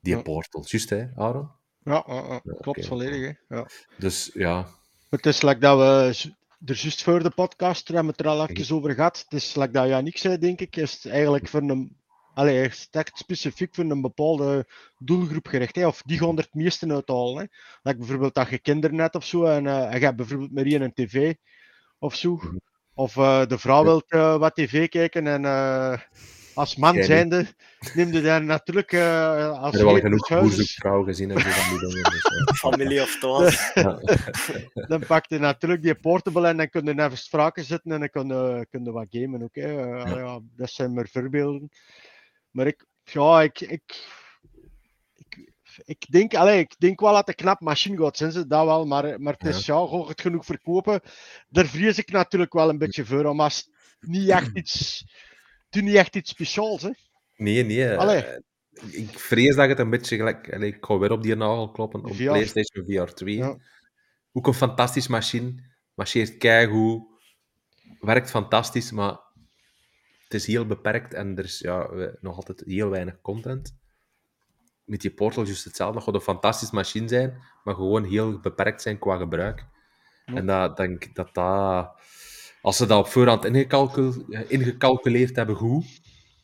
die 0.00 0.16
Ja. 0.16 0.22
Portal. 0.22 0.64
Juist, 0.66 0.90
hè, 0.90 1.06
Aaron? 1.14 1.50
Ja, 1.84 2.04
ja, 2.06 2.40
klopt 2.60 2.86
volledig. 2.86 3.36
Hè. 3.48 3.56
Ja. 3.56 3.66
Dus 3.98 4.30
ja, 4.34 4.68
Het 5.10 5.26
is 5.26 5.42
like 5.42 5.58
dat 5.60 5.78
we 5.78 6.30
er 6.64 6.74
juist 6.74 7.02
voor 7.02 7.22
de 7.22 7.30
podcast, 7.30 7.86
daar 7.86 7.96
hebben 7.96 8.14
we 8.16 8.22
het 8.22 8.32
er 8.32 8.40
al 8.40 8.48
even 8.48 8.76
over 8.76 8.94
gehad. 8.94 9.24
Het 9.28 9.40
is 9.40 9.54
like 9.54 9.70
dat 9.70 9.88
Janik 9.88 10.18
zei, 10.18 10.38
denk 10.38 10.60
ik, 10.60 10.76
is 10.76 10.92
het 10.92 11.12
eigenlijk 11.12 11.48
voor 11.48 11.60
een, 11.60 11.96
allee, 12.34 12.66
is 12.66 12.88
echt 12.90 13.18
specifiek 13.18 13.74
voor 13.74 13.84
een 13.84 14.00
bepaalde 14.00 14.66
doelgroep 14.98 15.46
gericht. 15.46 15.76
Hè? 15.76 15.86
Of 15.86 16.02
die 16.02 16.18
gaan 16.18 16.36
er 16.36 16.44
het 16.44 16.54
meeste 16.54 16.92
uithalen. 16.92 17.36
Hè? 17.36 17.44
Like 17.82 17.98
bijvoorbeeld 17.98 18.34
dat 18.34 18.48
je 18.48 18.58
kinderen 18.58 18.98
hebt 18.98 19.14
of 19.14 19.24
zo, 19.24 19.44
en, 19.44 19.66
eh, 19.66 19.92
en 19.92 19.98
je 19.98 20.04
hebt 20.04 20.16
bijvoorbeeld 20.16 20.52
maar 20.52 20.64
één 20.64 20.82
een 20.82 20.94
tv 20.94 21.34
of 21.98 22.14
zo. 22.14 22.34
Mhm. 22.34 22.56
Of 22.94 23.16
eh, 23.16 23.46
de 23.46 23.58
vrouw 23.58 23.84
wil 23.84 24.02
eh, 24.08 24.38
wat 24.38 24.54
tv 24.54 24.88
kijken 24.88 25.26
en 25.26 25.42
als 26.56 26.76
man 26.76 27.02
zijnde 27.02 27.46
neem 27.94 28.12
je 28.12 28.20
daar 28.20 28.44
natuurlijk 28.44 28.92
eh 28.92 29.60
als 29.62 29.70
we 29.70 29.76
hebben 29.76 29.94
wel 29.94 30.02
genoeg 30.02 30.28
boerzoekvrouw 30.28 31.02
gezien 31.02 31.30
en 31.30 31.40
zo 31.40 31.48
van 31.48 31.78
die 31.78 31.88
dingen. 31.88 32.10
Dus, 32.10 32.22
eh, 32.22 32.54
Familie 32.70 33.02
of 33.02 33.20
ja. 33.74 34.00
dan 34.88 35.06
pak 35.06 35.26
je 35.26 35.38
natuurlijk 35.38 35.82
die 35.82 35.94
portable 35.94 36.48
en 36.48 36.56
dan 36.56 36.68
kun 36.68 36.84
je 36.84 37.02
even 37.02 37.18
spraken 37.18 37.64
zitten 37.64 37.92
en 37.92 37.98
dan 38.00 38.10
kun 38.10 38.26
je, 38.26 38.66
kun 38.70 38.84
je 38.84 38.92
wat 38.92 39.06
gamen 39.10 39.42
ook. 39.42 39.54
Hè. 39.54 39.96
Eh, 39.96 40.16
ja. 40.16 40.40
dat 40.56 40.70
zijn 40.70 40.94
maar 40.94 41.08
voorbeelden. 41.12 41.68
Maar 42.50 42.66
ik, 42.66 42.86
ja, 43.02 43.42
ik, 43.42 43.60
ik, 43.60 44.06
ik, 45.14 45.48
ik, 45.84 46.06
denk, 46.10 46.34
allee, 46.34 46.58
ik 46.58 46.74
denk 46.78 47.00
wel 47.00 47.12
dat 47.12 47.18
het 47.18 47.28
een 47.28 47.44
knap 47.44 47.60
machine 47.60 47.96
gaat 47.96 48.16
zijn, 48.16 48.32
ze, 48.32 48.46
dat 48.46 48.64
wel. 48.64 48.86
Maar, 48.86 49.20
maar 49.20 49.34
het 49.38 49.54
is, 49.54 49.66
ja, 49.66 50.06
het 50.06 50.20
genoeg 50.20 50.44
verkopen? 50.44 51.00
Daar 51.48 51.66
vrees 51.66 51.98
ik 51.98 52.10
natuurlijk 52.10 52.52
wel 52.52 52.68
een 52.68 52.78
beetje 52.78 53.04
voor. 53.04 53.36
Maar 53.36 53.48
het 53.48 53.56
is 53.56 53.70
niet 54.00 54.28
echt 54.28 54.56
iets, 54.56 55.04
is 55.70 55.82
niet 55.82 55.94
echt 55.94 56.16
iets 56.16 56.30
speciaals. 56.30 56.82
Hè. 56.82 56.90
Nee, 57.36 57.64
nee. 57.64 57.88
eh, 57.88 57.98
Allee. 57.98 58.24
ik 58.90 59.18
vrees 59.18 59.54
dat 59.56 59.68
het 59.68 59.78
een 59.78 59.90
beetje 59.90 60.16
gelijk... 60.16 60.52
allee, 60.52 60.74
ik 60.74 60.84
ga 60.84 60.98
weer 60.98 61.12
op 61.12 61.22
die 61.22 61.34
nagel 61.34 61.70
kloppen 61.70 62.04
op 62.04 62.14
VR. 62.14 62.22
PlayStation 62.22 62.84
VR 62.86 63.12
2. 63.12 63.36
Ja. 63.36 63.56
Ook 64.32 64.46
een 64.46 64.54
fantastisch 64.54 65.06
machine. 65.06 65.54
Marcheert 65.94 66.36
keigoed. 66.36 67.02
Werkt 68.00 68.30
fantastisch, 68.30 68.90
maar 68.90 69.18
het 70.22 70.34
is 70.34 70.46
heel 70.46 70.66
beperkt 70.66 71.14
en 71.14 71.38
er 71.38 71.44
is 71.44 71.58
ja, 71.58 71.88
nog 72.20 72.36
altijd 72.36 72.62
heel 72.66 72.90
weinig 72.90 73.20
content. 73.20 73.76
Met 74.84 75.00
die 75.00 75.10
Portal 75.10 75.44
juist 75.44 75.64
hetzelfde. 75.64 75.94
Dat 75.94 76.04
gaat 76.04 76.14
een 76.14 76.20
fantastisch 76.20 76.70
machine 76.70 77.08
zijn, 77.08 77.42
maar 77.64 77.74
gewoon 77.74 78.04
heel 78.04 78.40
beperkt 78.40 78.82
zijn 78.82 78.98
qua 78.98 79.16
gebruik. 79.16 79.66
Ja. 80.26 80.34
En 80.34 80.46
dat 80.46 80.76
denk 80.76 81.04
ik 81.04 81.14
dat 81.14 81.34
dat... 81.34 82.00
Als 82.62 82.76
ze 82.76 82.86
dat 82.86 82.98
op 82.98 83.06
voorhand 83.06 83.44
ingecalcul- 83.44 84.24
ingecalculeerd 84.48 85.36
hebben, 85.36 85.56
goed. 85.56 85.84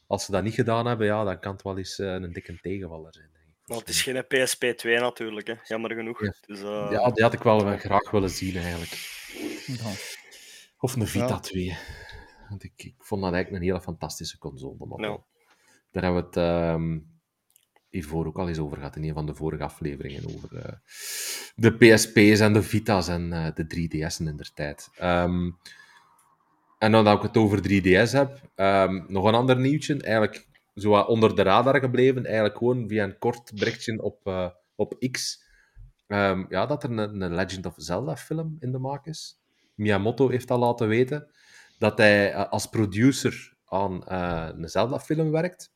Als 0.07 0.25
ze 0.25 0.31
dat 0.33 0.43
niet 0.43 0.55
gedaan 0.55 0.87
hebben, 0.87 1.07
ja, 1.07 1.25
dan 1.25 1.39
kan 1.41 1.53
het 1.53 1.63
wel 1.63 1.79
eens 1.79 1.99
eh, 1.99 2.13
een 2.13 2.33
dikke 2.33 2.59
tegenvaller 2.61 3.13
zijn. 3.15 3.29
Denk 3.33 3.45
ik. 3.45 3.69
Maar 3.69 3.79
het 3.79 3.89
is 3.89 4.03
geen 4.03 4.25
PSP 4.29 4.65
2 4.77 4.99
natuurlijk, 4.99 5.47
hè. 5.47 5.55
jammer 5.65 5.95
genoeg. 5.95 6.23
Ja. 6.25 6.35
Dus, 6.47 6.61
eh, 6.61 6.89
Ja, 6.91 7.11
die 7.11 7.23
had 7.23 7.33
ik 7.33 7.43
wel 7.43 7.79
graag 7.79 8.11
willen 8.11 8.31
zien, 8.31 8.57
eigenlijk. 8.57 8.91
ja. 9.67 9.91
Of 10.79 10.95
een 10.97 11.07
Vita 11.07 11.27
Ja. 11.27 11.41
2. 11.41 11.77
Want 12.49 12.65
ik, 12.65 12.73
ik 12.77 12.95
vond 12.99 13.23
dat 13.23 13.33
eigenlijk 13.33 13.63
een 13.63 13.69
hele 13.69 13.83
fantastische 13.83 14.39
console. 14.39 14.77
Maar. 14.79 15.19
Daar 15.91 16.03
hebben 16.03 16.21
we 16.23 16.27
het 16.27 16.37
ehm, 16.37 16.99
hiervoor 17.89 18.27
ook 18.27 18.39
al 18.39 18.49
eens 18.49 18.59
over 18.59 18.77
gehad 18.77 18.97
in 18.97 19.05
een 19.05 19.15
van 19.15 19.27
de 19.27 19.35
vorige 19.35 19.63
afleveringen. 19.63 20.25
Over 20.35 20.57
eh, 20.57 20.73
de 21.55 21.73
PSP's 21.77 22.41
en 22.41 22.53
de 22.53 22.63
Vita's 22.63 23.09
en 23.09 23.33
eh, 23.33 23.55
de 23.55 23.65
3DS'en 23.65 24.27
in 24.27 24.37
der 24.37 24.51
tijd. 24.55 24.89
Ehm, 24.97 25.51
en 26.83 26.93
dan 26.93 27.05
dat 27.05 27.17
ik 27.17 27.23
het 27.23 27.37
over 27.37 27.63
3DS 27.63 28.13
heb, 28.13 28.41
ehm, 28.55 29.03
nog 29.09 29.25
een 29.25 29.35
ander 29.35 29.59
nieuwtje. 29.59 30.03
Eigenlijk 30.03 30.49
zo 30.75 30.95
onder 30.95 31.37
de 31.37 31.43
radar 31.43 31.81
gebleven. 31.81 32.25
Eigenlijk 32.25 32.57
gewoon 32.57 32.89
via 32.89 33.05
een 33.05 33.19
kort 33.19 33.53
berichtje 33.55 34.03
op, 34.03 34.27
eh, 34.27 34.49
op 34.75 34.97
X. 35.11 35.45
Ehm, 36.07 36.45
ja, 36.49 36.67
dat 36.67 36.83
er 36.83 36.91
een, 36.91 37.21
een 37.21 37.35
Legend 37.35 37.67
of 37.67 37.75
Zelda 37.77 38.17
film 38.17 38.57
in 38.61 38.73
de 38.73 38.79
maak 38.79 39.07
is. 39.07 39.41
Miyamoto 39.75 40.29
heeft 40.29 40.51
al 40.51 40.59
laten 40.59 40.89
weten 40.89 41.31
dat 41.79 41.99
hij 41.99 42.33
eh, 42.33 42.49
als 42.51 42.67
producer 42.67 43.57
aan 43.65 44.07
eh, 44.07 44.49
een 44.57 44.69
Zelda-film 44.69 45.31
werkt. 45.31 45.73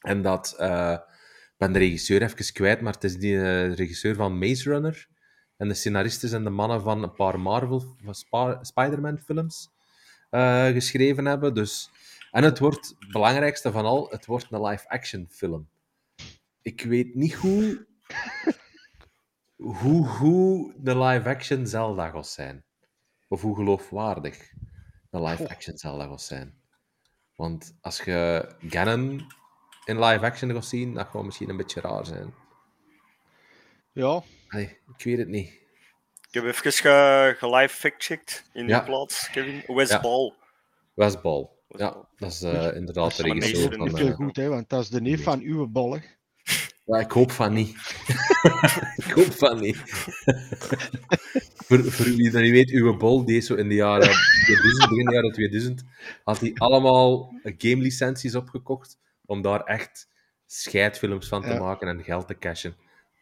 En 0.00 0.22
dat, 0.22 0.52
ik 0.52 1.56
ben 1.56 1.72
de 1.72 1.78
regisseur 1.78 2.22
even 2.22 2.52
kwijt, 2.52 2.80
maar 2.80 2.92
het 2.92 3.04
is 3.04 3.18
die 3.18 3.66
regisseur 3.66 4.14
van 4.14 4.38
Maze 4.38 4.70
Runner, 4.70 5.08
En 5.56 5.68
de 5.68 5.74
scenaristen 5.74 6.28
zijn 6.28 6.44
de 6.44 6.50
mannen 6.50 6.82
van 6.82 7.02
een 7.02 7.12
paar 7.12 7.40
Marvel, 7.40 7.96
van 8.04 8.14
Spa- 8.14 8.58
Eh, 10.30 10.66
geschreven 10.66 11.24
hebben. 11.24 11.54
Dus... 11.54 11.90
En 12.30 12.44
het 12.44 12.58
wordt, 12.58 12.94
het 12.98 13.12
belangrijkste 13.12 13.72
van 13.72 13.84
al, 13.84 14.08
het 14.10 14.26
wordt 14.26 14.46
een 14.50 14.62
live-action 14.62 15.26
film. 15.30 15.68
Ik 16.62 16.82
weet 16.82 17.14
niet 17.14 17.34
hoe, 17.34 17.86
hoe, 19.56 20.06
hoe 20.06 20.74
de 20.76 20.98
live-action 20.98 21.66
Zelda 21.66 22.10
gaat 22.10 22.28
zijn. 22.28 22.64
Of 23.28 23.40
hoe 23.40 23.56
geloofwaardig 23.56 24.52
de 25.10 25.22
live-action 25.22 25.78
Zelda 25.78 26.06
gaat 26.06 26.22
zijn. 26.22 26.54
Want 27.34 27.76
als 27.80 28.00
je 28.00 28.48
Ganon 28.58 29.26
in 29.84 30.04
live-action 30.04 30.52
gaat 30.52 30.64
zien, 30.64 30.94
dat 30.94 31.06
gaat 31.06 31.24
misschien 31.24 31.48
een 31.48 31.56
beetje 31.56 31.80
raar 31.80 32.06
zijn. 32.06 32.34
Ja, 33.92 34.22
Allee, 34.48 34.78
ik 34.96 35.04
weet 35.04 35.18
het 35.18 35.28
niet. 35.28 35.58
Ik 36.30 36.36
heb 36.36 36.44
even 36.44 36.72
ge, 36.72 37.34
ge 37.38 37.50
live 37.56 37.74
fact-checked 37.74 38.44
in 38.52 38.66
Ja. 38.68 38.76
die 38.76 38.86
plaats, 38.86 39.30
Kevin. 39.30 39.62
Wes 39.66 39.88
Ja. 39.90 40.00
Ball. 40.00 40.32
Westbal. 40.94 41.58
Wes 41.68 41.80
Ja, 41.80 42.08
dat 42.16 42.30
is 42.30 42.42
eh, 42.42 42.74
inderdaad 42.74 43.16
de 43.16 43.22
de 43.22 43.32
regisseur 43.32 43.70
van... 43.76 43.78
niet 43.80 43.92
eh, 43.92 43.98
veel 43.98 44.08
eh, 44.08 44.14
goed, 44.14 44.36
hè, 44.36 44.48
want 44.48 44.68
dat 44.68 44.80
is 44.82 44.88
de 44.88 45.00
neef 45.00 45.22
van 45.22 45.40
uw 45.40 45.66
ballen. 45.66 46.02
Ja, 46.84 46.98
ik 46.98 47.10
hoop 47.10 47.30
van 47.30 47.52
niet. 47.52 47.76
ik 49.06 49.10
hoop 49.14 49.32
van 49.32 49.60
niet. 49.60 49.76
voor, 51.66 51.84
voor 51.84 52.04
wie 52.06 52.30
dat 52.30 52.42
niet 52.42 52.50
weet, 52.50 52.70
uw 52.70 52.96
bol 52.96 53.24
deed 53.24 53.44
zo 53.44 53.54
in 53.54 53.68
de 53.68 53.74
jaren 53.74 54.10
2000, 54.44 54.88
begin 54.88 55.04
de 55.06 55.12
jaren 55.12 55.32
2000, 55.32 55.84
had 56.24 56.40
hij 56.40 56.52
allemaal 56.54 57.34
game 57.42 57.82
licenties 57.82 58.34
opgekocht 58.34 58.98
om 59.26 59.42
daar 59.42 59.60
echt 59.64 60.08
scheidfilms 60.46 61.28
van 61.28 61.42
te 61.42 61.48
Ja. 61.48 61.58
maken 61.58 61.88
en 61.88 62.04
geld 62.04 62.26
te 62.26 62.38
cashen. 62.38 62.74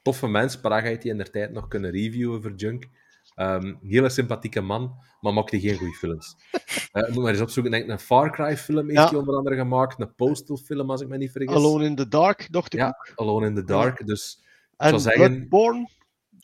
Toffe 0.02 0.26
mens, 0.28 0.60
Praga 0.60 0.86
heeft 0.86 1.02
hij 1.02 1.10
in 1.12 1.18
der 1.18 1.30
tijd 1.30 1.52
nog 1.52 1.68
kunnen 1.68 1.90
reviewen 1.90 2.42
voor 2.42 2.52
Junk. 2.54 2.88
Ehm 3.34 3.74
hele 3.82 4.08
sympathieke 4.08 4.60
man, 4.60 4.92
maar 5.20 5.32
maakte 5.32 5.60
geen 5.60 5.76
goede 5.76 5.92
films. 5.94 6.36
Eh, 6.92 7.08
moet 7.12 7.22
maar 7.22 7.32
eens 7.32 7.40
opzoeken. 7.40 7.72
Denk, 7.72 7.88
een 7.88 7.98
Far 7.98 8.30
Cry 8.32 8.56
film 8.56 8.84
heeft 8.88 8.98
Ja. 9.00 9.08
hij 9.08 9.18
onder 9.18 9.34
andere 9.36 9.56
gemaakt. 9.56 10.00
Een 10.00 10.14
Postal 10.14 10.56
film, 10.56 10.90
als 10.90 11.00
ik 11.00 11.08
me 11.08 11.16
niet 11.16 11.30
vergis. 11.32 11.54
Alone 11.56 11.84
in 11.84 11.96
the 11.96 12.08
Dark, 12.08 12.48
dacht 12.50 12.72
ik 12.72 12.78
Ja, 12.80 12.86
ook. 12.88 13.12
Alone 13.14 13.46
in 13.46 13.54
the 13.54 13.64
Dark. 13.64 14.06
Dus 14.06 14.42
En 14.76 14.88
zou 14.88 15.00
zeggen- 15.00 15.28
Bloodborne. 15.48 15.88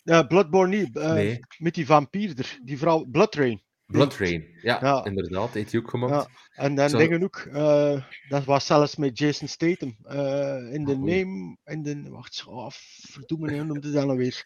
Ja, 0.05 0.23
Bloodborne 0.23 0.77
niet. 0.77 0.97
eh, 0.97 1.13
nee, 1.13 1.41
Met 1.59 1.75
die 1.75 1.87
vampierder. 1.87 2.59
Die 2.63 2.79
vrouw, 2.79 3.05
Blood 3.05 3.35
Rain. 3.35 3.63
Blood 3.87 4.17
Rain. 4.17 4.45
Ja, 4.63 4.79
Ja. 4.83 5.05
inderdaad. 5.05 5.55
Heeft 5.55 5.73
hij 5.73 5.81
ook 5.81 5.91
gemaakt. 5.91 6.13
Ja. 6.13 6.63
En 6.63 6.75
dan 6.75 6.89
Zo. 6.89 6.99
dingen 6.99 7.23
ook. 7.23 7.37
eh, 7.53 8.03
dat 8.29 8.45
was 8.45 8.67
zelfs 8.67 8.97
met 8.97 9.19
Jason 9.19 9.49
Statham. 9.49 9.97
eh, 10.05 10.73
in 10.73 10.85
de 10.85 10.93
Ah, 10.93 10.99
name. 10.99 11.57
In 11.65 11.83
de. 11.83 12.03
Wacht, 12.11 12.45
oh, 12.49 12.71
verdomme, 13.11 13.53
hoe 13.53 13.65
noemde 13.65 13.91
dat 13.91 14.07
nou 14.07 14.19
weer? 14.19 14.45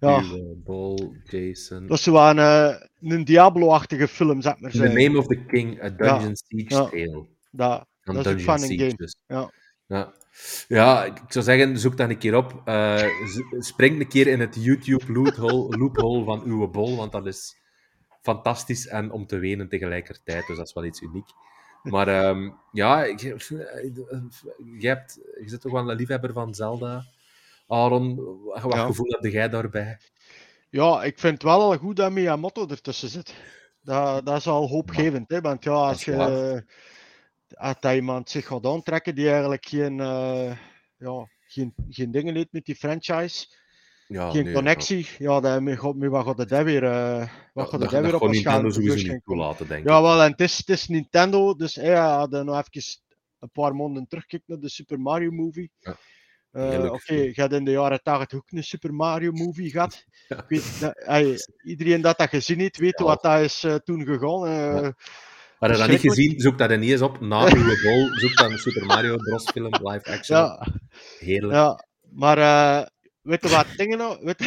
Ja. 0.00 0.22
Jason. 1.24 1.86
Dat 1.86 1.96
is 1.98 2.02
zo 2.04 2.16
aan 2.16 2.38
eh, 2.38 2.74
een 3.00 3.24
Diablo-achtige 3.24 4.08
film, 4.08 4.40
zeg 4.42 4.58
maar. 4.58 4.74
In 4.74 4.80
the. 4.80 4.88
Name 4.88 5.18
of 5.18 5.26
the 5.26 5.44
King, 5.46 5.82
A 5.82 5.88
Dungeon 5.90 6.36
Siege. 6.36 6.66
Tale. 6.68 7.26
Dat, 7.50 7.86
dat 8.02 8.26
is 8.26 8.32
ook 8.32 8.40
van 8.40 8.62
een 8.62 8.78
game. 8.78 8.94
dus. 8.96 9.16
Ja. 9.26 9.50
Ja. 9.86 10.12
Ja, 10.68 11.04
ik 11.04 11.18
zou 11.28 11.44
zeggen, 11.44 11.78
zoek 11.78 11.96
dat 11.96 12.10
een 12.10 12.18
keer 12.18 12.34
op. 12.36 12.62
Spring 13.58 14.00
een 14.00 14.08
keer 14.08 14.26
in 14.26 14.40
het 14.40 14.56
YouTube 14.64 15.12
loophole, 15.12 15.76
loophole 15.78 16.24
van 16.24 16.42
uw 16.44 16.68
bol, 16.70 16.96
want 16.96 17.12
dat 17.12 17.26
is 17.26 17.56
fantastisch 18.26 18.86
en 18.86 19.10
om 19.10 19.26
te 19.26 19.38
wenen 19.38 19.68
tegelijkertijd. 19.68 20.46
Dus 20.46 20.56
dat 20.56 20.66
is 20.66 20.72
wel 20.72 20.84
iets 20.84 21.00
uniek. 21.00 21.26
Maar 21.82 22.08
ehm, 22.08 22.50
ja, 22.72 23.04
ik- 23.04 23.20
je, 23.20 24.88
hebt, 24.88 25.18
je 25.40 25.48
zit 25.48 25.60
toch 25.60 25.72
wel 25.72 25.90
een 25.90 25.96
liefhebber 25.96 26.32
van 26.32 26.54
Zelda. 26.54 27.04
Aaron, 27.68 28.16
wat 28.44 28.72
Ja. 28.74 28.86
gevoel 28.86 29.16
heb 29.20 29.32
jij 29.32 29.48
daarbij? 29.48 29.98
Ja, 30.70 31.02
ik 31.02 31.18
vind 31.18 31.32
het 31.32 31.42
wel 31.42 31.60
al 31.60 31.78
goed 31.78 31.96
dat 31.96 32.12
Miyamoto 32.12 32.66
ertussen 32.68 33.08
zit. 33.08 33.34
Dat, 33.82 34.26
dat 34.26 34.36
is 34.36 34.46
al 34.46 34.68
hoopgevend, 34.68 35.30
hè? 35.30 35.40
want 35.40 35.64
ja, 35.64 35.72
als 35.72 36.04
je 36.04 36.64
als 37.54 37.74
dat 37.80 37.94
iemand 37.94 38.30
zich 38.30 38.46
gaat 38.46 38.66
aantrekken 38.66 39.14
die 39.14 39.30
eigenlijk 39.30 39.66
geen, 39.66 40.00
eh, 40.00 40.56
ja, 40.96 41.28
geen, 41.46 41.74
geen 41.90 42.10
dingen 42.10 42.34
heeft 42.34 42.52
met 42.52 42.64
die 42.64 42.74
franchise, 42.74 43.46
Ja, 44.08 44.30
geen 44.30 44.44
nee, 44.44 44.54
connectie, 44.54 45.06
ja, 45.18 45.40
dan 45.40 45.62
met, 45.64 45.78
God- 45.78 45.96
met 45.96 46.10
wat 46.10 46.26
gaat 46.26 46.38
het 46.38 46.48
dat 46.48 46.64
weer, 46.64 46.82
eh, 46.84 46.90
Ja, 46.90 47.28
wat 47.52 47.68
gaat 47.68 47.80
dat, 47.80 47.90
dat 47.90 47.90
dat 47.90 48.02
weer 48.02 48.20
op 48.20 48.30
Nintendo 48.30 48.70
sowieso 48.70 49.12
niet 49.12 49.24
toelaten, 49.24 49.68
denk 49.68 49.88
Ja, 49.88 49.96
ik. 49.96 50.02
wel, 50.02 50.22
en 50.22 50.30
het 50.30 50.40
is, 50.40 50.56
het 50.56 50.68
is 50.68 50.86
Nintendo, 50.88 51.54
dus 51.54 51.74
hij 51.74 51.94
hadden 51.96 52.44
nog 52.44 52.64
even 52.68 52.82
een 53.38 53.50
paar 53.50 53.74
maanden 53.74 54.06
teruggekeken 54.08 54.44
naar 54.46 54.58
de 54.60 54.68
Super 54.68 55.00
Mario 55.00 55.30
movie. 55.30 55.70
Ja, 55.80 55.96
Eh, 56.50 56.84
Oké, 56.84 56.98
film. 56.98 57.22
je 57.22 57.40
had 57.40 57.52
in 57.52 57.64
de 57.64 57.70
jaren 57.70 58.02
80 58.02 58.38
ook 58.38 58.50
een 58.50 58.64
Super 58.64 58.94
Mario 58.94 59.32
movie 59.32 59.70
gehad. 59.70 60.04
Ja. 60.28 60.36
Ik 60.48 60.48
weet, 60.48 60.80
dat, 60.80 61.48
iedereen 61.64 62.00
dat 62.00 62.18
dat 62.18 62.28
gezien 62.28 62.58
heeft, 62.58 62.76
weet 62.76 62.98
Ja. 62.98 63.04
wat 63.04 63.22
dat 63.22 63.40
is 63.40 63.64
eh, 63.64 63.74
toen 63.74 64.04
gegaan. 64.04 64.46
eh, 64.46 64.82
Ja. 64.82 64.92
Had 65.58 65.70
je 65.70 65.76
dat 65.76 65.88
niet 65.88 66.00
gezien, 66.00 66.40
zoek 66.40 66.58
dat 66.58 66.70
er 66.70 66.78
niet 66.78 66.90
eens 66.90 67.00
op. 67.00 67.20
Na 67.20 67.40
uw 67.56 67.64
bol, 67.82 68.08
zoek 68.18 68.36
dan 68.36 68.52
een 68.52 68.58
Super 68.58 68.86
Mario 68.86 69.16
Bros. 69.16 69.50
film, 69.50 69.68
live 69.82 70.12
action. 70.12 70.38
ja, 70.38 70.66
Heerlijk. 71.18 71.52
ja, 71.54 71.84
maar 72.10 72.38
eh, 72.38 72.86
weet, 73.26 73.42
je 73.42 73.48
wat 73.48 73.66
dingen 73.76 73.98
nou, 73.98 74.24
weet, 74.24 74.38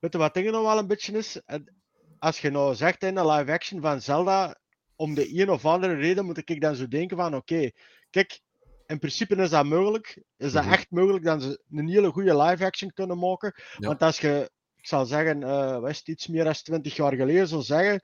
weet 0.00 0.12
je 0.12 0.18
wat 0.18 0.34
dingen 0.34 0.52
nou 0.52 0.64
wel 0.64 0.78
een 0.78 0.86
beetje 0.86 1.12
is? 1.12 1.40
En 1.44 1.82
Als 2.18 2.40
je 2.40 2.50
nou 2.50 2.74
zegt 2.74 3.02
in 3.02 3.14
de 3.14 3.26
live 3.30 3.52
action 3.52 3.80
van 3.80 4.00
Zelda, 4.00 4.58
om 4.96 5.14
de 5.14 5.40
een 5.40 5.50
of 5.50 5.64
andere 5.64 5.94
reden 5.94 6.24
moet 6.24 6.48
ik 6.50 6.60
dan 6.60 6.74
zo 6.74 6.88
denken 6.88 7.16
van 7.16 7.34
oké, 7.34 7.70
kijk, 8.10 8.40
in 8.86 8.98
principe 8.98 9.36
is 9.36 9.50
dat 9.50 9.64
mogelijk. 9.64 10.22
Is 10.36 10.52
dat 10.52 10.64
Mhm. 10.64 10.72
echt 10.72 10.90
mogelijk 10.90 11.24
dat 11.24 11.42
ze 11.42 11.62
een 11.70 11.88
hele 11.88 12.10
goede 12.10 12.36
live 12.42 12.64
action 12.64 12.90
kunnen 12.92 13.18
maken? 13.18 13.54
Ja. 13.78 13.86
Want 13.88 14.02
als 14.02 14.18
je, 14.20 14.50
ik 14.76 14.86
zal 14.86 15.06
zeggen, 15.06 15.42
eh 15.42 15.78
wat 15.78 15.90
is 15.90 15.98
het, 15.98 16.08
iets 16.08 16.26
meer 16.26 16.44
dan 16.44 16.52
20 16.52 16.96
jaar 16.96 17.14
geleden 17.14 17.48
zou 17.48 17.62
zeggen, 17.62 18.00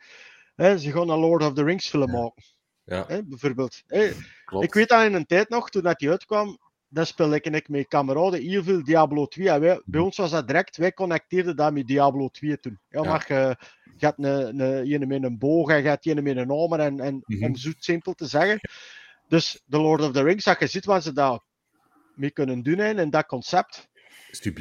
hè, 0.54 0.78
ze 0.78 0.90
gaan 0.92 1.08
een 1.08 1.18
Lord 1.18 1.42
of 1.42 1.52
the 1.52 1.64
Rings 1.64 1.88
film 1.88 2.10
Ja. 2.12 2.20
maken, 2.20 2.42
Ja, 2.84 3.04
hè, 3.06 3.24
bijvoorbeeld. 3.24 3.82
Hè, 3.86 4.10
ik 4.58 4.74
weet 4.74 4.88
dat 4.88 5.04
in 5.04 5.14
een 5.14 5.26
tijd 5.26 5.48
nog, 5.48 5.70
toen 5.70 5.82
dat 5.82 5.98
die 5.98 6.10
uitkwam, 6.10 6.58
dan 6.92 7.06
speelde 7.06 7.34
ik 7.34 7.44
en 7.44 7.54
ik 7.54 7.68
met 7.68 7.88
kameraden 7.88 8.40
heel 8.42 8.62
veel 8.62 8.84
Diablo 8.84 9.26
2. 9.26 9.48
En 9.50 9.60
wij, 9.60 9.82
bij 9.84 10.00
ons 10.00 10.16
was 10.16 10.30
dat 10.30 10.46
direct, 10.46 10.76
wij 10.76 10.92
connecteerden 10.92 11.56
dat 11.56 11.72
met 11.72 11.86
Diablo 11.86 12.28
2 12.28 12.58
toen. 12.58 12.78
Ja, 12.88 13.02
Ja. 13.02 13.08
maar 13.10 13.24
je, 13.28 13.56
je 13.96 14.06
had 14.06 14.14
een, 14.18 14.60
een, 14.60 14.84
ene 14.86 15.06
met 15.06 15.22
een 15.22 15.38
boog 15.38 15.70
en 15.70 15.82
je 15.82 15.88
had 15.88 16.06
ene 16.06 16.22
met 16.22 16.36
een 16.36 16.50
hamer, 16.50 16.80
en, 16.80 17.00
en 17.00 17.22
Mhm. 17.26 17.44
om 17.44 17.56
zo 17.56 17.70
simpel 17.78 18.12
te 18.12 18.26
zeggen. 18.26 18.60
Dus 19.28 19.62
de 19.64 19.78
Lord 19.80 20.00
of 20.02 20.12
the 20.12 20.22
Rings, 20.22 20.44
dat 20.44 20.58
je 20.58 20.66
ziet 20.66 20.84
wat 20.84 21.02
ze 21.02 21.12
daar 21.12 21.40
mee 22.14 22.30
kunnen 22.30 22.62
doen 22.62 22.80
in 22.80 23.10
dat 23.10 23.26
concept, 23.26 23.88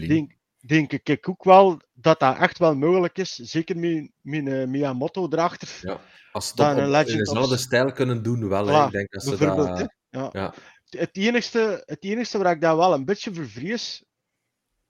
denk, 0.08 0.32
denk 0.60 0.92
ik 0.94 1.30
ook 1.30 1.44
wel 1.44 1.82
dat 1.94 2.20
dat 2.20 2.38
echt 2.38 2.58
wel 2.58 2.76
mogelijk 2.76 3.18
is. 3.18 3.34
Zeker 3.36 3.78
met, 3.78 4.12
met 4.22 4.48
een 4.48 4.70
Miyamoto 4.70 5.28
erachter. 5.30 5.70
Ja. 5.82 6.00
Als 6.32 6.48
ze 6.48 6.56
Dan 6.56 6.76
dat 6.76 6.78
een 6.84 6.90
Legend 6.90 7.20
of- 7.28 7.34
dezelfde 7.34 7.58
stijl 7.58 7.92
kunnen 7.92 8.24
doen, 8.24 8.48
wel. 8.50 8.68
Voilà, 8.68 8.86
Ik 8.86 8.92
denk 8.92 9.12
dat 9.12 9.24
ze 9.24 9.38
dat... 9.38 9.90
Ja. 10.10 10.30
Ja. 10.32 10.54
Het 10.90 11.18
enigste, 11.18 11.84
het 11.86 12.04
enigste 12.04 12.38
waar 12.38 12.54
ik 12.56 12.62
daar 12.62 12.78
wel 12.78 12.94
een 12.94 13.06
beetje 13.06 13.34
vervrees 13.34 14.04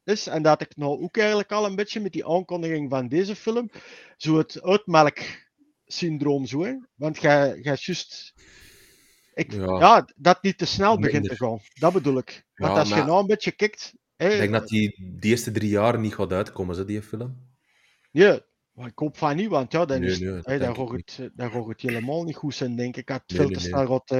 is, 0.03 0.27
en 0.27 0.41
dat 0.41 0.61
ik 0.61 0.75
nou 0.75 1.01
ook 1.01 1.17
eigenlijk 1.17 1.51
al 1.51 1.65
een 1.65 1.75
beetje 1.75 1.99
met 1.99 2.11
die 2.11 2.27
aankondiging 2.27 2.89
van 2.89 3.07
deze 3.07 3.35
film, 3.35 3.69
zo 4.17 4.37
het 4.37 4.61
uitmelk-syndroom 4.61 6.45
zo, 6.45 6.63
hè. 6.63 6.73
Want 6.95 7.21
jij 7.21 7.59
jij 7.61 7.77
juist... 7.79 8.33
Ik, 9.33 9.51
Ja. 9.51 9.79
ja. 9.79 10.07
dat 10.15 10.43
niet 10.43 10.57
te 10.57 10.65
snel 10.65 10.99
begint 10.99 11.29
te 11.29 11.35
gaan. 11.35 11.59
Dat 11.73 11.93
bedoel 11.93 12.17
ik. 12.17 12.45
Want 12.53 12.73
Ja, 12.73 12.79
als 12.79 12.89
je 12.89 12.95
nou 12.95 13.19
een 13.19 13.27
beetje 13.27 13.51
kijkt... 13.51 13.93
Hè, 14.15 14.29
Ik 14.29 14.37
denk 14.37 14.51
dat 14.51 14.67
die 14.67 15.15
de 15.19 15.27
eerste 15.27 15.51
drie 15.51 15.69
jaar 15.69 15.99
niet 15.99 16.13
gaat 16.15 16.31
uitkomen, 16.31 16.75
ze, 16.75 16.85
die 16.85 17.01
film. 17.01 17.47
Ja, 18.11 18.39
maar 18.71 18.87
ik 18.87 18.99
hoop 18.99 19.17
van 19.17 19.35
niet, 19.35 19.49
want 19.49 19.71
ja, 19.71 19.85
dan, 19.85 19.99
Nee, 19.99 20.09
is, 20.09 20.19
nee, 20.19 20.41
hè, 20.43 20.57
dan, 20.57 20.69
ik 20.69 20.75
gaat 20.75 20.91
het, 20.91 21.31
dan 21.33 21.51
gaat 21.51 21.67
het 21.67 21.81
helemaal 21.81 22.23
niet 22.23 22.35
goed 22.35 22.55
zijn, 22.55 22.75
denk 22.75 22.97
ik. 22.97 23.07
Het 23.07 23.23
Nee, 23.27 23.39
veel 23.39 23.49
te 23.49 23.59
snel 23.59 23.87
gaat... 23.87 24.11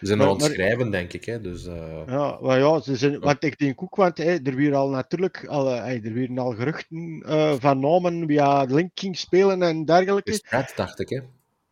Ze 0.00 0.06
zijn 0.06 0.20
al 0.20 0.28
aan 0.28 0.42
het 0.42 0.52
schrijven, 0.52 0.90
denk 0.90 1.12
ik. 1.12 1.24
Hè. 1.24 1.40
Dus, 1.40 1.66
eh, 1.66 2.02
Ja, 2.06 2.38
maar 2.40 2.58
ja, 2.58 2.80
ze 2.80 2.96
zijn, 2.96 3.18
want 3.18 3.44
ik 3.44 3.58
denk 3.58 3.82
ook, 3.82 3.96
want 3.96 4.18
hè, 4.18 4.42
er 4.42 4.54
weer 4.54 4.74
al 4.74 4.88
natuurlijk 4.88 5.46
al, 5.46 5.74
eh, 5.74 6.04
er 6.04 6.12
weer 6.12 6.40
al 6.40 6.54
geruchten 6.54 7.22
eh, 7.26 7.54
van 7.58 7.80
namen 7.80 8.26
via 8.26 8.62
Link 8.62 8.90
ging 8.94 9.16
spelen 9.16 9.62
en 9.62 9.84
dergelijke. 9.84 10.30
Chris 10.30 10.40
Pratt, 10.40 10.76
dacht 10.76 11.00
ik. 11.00 11.08
Hè. 11.08 11.20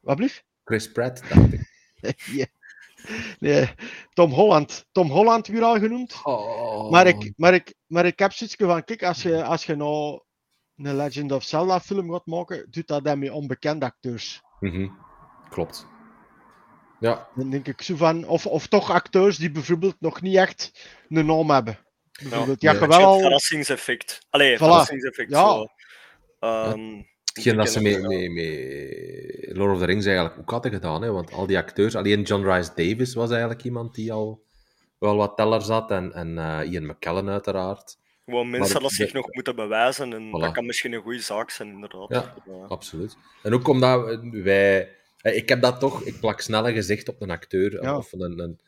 Wat 0.00 0.16
blieft? 0.16 0.44
Chris 0.64 0.92
Pratt, 0.92 1.22
dacht 1.28 1.52
ik. 1.52 1.74
Ja. 2.36 2.46
Nee, 3.38 3.68
Tom 4.12 4.30
Holland. 4.30 4.86
Tom 4.92 5.10
Holland 5.10 5.46
weer 5.46 5.62
al 5.62 5.78
genoemd. 5.78 6.20
Oh. 6.22 6.90
Maar, 6.90 7.06
ik, 7.06 7.32
maar, 7.36 7.54
ik, 7.54 7.74
maar 7.86 8.06
ik 8.06 8.18
heb 8.18 8.32
zoiets 8.32 8.56
van, 8.58 8.84
kijk, 8.84 9.02
als 9.02 9.22
je, 9.22 9.44
als 9.44 9.64
je 9.64 9.76
nou 9.76 10.20
een 10.76 10.96
Legend 10.96 11.32
of 11.32 11.42
Zelda 11.42 11.80
film 11.80 12.12
gaat 12.12 12.26
maken, 12.26 12.66
doet 12.70 12.86
dat 12.86 13.04
dan 13.04 13.18
met 13.18 13.30
onbekende 13.30 13.84
acteurs. 13.84 14.42
Mhm. 14.60 14.88
Klopt. 15.48 15.86
Ja, 17.00 17.28
Dan 17.34 17.50
denk 17.50 17.66
ik 17.66 17.82
zo 17.82 17.96
van, 17.96 18.26
of, 18.26 18.46
of 18.46 18.66
toch 18.66 18.90
acteurs 18.90 19.36
die 19.36 19.50
bijvoorbeeld 19.50 19.96
nog 19.98 20.20
niet 20.22 20.36
echt 20.36 20.88
een 21.08 21.26
naam 21.26 21.50
hebben. 21.50 21.78
Bijvoorbeeld, 22.22 22.60
ja, 22.60 22.74
Het 22.74 22.86
wel 22.86 23.04
al... 23.04 23.20
verrassingseffect. 23.20 24.18
Allee, 24.30 24.54
Voilà. 24.54 24.58
verrassingseffect. 24.58 25.30
Ja. 25.30 25.44
Zo. 25.54 25.66
Ehm, 26.40 27.02
hetgeen 27.34 27.56
dat 27.56 27.70
ze 27.70 27.82
met, 27.82 27.92
ja. 27.92 28.08
met, 28.08 28.30
met 28.32 29.56
Lord 29.56 29.72
of 29.72 29.78
the 29.78 29.84
Rings 29.84 30.06
eigenlijk 30.06 30.38
ook 30.38 30.50
hadden 30.50 30.72
gedaan. 30.72 31.02
Hè. 31.02 31.10
Want 31.12 31.32
al 31.32 31.46
die 31.46 31.56
acteurs, 31.58 31.94
alleen 31.94 32.22
John 32.22 32.44
Rice 32.50 32.70
Davis 32.74 33.14
was 33.14 33.30
eigenlijk 33.30 33.64
iemand 33.64 33.94
die 33.94 34.12
al 34.12 34.44
wel 34.98 35.16
wat 35.16 35.36
tellers 35.36 35.68
had. 35.68 35.90
En, 35.90 36.12
en 36.12 36.38
eh, 36.38 36.72
Ian 36.72 36.86
McKellen 36.86 37.28
uiteraard. 37.28 37.96
Gewoon 38.24 38.50
mensen 38.50 38.72
Maar 38.72 38.82
dat 38.82 38.90
de- 38.90 38.96
zich 38.96 39.12
nog 39.12 39.26
moeten 39.34 39.56
bewijzen. 39.56 40.12
En 40.12 40.28
Voilà. 40.28 40.40
dat 40.40 40.52
kan 40.52 40.66
misschien 40.66 40.92
een 40.92 41.02
goede 41.02 41.20
zaak 41.20 41.50
zijn, 41.50 41.68
inderdaad. 41.68 42.06
Ja. 42.08 42.34
Ja. 42.46 42.64
Absoluut. 42.68 43.16
En 43.42 43.54
ook 43.54 43.68
omdat 43.68 44.18
wij... 44.30 44.95
eh, 45.30 45.36
Ik 45.36 45.48
heb 45.48 45.60
dat 45.62 45.80
toch... 45.80 46.02
Ik 46.02 46.20
plak 46.20 46.40
snel 46.40 46.68
een 46.68 46.74
gezicht 46.74 47.08
op 47.08 47.22
een 47.22 47.30
acteur. 47.30 47.82
Ja. 47.82 47.96
Of 47.96 48.12
een, 48.12 48.38
een, 48.38 48.60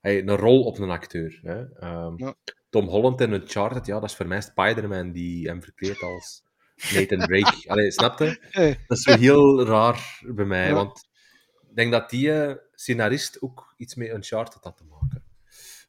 een 0.00 0.36
rol 0.36 0.64
op 0.64 0.78
een 0.78 0.90
acteur. 0.90 1.40
Hè. 1.42 1.72
Ehm, 1.72 2.12
Ja. 2.16 2.34
Tom 2.70 2.86
Holland 2.88 3.20
in 3.20 3.32
Uncharted, 3.32 3.86
ja, 3.86 4.00
dat 4.00 4.10
is 4.10 4.16
voor 4.16 4.26
mij 4.26 4.40
Spider-Man 4.40 5.12
die 5.12 5.48
hem 5.48 5.62
verkleedt 5.62 6.02
als 6.02 6.42
Nathan 6.94 7.18
Drake. 7.18 7.64
Allee, 7.70 7.90
snap 7.90 8.18
je? 8.18 8.38
Eh, 8.50 8.74
Dat 8.86 8.98
is 8.98 9.02
zo 9.02 9.16
heel 9.16 9.64
raar 9.66 10.20
bij 10.26 10.44
mij. 10.44 10.66
Ja. 10.68 10.74
Want 10.74 11.08
ik 11.68 11.76
denk 11.76 11.92
dat 11.92 12.10
die 12.10 12.32
eh, 12.32 12.54
scenarist 12.74 13.42
ook 13.42 13.74
iets 13.76 13.94
met 13.94 14.08
Uncharted 14.08 14.62
had 14.64 14.76
te 14.76 14.84
maken. 14.84 15.24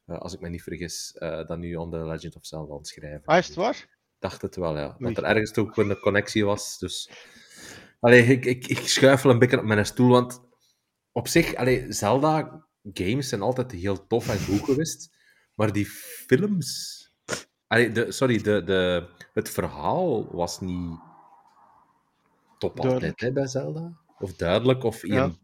Eh, 0.06 0.18
als 0.18 0.34
ik 0.34 0.40
me 0.40 0.48
niet 0.48 0.62
vergis, 0.62 1.14
eh 1.18 1.46
dat 1.46 1.58
nu 1.58 1.74
on 1.74 1.90
The 1.90 2.06
Legend 2.06 2.36
of 2.36 2.46
Zelda 2.46 2.72
aan 2.72 2.78
het 2.78 2.88
schrijven. 2.88 3.22
ah, 3.24 3.38
is 3.38 3.46
het 3.46 3.56
waar? 3.56 3.88
dacht 4.18 4.42
het 4.42 4.56
wel, 4.56 4.78
ja. 4.78 4.96
Dat 4.98 5.16
er 5.16 5.24
ergens 5.24 5.52
toch 5.52 5.76
een 5.76 5.98
connectie 5.98 6.44
was. 6.44 6.78
Dus... 6.78 7.10
Allee, 8.02 8.22
ik, 8.24 8.44
ik, 8.44 8.66
ik 8.66 8.78
schuifel 8.88 9.30
een 9.30 9.38
beetje 9.38 9.58
op 9.58 9.64
mijn 9.64 9.86
stoel, 9.86 10.08
want 10.08 10.40
op 11.12 11.28
zich, 11.28 11.54
allee, 11.54 11.92
Zelda-games 11.92 13.28
zijn 13.28 13.42
altijd 13.42 13.72
heel 13.72 14.06
tof 14.06 14.28
en 14.28 14.44
goed 14.44 14.60
geweest, 14.64 15.16
maar 15.54 15.72
die 15.72 15.86
films... 15.86 17.00
Allee, 17.66 17.92
de, 17.92 18.12
sorry, 18.12 18.38
de, 18.42 18.62
de, 18.64 19.08
het 19.32 19.50
verhaal 19.50 20.34
was 20.36 20.60
niet 20.60 20.98
top 22.58 22.80
altijd 22.80 23.20
hè, 23.20 23.32
bij 23.32 23.46
Zelda. 23.46 23.92
Of 24.18 24.34
duidelijk, 24.34 24.84
of 24.84 25.06
Ja. 25.06 25.24
in 25.24 25.38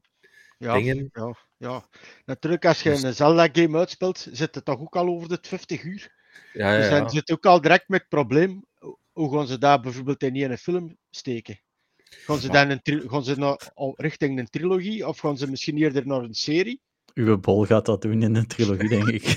Ja, 0.58 0.74
dingen. 0.74 1.10
ja, 1.12 1.34
ja. 1.56 1.88
Natuurlijk, 2.24 2.64
als 2.64 2.82
je 2.82 2.90
Dus- 2.90 3.02
een 3.02 3.14
Zelda-game 3.14 3.78
uitspeelt, 3.78 4.26
zit 4.30 4.54
het 4.54 4.64
toch 4.64 4.80
ook 4.80 4.96
al 4.96 5.08
over 5.08 5.28
de 5.28 5.38
50 5.40 5.82
uur. 5.82 6.12
Ja, 6.52 6.76
Dus 6.76 6.84
ja, 6.84 6.90
dan 6.90 7.02
ja. 7.02 7.08
zit 7.08 7.30
ook 7.30 7.46
al 7.46 7.60
direct 7.60 7.88
met 7.88 8.00
het 8.00 8.08
probleem, 8.08 8.64
hoe 9.12 9.32
gaan 9.36 9.46
ze 9.46 9.58
daar 9.58 9.80
bijvoorbeeld 9.80 10.22
in 10.22 10.50
een 10.50 10.58
film 10.58 10.96
steken? 11.10 11.60
Gaan 12.24 12.38
ze, 12.38 12.48
Maar- 12.48 12.68
dan 12.68 12.80
een 12.84 13.10
gaan 13.10 13.24
ze 13.24 13.34
naar, 13.38 13.70
richting 13.96 14.38
een 14.38 14.50
trilogie, 14.50 15.06
of 15.08 15.18
gaan 15.18 15.36
ze 15.38 15.50
misschien 15.50 15.76
eerder 15.76 16.06
naar 16.06 16.20
een 16.22 16.34
serie? 16.34 16.80
Uwe 17.14 17.36
Bol 17.38 17.64
gaat 17.64 17.86
dat 17.86 18.02
doen 18.02 18.22
in 18.22 18.34
een 18.34 18.46
trilogie, 18.46 18.88
denk 18.88 19.08
ik. 19.08 19.36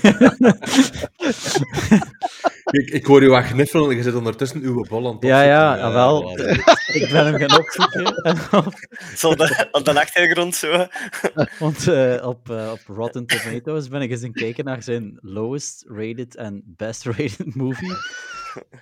Ik, 2.70 2.90
ik 2.90 3.06
hoor 3.06 3.22
je 3.22 3.28
wat 3.28 3.44
gniffelen, 3.44 3.96
je 3.96 4.02
zit 4.02 4.14
ondertussen 4.14 4.60
uw 4.62 4.84
bol 4.88 5.06
aan 5.08 5.14
het 5.14 5.22
Ja, 5.22 5.42
ja, 5.42 5.76
jawel. 5.76 6.22
voilà, 6.32 6.36
dat- 6.36 6.78
ik 6.94 7.08
ben 7.10 7.26
hem 7.26 7.48
gaan 7.48 7.58
opzoeken. 7.60 8.04
En 8.24 8.38
op, 8.66 8.74
Zo 9.16 9.34
de, 9.34 9.68
op 9.72 9.84
de 9.84 10.00
achtergrond 10.00 10.54
zo. 10.54 10.86
want 11.58 11.88
eh, 11.88 12.26
op, 12.26 12.50
eh, 12.50 12.70
op 12.72 12.80
Rotten 12.96 13.26
Tomatoes 13.26 13.88
ben 13.88 14.00
ik 14.02 14.10
eens 14.10 14.20
gaan 14.20 14.32
kijken 14.32 14.64
naar 14.64 14.82
zijn 14.82 15.18
lowest 15.20 15.84
rated 15.88 16.36
en 16.36 16.62
best 16.76 17.04
rated 17.04 17.54
movie. 17.54 17.92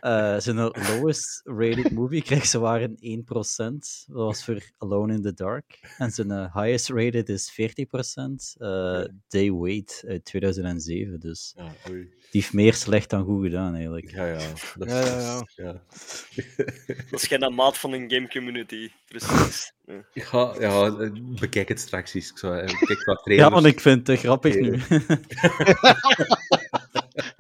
Eh, 0.01 0.39
zijn 0.39 0.57
lowest 0.57 1.41
rated 1.45 1.91
movie 1.91 2.23
kreeg 2.23 2.47
ze 2.47 2.59
waren 2.59 2.97
1%. 3.01 4.05
Dat 4.07 4.17
was 4.17 4.45
voor 4.45 4.63
Alone 4.79 5.13
in 5.15 5.23
the 5.23 5.35
Dark. 5.35 5.95
En 5.99 6.11
zijn 6.11 6.31
eh, 6.31 6.55
highest 6.57 6.89
rated 6.89 7.29
is 7.29 7.53
40%. 7.53 8.57
eh 8.59 9.05
Day 9.29 9.51
Wait 9.51 10.05
uit 10.07 10.25
2007. 10.25 11.21
Dus 11.21 11.55
Ja, 11.57 11.73
die 11.85 12.09
heeft 12.31 12.53
meer 12.53 12.75
slecht 12.75 13.11
dan 13.11 13.25
goed 13.25 13.43
gedaan, 13.45 13.75
eigenlijk. 13.75 14.11
Ja, 14.11 14.27
ja. 14.27 14.39
Dat 14.77 14.87
is, 14.89 14.93
Ja, 14.93 15.05
ja, 15.05 15.19
ja. 15.21 15.45
ja. 15.57 15.83
Dat 17.11 17.21
is 17.23 17.27
geen 17.27 17.55
maat 17.55 17.79
van 17.79 17.93
een 17.93 18.11
game 18.11 18.29
community. 18.29 18.91
Precies. 19.09 19.73
Ja. 20.13 20.55
Ja, 20.59 21.11
bekijk 21.41 21.69
het 21.69 21.81
straks 21.81 22.15
eens. 22.15 22.31
Ik 22.31 22.39
zou, 22.39 22.59
eh, 22.59 22.67
kijk 22.67 23.05
wat 23.05 23.21
Ja, 23.25 23.51
want 23.51 23.67
ik 23.67 23.81
vind 23.81 23.97
het 23.97 24.07
te 24.07 24.17
grappig 24.17 24.55
nu. 24.55 24.81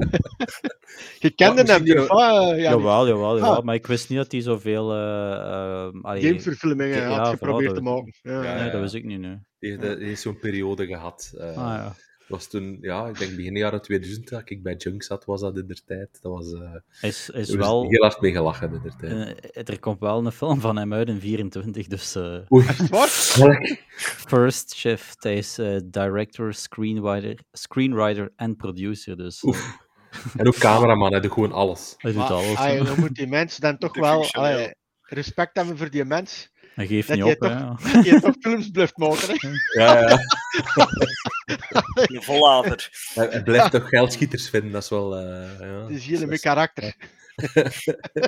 Je 1.18 1.30
kende 1.30 1.62
hem 1.72 1.82
niet, 1.82 1.94
wat? 1.94 2.08
Ja, 2.18 2.56
jawel, 2.56 3.06
jawel, 3.08 3.36
jawel. 3.38 3.56
Ah. 3.56 3.64
Maar 3.64 3.74
ik 3.74 3.86
wist 3.86 4.08
niet 4.08 4.18
dat 4.18 4.32
hij 4.32 4.40
zoveel... 4.40 4.92
eh 4.92 5.32
ehm, 5.32 6.00
allee, 6.00 6.22
gameverfilmingen 6.22 6.98
Ja, 6.98 7.08
had 7.18 7.28
geprobeerd 7.28 7.74
te 7.74 7.80
maken. 7.80 8.14
Ja. 8.22 8.42
Ja, 8.42 8.54
Nee, 8.54 8.64
ja. 8.64 8.70
dat 8.70 8.80
wist 8.80 8.94
ik 8.94 9.04
niet, 9.04 9.18
nu. 9.20 9.38
Die, 9.58 9.70
heeft- 9.78 9.96
die 9.98 10.06
heeft 10.06 10.20
zo'n 10.20 10.38
periode 10.38 10.86
gehad. 10.86 11.32
eh, 11.38 11.46
Ah, 11.48 11.54
ja. 11.56 11.94
was 12.28 12.48
toen, 12.48 12.78
ja, 12.80 13.06
ik 13.08 13.18
denk 13.18 13.36
begin 13.36 13.56
jaren 13.56 13.82
2000 13.82 14.28
dat 14.28 14.50
ik 14.50 14.62
bij 14.62 14.74
Junk 14.74 15.02
zat, 15.02 15.24
was 15.24 15.40
dat 15.40 15.56
in 15.58 15.66
der 15.66 15.80
tijd. 15.86 16.18
Dat 16.22 16.32
was, 16.32 16.52
eh 16.52 16.60
Hij 16.88 17.08
is, 17.08 17.28
hij 17.32 17.40
is 17.40 17.48
was 17.48 17.56
wel... 17.56 17.88
heel 17.88 18.02
hard 18.02 18.20
mee 18.20 18.32
gelachen 18.32 18.72
in 18.74 18.80
der 18.82 18.96
tijd. 18.96 19.40
eh, 19.50 19.68
er 19.68 19.78
komt 19.80 20.00
wel 20.00 20.26
een 20.26 20.32
film 20.32 20.60
van 20.60 20.76
hem 20.76 20.92
uit 20.94 21.08
in 21.08 21.20
24, 21.20 21.86
dus... 21.86 22.14
eh, 22.14 22.38
Oei, 22.52 22.66
welk? 22.90 23.08
First 24.30 24.74
Shift, 24.74 25.22
hij 25.22 25.36
is 25.36 25.58
eh, 25.58 25.76
director, 25.84 26.54
screenwriter, 26.54 27.38
screenwriter 27.52 28.32
en 28.36 28.56
producer, 28.56 29.16
dus 29.16 29.42
eh, 29.42 29.58
En 30.36 30.46
ook 30.46 30.58
cameraman, 30.58 31.10
hij 31.12 31.20
doet 31.20 31.32
gewoon 31.32 31.52
alles. 31.52 31.94
hij 31.98 32.12
doet 32.12 32.20
Maar, 32.20 32.30
alles. 32.30 32.56
ah, 32.56 32.84
dan 32.84 33.00
moet 33.00 33.14
die 33.14 33.26
mens 33.26 33.56
dan 33.56 33.78
toch 33.78 33.92
De 33.92 34.00
wel 34.00 34.26
respect 35.02 35.56
hebben 35.56 35.76
voor 35.78 35.90
die 35.90 36.04
mens. 36.04 36.50
Hij 36.74 36.86
geeft 36.86 37.08
dat 37.08 37.16
niet 37.16 37.26
op, 37.26 37.34
toch- 37.38 37.50
ja. 37.50 37.76
Dat 37.92 38.04
je 38.04 38.20
toch 38.20 38.34
films 38.40 38.70
blijft 38.70 38.96
maken. 38.96 39.28
Hè? 39.28 39.48
Ja, 39.84 40.00
ja. 40.08 40.18
Een 41.94 42.22
vollader. 42.22 42.88
Hij, 43.14 43.26
hij 43.30 43.42
blijft 43.42 43.70
toch 43.70 43.88
geldschieters 43.88 44.48
vinden, 44.48 44.72
dat 44.72 44.82
is 44.82 44.88
wel... 44.88 45.16
eh 45.16 45.60
ja. 45.60 45.66
Het 45.82 45.90
is 45.90 46.04
hier 46.04 46.26
met 46.28 46.40
karakter. 46.40 46.94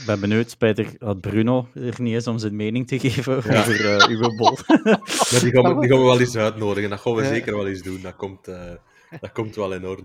Ik 0.00 0.06
ben 0.06 0.20
benieuwd, 0.20 0.50
spijtig 0.50 0.92
dat 0.98 1.20
Bruno 1.20 1.68
er 1.74 1.94
niet 2.02 2.14
is 2.14 2.26
om 2.26 2.38
zijn 2.38 2.56
mening 2.56 2.86
te 2.86 2.98
geven 2.98 3.34
Ja. 3.34 3.58
over 3.60 3.96
eh, 3.96 4.08
uw 4.08 4.36
bol. 4.36 4.58
Maar 4.66 5.40
die 5.40 5.50
gaan, 5.50 5.74
we, 5.74 5.80
die 5.80 5.90
gaan 5.90 5.98
we 5.98 6.04
wel 6.04 6.20
eens 6.20 6.36
uitnodigen. 6.36 6.90
Dat 6.90 7.00
gaan 7.00 7.14
we 7.14 7.22
Ja. 7.22 7.28
zeker 7.28 7.56
wel 7.56 7.66
eens 7.66 7.82
doen. 7.82 8.00
Dat 8.02 8.16
komt, 8.16 8.48
eh, 8.48 8.72
dat 9.20 9.32
komt 9.32 9.54
wel 9.54 9.74
in 9.74 9.86
orde. 9.86 10.04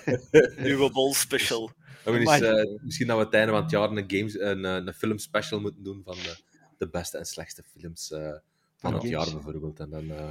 Nieuwe 0.62 0.90
bol 0.90 1.14
special. 1.14 1.70
Dat 2.04 2.14
we 2.14 2.20
eens, 2.20 2.40
eh, 2.40 2.80
misschien 2.82 3.06
dat 3.06 3.18
we 3.18 3.24
het 3.24 3.34
einde 3.34 3.52
van 3.52 3.62
het 3.62 3.70
jaar 3.70 3.90
een, 3.90 4.04
games, 4.10 4.38
een, 4.38 4.64
eh, 4.64 4.74
een 4.74 4.92
film 4.94 5.18
special 5.18 5.60
moeten 5.60 5.82
doen 5.82 6.02
van 6.04 6.14
de, 6.14 6.36
de 6.78 6.88
beste 6.88 7.18
en 7.18 7.24
slechtste 7.24 7.62
films 7.62 8.10
eh, 8.12 8.20
van 8.20 8.40
Van 8.76 8.92
het 8.94 9.02
games. 9.02 9.24
jaar 9.24 9.34
bijvoorbeeld. 9.34 9.80
En 9.80 9.90
dan 9.90 10.10
eh 10.10 10.28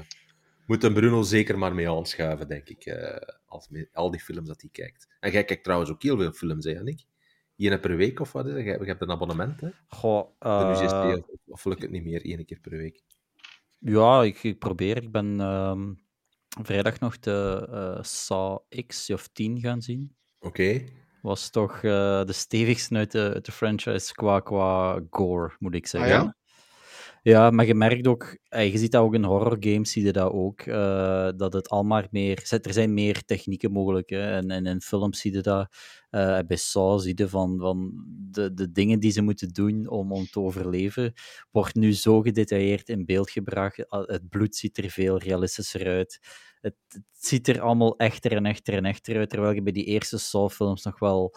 moet 0.66 0.84
een 0.84 0.94
Bruno 0.94 1.22
zeker 1.22 1.58
maar 1.58 1.76
mee 1.76 1.90
aanschuiven, 1.90 2.48
denk 2.48 2.70
ik. 2.70 2.86
eh, 2.86 3.18
als 3.46 3.68
al 3.94 4.12
die 4.12 4.20
films 4.20 4.48
dat 4.48 4.62
hij 4.62 4.70
kijkt. 4.74 5.08
En 5.20 5.32
jij 5.32 5.44
kijkt 5.44 5.64
trouwens 5.64 5.92
ook 5.92 6.04
heel 6.04 6.18
veel 6.18 6.32
films, 6.32 6.66
hè, 6.66 6.72
Jannik? 6.72 7.04
Eén 7.58 7.80
per 7.80 7.96
week 7.96 8.20
of 8.20 8.32
wat 8.32 8.46
is 8.46 8.54
het? 8.54 8.64
Jij- 8.64 8.78
Je 8.80 8.86
hebt 8.86 9.02
een 9.02 9.12
abonnement, 9.12 9.62
hè? 9.62 9.70
Goh, 9.88 10.28
De 10.40 10.48
UGSP, 10.72 11.24
of, 11.30 11.40
of 11.46 11.66
lukt 11.66 11.82
het 11.82 11.92
niet 11.92 12.04
meer, 12.04 12.26
één 12.26 12.46
keer 12.46 12.60
per 12.60 12.78
week? 12.78 13.02
ja, 13.80 14.24
ik, 14.24 14.44
ik 14.44 14.60
probeer. 14.60 14.98
Ik 14.98 15.12
ben 15.12 15.40
ehm, 15.40 15.94
vrijdag 16.64 17.00
nog 17.00 17.20
de 17.20 17.68
eh 17.72 18.04
Saw 18.04 18.58
X 18.88 19.10
of 19.10 19.28
10 19.28 19.60
gaan 19.60 19.82
zien. 19.82 20.16
Oké. 20.40 20.84
Was 21.22 21.50
toch 21.50 21.76
eh, 21.76 22.24
de 22.24 22.34
stevigste 22.34 22.96
uit 22.96 23.12
de, 23.12 23.32
uit 23.34 23.46
de 23.46 23.52
franchise 23.52 24.14
qua, 24.14 24.40
qua 24.40 25.02
gore, 25.10 25.56
moet 25.60 25.76
ik 25.76 25.88
zeggen. 25.88 26.18
Ah, 26.18 26.24
ja? 26.24 26.36
Ja, 27.28 27.50
maar 27.50 27.66
je 27.66 27.76
merkt 27.76 28.08
ook, 28.08 28.38
eh, 28.50 28.72
je 28.72 28.78
ziet 28.78 28.92
dat 28.92 29.02
ook 29.02 29.14
in 29.14 29.24
horror 29.24 29.58
games, 29.60 29.92
zie 29.92 30.04
je 30.06 30.12
dat 30.12 30.32
ook, 30.32 30.62
eh, 30.62 31.30
dat 31.36 31.54
het 31.54 31.70
al 31.70 31.84
maar 31.84 32.08
meer, 32.12 32.60
er 32.62 32.74
zijn 32.74 32.94
meer 32.94 33.24
technieken 33.24 33.72
mogelijk. 33.72 34.10
Hè, 34.10 34.32
en, 34.36 34.52
en 34.52 34.66
in 34.66 34.82
films 34.82 35.20
zie 35.20 35.34
je 35.34 35.42
dat, 35.42 35.76
eh, 36.10 36.40
bij 36.48 36.58
Saw 36.58 37.00
zie 37.00 37.18
je 37.18 37.30
van, 37.30 37.60
van 37.60 37.94
de, 38.32 38.54
de 38.54 38.72
dingen 38.72 39.00
die 39.00 39.12
ze 39.12 39.22
moeten 39.22 39.50
doen 39.50 39.88
om, 39.90 40.12
om 40.12 40.26
te 40.26 40.40
overleven, 40.40 41.14
wordt 41.52 41.76
nu 41.76 41.94
zo 41.94 42.22
gedetailleerd 42.22 42.90
in 42.90 43.06
beeld 43.06 43.30
gebracht. 43.30 43.86
Het 43.90 44.30
bloed 44.30 44.56
ziet 44.56 44.78
er 44.78 44.90
veel 44.90 45.18
realistischer 45.18 45.88
uit. 45.88 46.20
Het, 46.62 46.76
het 46.88 47.04
ziet 47.12 47.48
er 47.48 47.62
allemaal 47.62 47.98
echter 47.98 48.32
en 48.32 48.46
echter 48.46 48.74
en 48.74 48.86
echter 48.86 49.18
uit, 49.18 49.30
terwijl 49.30 49.54
je 49.54 49.62
bij 49.62 49.74
die 49.74 49.86
eerste 49.86 50.18
Saw-films 50.18 50.84
nog 50.84 51.00
wel 51.00 51.36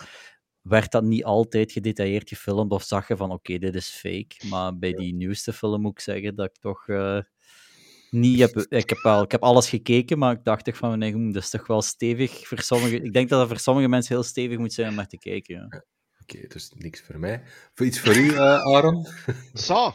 werd 0.68 0.90
dat 0.90 1.02
niet 1.02 1.24
altijd 1.24 1.72
gedetailleerd 1.72 2.28
gefilmd 2.28 2.72
of 2.72 2.82
zag 2.82 3.08
je 3.08 3.16
van 3.16 3.30
oké, 3.30 3.58
dit 3.58 3.74
is 3.74 3.88
fake. 3.88 4.48
Maar 4.48 4.78
bij 4.78 4.92
die 4.92 5.14
nieuwste 5.14 5.52
film 5.52 5.80
moet 5.80 5.92
ik 5.92 6.00
zeggen 6.00 6.34
dat 6.34 6.46
ik 6.46 6.56
toch 6.60 6.88
eh, 6.88 7.20
niet 8.10 8.38
heb... 8.38 8.56
Ik 8.68 8.88
heb, 8.88 8.98
wel, 9.02 9.22
ik 9.22 9.30
heb 9.32 9.42
alles 9.42 9.68
gekeken, 9.68 10.18
maar 10.18 10.32
ik 10.32 10.44
dacht 10.44 10.64
toch 10.64 10.76
van 10.76 10.98
nee, 10.98 11.12
hm, 11.12 11.32
dat 11.32 11.42
is 11.42 11.50
toch 11.50 11.66
wel 11.66 11.82
stevig 11.82 12.46
voor 12.46 12.60
sommige... 12.60 13.00
Ik 13.00 13.12
denk 13.12 13.28
dat 13.28 13.38
dat 13.38 13.48
voor 13.48 13.58
sommige 13.58 13.88
mensen 13.88 14.14
heel 14.14 14.24
stevig 14.24 14.58
moet 14.58 14.72
zijn 14.72 14.88
om 14.88 14.94
naar 14.94 15.06
te 15.06 15.18
kijken. 15.18 15.54
Ja. 15.54 15.84
Oké, 16.20 16.46
dus 16.46 16.72
niks 16.74 17.00
voor 17.00 17.18
mij. 17.18 17.42
Voor 17.74 17.86
iets 17.86 18.00
voor 18.00 18.16
u, 18.16 18.34
eh, 18.34 18.60
Aaron? 18.60 19.06
Zo. 19.54 19.92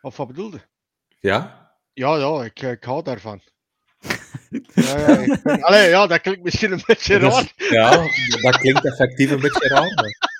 Of 0.00 0.16
wat 0.16 0.26
bedoelde? 0.26 0.68
Ja? 1.20 1.72
Ja, 1.92 2.16
ja, 2.16 2.44
ik, 2.44 2.62
ik 2.62 2.84
hou 2.84 3.02
daarvan. 3.02 3.40
Ja, 4.74 4.98
ja, 4.98 5.18
ik 5.18 5.42
ben- 5.42 5.62
Allee, 5.62 5.88
ja, 5.88 6.06
dat 6.06 6.20
klinkt 6.20 6.42
misschien 6.42 6.72
een 6.72 6.82
beetje 6.86 7.16
raar. 7.18 7.52
ja, 7.56 7.90
dat 8.42 8.56
klinkt 8.58 8.84
effectief 8.84 9.30
een 9.30 9.40
beetje 9.40 9.68
raar. 9.68 9.94
maar- 9.94 10.32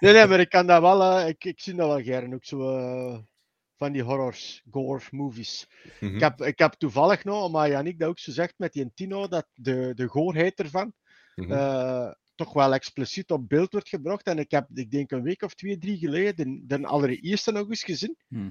Nee, 0.00 0.12
nee, 0.12 0.26
maar 0.26 0.40
ik 0.40 0.48
kan 0.48 0.66
dat 0.66 0.80
wel, 0.80 1.02
eh, 1.02 1.28
ik, 1.28 1.44
ik 1.44 1.60
zie 1.60 1.74
dat 1.74 1.86
wel 1.88 2.02
gerne. 2.02 2.34
Ook 2.34 2.44
zo 2.44 2.76
eh, 2.78 3.18
van 3.76 3.92
die 3.92 4.02
horrors, 4.02 4.62
gore 4.70 5.00
movies. 5.10 5.66
Mhm. 6.00 6.14
Ik, 6.14 6.20
heb, 6.20 6.40
ik 6.42 6.58
heb 6.58 6.72
toevallig 6.72 7.24
nog, 7.24 7.50
maar 7.50 7.68
Janik 7.68 7.98
dat 7.98 8.08
ook 8.08 8.18
zo 8.18 8.32
zegt 8.32 8.54
met 8.56 8.72
die 8.72 8.90
Tino, 8.94 9.28
dat 9.28 9.46
de, 9.54 9.92
de 9.94 10.08
goorheid 10.08 10.58
ervan 10.60 10.92
Mhm. 11.34 11.52
eh, 11.52 12.10
toch 12.34 12.52
wel 12.52 12.74
expliciet 12.74 13.30
op 13.30 13.48
beeld 13.48 13.72
wordt 13.72 13.88
gebracht. 13.88 14.26
En 14.26 14.38
ik 14.38 14.50
heb, 14.50 14.66
ik 14.74 14.90
denk 14.90 15.10
een 15.10 15.22
week 15.22 15.42
of 15.42 15.54
twee, 15.54 15.78
drie 15.78 15.98
geleden, 15.98 16.66
de, 16.66 16.78
de 16.78 16.86
allereerste 16.86 17.52
nog 17.52 17.68
eens 17.68 17.84
gezien. 17.84 18.16
Hm. 18.28 18.50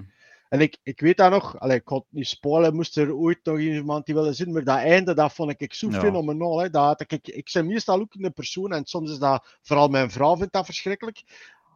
En 0.50 0.60
ik, 0.60 0.78
ik 0.82 1.00
weet 1.00 1.16
dat 1.16 1.30
nog, 1.30 1.58
allee, 1.60 1.76
ik 1.76 1.88
had 1.88 1.98
het 1.98 2.12
niet 2.12 2.26
spoilen, 2.26 2.74
moest 2.74 2.96
er 2.96 3.14
ooit 3.14 3.38
nog 3.42 3.58
iemand 3.58 4.06
die 4.06 4.14
willen 4.14 4.34
zien, 4.34 4.52
maar 4.52 4.64
dat 4.64 4.78
einde, 4.78 5.14
dat 5.14 5.32
vond 5.32 5.60
ik 5.60 5.74
zo 5.74 5.90
Ja. 5.90 5.98
fenomenaal. 6.00 6.58
Hè. 6.58 6.70
Dat, 6.70 7.00
ik, 7.00 7.12
ik, 7.12 7.28
ik 7.28 7.50
ben 7.52 7.66
meestal 7.66 8.00
ook 8.00 8.14
een 8.14 8.32
persoon, 8.32 8.72
en 8.72 8.84
soms 8.84 9.10
is 9.10 9.18
dat, 9.18 9.58
vooral 9.62 9.88
mijn 9.88 10.10
vrouw 10.10 10.36
vindt 10.36 10.52
dat 10.52 10.64
verschrikkelijk, 10.64 11.22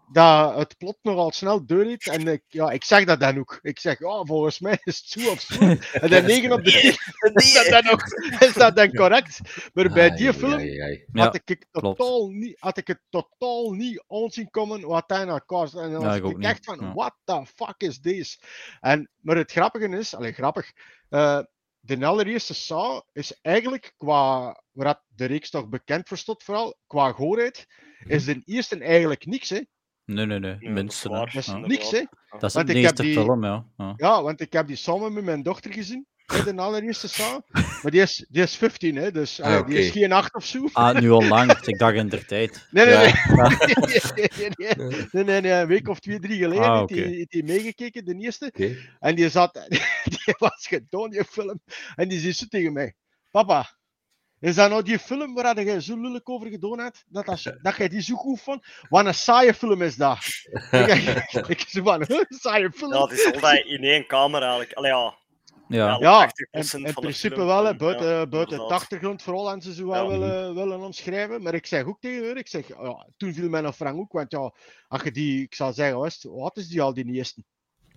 dat 0.07 0.57
het 0.57 0.77
plot 0.79 0.99
nogal 1.03 1.33
snel 1.33 1.67
doorheet. 1.67 2.07
En 2.09 2.29
ik, 2.29 2.43
ja, 2.49 2.71
ik 2.71 2.85
zeg 2.85 3.05
dat 3.05 3.21
dan 3.21 3.39
ook. 3.39 3.59
Ik 3.63 3.79
zeg, 3.79 4.01
oh, 4.03 4.27
volgens 4.27 4.59
mij 4.61 4.79
is 4.85 4.99
het 4.99 5.23
zo 5.23 5.31
of 5.31 5.41
zo. 5.41 5.61
En 6.03 6.11
dan 6.11 6.25
9 6.25 6.53
op 6.53 6.65
de 6.65 6.71
10 6.71 7.35
is 7.35 7.53
dat 7.55 7.67
dan, 7.83 7.93
ook, 7.93 8.03
is 8.41 8.53
dat 8.55 8.77
dan 8.77 8.93
correct. 8.93 9.41
Maar 9.73 9.89
bij 9.93 10.11
die 10.11 10.33
film 10.35 10.53
ai, 10.53 10.81
ai. 10.81 11.05
Ja, 11.13 11.23
had, 11.23 11.35
ik 11.35 11.43
het 11.49 11.67
totaal 11.71 12.29
niet, 12.29 12.57
had 12.61 12.77
ik 12.77 12.87
het 12.87 13.01
totaal 13.09 13.71
niet 13.73 14.05
aanzien 14.09 14.51
komen 14.51 14.81
wat 14.87 15.05
hij 15.07 15.25
naar 15.25 15.45
kost. 15.45 15.75
En 15.75 15.91
dan 15.93 16.01
Ja, 16.01 16.07
was 16.07 16.17
ik 16.17 16.23
ik 16.23 16.29
ook 16.31 16.37
niet. 16.37 16.47
echt 16.47 16.65
van, 16.65 16.79
Ja. 16.81 16.93
what 16.93 17.15
the 17.25 17.43
fuck 17.55 17.75
is 17.77 18.01
this? 18.01 18.41
En, 18.81 19.11
maar 19.21 19.37
het 19.37 19.53
grappige 19.53 19.89
is, 19.89 20.15
alleen 20.15 20.35
grappig, 20.35 20.73
eh, 21.09 21.41
de 21.81 22.07
allereerste 22.07 22.55
Saw 22.55 23.01
is 23.13 23.39
eigenlijk 23.43 23.93
qua, 23.97 24.63
waar 24.71 25.03
de 25.09 25.25
reeks 25.25 25.51
toch 25.51 25.69
bekend 25.69 26.09
voor 26.09 26.19
stond 26.19 26.43
vooral, 26.43 26.79
qua 26.87 27.13
goorheid, 27.13 27.67
is 28.07 28.25
de 28.25 28.43
eerste 28.45 28.79
eigenlijk 28.79 29.27
niks, 29.27 29.49
hè. 29.49 29.61
Nee, 30.05 30.27
nee, 30.27 30.39
nee. 30.39 30.53
dat 30.53 30.63
is 30.63 30.69
Minste. 30.69 31.09
Dat 31.09 31.35
is 31.35 31.47
Ja. 31.47 31.57
niks, 31.57 31.91
hè. 31.91 32.03
Dat 32.31 32.43
is 32.43 32.55
Want 32.55 32.67
de 32.67 32.75
eerste 32.75 33.03
die- 33.03 33.13
film, 33.13 33.45
ja. 33.45 33.65
ja. 33.77 33.95
Ja, 33.97 34.23
want 34.23 34.41
ik 34.41 34.53
heb 34.53 34.67
die 34.67 34.77
samen 34.77 35.13
met 35.13 35.25
mijn 35.25 35.43
dochter 35.43 35.73
gezien, 35.73 36.07
de 36.27 36.55
allereerste 36.57 37.09
Saw. 37.09 37.41
Maar 37.83 37.91
die 37.91 38.01
is, 38.01 38.27
die 38.29 38.43
is 38.43 38.57
15, 38.57 38.97
hè, 38.97 39.11
dus 39.11 39.41
Ah, 39.41 39.55
eh, 39.55 39.67
die 39.67 39.79
is 39.79 39.91
geen 39.91 40.13
8 40.13 40.35
of 40.35 40.45
zo. 40.45 40.69
Ah, 40.73 41.01
nu 41.01 41.11
al 41.11 41.25
lang. 41.25 41.53
Ik 41.53 41.79
dacht 41.79 41.95
in 41.95 42.09
der 42.09 42.27
tijd. 42.27 42.67
Nee, 42.71 42.85
nee, 42.87 42.95
Ja. 42.95 43.01
nee. 43.49 43.57
nee, 44.17 44.29
nee, 44.37 44.51
nee, 44.77 45.07
nee, 45.13 45.25
nee, 45.25 45.41
nee, 45.41 45.53
Een 45.53 45.67
week 45.67 45.89
of 45.89 46.01
twee, 46.01 46.19
drie 46.19 46.39
geleden 46.39 46.65
Ah, 46.65 46.79
heeft 46.79 46.91
hij 46.91 46.99
oké. 47.05 47.09
heeft 47.17 47.33
hij 47.33 47.43
meegekeken, 47.43 48.05
de 48.05 48.15
eerste. 48.15 48.53
En 49.01 49.15
die 49.15 49.29
zat, 49.29 49.67
die 50.25 50.35
was 50.39 50.67
gedaan, 50.67 51.11
die 51.11 51.25
film. 51.25 51.61
En 51.95 52.09
die 52.09 52.19
zei 52.21 52.33
zo 52.33 52.47
tegen 52.49 52.73
mij: 52.73 52.95
Papa, 53.31 53.67
is 54.45 54.55
dat 54.55 54.71
nou 54.71 54.83
die 54.83 54.99
film 54.99 55.35
waar 55.35 55.63
jij 55.63 55.81
zo 55.81 56.01
lullig 56.01 56.21
over 56.25 56.49
gedaan 56.49 56.79
hebt? 56.79 57.05
Dat, 57.09 57.27
dat, 57.27 57.43
dat 57.63 57.77
jij 57.77 57.89
die 57.89 58.01
zo 58.01 58.15
goed 58.15 58.41
vond? 58.41 58.67
Wat 58.89 59.07
een 59.07 59.15
saaie 59.15 59.55
film 59.55 59.83
is 59.83 59.97
dat. 59.97 60.19
ik, 61.49 61.65
zei 61.69 61.85
van, 61.85 62.05
"Huh, 62.09 62.21
saaie 62.29 62.71
film? 62.73 62.93
Ja, 62.93 63.01
het 63.03 63.13
is 63.13 63.33
altijd 63.33 63.67
in 63.67 63.85
één 63.85 64.07
kamer 64.07 64.41
eigenlijk. 64.41 64.73
Allee, 64.73 64.91
ja. 64.91 65.15
Ja. 65.69 65.97
Ja, 66.01 66.29
80% 66.29 66.31
in, 66.83 66.93
principe 66.95 67.35
film, 67.35 67.47
wel, 67.47 67.63
hè, 67.65 67.69
ja, 67.71 67.77
buiten, 67.77 68.07
buiten 68.09 68.39
het 68.41 68.51
inderdaad. 68.51 68.71
achtergrondverhaal 68.81 69.51
en 69.51 69.63
ze 69.63 69.75
zo 69.75 69.87
wel 69.87 70.03
Ja. 70.13 70.19
willen, 70.19 70.55
willen 70.55 70.81
omschrijven. 70.81 71.43
Maar 71.43 71.55
ik 71.55 71.67
zeg 71.67 71.85
ook 71.85 72.01
tegen 72.01 72.27
haar, 72.27 72.37
ik 72.37 72.49
zeg, 72.49 72.69
ja, 72.69 73.07
toen 73.17 73.35
viel 73.35 73.49
mij 73.49 73.61
nog 73.61 73.77
Frank 73.77 73.99
ook, 73.99 74.13
want 74.13 74.33
ja, 74.33 74.53
als 74.89 75.03
je 75.03 75.11
die, 75.11 75.43
ik 75.43 75.55
zal 75.55 75.73
zeggen, 75.73 75.97
wat 75.99 76.07
is, 76.07 76.23
het- 76.23 76.33
wat 76.33 76.57
is 76.57 76.69
die 76.69 76.83
al, 76.83 76.95
die 76.95 77.13
eerste? 77.13 77.45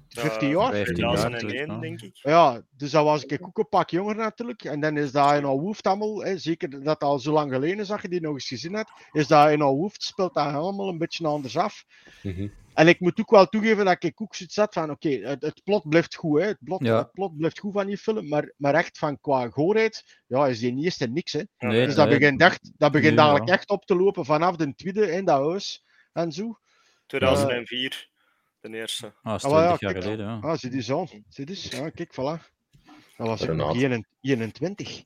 15 0.09 0.47
Eh, 0.47 0.53
jaar? 0.53 0.71
15 0.71 0.95
jaar, 0.95 1.15
2001, 1.17 1.67
ja. 1.67 1.79
denk 1.79 2.01
ik. 2.01 2.15
Ja, 2.21 2.61
dus 2.77 2.91
dat 2.91 3.03
was 3.03 3.23
ik 3.25 3.45
ook 3.45 3.57
een 3.57 3.69
pak 3.69 3.89
jonger 3.89 4.15
natuurlijk. 4.15 4.63
En 4.63 4.79
dan 4.79 4.97
is 4.97 5.11
dat 5.11 5.33
in 5.35 5.45
al 5.45 5.59
Woeft 5.59 5.87
allemaal, 5.87 6.23
hè, 6.23 6.37
zeker 6.37 6.83
dat 6.83 7.03
al 7.03 7.19
zo 7.19 7.31
lang 7.33 7.51
geleden 7.53 7.79
is 7.79 7.87
dat 7.87 8.01
je 8.01 8.09
die 8.09 8.21
nog 8.21 8.33
eens 8.33 8.47
gezien 8.47 8.73
hebt, 8.73 8.91
is 9.11 9.27
dat 9.27 9.49
in 9.51 9.61
al 9.61 9.75
Woeft 9.75 10.03
speelt 10.03 10.33
dat 10.33 10.45
allemaal 10.53 10.87
een 10.89 10.97
beetje 10.97 11.27
anders 11.27 11.57
af. 11.57 11.83
Mhm. 12.23 12.47
En 12.73 12.87
ik 12.87 12.99
moet 12.99 13.19
ook 13.19 13.29
wel 13.31 13.45
toegeven 13.45 13.85
dat 13.85 14.03
ik 14.03 14.21
ook 14.21 14.35
zoiets 14.35 14.55
had 14.55 14.73
van, 14.73 14.89
oké, 14.91 15.09
het, 15.09 15.41
het 15.41 15.61
plot 15.63 15.89
blijft 15.89 16.15
goed, 16.15 16.39
hè. 16.39 16.45
Het, 16.47 16.57
plot, 16.63 16.85
Ja. 16.85 16.97
het 16.97 17.11
plot 17.11 17.37
blijft 17.37 17.59
goed 17.59 17.73
van 17.73 17.85
die 17.87 17.97
film, 17.97 18.27
maar, 18.27 18.53
maar 18.57 18.73
echt 18.73 18.97
van 18.97 19.19
qua 19.21 19.49
goorheid, 19.49 20.21
ja, 20.27 20.47
is 20.47 20.59
die 20.59 20.83
eerste 20.83 21.07
niks, 21.07 21.31
hè. 21.33 21.41
Nee, 21.57 21.85
Dus 21.85 21.95
dat 21.95 22.09
nee. 22.09 22.17
begint, 22.19 22.41
echt, 22.41 22.71
dat 22.77 22.91
begint 22.91 23.09
Nee, 23.15 23.19
eigenlijk 23.19 23.49
ja. 23.49 23.55
echt 23.55 23.69
op 23.69 23.85
te 23.85 23.95
lopen 23.95 24.25
vanaf 24.25 24.55
de 24.55 24.75
tweede 24.75 25.11
in 25.11 25.25
dat 25.25 25.39
huis 25.45 25.83
en 26.13 26.31
zo. 26.31 26.59
2004, 27.05 28.09
de 28.71 28.77
eerste. 28.77 29.05
Ah, 29.05 29.31
dat 29.31 29.35
is 29.35 29.43
Ah, 29.43 29.51
wel, 29.51 29.59
ja, 29.61 29.65
20 29.65 29.79
jaar 29.79 29.91
kijk, 29.93 30.03
geleden, 30.03 30.25
ja. 30.25 30.39
Ah, 30.49 30.57
zie 30.57 30.69
die 30.69 30.81
zo. 30.81 31.07
Zie 31.29 31.49
eens. 31.49 31.63
Ja, 31.63 31.89
kijk, 31.89 32.11
voilà. 32.11 32.55
Dat 33.17 33.27
was 33.27 33.41
ik 33.41 33.53
nog 33.53 33.57
Renaat. 33.57 33.75
21 33.75 34.07
21. 34.21 35.03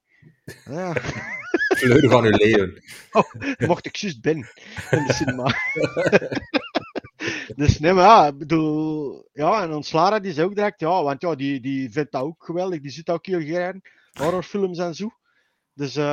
Ja. 0.65 0.93
Fleur 1.77 2.09
van 2.09 2.23
uw 2.23 2.29
leven. 2.29 2.83
mocht 3.67 3.85
ik 3.85 3.95
juist 3.95 4.21
binnen 4.21 4.51
in 4.89 5.05
de 5.05 5.13
cinema. 5.13 5.53
dus 7.61 7.79
nee, 7.79 7.93
maar 7.93 8.03
ja, 8.03 8.27
ik 8.27 8.37
bedoel, 8.37 9.29
ja, 9.33 9.63
en 9.63 9.73
ons 9.73 9.91
Lara 9.91 10.19
die 10.19 10.33
zei 10.33 10.47
ook 10.47 10.55
direct, 10.55 10.79
ja, 10.79 11.03
want 11.03 11.21
ja, 11.21 11.35
die, 11.35 11.59
die 11.59 11.91
vindt 11.91 12.11
dat 12.11 12.21
ook 12.21 12.43
geweldig, 12.43 12.81
die 12.81 12.91
ziet 12.91 13.09
ook 13.09 13.25
heel 13.25 13.41
graag 13.41 13.75
horrorfilms 14.11 14.77
en 14.77 14.95
zo. 14.95 15.09
Dus 15.73 15.95
eh, 15.95 16.03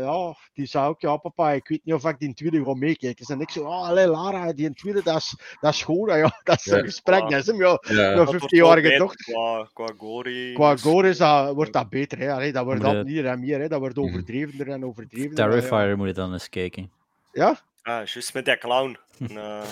ja, 0.00 0.34
die 0.52 0.66
zei 0.66 0.86
ook, 0.88 1.00
ja 1.00 1.16
papa, 1.16 1.50
ik 1.52 1.68
weet 1.68 1.80
niet 1.84 1.94
of 1.94 2.04
ik 2.04 2.18
die 2.18 2.34
tweede 2.34 2.64
ga 2.64 2.74
meekijken. 2.74 3.26
En 3.26 3.40
ik 3.40 3.50
zo, 3.50 3.60
oh, 3.60 3.88
allee, 3.88 4.06
Lara, 4.06 4.52
die 4.52 4.72
tweede, 4.74 5.02
dat 5.02 5.16
is, 5.16 5.34
dat 5.60 5.74
is 5.74 5.82
goed, 5.82 6.10
ja, 6.10 6.40
dat 6.44 6.58
is 6.58 6.64
Ja. 6.64 6.76
een 6.76 6.84
gesprek, 6.84 7.20
dat 7.20 7.32
is 7.32 7.46
hem, 7.46 7.56
ja. 7.56 7.78
Ja. 7.88 8.00
Ja, 8.00 8.14
Dat 8.14 8.26
wordt 8.26 8.44
15-jarige 8.44 8.88
wel 8.88 8.98
dochter. 8.98 9.24
beter 9.26 9.34
Qua, 9.72 9.86
qua 9.86 9.94
gory. 9.98 10.52
Qua 10.52 10.76
gore 10.76 11.08
is 11.08 11.18
dat, 11.18 11.54
wordt 11.54 11.72
dat 11.72 11.88
beter, 11.88 12.18
hè. 12.18 12.32
Allee, 12.32 12.52
dat 12.52 12.64
wordt 12.64 12.84
al 12.84 13.04
meer 13.04 13.26
en 13.26 13.40
meer, 13.40 13.60
hè. 13.60 13.68
dat 13.68 13.78
wordt 13.80 13.96
Mhm. 13.96 14.06
overdrevener 14.06 14.68
en 14.68 14.84
overdrevener. 14.84 15.38
ja. 15.38 15.48
Terrifier 15.50 15.96
moet 15.96 16.06
je 16.06 16.12
dan 16.12 16.32
eens 16.32 16.48
kijken. 16.48 16.90
Ja? 17.32 17.60
Ah, 17.82 18.06
juist 18.06 18.34
met 18.34 18.44
die 18.44 18.58
clown. 18.58 18.98
En, 19.18 19.32
ja. 19.32 19.64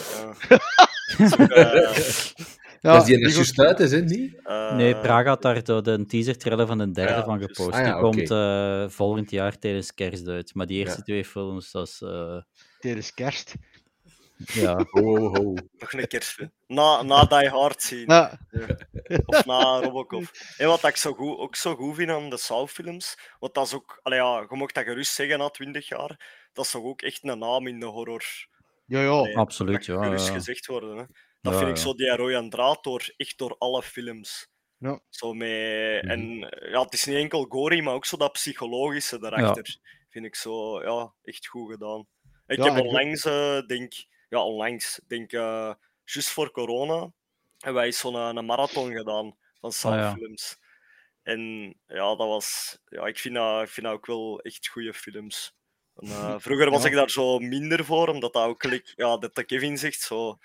Zo, 1.28 1.36
eh, 1.42 1.94
Ja, 2.80 2.92
dat 2.92 3.08
is 3.08 3.16
die 3.16 3.28
juist 3.34 3.58
uit 3.60 3.80
is, 3.80 3.90
hè? 3.90 4.00
Niet? 4.00 4.40
eh, 4.44 4.74
Nee, 4.76 4.96
Praga 4.96 5.28
had 5.28 5.42
daar 5.42 5.62
de, 5.64 5.82
de 5.82 6.06
teaser-trailer 6.06 6.66
van 6.66 6.78
de 6.78 6.90
derde 6.90 7.12
ja, 7.12 7.24
van 7.24 7.40
gepost. 7.40 7.70
Ah, 7.70 7.80
ja, 7.86 7.92
die 7.92 8.02
komt 8.02 8.30
eh, 8.30 8.88
volgend 8.88 9.30
jaar 9.30 9.58
tijdens 9.58 9.94
kerst 9.94 10.28
uit. 10.28 10.54
Maar 10.54 10.66
die 10.66 10.78
eerste 10.78 10.96
Ja. 10.96 11.02
twee 11.02 11.24
films, 11.24 11.70
dat 11.70 11.86
is... 11.88 12.00
eh, 12.02 12.36
Tijdens 12.78 13.14
kerst. 13.14 13.54
ja. 14.36 14.84
Ho, 14.90 15.02
ho, 15.16 15.28
ho. 15.34 15.54
Nog 15.78 15.92
een 15.92 16.06
kerstfilm. 16.08 16.52
Na, 16.66 17.02
na 17.02 17.24
Die 17.24 17.48
Hard 17.48 17.82
zien. 17.82 18.04
Ja, 18.06 18.38
Of 19.26 19.44
na 19.44 19.80
Robocop. 19.80 20.30
En 20.56 20.68
wat 20.68 20.84
ik 20.84 20.96
zo 20.96 21.12
goed, 21.12 21.38
ook 21.38 21.56
zo 21.56 21.74
goed 21.74 21.94
vind 21.96 22.10
aan 22.10 22.30
de 22.30 22.36
Saw-films, 22.38 23.18
want 23.38 23.54
dat 23.54 23.66
is 23.66 23.74
ook, 23.74 24.00
allee 24.02 24.18
ja, 24.18 24.46
je 24.48 24.56
mag 24.56 24.72
dat 24.72 24.84
gerust 24.84 25.14
zeggen 25.14 25.38
na 25.38 25.48
20 25.48 25.88
jaar, 25.88 26.20
dat 26.52 26.64
is 26.64 26.70
toch 26.70 26.82
ook 26.84 27.02
echt 27.02 27.20
een 27.22 27.38
naam 27.38 27.66
in 27.66 27.80
de 27.80 27.86
horror. 27.86 28.24
ja, 28.86 29.00
ja. 29.00 29.08
Allee, 29.08 29.36
Absoluut, 29.36 29.74
dat 29.74 29.84
ja, 29.84 30.02
gerust 30.02 30.26
ja. 30.26 30.32
gezegd 30.32 30.66
worden. 30.66 30.96
Hè. 30.96 31.04
Dat 31.40 31.52
Ja, 31.52 31.58
vind 31.58 31.70
ik 31.70 31.76
zo 31.76 31.94
die 31.94 32.10
rode 32.16 32.48
draad 32.48 32.84
door, 32.84 33.12
echt 33.16 33.38
door 33.38 33.56
alle 33.58 33.82
films. 33.82 34.48
Ja. 34.78 35.00
Zo 35.08 35.32
met, 35.34 36.02
Mhm. 36.02 36.10
en 36.10 36.38
ja, 36.70 36.82
het 36.82 36.92
is 36.92 37.04
niet 37.04 37.16
enkel 37.16 37.44
gory, 37.48 37.80
maar 37.82 37.94
ook 37.94 38.04
zo 38.06 38.16
dat 38.16 38.32
psychologische 38.32 39.18
daarachter. 39.18 39.76
Vind 40.10 40.24
ik 40.24 40.34
zo, 40.34 40.82
ja, 40.82 41.14
echt 41.22 41.46
goed 41.46 41.70
gedaan. 41.72 42.06
Ik 42.46 42.58
Ja, 42.58 42.72
heb 42.74 42.84
onlangs, 42.84 43.24
eh, 43.24 43.60
denk, 43.66 43.92
ja, 44.28 44.42
onlangs, 44.44 45.00
denk, 45.06 45.32
eh 45.32 45.74
juist 46.04 46.28
voor 46.30 46.50
corona, 46.50 47.12
hebben 47.58 47.82
wij 47.82 47.92
zo'n 47.92 48.14
eh, 48.14 48.30
een 48.34 48.44
marathon 48.44 48.92
gedaan 48.92 49.36
van 49.60 49.70
Ah, 49.70 49.98
ja. 49.98 50.10
Saw-films. 50.10 50.56
En 51.22 51.40
ja, 51.86 52.08
dat 52.16 52.26
was, 52.26 52.78
ja, 52.88 53.06
ik 53.06 53.18
vind 53.18 53.34
dat, 53.34 53.62
ik 53.62 53.68
vind 53.68 53.86
dat 53.86 53.94
ook 53.94 54.06
wel 54.06 54.40
echt 54.40 54.68
goede 54.68 54.94
films. 54.94 55.54
En, 55.96 56.08
eh, 56.08 56.34
vroeger 56.38 56.70
was 56.70 56.82
Ja. 56.82 56.88
ik 56.88 56.94
daar 56.94 57.10
zo 57.10 57.38
minder 57.38 57.84
voor, 57.84 58.08
omdat 58.08 58.32
dat 58.32 58.44
ook, 58.44 58.62
ja, 58.96 59.16
dat 59.18 59.44
Kevin 59.46 59.78
zegt, 59.78 60.00
zo, 60.00 60.28
een 60.30 60.38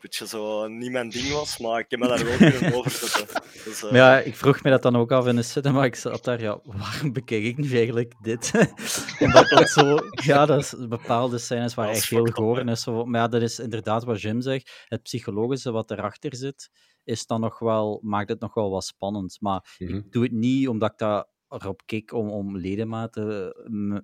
beetje 0.00 0.26
zo 0.26 0.68
niet 0.68 0.90
mijn 0.90 1.08
ding 1.10 1.30
was, 1.32 1.58
maar 1.58 1.78
ik 1.78 1.86
heb 1.88 2.00
me 2.00 2.08
daar 2.08 2.24
wel 2.24 2.36
kunnen 2.36 2.74
overzetten. 2.78 3.42
Dus, 3.64 3.76
eh, 3.82 3.90
Maar 3.90 4.00
ja, 4.00 4.18
ik 4.18 4.36
vroeg 4.36 4.62
me 4.62 4.70
dat 4.70 4.82
dan 4.82 4.96
ook 4.96 5.12
af 5.12 5.26
in 5.26 5.36
de 5.36 5.42
cinema. 5.42 5.84
Ik 5.84 5.94
zat 5.94 6.24
daar, 6.24 6.40
ja, 6.40 6.58
waarom 6.64 7.12
bekijk 7.12 7.44
ik 7.44 7.56
nu 7.56 7.76
eigenlijk 7.76 8.14
dit? 8.22 8.52
Omdat 9.20 9.48
dat 9.48 9.68
zo, 9.68 9.98
ja, 10.10 10.46
dat 10.46 10.58
is, 10.60 10.74
bepaalde 10.88 11.38
scènes 11.38 11.76
is 11.76 11.84
echt 11.84 12.08
heel 12.08 12.18
fucked 12.18 12.28
up, 12.28 12.34
goor. 12.34 12.56
hè. 12.56 12.64
en 12.64 12.78
zo. 12.78 13.04
Maar 13.04 13.20
ja, 13.20 13.28
dat 13.28 13.42
is 13.42 13.58
inderdaad 13.58 14.04
wat 14.04 14.20
Jim 14.20 14.40
zegt. 14.40 14.84
Het 14.88 15.02
psychologische 15.02 15.70
wat 15.70 15.90
erachter 15.90 16.36
zit, 16.36 16.70
is 17.04 17.26
dan 17.26 17.40
nog 17.40 17.58
wel, 17.58 18.00
maakt 18.02 18.28
het 18.28 18.40
nog 18.40 18.54
wel 18.54 18.70
wat 18.70 18.84
spannend. 18.84 19.36
Maar 19.40 19.76
Mhm. 19.78 19.94
ik 19.94 20.12
doe 20.12 20.22
het 20.22 20.32
niet 20.32 20.68
omdat 20.68 20.90
ik 20.92 20.98
dat 20.98 21.28
erop 21.48 21.82
kijk 21.86 22.12
om, 22.12 22.28
om 22.30 22.56
ledematen, 22.58 23.54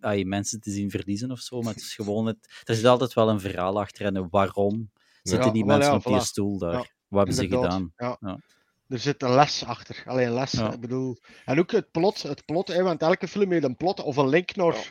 ai, 0.00 0.24
mensen 0.24 0.60
te 0.60 0.70
zien 0.70 0.90
verliezen 0.90 1.30
of 1.30 1.38
zo. 1.40 1.60
Maar 1.60 1.72
het 1.72 1.82
is 1.82 1.94
gewoon, 1.94 2.26
het, 2.26 2.62
er 2.64 2.74
zit 2.74 2.84
altijd 2.84 3.12
wel 3.14 3.28
een 3.28 3.40
verhaal 3.40 3.80
achter 3.80 4.06
en 4.06 4.16
een 4.16 4.28
waarom 4.30 4.90
zitten 5.22 5.46
Ja, 5.46 5.52
die 5.52 5.64
mensen 5.64 5.90
ja, 5.90 5.96
op 5.96 6.04
die 6.04 6.20
stoel 6.20 6.58
daar. 6.58 6.72
Ja, 6.72 6.78
Wat 7.08 7.26
hebben 7.26 7.34
ze 7.34 7.42
gedaan? 7.56 7.92
Ja. 7.96 8.16
Ja. 8.20 8.40
Er 8.88 8.98
zit 8.98 9.22
een 9.22 9.34
les 9.34 9.64
achter. 9.64 10.02
Alleen 10.06 10.26
een 10.26 10.32
les. 10.32 10.52
Ja. 10.52 10.72
Ik 10.72 10.80
bedoel, 10.80 11.16
en 11.44 11.58
ook 11.58 11.70
het 11.70 11.90
plot, 11.90 12.22
het 12.22 12.44
plot 12.44 12.68
hè, 12.68 12.82
want 12.82 13.02
elke 13.02 13.28
film 13.28 13.52
heeft 13.52 13.64
een 13.64 13.76
plot 13.76 14.00
of 14.00 14.16
een 14.16 14.28
link 14.28 14.56
naar, 14.56 14.74
Ja. 14.74 14.82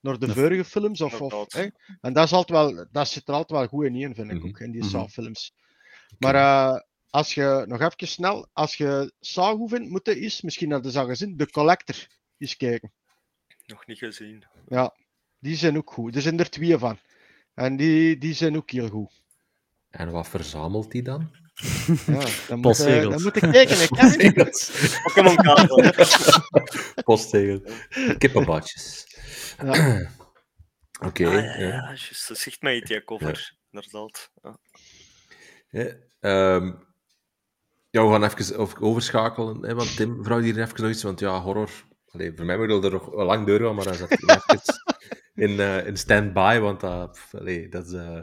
naar 0.00 0.18
de 0.18 0.28
vorige 0.34 0.64
films. 0.64 1.00
Of, 1.00 1.20
of, 1.20 1.52
hè. 1.52 1.66
En 2.00 2.12
dat, 2.12 2.24
is 2.24 2.32
altijd 2.32 2.58
wel, 2.74 2.86
dat 2.90 3.08
zit 3.08 3.28
er 3.28 3.34
altijd 3.34 3.58
wel 3.58 3.68
goed 3.68 3.84
in, 3.84 3.94
in, 3.94 4.14
vind 4.14 4.30
ik 4.30 4.38
Mhm. 4.38 4.46
ook, 4.48 4.58
in 4.60 4.70
die 4.70 4.80
Mhm. 4.80 4.90
Saw-films. 4.90 5.54
Maar 6.18 6.34
eh, 6.34 6.80
als 7.10 7.34
je, 7.34 7.64
nog 7.68 7.80
even 7.80 8.08
snel, 8.08 8.48
als 8.52 8.74
je 8.76 9.12
Saw 9.20 9.56
goed 9.56 9.70
vindt, 9.70 9.90
moet 9.90 10.06
je 10.06 10.14
eens, 10.20 10.42
misschien 10.42 10.70
had 10.72 10.84
je 10.84 10.90
dat 10.90 11.02
al 11.02 11.08
gezien, 11.08 11.36
The 11.36 11.50
Collector 11.50 12.06
eens 12.38 12.56
kijken. 12.56 12.92
nog 13.66 13.86
niet 13.86 13.98
gezien. 13.98 14.44
Ja, 14.68 14.96
die 15.38 15.56
zijn 15.56 15.76
ook 15.76 15.92
goed. 15.92 16.16
Er 16.16 16.22
zijn 16.22 16.38
er 16.38 16.50
twee 16.50 16.78
van. 16.78 16.98
En 17.54 17.76
die, 17.76 18.18
die 18.18 18.34
zijn 18.34 18.56
ook 18.56 18.70
heel 18.70 18.88
goed. 18.88 19.21
En 19.92 20.10
wat 20.10 20.28
verzamelt 20.28 20.92
hij 20.92 21.02
dan? 21.02 21.30
Ja, 22.06 22.24
dan, 22.48 22.58
moet, 22.58 22.60
Postzegels. 22.60 23.14
dan 23.14 23.22
moet 23.22 23.36
ik 23.36 23.50
kijken. 23.50 23.78
hè, 23.78 23.86
Kevin. 23.86 24.50
Pokémon 25.02 25.36
kaarten. 25.36 25.94
Posttegel. 27.04 27.60
Kippenbadjes. 28.18 29.06
Ja. 29.62 30.10
Oké. 31.06 31.26
Ah, 31.26 31.32
ja, 31.32 31.56
ja. 31.58 31.66
ja, 31.68 31.96
zegt 32.34 32.62
mij 32.62 32.76
iets, 32.76 32.88
die 32.88 33.04
cover. 33.04 33.56
Inderdaad. 33.70 34.30
Ja. 34.42 34.58
Ja, 35.70 35.86
ehm, 36.20 36.72
Ja, 37.90 38.06
we 38.06 38.10
gaan 38.12 38.24
even 38.24 38.56
over- 38.56 38.82
overschakelen, 38.82 39.62
hè, 39.64 39.74
want 39.74 39.96
Tim 39.96 40.24
vrouw 40.24 40.40
hier 40.40 40.60
even 40.60 40.82
nog 40.82 40.90
iets, 40.90 41.02
want 41.02 41.20
ja, 41.20 41.40
horror... 41.40 41.70
Allee, 42.06 42.32
voor 42.36 42.44
mij 42.44 42.58
moet 42.58 42.84
er 42.84 42.90
nog 42.90 43.06
wel 43.10 43.26
lang 43.26 43.46
doorgaan, 43.46 43.74
maar 43.74 43.84
dan 43.84 43.94
zat 43.94 44.10
ik 44.10 44.20
even 44.22 44.60
in, 45.50 45.60
eh, 45.60 45.86
in 45.86 45.96
stand-by, 45.96 46.58
want 46.60 46.80
dat, 46.80 47.12
pff, 47.12 47.34
allee, 47.34 47.68
dat 47.68 47.86
is... 47.86 47.92
eh, 47.92 48.20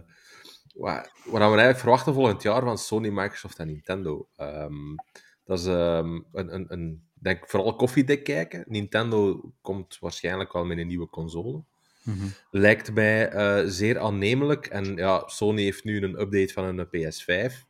wat, 0.79 1.11
wat 1.25 1.33
we 1.33 1.39
eigenlijk 1.39 1.79
verwachten 1.79 2.13
volgend 2.13 2.41
jaar 2.41 2.61
van 2.61 2.77
Sony, 2.77 3.09
Microsoft 3.09 3.59
en 3.59 3.67
Nintendo. 3.67 4.27
Ehm, 4.35 4.95
dat 5.43 5.59
is 5.59 5.65
ehm, 5.65 6.19
een, 6.31 6.53
een, 6.53 6.65
een, 6.67 7.03
denk 7.13 7.49
vooral 7.49 7.75
koffiedik 7.75 8.23
kijken. 8.23 8.63
Nintendo 8.67 9.51
komt 9.61 9.97
waarschijnlijk 9.99 10.53
wel 10.53 10.65
met 10.65 10.77
een 10.77 10.87
nieuwe 10.87 11.09
console. 11.09 11.63
Mhm. 12.03 12.27
Lijkt 12.51 12.93
mij 12.93 13.29
eh, 13.29 13.65
zeer 13.65 13.99
aannemelijk. 13.99 14.67
En 14.67 14.95
ja, 14.95 15.23
Sony 15.27 15.61
heeft 15.61 15.83
nu 15.83 16.03
een 16.03 16.19
update 16.21 16.53
van 16.53 16.63
een 16.63 16.87
PS5. 16.87 17.67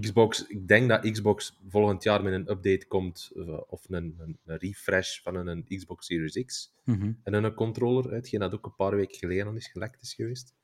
Xbox, 0.00 0.46
ik 0.46 0.68
denk 0.68 0.88
dat 0.88 1.10
Xbox 1.10 1.58
volgend 1.68 2.02
jaar 2.02 2.22
met 2.22 2.32
een 2.32 2.50
update 2.50 2.86
komt, 2.88 3.30
eh, 3.36 3.60
of 3.66 3.84
een, 3.88 4.16
een, 4.18 4.38
een 4.44 4.58
refresh 4.58 5.20
van 5.22 5.34
een, 5.34 5.46
een 5.46 5.64
Xbox 5.68 6.06
Series 6.06 6.44
X 6.44 6.72
Mhm. 6.84 7.12
en 7.22 7.32
een 7.32 7.54
controller, 7.54 8.12
hetgeen 8.12 8.40
dat 8.40 8.54
ook 8.54 8.64
een 8.64 8.74
paar 8.76 8.96
weken 8.96 9.18
geleden 9.18 9.46
al 9.46 9.54
is 9.54 9.68
gelekt 9.68 10.02
is 10.02 10.14
geweest. 10.14 10.54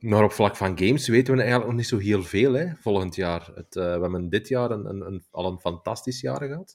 Maar 0.00 0.24
op 0.24 0.32
vlak 0.32 0.56
van 0.56 0.78
games 0.78 1.08
weten 1.08 1.32
we 1.34 1.38
eigenlijk 1.40 1.70
nog 1.70 1.78
niet 1.78 1.88
zo 1.88 1.98
heel 1.98 2.22
veel 2.22 2.52
hè, 2.52 2.74
volgend 2.76 3.14
jaar. 3.14 3.50
Het, 3.54 3.76
eh, 3.76 3.82
we 3.84 4.00
hebben 4.00 4.28
dit 4.28 4.48
jaar 4.48 4.70
een, 4.70 4.86
een, 4.86 5.00
een- 5.06 5.24
al 5.30 5.46
een 5.52 5.58
fantastisch 5.60 6.20
jaar 6.20 6.42
gehad. 6.42 6.72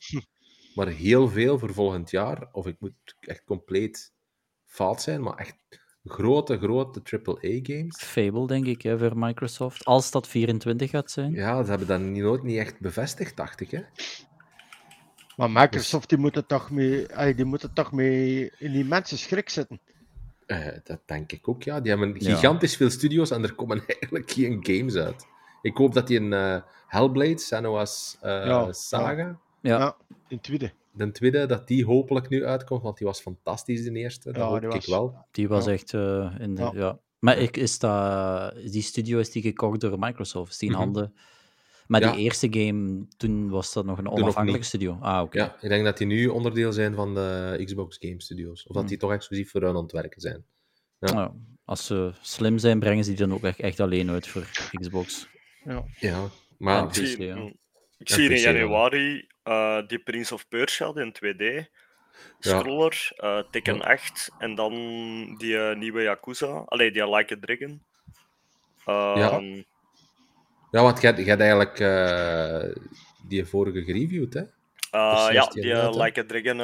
Maar 0.75 0.87
heel 0.87 1.27
veel 1.29 1.59
voor 1.59 1.73
volgend 1.73 2.11
jaar, 2.11 2.47
of 2.51 2.67
ik 2.67 2.75
moet 2.79 2.93
echt 3.19 3.43
compleet 3.43 4.13
fout 4.65 5.01
zijn, 5.01 5.21
maar 5.21 5.35
echt 5.35 5.55
grote, 6.03 6.57
grote 6.57 7.01
AAA-games. 7.03 8.03
Fable, 8.03 8.47
denk 8.47 8.65
ik, 8.65 8.81
hè, 8.81 8.97
voor 8.97 9.17
Microsoft. 9.17 9.85
Als 9.85 10.11
dat 10.11 10.27
24 10.27 10.89
gaat 10.89 11.11
zijn. 11.11 11.31
Ja, 11.31 11.63
ze 11.63 11.69
hebben 11.69 11.87
dat 11.87 11.99
niet- 11.99 12.23
nooit 12.23 12.43
niet 12.43 12.57
echt 12.57 12.79
bevestigd, 12.79 13.37
dacht 13.37 13.59
ik. 13.61 13.71
Hè? 13.71 13.81
Maar 15.35 15.51
Microsoft 15.51 16.09
die 16.09 16.17
moet 16.17 16.35
het 16.35 16.47
toch 16.47 16.71
mee, 16.71 17.05
die 17.35 17.45
moet 17.45 17.61
het 17.61 17.75
toch 17.75 17.91
mee 17.91 18.51
in 18.59 18.71
die 18.71 18.85
mensen 18.85 19.17
schrik 19.17 19.49
zetten. 19.49 19.79
Eh, 20.45 20.67
dat 20.83 20.99
denk 21.05 21.31
ik 21.31 21.47
ook, 21.47 21.63
ja. 21.63 21.79
Die 21.81 21.89
hebben 21.91 22.15
Ja. 22.19 22.33
gigantisch 22.35 22.75
veel 22.75 22.89
studio's 22.89 23.31
en 23.31 23.43
er 23.43 23.53
komen 23.55 23.83
eigenlijk 23.87 24.31
geen 24.31 24.57
games 24.61 24.95
uit. 24.95 25.25
Ik 25.61 25.77
hoop 25.77 25.93
dat 25.93 26.07
die 26.07 26.19
een 26.19 26.33
eh, 26.33 26.61
Hellblade, 26.87 27.37
Senua's 27.37 28.17
eh, 28.21 28.45
Ja, 28.45 28.71
Saga, 28.73 29.39
Ja. 29.61 29.77
Ja, 29.77 29.95
in 30.27 30.39
tweede. 30.39 30.71
de 30.91 31.11
tweede, 31.11 31.45
dat 31.45 31.67
die 31.67 31.85
hopelijk 31.85 32.29
nu 32.29 32.45
uitkomt, 32.45 32.81
want 32.83 32.97
die 32.97 33.07
was 33.07 33.21
fantastisch, 33.21 33.83
de 33.83 33.91
eerste. 33.91 34.31
Dat 34.31 34.41
Ja, 34.41 34.47
hoop 34.47 34.61
ik 34.63 34.71
was- 34.71 34.87
wel. 34.87 35.25
Die 35.31 35.47
was 35.47 35.65
Ja. 35.65 35.71
echt 35.71 35.93
eh, 35.93 36.35
in 36.39 36.55
de... 36.55 36.61
Ja. 36.61 36.71
Ja. 36.73 36.99
Maar 37.19 37.37
ik, 37.37 37.57
is 37.57 37.79
dat, 37.79 38.53
die 38.71 38.81
studio 38.81 39.19
is 39.19 39.31
die 39.31 39.41
gekocht 39.41 39.79
door 39.79 39.99
Microsoft. 39.99 40.51
Is 40.51 40.57
die 40.57 40.69
in 40.69 40.75
Mhm. 40.75 40.83
handen... 40.83 41.13
Maar 41.87 42.01
Ja. 42.01 42.11
die 42.11 42.21
eerste 42.23 42.47
game, 42.51 43.05
toen 43.17 43.49
was 43.49 43.73
dat 43.73 43.85
nog 43.85 43.97
een 43.97 44.45
niet. 44.45 44.65
studio. 44.65 44.97
Ah, 45.01 45.21
oké. 45.21 45.37
Ja, 45.37 45.55
ik 45.61 45.69
denk 45.69 45.83
dat 45.85 45.97
die 45.97 46.07
nu 46.07 46.27
onderdeel 46.27 46.73
zijn 46.73 46.95
van 46.95 47.13
de 47.13 47.61
Xbox 47.63 47.97
Game 47.99 48.21
Studios. 48.21 48.59
Of 48.61 48.67
dat 48.67 48.75
Hmm. 48.77 48.87
die 48.87 48.97
toch 48.97 49.11
exclusief 49.11 49.51
voor 49.51 49.61
hun 49.61 49.75
aan 49.75 49.83
het 49.83 49.91
werken 49.91 50.21
zijn. 50.21 50.45
Ja. 50.99 51.13
Nou, 51.13 51.31
als 51.65 51.85
ze 51.85 52.11
slim 52.21 52.57
zijn, 52.57 52.79
brengen 52.79 53.03
ze 53.03 53.09
die 53.09 53.19
dan 53.19 53.33
ook 53.33 53.43
echt, 53.43 53.59
echt 53.59 53.79
alleen 53.79 54.09
uit 54.09 54.27
voor 54.27 54.47
Xbox. 54.71 55.27
Ja, 55.99 56.29
maar 56.57 56.75
Ja, 56.81 56.87
Ik 56.87 56.93
zie, 56.93 57.15
PC, 57.15 57.21
ja. 57.21 57.35
ik 57.97 58.07
Ja, 58.07 58.15
zie 58.15 58.29
in 58.29 58.37
ja. 58.37 58.51
januari 58.51 59.27
eh, 59.43 59.87
die 59.87 59.99
Prince 59.99 60.33
of 60.33 60.47
Persia, 60.47 60.91
die 60.93 61.03
in 61.03 61.11
2D. 61.13 61.69
Scroller, 62.39 63.11
eh, 63.15 63.39
Tekken 63.51 63.75
Ja. 63.75 63.81
8 63.81 64.31
en 64.37 64.55
dan 64.55 64.71
die 65.37 65.57
eh, 65.57 65.77
nieuwe 65.77 66.01
Yakuza. 66.01 66.63
Allee, 66.65 66.91
die 66.91 67.09
Like 67.15 67.33
a 67.33 67.37
Dragon. 67.39 67.83
Ja. 68.85 69.41
Ja, 70.75 70.81
want 70.81 71.01
jij 71.01 71.13
jij 71.13 71.25
hebt 71.25 71.41
eigenlijk 71.41 71.79
eh, 71.79 72.83
die 73.27 73.45
vorige 73.45 73.83
gereviewd, 73.83 74.33
hè? 74.33 74.41
eh, 74.91 75.27
ja, 75.31 75.45
die 75.45 75.73
eh? 75.73 75.95
Like 76.03 76.19
a 76.19 76.25
Dragon, 76.25 76.57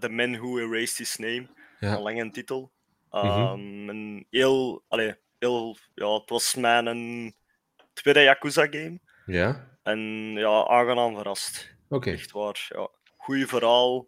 The 0.00 0.08
Man 0.08 0.36
Who 0.36 0.58
Erased 0.58 0.98
His 0.98 1.16
Name. 1.16 1.46
Ja. 1.80 1.96
Een 1.96 2.02
lange 2.02 2.30
titel. 2.30 2.70
Mhm. 3.10 3.26
Ehm, 3.26 3.88
een 3.88 4.26
heel, 4.30 4.82
allee, 4.88 5.14
heel, 5.38 5.76
ja, 5.94 6.14
het 6.14 6.30
was 6.30 6.54
mijn 6.54 6.86
een 6.86 7.34
tweede 7.92 8.20
Yakuza 8.20 8.66
game. 8.70 8.98
Ja? 9.26 9.78
En 9.82 10.00
ja, 10.32 10.66
aangenaam 10.66 11.14
verrast. 11.14 11.76
Oké. 11.88 12.10
Echt 12.10 12.32
waar. 12.32 12.66
Ja. 12.68 12.88
Goeie 13.16 13.46
verhaal. 13.46 14.06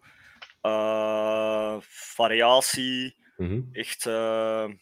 variatie. 1.81 3.17
Mhm. 3.37 3.61
Echt, 3.73 4.03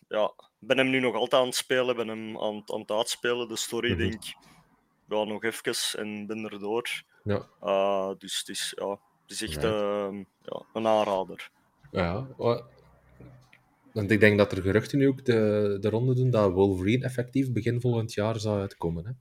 ja. 0.09 0.34
Ik 0.65 0.70
ben 0.70 0.78
hem 0.78 0.91
nu 0.91 1.01
nog 1.01 1.15
altijd 1.15 1.41
aan 1.43 1.47
het 1.49 1.57
spelen. 1.57 1.97
ben 1.97 2.09
hem 2.09 2.39
aan, 2.39 2.55
het- 2.57 2.73
aan 2.73 2.81
het 2.81 2.91
uitspelen. 2.91 3.49
De 3.49 3.57
story, 3.57 3.91
Mhm. 3.91 3.99
denk 3.99 4.15
ik. 4.15 4.36
Ja, 5.09 5.24
nog 5.24 5.45
even 5.45 5.99
en 5.99 6.27
ben 6.27 6.45
erdoor. 6.45 7.03
Ja. 7.24 7.47
Eh, 7.61 8.11
dus 8.19 8.39
het 8.39 8.49
is, 8.49 8.73
ja, 8.77 8.89
het 9.23 9.31
is 9.31 9.43
echt 9.43 9.55
Right. 9.62 9.65
eh, 9.65 10.19
ja, 10.43 10.62
een 10.73 10.86
aanrader. 10.86 11.51
Ja, 11.91 12.27
wa- 12.36 12.62
want 13.93 14.11
ik 14.11 14.20
denk 14.20 14.39
dat 14.39 14.53
er 14.53 14.62
geruchten 14.62 14.99
nu 14.99 15.09
ook 15.09 15.24
de, 15.24 15.77
de 15.81 15.89
ronde 15.89 16.15
doen 16.15 16.31
dat 16.31 16.53
Wolverine 16.53 17.05
effectief 17.05 17.53
begin 17.53 17.81
volgend 17.81 18.12
jaar 18.12 18.41
zou 18.41 18.61
uitkomen. 18.61 19.07
Hè? 19.07 19.12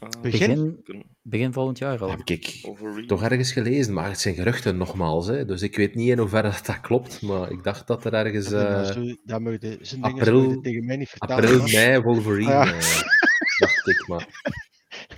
Eh, 0.00 0.20
Begin? 0.20 0.84
Begin, 1.22 1.52
volgend 1.52 1.78
jaar 1.78 1.98
al. 2.02 2.10
Heb 2.10 2.20
ik 2.24 2.62
toch 3.06 3.22
ergens 3.22 3.52
gelezen, 3.52 3.92
maar 3.92 4.08
het 4.08 4.20
zijn 4.20 4.34
geruchten 4.34 4.76
nogmaals. 4.76 5.26
Hè? 5.26 5.44
Dus 5.44 5.62
ik 5.62 5.76
weet 5.76 5.94
niet 5.94 6.08
in 6.08 6.18
hoeverre 6.18 6.50
dat, 6.50 6.66
dat 6.66 6.80
klopt, 6.80 7.22
maar 7.22 7.50
ik 7.50 7.62
dacht 7.62 7.86
dat 7.86 8.04
er 8.04 8.12
ergens 8.14 8.48
Dat, 8.48 8.66
eh, 8.66 8.92
zo, 8.92 9.16
dat 9.24 9.40
mag 9.40 9.52
je, 9.60 9.78
zijn 9.80 10.02
april- 10.02 10.60
tegen 10.60 10.84
mij 10.84 10.96
niet 10.96 11.08
vertellen. 11.08 11.44
april, 11.44 11.62
mei 11.62 12.00
Wolverine, 12.00 12.50
Ja. 12.50 12.64
eh, 12.66 13.00
dacht 13.58 13.88
ik. 13.88 14.04
Maar 14.08 14.28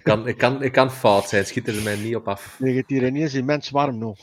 ik 0.05 0.09
kan, 0.09 0.27
ik, 0.27 0.39
kan, 0.39 0.63
ik 0.63 0.73
kan 0.73 0.91
fout 0.93 1.29
zijn, 1.29 1.47
schiet 1.47 1.69
er 1.69 1.83
mij 1.83 1.97
niet 1.97 2.17
op 2.17 2.29
af. 2.29 2.57
Ligt 2.59 2.77
het 2.77 2.85
hier 2.89 3.07
ineens 3.07 3.35
immens 3.35 3.71
warm 3.71 3.99
nog. 3.99 4.19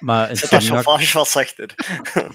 Maar 0.00 0.28
dat 0.28 0.40
Insomniac, 0.40 0.62
chauffage 0.84 1.18
wat 1.18 1.28
zachter. 1.28 1.74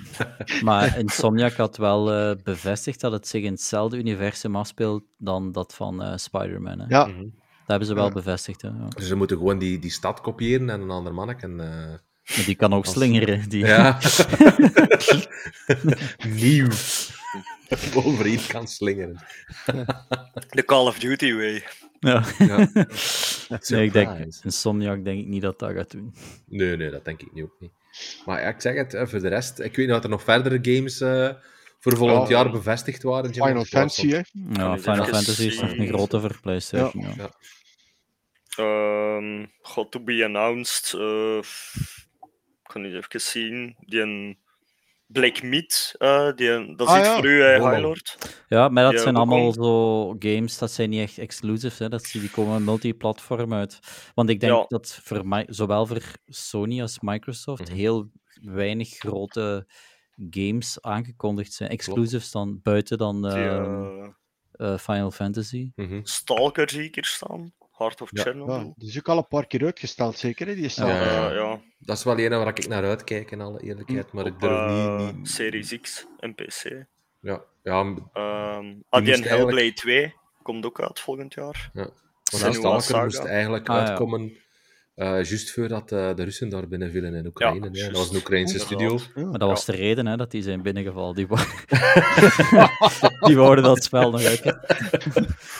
maar 0.63 0.97
Insomniac 0.97 1.53
had 1.53 1.77
wel 1.77 2.11
eh, 2.13 2.35
bevestigd 2.43 2.99
dat 3.01 3.11
het 3.11 3.27
zich 3.27 3.43
in 3.43 3.51
hetzelfde 3.51 3.97
universum 3.97 4.55
afspeelt 4.55 5.03
dan 5.17 5.51
dat 5.51 5.75
van 5.75 6.03
eh 6.03 6.13
Spider-Man. 6.17 6.79
hè. 6.79 6.85
Ja, 6.87 7.05
Mhm. 7.05 7.17
Dat 7.59 7.77
hebben 7.79 7.87
ze 7.87 7.93
wel 8.03 8.05
Ja. 8.15 8.21
bevestigd. 8.23 8.61
Hè. 8.61 8.67
Ja. 8.67 8.87
Dus 8.87 9.07
ze 9.07 9.15
moeten 9.15 9.37
gewoon 9.37 9.59
die, 9.59 9.79
die 9.79 9.91
stad 9.91 10.21
kopiëren 10.21 10.69
en 10.69 10.81
een 10.81 10.89
ander 10.89 11.13
manneken. 11.13 11.59
eh 11.59 11.67
Maar 12.35 12.45
die 12.45 12.55
kan 12.55 12.73
ook 12.73 12.85
Als- 12.85 12.93
slingeren. 12.93 13.49
Die... 13.49 13.65
Ja. 13.65 13.97
Nieuw. 16.27 16.67
Wolverine 17.93 18.47
kan 18.47 18.67
slingeren. 18.67 19.19
De 20.55 20.63
Call 20.65 20.85
of 20.87 20.99
Duty 20.99 21.33
way. 21.33 21.63
Ja. 21.99 22.23
Ja. 22.37 22.67
Nee, 23.67 23.85
ik 23.85 23.93
denk. 23.93 24.17
Insomniac 24.43 25.03
denk 25.03 25.19
ik 25.19 25.27
niet 25.27 25.41
dat 25.41 25.59
dat 25.59 25.71
gaat 25.71 25.91
doen. 25.91 26.13
Nee, 26.47 26.77
nee, 26.77 26.89
dat 26.89 27.05
denk 27.05 27.21
ik 27.21 27.33
nu 27.33 27.43
ook 27.43 27.55
niet. 27.59 27.71
Maar 28.25 28.41
ja, 28.41 28.47
ik 28.47 28.61
zeg 28.61 28.75
het, 28.75 29.09
voor 29.09 29.19
de 29.19 29.27
rest, 29.27 29.59
ik 29.59 29.75
weet 29.75 29.87
niet 29.87 29.95
of 29.95 30.03
er 30.03 30.09
nog 30.09 30.23
verdere 30.23 30.59
games 30.61 31.01
eh, 31.01 31.29
voor 31.79 31.97
volgend 31.97 32.27
Ja, 32.27 32.35
jaar 32.35 32.51
bevestigd 32.51 33.03
waren. 33.03 33.33
Final 33.33 33.65
Fantasy, 33.65 34.09
hè. 34.09 34.21
Ja, 34.51 34.77
Final 34.77 35.05
Fantasy 35.05 35.45
is 35.45 35.61
nog 35.61 35.71
een 35.71 35.87
grote 35.87 36.19
voor 36.19 36.39
PlayStation. 36.41 37.03
Ja. 37.03 37.13
Ja. 37.17 37.31
Ehm 38.55 39.45
God 39.61 39.91
to 39.91 39.99
be 39.99 40.25
announced. 40.25 40.93
eh, 40.93 41.37
ik 42.63 42.73
kan 42.73 42.81
niet 42.81 42.93
even 42.93 43.21
zien. 43.21 43.75
Die 43.79 44.01
een 44.01 44.37
Black 45.11 45.43
Meat. 45.43 45.93
eh, 45.97 46.31
die 46.35 46.75
dat 46.75 46.87
is 46.87 46.93
Ah, 46.93 46.99
iets 46.99 47.07
ja. 47.07 47.15
voor 47.15 47.25
u, 47.25 47.43
eh, 47.43 47.59
Wow. 47.59 47.69
Highlord. 47.71 48.17
Ja, 48.47 48.69
maar 48.69 48.91
dat 48.91 49.01
zijn 49.01 49.15
ook 49.15 49.21
allemaal 49.27 49.45
al- 49.45 49.53
zo 49.53 50.15
games, 50.19 50.57
dat 50.57 50.71
zijn 50.71 50.89
niet 50.89 50.99
echt 51.01 51.17
exclusive, 51.17 51.83
hè. 51.83 51.89
Dat, 51.89 52.09
die 52.11 52.21
die 52.21 52.29
komen 52.29 52.63
multiplatform 52.63 53.53
uit. 53.53 53.79
Want 54.13 54.29
ik 54.29 54.39
denk 54.39 54.53
Ja. 54.53 54.65
dat 54.67 54.99
voor 55.03 55.27
mij, 55.27 55.45
zowel 55.49 55.85
voor 55.85 56.01
Sony 56.25 56.81
als 56.81 56.99
Microsoft 56.99 57.67
Mhm. 57.67 57.73
heel 57.77 58.09
weinig 58.41 58.89
grote 58.89 59.67
games 60.29 60.81
aangekondigd 60.81 61.53
zijn. 61.53 61.69
Exclusives 61.69 62.31
dan, 62.31 62.59
buiten 62.63 62.97
dan 62.97 63.21
Die, 63.21 63.31
ehm, 63.31 63.91
eh, 64.51 64.73
eh, 64.73 64.77
Final 64.79 65.11
Fantasy. 65.11 65.71
Mhm. 65.75 65.99
Stalker 66.03 66.69
zie 66.69 66.83
ik 66.83 66.95
hier 66.95 67.05
staan. 67.05 67.53
Heart 67.79 68.01
of 68.01 68.09
Ja. 68.11 68.21
Chernobyl. 68.23 68.55
Ja, 68.55 68.73
die 68.75 68.89
is 68.89 68.97
ook 68.97 69.07
al 69.07 69.17
een 69.17 69.27
paar 69.27 69.47
keer 69.47 69.65
uitgesteld, 69.65 70.17
zeker. 70.17 70.47
Hè? 70.47 70.55
Die 70.55 70.65
is 70.65 70.75
Ja, 70.75 70.83
al- 70.83 70.89
ja, 70.89 71.29
ja. 71.29 71.33
Ja. 71.33 71.61
Dat 71.79 71.97
is 71.97 72.03
wel 72.03 72.19
een 72.19 72.29
waar 72.37 72.47
ik 72.47 72.67
naar 72.67 72.83
uitkijk, 72.83 73.31
in 73.31 73.41
alle 73.41 73.61
eerlijkheid. 73.61 74.11
Maar 74.11 74.25
ik 74.25 74.39
durf 74.39 74.51
eh, 74.51 74.97
niet... 75.05 75.15
niet... 75.17 75.29
Series 75.29 75.79
X 75.81 76.05
en 76.19 76.35
PC. 76.35 76.85
Ja, 77.21 77.41
ja 77.63 77.79
Ehm 78.13 78.73
ah, 78.89 79.03
die 79.03 79.11
moest 79.11 79.23
en 79.25 79.29
Hellblade 79.37 79.73
2 79.73 80.15
komt 80.41 80.65
ook 80.65 80.81
uit 80.81 80.99
volgend 80.99 81.33
jaar. 81.33 81.69
want 81.73 81.91
Senua 82.23 82.53
Stalker 82.53 82.81
Saga. 82.81 83.03
moest 83.03 83.23
eigenlijk 83.25 83.69
Ah, 83.69 83.75
ja. 83.75 83.87
uitkomen 83.87 84.37
juist 85.05 85.51
voordat 85.51 85.91
eh, 85.91 86.15
de 86.15 86.23
Russen 86.23 86.49
daar 86.49 86.67
binnen 86.67 86.91
vielen 86.91 87.13
in 87.13 87.25
Oekraïne. 87.25 87.69
hè. 87.71 87.87
Dat 87.87 87.97
was 87.97 88.09
een 88.09 88.15
Oekraïnse 88.15 88.59
studio. 88.59 88.99
Ja. 89.15 89.25
Maar 89.25 89.39
dat 89.39 89.49
was 89.49 89.65
de 89.65 89.71
reden 89.71 90.05
hè, 90.05 90.15
dat 90.17 90.31
die 90.31 90.41
zijn 90.41 90.61
binnengevallen. 90.61 91.15
Die, 91.15 91.27
die 93.27 93.35
wouden 93.37 93.63
dat 93.63 93.83
spel 93.83 94.11
nog 94.11 94.23
uit. 94.23 94.43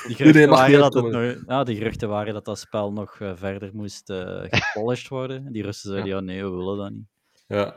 Die 0.07 0.15
geruchten, 0.15 0.49
waren 0.49 0.79
dat 0.79 0.93
het 0.93 1.05
nog, 1.05 1.35
ja, 1.47 1.63
die 1.63 1.75
geruchten 1.77 2.09
waren 2.09 2.33
dat 2.33 2.45
dat 2.45 2.59
spel 2.59 2.91
nog 2.91 3.19
eh, 3.19 3.31
verder 3.35 3.69
moest 3.73 4.09
eh 4.09 4.43
gepolished 4.49 5.07
worden. 5.07 5.45
En 5.45 5.51
die 5.51 5.63
Russen 5.63 5.89
zeiden, 5.89 6.09
ja. 6.11 6.19
nee, 6.19 6.43
we 6.43 6.49
willen 6.49 6.77
dat 6.77 6.91
niet. 6.91 7.07
Ja. 7.47 7.75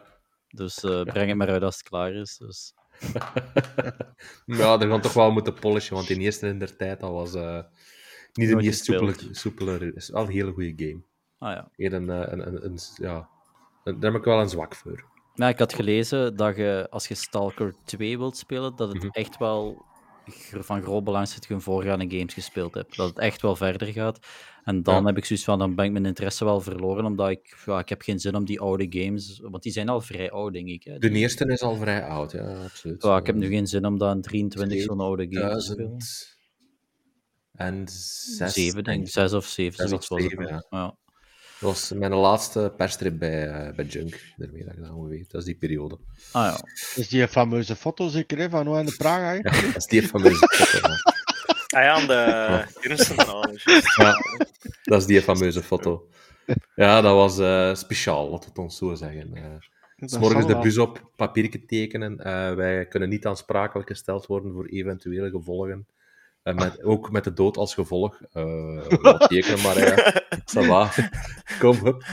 Dus 0.48 0.82
eh, 0.84 1.02
breng 1.02 1.28
het 1.28 1.36
maar 1.36 1.48
uit 1.48 1.62
als 1.62 1.76
het 1.76 1.88
klaar 1.88 2.12
is. 2.12 2.36
Dus. 2.36 2.74
ja, 4.46 4.76
dat 4.76 4.88
gaan 4.88 5.00
toch 5.00 5.12
wel 5.12 5.30
moeten 5.30 5.54
polishen, 5.54 5.94
want 5.94 6.06
die 6.08 6.18
eerste 6.18 6.46
in 6.48 6.58
der 6.58 6.76
tijd, 6.76 7.00
dat 7.00 7.10
was... 7.10 7.34
eh, 7.34 7.58
Niet 8.32 8.46
de 8.48 8.52
Nooit 8.52 8.66
meest 8.66 8.84
soepele, 8.84 9.14
soepele... 9.30 9.70
Het 9.72 9.96
is 9.96 10.08
wel 10.10 10.22
een 10.22 10.30
hele 10.30 10.52
goede 10.52 10.72
game. 10.76 11.02
Ah 11.42 11.54
ja. 11.54 11.68
Een, 11.76 12.10
eh, 12.10 12.32
een, 12.32 12.46
een, 12.46 12.64
een, 12.64 12.78
ja, 12.94 13.28
daar 13.84 13.94
heb 14.12 14.14
ik 14.14 14.24
wel 14.24 14.40
een 14.40 14.48
zwak 14.48 14.74
voor. 14.74 15.04
Maar 15.34 15.48
ik 15.48 15.58
had 15.58 15.72
gelezen 15.74 16.36
dat 16.36 16.56
je, 16.56 16.86
als 16.90 17.08
je 17.08 17.14
Stalker 17.14 17.74
2 17.84 18.18
wilt 18.18 18.36
spelen, 18.36 18.76
dat 18.76 18.88
het 18.92 19.02
Mhm. 19.02 19.08
echt 19.12 19.36
wel 19.38 19.84
van 20.60 20.82
groot 20.82 21.04
belang 21.04 21.24
is 21.26 21.34
dat 21.34 21.44
je 21.46 21.54
een 21.54 21.60
voorgaande 21.60 22.16
games 22.16 22.34
gespeeld 22.34 22.74
hebt. 22.74 22.96
Dat 22.96 23.08
het 23.08 23.18
echt 23.18 23.42
wel 23.42 23.56
verder 23.56 23.86
gaat. 23.88 24.18
En 24.64 24.82
dan 24.82 25.00
Ja. 25.00 25.04
heb 25.06 25.16
ik 25.16 25.24
zoiets 25.24 25.44
van, 25.44 25.58
dan 25.58 25.74
ben 25.74 25.84
ik 25.84 25.92
mijn 25.92 26.06
interesse 26.06 26.44
wel 26.44 26.60
verloren, 26.60 27.04
omdat 27.04 27.28
ik, 27.30 27.62
ja, 27.66 27.78
ik 27.78 27.88
heb 27.88 28.02
geen 28.02 28.18
zin 28.18 28.34
om 28.34 28.44
die 28.44 28.60
oude 28.60 28.86
games, 28.90 29.40
want 29.42 29.62
die 29.62 29.72
zijn 29.72 29.88
al 29.88 30.00
vrij 30.00 30.30
oud, 30.30 30.52
denk 30.52 30.68
ik. 30.68 30.84
Hè. 30.84 30.98
De 30.98 31.10
eerste 31.10 31.46
is 31.46 31.62
al 31.62 31.76
vrij 31.76 32.04
oud, 32.04 32.32
ja, 32.32 32.62
absoluut. 32.64 33.02
ja, 33.02 33.16
ik 33.16 33.26
heb 33.26 33.34
nu 33.36 33.48
geen 33.48 33.66
zin 33.66 33.86
om 33.86 33.98
dan 33.98 34.20
23 34.20 34.82
zo'n 34.82 35.00
oude 35.00 35.26
games 35.30 35.66
te 35.66 35.72
spelen. 35.72 35.98
2000 35.98 36.36
en 37.52 37.88
zes, 37.88 38.52
Zeven, 38.52 38.84
denk 38.84 39.02
ik. 39.06 39.08
Zes 39.12 39.32
of 39.32 39.46
zeven, 39.46 39.88
zoiets 39.88 40.08
was 40.08 40.22
het. 40.22 40.66
Ja. 40.70 40.96
Dat 41.62 41.70
was 41.70 41.92
mijn 41.92 42.14
laatste 42.14 42.72
perstrip 42.76 43.18
bij, 43.18 43.48
eh, 43.48 43.74
bij 43.74 43.84
Junk. 43.84 44.20
Daarmee 44.36 44.64
dat 44.64 44.74
ik 44.74 44.82
dat 44.82 45.08
weet. 45.08 45.30
Dat 45.30 45.40
is 45.40 45.46
die 45.46 45.54
periode. 45.54 45.98
Ah 46.32 46.44
ja. 46.44 46.60
is 46.94 47.08
die 47.08 47.28
fameuze 47.28 47.76
foto 47.76 48.08
zeker 48.08 48.38
hè, 48.38 48.50
van 48.50 48.66
hoe 48.66 48.78
in 48.78 48.86
de 48.86 48.94
Praag 48.96 49.20
hè? 49.20 49.34
Ja, 49.34 49.66
dat 49.66 49.76
is 49.76 49.86
die 49.86 50.02
fameuze 50.02 50.48
foto. 50.48 50.88
ja. 50.88 50.96
Ah 51.76 51.82
ja, 51.82 51.92
aan 51.92 52.06
de 52.06 52.64
juist. 52.80 53.14
Ja, 53.96 54.14
dat 54.82 55.00
is 55.00 55.06
die 55.06 55.22
fameuze 55.22 55.62
foto. 55.62 56.08
Ja, 56.74 57.00
dat 57.00 57.14
was 57.14 57.38
eh, 57.38 57.74
speciaal, 57.74 58.30
laten 58.30 58.40
we 58.40 58.48
het 58.48 58.58
ons 58.58 58.76
zo 58.76 58.94
zeggen. 58.94 59.34
Dat 59.96 60.10
S 60.10 60.18
morgens 60.18 60.46
de 60.46 60.58
bus 60.58 60.78
op, 60.78 61.10
papiertje 61.16 61.64
tekenen. 61.64 62.18
Eh, 62.18 62.54
wij 62.54 62.86
kunnen 62.86 63.08
niet 63.08 63.26
aansprakelijk 63.26 63.88
gesteld 63.88 64.26
worden 64.26 64.52
voor 64.52 64.66
eventuele 64.66 65.30
gevolgen. 65.30 65.86
Eh, 66.42 66.54
met, 66.54 66.82
ook 66.82 67.10
met 67.10 67.24
de 67.24 67.32
dood 67.32 67.56
als 67.56 67.74
gevolg. 67.74 68.20
Eh 68.32 68.78
wat 69.02 69.28
tekenen, 69.28 69.62
maar 69.62 69.78
ja, 69.78 70.22
ça 70.54 70.66
va. 70.66 70.90
Kom, 71.60 71.76
hup. 71.84 72.04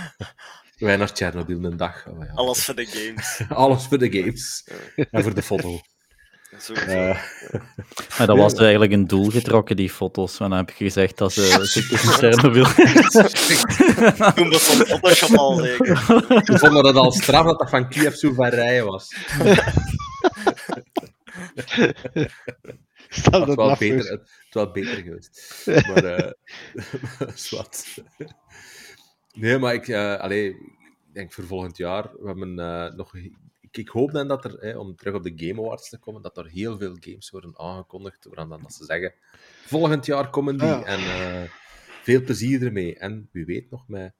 Wij 0.78 0.98
naar 0.98 1.14
Tsjernobyl 1.14 1.64
een 1.64 1.78
dag. 1.78 2.08
Oh, 2.08 2.20
ja. 2.20 2.32
Alles 2.34 2.66
voor 2.66 2.76
de 2.76 2.86
games. 2.86 3.42
Alles 3.64 3.86
voor 3.86 3.98
de 3.98 4.12
games. 4.12 4.68
En 4.96 5.24
voor 5.24 5.34
de 5.34 5.42
foto. 5.42 5.80
Eh, 6.88 7.24
Maar 8.18 8.28
dat 8.28 8.38
was 8.38 8.54
eigenlijk 8.54 8.92
een 8.92 9.08
doel 9.08 9.30
getrokken, 9.30 9.76
die 9.76 9.90
foto's. 9.90 10.40
Maar 10.40 10.50
dan 10.50 10.58
heb 10.58 10.70
je 10.70 10.84
gezegd 10.84 11.18
dat 11.18 11.34
ze 11.34 11.66
ziektes 11.66 12.04
in 12.04 12.10
Chernobyl... 12.10 12.66
Toen 14.34 14.50
bestond 14.50 14.88
Photoshop 14.88 15.38
al 15.38 15.56
zeker. 15.56 16.06
we 16.46 16.58
vonden 16.60 16.86
het 16.86 16.96
al 16.96 17.12
straf 17.12 17.46
dat 17.46 17.60
dat 17.60 17.70
van 17.70 17.90
Kiev 17.90 18.22
rijden 18.38 18.86
was. 18.86 19.16
Stel 23.10 23.40
Het 23.40 23.48
dat 23.48 23.56
was 23.56 23.80
wel 23.80 23.90
beter, 23.90 24.12
het 24.12 24.22
was 24.50 24.64
wel 24.64 24.72
beter 24.72 25.04
geweest. 25.04 25.62
Maar, 25.88 26.04
eh 26.04 26.32
zwart. 27.36 28.04
Nee, 29.34 29.58
maar 29.58 29.74
ik, 29.74 29.94
allee, 29.94 30.48
ik 30.50 31.14
denk 31.14 31.34
voor 31.34 31.44
volgend 31.44 31.78
jaar, 31.78 32.12
we 32.20 32.28
hebben 32.28 32.60
eh, 32.60 32.94
nog... 32.96 33.16
Ik, 33.16 33.78
ik 33.78 33.90
hoop 33.90 34.12
dan 34.12 34.28
dat 34.28 34.46
er, 34.46 34.52
hè, 34.60 34.78
om 34.78 34.96
terug 34.96 35.14
op 35.14 35.24
de 35.24 35.34
Game 35.36 35.62
Awards 35.62 35.90
te 35.90 35.98
komen, 36.00 36.22
dat 36.22 36.38
er 36.38 36.48
heel 36.48 36.78
veel 36.78 36.98
games 37.00 37.30
worden 37.30 37.60
aangekondigd, 37.60 38.26
waaraan 38.26 38.50
dan 38.50 38.62
dat 38.62 38.74
ze 38.74 38.86
zeggen, 38.86 39.14
volgend 39.66 40.06
jaar 40.06 40.30
komen 40.30 40.58
die, 40.58 40.68
Ja. 40.68 40.84
en 40.84 41.00
veel 42.02 42.22
plezier 42.22 42.64
ermee. 42.66 42.96
En 42.98 43.30
wie 43.32 43.46
weet 43.46 43.70
nog 43.70 43.88
met 43.88 44.14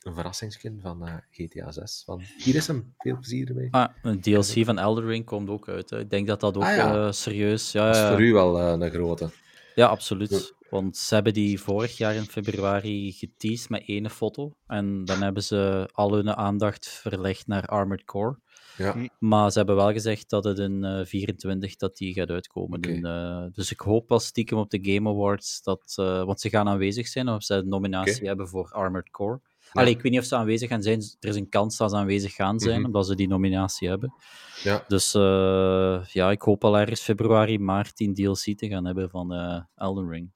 een 0.00 0.14
verrassingskind 0.14 0.80
van 0.80 1.06
eh, 1.06 1.14
GTA 1.30 1.70
6, 1.72 2.02
van 2.06 2.22
hier 2.38 2.54
is 2.54 2.66
hem, 2.66 2.94
veel 2.98 3.16
plezier 3.18 3.48
ermee. 3.48 3.68
Ah, 3.70 3.88
een 4.02 4.20
DLC 4.20 4.64
van 4.64 4.78
Elden 4.78 5.04
Ring 5.06 5.24
komt 5.24 5.48
ook 5.48 5.68
uit. 5.68 5.90
Hè. 5.90 5.98
Ik 6.00 6.10
denk 6.10 6.26
dat 6.26 6.40
dat 6.40 6.56
ook 6.56 6.62
Ah, 6.62 6.76
ja. 6.76 7.06
eh, 7.06 7.12
serieus... 7.12 7.72
Ja, 7.72 7.86
Dat 7.86 7.94
is 7.96 8.00
ja, 8.02 8.10
voor 8.10 8.20
u 8.22 8.32
wel 8.32 8.58
eh, 8.60 8.74
een 8.86 8.90
grote. 8.90 9.30
ja, 9.74 9.86
absoluut. 9.86 10.54
Want 10.70 10.96
ze 10.96 11.14
hebben 11.14 11.32
die 11.32 11.60
vorig 11.60 11.96
jaar 11.96 12.14
in 12.14 12.24
februari 12.24 13.12
geteased 13.12 13.68
met 13.68 13.82
één 13.86 14.10
foto. 14.10 14.52
En 14.66 15.04
dan 15.04 15.22
hebben 15.22 15.42
ze 15.42 15.88
al 15.92 16.12
hun 16.14 16.36
aandacht 16.36 16.88
verlegd 16.88 17.46
naar 17.46 17.66
Armored 17.66 18.04
Core. 18.04 18.38
Ja. 18.76 18.94
Maar 19.18 19.50
ze 19.50 19.58
hebben 19.58 19.76
wel 19.76 19.92
gezegd 19.92 20.30
dat 20.30 20.44
het 20.44 20.58
in 20.58 20.84
eh 20.84 21.04
24 21.06 21.76
dat 21.76 21.96
die 21.96 22.12
gaat 22.14 22.28
uitkomen. 22.30 22.80
En, 22.80 23.04
eh, 23.04 23.44
dus 23.52 23.70
ik 23.70 23.80
hoop 23.80 24.08
wel 24.08 24.18
stiekem 24.20 24.58
op 24.58 24.70
de 24.70 24.78
Game 24.82 25.08
Awards 25.08 25.62
dat... 25.62 25.92
eh, 25.96 26.24
want 26.24 26.40
ze 26.40 26.48
gaan 26.48 26.68
aanwezig 26.68 27.08
zijn, 27.08 27.28
of 27.28 27.42
ze 27.42 27.54
een 27.54 27.68
nominatie 27.68 28.26
hebben 28.26 28.48
voor 28.48 28.70
Armored 28.72 29.10
Core. 29.10 29.40
Ja. 29.72 29.80
Allee, 29.80 29.94
ik 29.94 30.02
weet 30.02 30.12
niet 30.12 30.20
of 30.20 30.26
ze 30.26 30.36
aanwezig 30.36 30.68
gaan 30.68 30.82
zijn. 30.82 31.00
Er 31.20 31.28
is 31.28 31.36
een 31.36 31.48
kans 31.48 31.76
dat 31.76 31.90
ze 31.90 31.96
aanwezig 31.96 32.34
gaan 32.34 32.60
zijn, 32.60 32.76
Mhm. 32.76 32.84
omdat 32.86 33.06
ze 33.06 33.14
die 33.16 33.28
nominatie 33.28 33.88
hebben. 33.88 34.14
Ja. 34.62 34.84
Dus 34.88 35.14
eh, 35.14 36.04
ja, 36.12 36.30
ik 36.30 36.42
hoop 36.42 36.64
al 36.64 36.78
ergens 36.78 37.00
februari, 37.00 37.58
maart 37.58 37.96
die 37.96 38.12
DLC 38.12 38.58
te 38.58 38.68
gaan 38.68 38.84
hebben 38.84 39.10
van 39.10 39.32
eh, 39.32 39.60
Elden 39.76 40.08
Ring. 40.10 40.30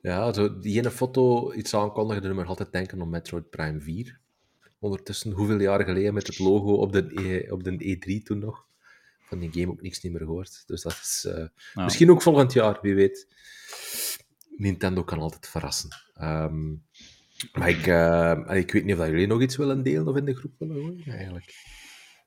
Ja, 0.00 0.32
zo, 0.32 0.58
die 0.58 0.78
ene 0.78 0.90
foto, 0.90 1.52
iets 1.52 1.74
aankondigde, 1.74 2.28
doet 2.28 2.36
me 2.36 2.44
altijd 2.44 2.72
denken 2.72 3.00
aan 3.00 3.10
Metroid 3.10 3.50
Prime 3.50 3.80
4. 3.80 4.20
Ondertussen, 4.78 5.32
hoeveel 5.32 5.60
jaar 5.60 5.84
geleden 5.84 6.14
met 6.14 6.26
het 6.26 6.38
logo 6.38 6.72
op 6.72 6.92
de, 6.92 7.20
E- 7.20 7.50
op 7.50 7.64
de 7.64 7.70
E3 7.96 8.22
toen 8.22 8.38
nog. 8.38 8.66
Van 9.20 9.38
die 9.38 9.52
game 9.52 9.68
ook 9.72 9.82
niks 9.82 10.00
niet 10.02 10.12
meer 10.12 10.20
gehoord. 10.20 10.62
Dus 10.66 10.82
dat 10.82 10.92
is 10.92 11.24
eh, 11.28 11.46
Ja. 11.74 11.84
misschien 11.84 12.10
ook 12.10 12.22
volgend 12.22 12.52
jaar, 12.52 12.78
wie 12.82 12.94
weet. 12.94 13.26
Nintendo 14.56 15.04
kan 15.04 15.18
altijd 15.18 15.48
verrassen. 15.48 15.90
Ehm, 16.14 16.74
maar 17.52 17.68
ik, 17.68 17.86
eh, 17.86 18.58
ik 18.58 18.72
weet 18.72 18.84
niet 18.84 18.92
of 18.92 18.98
dat 18.98 19.08
jullie 19.08 19.26
nog 19.26 19.40
iets 19.40 19.56
willen 19.56 19.82
delen 19.82 20.08
of 20.08 20.16
in 20.16 20.24
de 20.24 20.34
groep 20.34 20.52
willen 20.58 20.76
gooien, 20.76 21.06
eigenlijk. 21.06 21.54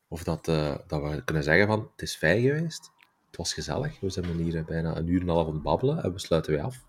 Of 0.07 0.23
dat, 0.23 0.47
eh, 0.47 0.75
dat 0.87 1.01
we 1.01 1.23
kunnen 1.23 1.43
zeggen 1.43 1.67
van, 1.67 1.89
het 1.91 2.01
is 2.01 2.15
fijn 2.15 2.41
geweest. 2.41 2.91
Het 3.27 3.37
was 3.37 3.53
gezellig. 3.53 3.99
We 3.99 4.09
zijn 4.09 4.25
hier 4.25 4.65
bijna 4.65 4.97
een 4.97 5.07
uur 5.07 5.21
en 5.21 5.27
een 5.27 5.33
half 5.33 5.47
aan 5.47 5.53
het 5.53 5.63
babbelen 5.63 6.03
en 6.03 6.13
we 6.13 6.19
sluiten 6.19 6.51
weer 6.53 6.61
af. 6.61 6.85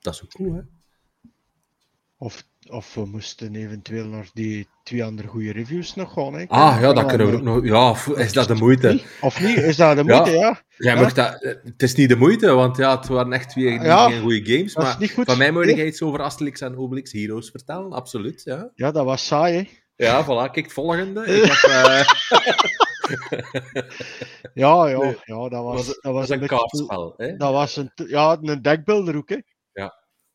Dat 0.00 0.14
is 0.14 0.24
ook 0.24 0.30
cool, 0.30 0.54
hè? 0.54 0.60
Of, 2.16 2.48
of 2.70 2.94
we 2.94 3.06
moesten 3.06 3.54
eventueel 3.54 4.06
naar 4.06 4.30
die 4.34 4.68
twee 4.84 5.04
andere 5.04 5.28
goede 5.28 5.52
reviews 5.52 5.94
nog 5.94 6.12
gaan. 6.12 6.34
Hè? 6.34 6.44
Ah, 6.48 6.76
ja, 6.80 6.92
dat 6.92 7.06
kunnen 7.06 7.30
we 7.30 7.36
ook 7.36 7.42
nog... 7.42 7.64
Ja, 7.64 8.14
is 8.22 8.32
dat 8.32 8.48
de 8.48 8.54
moeite? 8.54 9.00
Of 9.20 9.40
niet? 9.40 9.56
Is 9.56 9.76
dat 9.76 9.96
de 9.96 10.04
moeite, 10.04 10.30
ja? 10.30 10.60
Jij 10.76 10.94
Ja. 10.94 11.00
mag 11.00 11.12
dat... 11.12 11.42
eh, 11.42 11.54
Het 11.64 11.82
is 11.82 11.94
niet 11.94 12.08
de 12.08 12.16
moeite, 12.16 12.50
want 12.52 12.76
ja, 12.76 12.96
het 12.96 13.08
waren 13.08 13.32
echt 13.32 13.48
twee 13.50 13.80
Ja, 13.80 14.08
geen 14.08 14.20
goede 14.20 14.44
games. 14.54 14.76
Maar 14.76 14.96
goed. 15.14 15.24
van 15.24 15.38
mij 15.38 15.50
moet 15.50 15.64
jij 15.66 15.86
iets 15.86 16.02
over 16.02 16.20
Asterix 16.22 16.60
en 16.60 16.76
Obelix 16.76 17.12
Heroes 17.12 17.50
vertellen, 17.50 17.92
absoluut, 17.92 18.42
ja. 18.44 18.70
Ja, 18.74 18.90
dat 18.90 19.04
was 19.04 19.26
saai, 19.26 19.56
hè? 19.56 19.68
Ja, 19.96 20.24
voilà, 20.24 20.50
kijk 20.52 20.70
volgende. 20.70 21.24
Ik 21.26 21.42
heb... 21.44 21.70
eh, 21.70 22.06
Ja, 24.54 24.86
ja, 24.88 25.14
ja 25.24 25.48
dat 25.48 25.64
was, 25.64 25.98
was, 26.00 26.28
dat 26.28 26.30
een 26.30 26.42
een 26.42 26.48
kaartspel, 26.48 27.14
hè? 27.16 27.36
Dat 27.36 27.52
was 27.52 27.76
een, 27.76 27.90
ja, 27.94 28.38
een 28.42 28.62
deckbuilder 28.62 29.16
ook, 29.16 29.28
hè? 29.28 29.36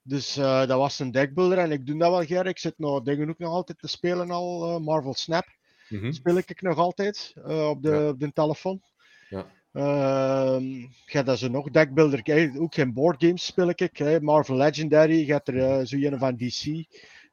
Dus 0.08 0.38
eh, 0.38 0.60
dat 0.68 0.78
was 0.78 1.00
een 1.00 1.12
deckbuilder 1.12 1.58
en 1.58 1.72
ik 1.72 1.86
doe 1.86 1.98
dat 1.98 2.10
wel 2.12 2.24
graag. 2.26 2.46
Ik 2.46 2.58
zit 2.60 2.74
nog 2.78 3.02
dingen 3.02 3.30
ook 3.30 3.38
nog 3.38 3.52
altijd 3.52 3.80
te 3.80 3.88
spelen 3.88 4.32
al. 4.32 4.66
eh, 4.76 4.80
Marvel 4.86 5.14
Snap 5.14 5.46
Mhm. 5.90 6.12
speel 6.12 6.38
ik 6.38 6.62
nog 6.62 6.78
altijd 6.78 7.34
eh, 7.46 7.70
op, 7.70 7.82
de, 7.82 7.90
Ja. 7.90 8.08
op 8.08 8.20
de 8.20 8.32
telefoon. 8.34 8.82
Ja. 9.30 9.46
Ehm, 9.74 10.64
ja, 11.06 11.24
dat 11.24 11.36
is 11.36 11.42
er 11.42 11.52
nog 11.52 11.70
deckbuilder. 11.70 12.52
Ook 12.60 12.74
geen 12.74 12.94
boardgames 12.94 13.46
speel 13.46 13.70
ik. 13.70 13.90
Hè. 13.98 14.22
Marvel 14.22 14.56
Legendary, 14.56 15.26
je 15.26 15.32
hebt 15.32 15.48
er 15.48 15.88
zo 15.88 15.96
een 15.96 16.18
van 16.20 16.36
DC. 16.36 16.66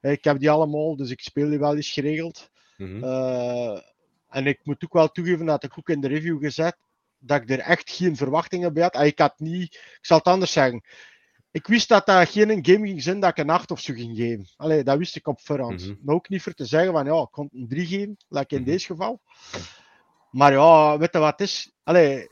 Ik 0.01 0.25
heb 0.25 0.39
die 0.39 0.51
allemaal, 0.51 0.97
dus 0.97 1.11
ik 1.11 1.21
speel 1.21 1.49
die 1.49 1.59
wel 1.59 1.77
eens 1.77 1.91
geregeld. 1.93 2.51
Mhm. 2.77 3.05
En 4.29 4.47
ik 4.47 4.61
moet 4.63 4.85
ook 4.85 4.93
wel 4.93 5.09
toegeven 5.09 5.47
dat 5.47 5.65
ik 5.65 5.79
ook 5.79 5.89
in 5.89 6.01
de 6.01 6.09
review 6.09 6.39
gezet 6.45 6.77
dat 7.19 7.43
ik 7.43 7.51
er 7.51 7.59
echt 7.59 7.91
geen 7.91 8.17
verwachtingen 8.17 8.73
bij 8.73 8.83
had. 8.83 8.95
Ah, 8.95 9.07
Ik 9.07 9.19
had 9.19 9.39
niet, 9.39 9.75
ik 9.75 9.99
zal 10.01 10.19
het 10.19 10.27
anders 10.27 10.53
zeggen. 10.53 10.85
Ik 11.55 11.67
wist 11.67 11.89
dat 11.89 12.07
dat 12.07 12.29
geen 12.29 12.51
een 12.51 12.65
game 12.67 12.87
ging 12.87 13.03
zijn 13.03 13.21
dat 13.21 13.31
ik 13.31 13.37
een 13.39 13.51
8 13.51 13.71
of 13.71 13.81
zo 13.81 13.95
ging 13.95 14.17
geven. 14.17 14.49
Allee, 14.57 14.83
dat 14.83 14.99
wist 14.99 15.17
ik 15.17 15.27
op 15.29 15.41
voorhand. 15.41 15.81
Mhm. 15.87 15.95
Maar 16.03 16.15
ook 16.15 16.29
niet 16.29 16.43
voor 16.43 16.53
te 16.53 16.65
zeggen 16.65 16.93
van 16.93 17.05
ja, 17.07 17.21
ik 17.23 17.29
kon 17.31 17.49
een 17.53 17.69
3 17.69 17.87
geven, 17.87 18.17
like 18.29 18.55
in 18.55 18.61
Mhm. 18.61 18.71
deze 18.71 18.87
geval. 18.87 19.21
Maar 20.31 20.53
ja, 20.53 20.99
weet 20.99 21.13
je 21.13 21.19
wat 21.19 21.31
het 21.31 21.41
is? 21.41 21.73
Allee, 21.83 22.27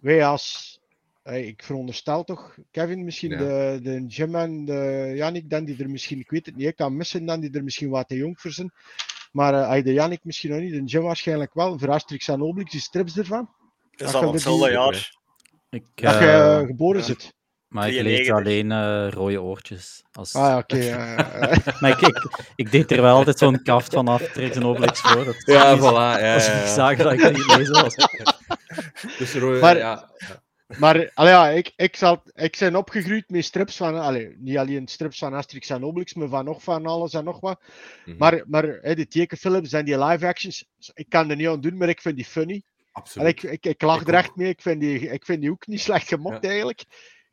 wij 0.00 0.26
als, 0.26 0.78
eh, 1.22 1.46
ik 1.46 1.62
veronderstel 1.62 2.24
toch, 2.24 2.56
Kevin, 2.70 3.04
misschien 3.04 3.30
Ja. 3.30 3.36
de, 3.38 3.78
de 3.82 4.04
Jim 4.06 4.34
en 4.34 4.64
de 4.64 5.12
Yannick, 5.16 5.50
dan 5.50 5.64
die 5.64 5.82
er 5.82 5.90
misschien, 5.90 6.18
ik 6.20 6.30
weet 6.30 6.46
het 6.46 6.56
niet, 6.56 6.66
ik 6.66 6.76
kan 6.76 6.96
missen 6.96 7.26
dan 7.26 7.40
die 7.40 7.50
er 7.50 7.64
misschien 7.64 7.90
wat 7.90 8.08
te 8.08 8.16
jong 8.16 8.40
voor 8.40 8.50
zijn. 8.50 8.72
Maar 9.32 9.54
eh, 9.54 9.68
hij 9.68 9.82
de 9.82 9.92
Yannick 9.92 10.24
misschien 10.24 10.50
nog 10.50 10.60
niet, 10.60 10.72
de 10.72 10.82
Jim 10.84 11.02
waarschijnlijk 11.02 11.54
wel. 11.54 11.78
Voor 11.78 11.90
Asterix 11.90 12.28
en 12.28 12.42
Obelix, 12.42 12.70
die 12.70 12.80
strips 12.80 13.16
ervan. 13.18 13.48
Is 13.90 14.10
Dat 14.12 14.22
er 14.22 14.32
hetzelfde 14.32 14.70
jaar? 14.70 15.18
Ik, 15.70 15.84
Dat 15.94 16.12
je 16.14 16.18
eh, 16.18 16.58
eh, 16.60 16.66
geboren 16.66 17.00
ja. 17.00 17.06
zit. 17.06 17.34
Maar 17.74 17.88
ik 17.88 18.02
lees 18.02 18.26
93. 18.26 18.34
alleen 18.36 18.72
eh, 18.72 19.12
rode 19.12 19.42
oortjes. 19.42 20.02
Als... 20.12 20.34
Ah 20.34 20.42
ja, 20.48 20.58
oké. 20.58 20.76
Maar 21.80 21.90
ik, 21.90 22.00
ik, 22.00 22.28
ik 22.56 22.70
deed 22.70 22.90
er 22.90 23.02
wel 23.02 23.16
altijd 23.16 23.38
zo'n 23.38 23.62
kaft 23.62 23.92
van 23.94 24.08
af, 24.08 24.22
en 24.36 24.64
Obelix 24.64 25.00
voor. 25.00 25.24
Dat 25.24 25.42
Ja, 25.46 25.78
voilà. 25.78 26.20
Ja, 26.20 26.34
Als 26.34 26.46
ja, 26.46 26.52
we 26.52 26.58
ja. 26.58 26.74
zagen 26.74 27.04
dat 27.04 27.12
ik 27.12 27.32
niet 27.32 27.56
lezen 27.56 27.72
was. 27.82 27.94
Dus 29.18 29.34
Roy, 29.34 29.60
Maar- 29.60 29.76
ja, 29.76 30.10
maar 30.78 31.10
allee, 31.14 31.32
ja, 31.32 31.48
ik, 31.48 31.72
ik, 31.76 31.96
zal, 31.96 32.22
ik 32.34 32.56
ben 32.58 32.76
opgegroeid 32.76 33.30
met 33.30 33.44
strips 33.44 33.76
van, 33.76 34.00
allee, 34.00 34.34
niet 34.38 34.56
alleen 34.56 34.88
strips 34.88 35.18
van 35.18 35.34
Asterix 35.34 35.70
en 35.70 35.84
Obelix, 35.84 36.14
maar 36.14 36.28
van 36.28 36.44
nog 36.44 36.62
van 36.62 36.86
alles 36.86 37.12
en 37.12 37.24
nog 37.24 37.40
wat. 37.40 37.60
mhm, 38.04 38.16
Maar, 38.18 38.44
maar 38.46 38.64
hè, 38.82 38.94
die 38.94 39.06
tekenfilms 39.08 39.72
en 39.72 39.84
die 39.84 40.04
live 40.04 40.26
actions, 40.26 40.64
ik 40.94 41.06
kan 41.08 41.30
er 41.30 41.36
niet 41.36 41.48
aan 41.48 41.60
doen, 41.60 41.76
maar 41.76 41.88
ik 41.88 42.00
vind 42.00 42.16
die 42.16 42.24
funny. 42.24 42.62
absoluut. 42.92 43.18
Allee, 43.42 43.52
ik, 43.52 43.64
ik, 43.64 43.72
ik 43.72 43.82
lach 43.82 44.00
Ik 44.00 44.08
er 44.08 44.14
ook. 44.14 44.20
echt 44.20 44.36
mee, 44.36 44.48
ik 44.48 44.62
vind 44.62 44.80
die, 44.80 45.00
ik 45.10 45.24
vind 45.24 45.40
die 45.40 45.50
ook 45.50 45.66
niet 45.66 45.80
slecht 45.80 46.08
gemokt 46.08 46.42
Ja. 46.44 46.48
eigenlijk. 46.48 46.84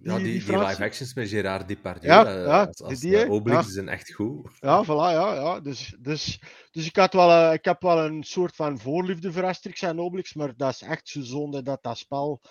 Ja, 0.03 0.18
die, 0.18 0.34
live 0.34 0.84
actions 0.84 1.14
met 1.14 1.30
Gérard 1.30 1.68
Depardieu, 1.68 2.10
Ja, 2.11 2.26
eh, 2.26 2.45
ja, 2.45 2.64
als, 2.64 2.82
als 2.82 2.99
die, 2.99 3.15
hè? 3.15 3.30
Obelix 3.30 3.65
Ja. 3.65 3.72
zijn 3.72 3.90
echt 3.90 4.14
goed. 4.14 4.49
Ja, 4.60 4.84
voilà, 4.86 4.88
ja, 4.88 5.34
ja. 5.34 5.60
Dus, 5.60 5.95
dus, 5.99 6.41
dus 6.72 6.86
ik, 6.86 6.95
had 6.95 7.14
wel, 7.14 7.32
eh, 7.32 7.53
ik 7.53 7.65
heb 7.65 7.82
wel 7.82 8.06
een 8.06 8.23
soort 8.23 8.56
van 8.56 8.80
voorliefde 8.80 9.32
voor 9.32 9.45
Asterix 9.45 9.82
en 9.82 9.99
Obelix, 9.99 10.34
maar 10.34 10.53
dat 10.57 10.73
is 10.73 10.82
echt 10.82 11.07
zo 11.07 11.22
zonde 11.22 11.64
dat 11.64 11.84
dat 11.84 11.98
spel 11.98 12.41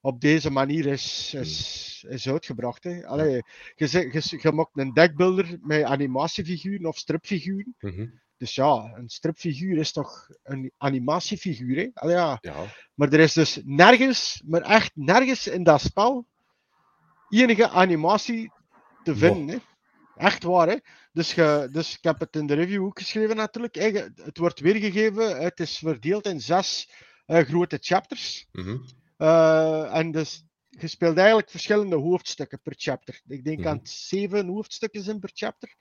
op 0.00 0.20
deze 0.20 0.50
manier 0.50 0.86
is, 0.86 1.34
is, 1.34 2.04
is 2.08 2.28
uitgebracht. 2.28 2.84
Hè. 2.84 3.06
Allee, 3.06 3.42
je, 3.74 3.88
je, 4.12 4.38
je 4.40 4.52
maakt 4.52 4.70
een 4.78 4.92
deckbuilder 4.92 5.58
met 5.60 5.82
animatiefiguren 5.82 6.86
of 6.86 6.98
stripfiguren. 6.98 7.74
Mhm. 7.80 8.06
Dus 8.36 8.54
ja, 8.54 8.92
een 8.94 9.08
stripfiguur 9.08 9.78
is 9.78 9.92
toch 9.92 10.28
een 10.42 10.72
animatiefiguur. 10.76 11.76
Hè? 11.76 11.88
Allee, 11.94 12.14
ja. 12.14 12.38
Ja, 12.40 12.64
Maar 12.94 13.12
er 13.12 13.20
is 13.20 13.32
dus 13.32 13.60
nergens, 13.64 14.42
maar 14.46 14.60
echt 14.62 14.90
nergens 14.94 15.46
in 15.46 15.62
dat 15.62 15.80
spel, 15.80 16.26
enige 17.28 17.68
animatie 17.68 18.52
te 19.02 19.16
vinden. 19.16 19.48
Hè? 19.54 19.60
Echt 20.24 20.42
waar, 20.42 20.68
hè? 20.68 20.76
Dus, 21.12 21.32
ge, 21.32 21.68
dus 21.72 21.96
ik 21.96 22.04
heb 22.04 22.20
het 22.20 22.36
in 22.36 22.46
de 22.46 22.54
review 22.54 22.84
ook 22.84 22.98
geschreven 22.98 23.36
natuurlijk. 23.36 23.74
Je- 23.74 24.12
Het 24.14 24.38
wordt 24.38 24.60
weergegeven, 24.60 25.40
het 25.42 25.60
is 25.60 25.78
verdeeld 25.78 26.26
in 26.26 26.40
zes 26.40 26.90
eh, 27.26 27.44
grote 27.44 27.78
chapters. 27.80 28.46
mhm. 28.52 28.76
Eh, 29.16 29.94
en 29.96 30.10
dus 30.10 30.44
je 30.68 30.86
speelt 30.86 31.16
eigenlijk 31.16 31.50
verschillende 31.50 31.96
hoofdstukken 31.96 32.60
per 32.62 32.74
chapter. 32.76 33.20
Ik 33.26 33.44
denk 33.44 33.58
Mhm. 33.58 33.68
aan 33.68 33.80
zeven 33.82 34.46
hoofdstukken 34.46 35.02
zijn 35.02 35.18
per 35.20 35.30
chapter. 35.34 35.74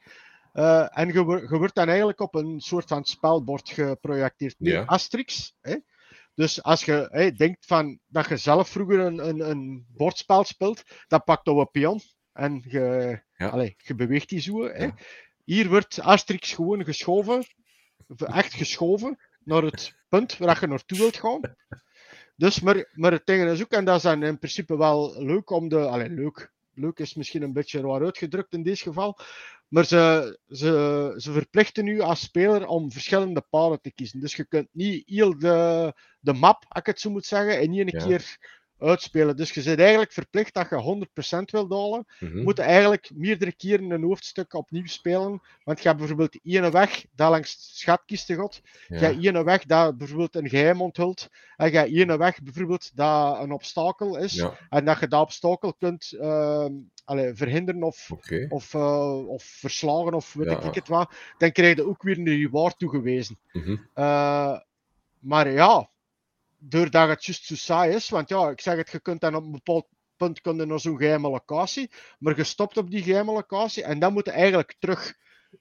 Eh, 0.53 0.97
en 0.97 1.13
je, 1.13 1.23
wo- 1.23 1.37
je 1.37 1.57
wordt 1.57 1.75
dan 1.75 1.87
eigenlijk 1.87 2.19
op 2.19 2.35
een 2.35 2.59
soort 2.59 2.87
van 2.87 3.05
spelbord 3.05 3.69
geprojecteerd. 3.69 4.55
Nu, 4.59 4.71
Ja. 4.71 4.83
Asterix. 4.83 5.55
Hè? 5.61 5.75
Dus 6.37 6.63
als 6.63 6.85
je 6.85 7.33
denkt 7.37 7.65
van, 7.65 7.99
dat 8.07 8.27
je 8.29 8.37
zelf 8.37 8.69
vroeger 8.69 8.99
een, 8.99 9.27
een, 9.27 9.49
een 9.49 9.85
bordspel 9.89 10.43
speelt, 10.43 10.83
dan 11.07 11.23
pakt 11.23 11.45
je 11.45 11.51
een 11.51 11.71
pion 11.71 12.01
en 12.33 12.63
je, 12.67 13.19
Ja. 13.37 13.47
allee, 13.49 13.75
je 13.77 13.95
beweegt 13.95 14.29
die 14.29 14.39
zo. 14.39 14.71
Hier 15.43 15.69
wordt 15.69 15.99
Asterix 16.01 16.53
gewoon 16.53 16.83
geschoven, 16.83 17.45
echt 18.17 18.53
geschoven, 18.53 19.17
naar 19.43 19.63
het 19.63 19.95
punt 20.09 20.37
waar 20.37 20.57
je 20.59 20.67
naartoe 20.67 20.97
wilt 20.97 21.17
gaan. 21.17 21.39
Dus, 22.35 22.59
maar, 22.59 22.89
maar 22.93 23.11
het 23.11 23.25
ding 23.25 23.49
is 23.49 23.61
ook, 23.61 23.71
en 23.71 23.85
dat 23.85 23.95
is 23.95 24.01
dan 24.01 24.23
in 24.23 24.37
principe 24.39 24.77
wel 24.77 25.23
leuk 25.23 25.49
om 25.49 25.69
de. 25.69 25.79
Allee, 25.79 26.09
leuk. 26.09 26.51
Leuk 26.73 26.99
is 26.99 27.13
misschien 27.13 27.41
een 27.41 27.53
beetje 27.53 27.81
raar 27.81 28.03
uitgedrukt 28.03 28.53
in 28.53 28.63
dit 28.63 28.79
geval. 28.79 29.17
Maar 29.67 29.85
ze, 29.85 30.39
ze, 30.47 31.13
ze 31.17 31.31
verplichten 31.31 31.87
u 31.87 31.99
als 31.99 32.21
speler 32.21 32.67
om 32.67 32.91
verschillende 32.91 33.41
paden 33.49 33.81
te 33.81 33.91
kiezen. 33.93 34.19
Dus 34.19 34.35
je 34.35 34.45
kunt 34.45 34.67
niet 34.71 35.03
heel 35.07 35.37
de, 35.37 35.93
de 36.19 36.33
map, 36.33 36.63
als 36.67 36.79
ik 36.79 36.85
het 36.85 36.99
zo 36.99 37.09
moet 37.09 37.25
zeggen, 37.25 37.61
in 37.61 37.73
één 37.73 37.87
Ja. 37.89 37.97
keer 37.97 38.37
uitspelen. 38.79 39.35
Dus 39.35 39.51
je 39.51 39.63
bent 39.63 39.79
eigenlijk 39.79 40.11
verplicht 40.11 40.53
dat 40.53 40.69
je 40.69 40.81
100% 40.81 41.51
wilt 41.51 41.71
halen. 41.71 42.05
mhm. 42.19 42.37
Je 42.37 42.43
moet 42.43 42.59
eigenlijk 42.59 43.09
meerdere 43.13 43.55
keren 43.55 43.91
een 43.91 44.03
hoofdstuk 44.03 44.53
opnieuw 44.53 44.85
spelen. 44.87 45.41
Want 45.63 45.79
je 45.81 45.87
hebt 45.87 45.99
bijvoorbeeld 45.99 46.39
ene 46.43 46.71
weg 46.71 47.05
dat 47.15 47.29
langs 47.29 47.55
de 47.55 47.61
schatkisten 47.77 48.35
gaat. 48.35 48.61
Je 48.87 48.93
Ja. 48.95 48.99
hebt 49.05 49.23
ene 49.25 49.43
weg 49.43 49.65
dat 49.65 49.97
bijvoorbeeld 49.97 50.35
een 50.35 50.49
geheim 50.49 50.81
onthult. 50.81 51.27
En 51.55 51.71
je 51.71 51.77
hebt 51.77 51.91
ene 51.93 52.17
weg 52.17 52.41
bijvoorbeeld 52.43 52.95
dat 52.95 53.39
een 53.39 53.51
obstakel 53.51 54.17
is. 54.17 54.33
Ja, 54.33 54.57
En 54.69 54.85
dat 54.85 54.99
je 54.99 55.07
dat 55.07 55.21
obstakel 55.21 55.73
kunt 55.73 56.11
ehm, 56.19 56.73
allee, 57.07 57.33
verhinderen 57.33 57.83
of, 57.83 58.09
of, 58.49 58.73
eh, 58.73 59.27
of 59.27 59.43
verslagen 59.43 60.13
of 60.13 60.33
weet 60.33 60.49
Ja. 60.49 60.61
ik 60.61 60.73
het 60.75 60.87
wat. 60.87 61.11
Dan 61.37 61.51
krijg 61.51 61.75
je 61.75 61.85
ook 61.87 62.03
weer 62.03 62.17
een 62.17 62.25
reward 62.25 62.79
toegewezen. 62.79 63.39
Eh, 63.93 64.59
maar 65.19 65.51
ja, 65.51 65.89
doordat 66.57 67.09
het 67.09 67.25
juist 67.25 67.45
zo 67.45 67.55
saai 67.55 67.93
is, 67.95 68.09
want 68.09 68.29
ja, 68.29 68.49
ik 68.49 68.61
zeg 68.61 68.75
het, 68.75 68.89
je 68.91 68.99
kunt 68.99 69.21
dan 69.21 69.35
op 69.35 69.43
een 69.43 69.51
bepaald 69.51 69.87
punt 70.15 70.41
kun 70.41 70.55
je 70.55 70.65
naar 70.65 70.79
zo'n 70.79 70.97
geheime 70.97 71.29
locatie, 71.29 71.91
maar 72.19 72.37
je 72.37 72.43
stopt 72.43 72.77
op 72.77 72.91
die 72.91 73.03
geheime 73.03 73.31
locatie 73.31 73.83
en 73.83 73.99
dan 73.99 74.13
moet 74.13 74.25
je 74.25 74.31
eigenlijk 74.31 74.75
terug. 74.79 75.13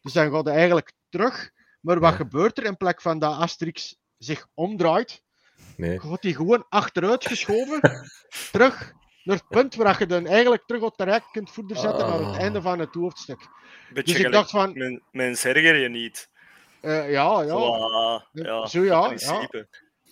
Dus 0.02 0.12
dan 0.12 0.30
gaat 0.30 0.44
je 0.46 0.50
eigenlijk 0.52 0.92
terug, 1.08 1.50
maar 1.80 2.00
wat 2.00 2.10
Ja. 2.10 2.16
gebeurt 2.16 2.58
er 2.58 2.64
in 2.64 2.76
plek 2.76 3.00
van 3.02 3.18
dat 3.18 3.38
Asterix 3.38 3.96
zich 4.18 4.48
omdraait, 4.54 5.22
Nee. 5.76 6.00
gaat 6.00 6.22
hij 6.22 6.32
gewoon 6.32 6.66
achteruit 6.68 7.26
geschoven, 7.26 7.80
terug 8.52 8.92
naar 9.26 9.36
het 9.36 9.48
punt 9.48 9.74
waar 9.74 9.96
je 9.98 10.06
dan 10.06 10.26
eigenlijk 10.26 10.62
terug 10.66 10.82
op 10.82 10.96
terecht 10.96 11.30
kunt 11.32 11.50
verder 11.50 11.76
zetten 11.76 12.06
naar 12.08 12.18
het 12.18 12.26
Ah. 12.28 12.38
einde 12.38 12.62
van 12.62 12.78
het 12.78 12.94
hoofdstuk. 12.94 13.38
Beetje 13.92 14.14
Dus 14.14 14.22
ik 14.24 14.32
dacht 14.32 14.50
van, 14.50 14.72
Men, 14.74 15.02
men 15.12 15.28
erger 15.30 15.76
je 15.76 15.88
niet. 15.88 16.28
eh, 16.80 17.10
ja, 17.10 17.42
ja, 17.42 17.48
Zo, 17.48 17.56
ah, 17.74 18.20
ja, 18.32 18.66
zo 18.66 18.84
ja, 18.84 19.12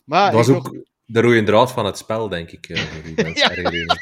maar 0.05 0.31
Dat 0.33 0.47
was 0.47 0.57
ook 0.57 0.73
dacht- 0.73 0.91
de 1.07 1.21
rode 1.21 1.43
draad 1.43 1.73
van 1.73 1.85
het 1.87 1.99
spel, 1.99 2.29
denk 2.29 2.51
ik. 2.51 2.69
eh, 2.69 2.83
die 3.05 3.23
mensen 3.23 3.63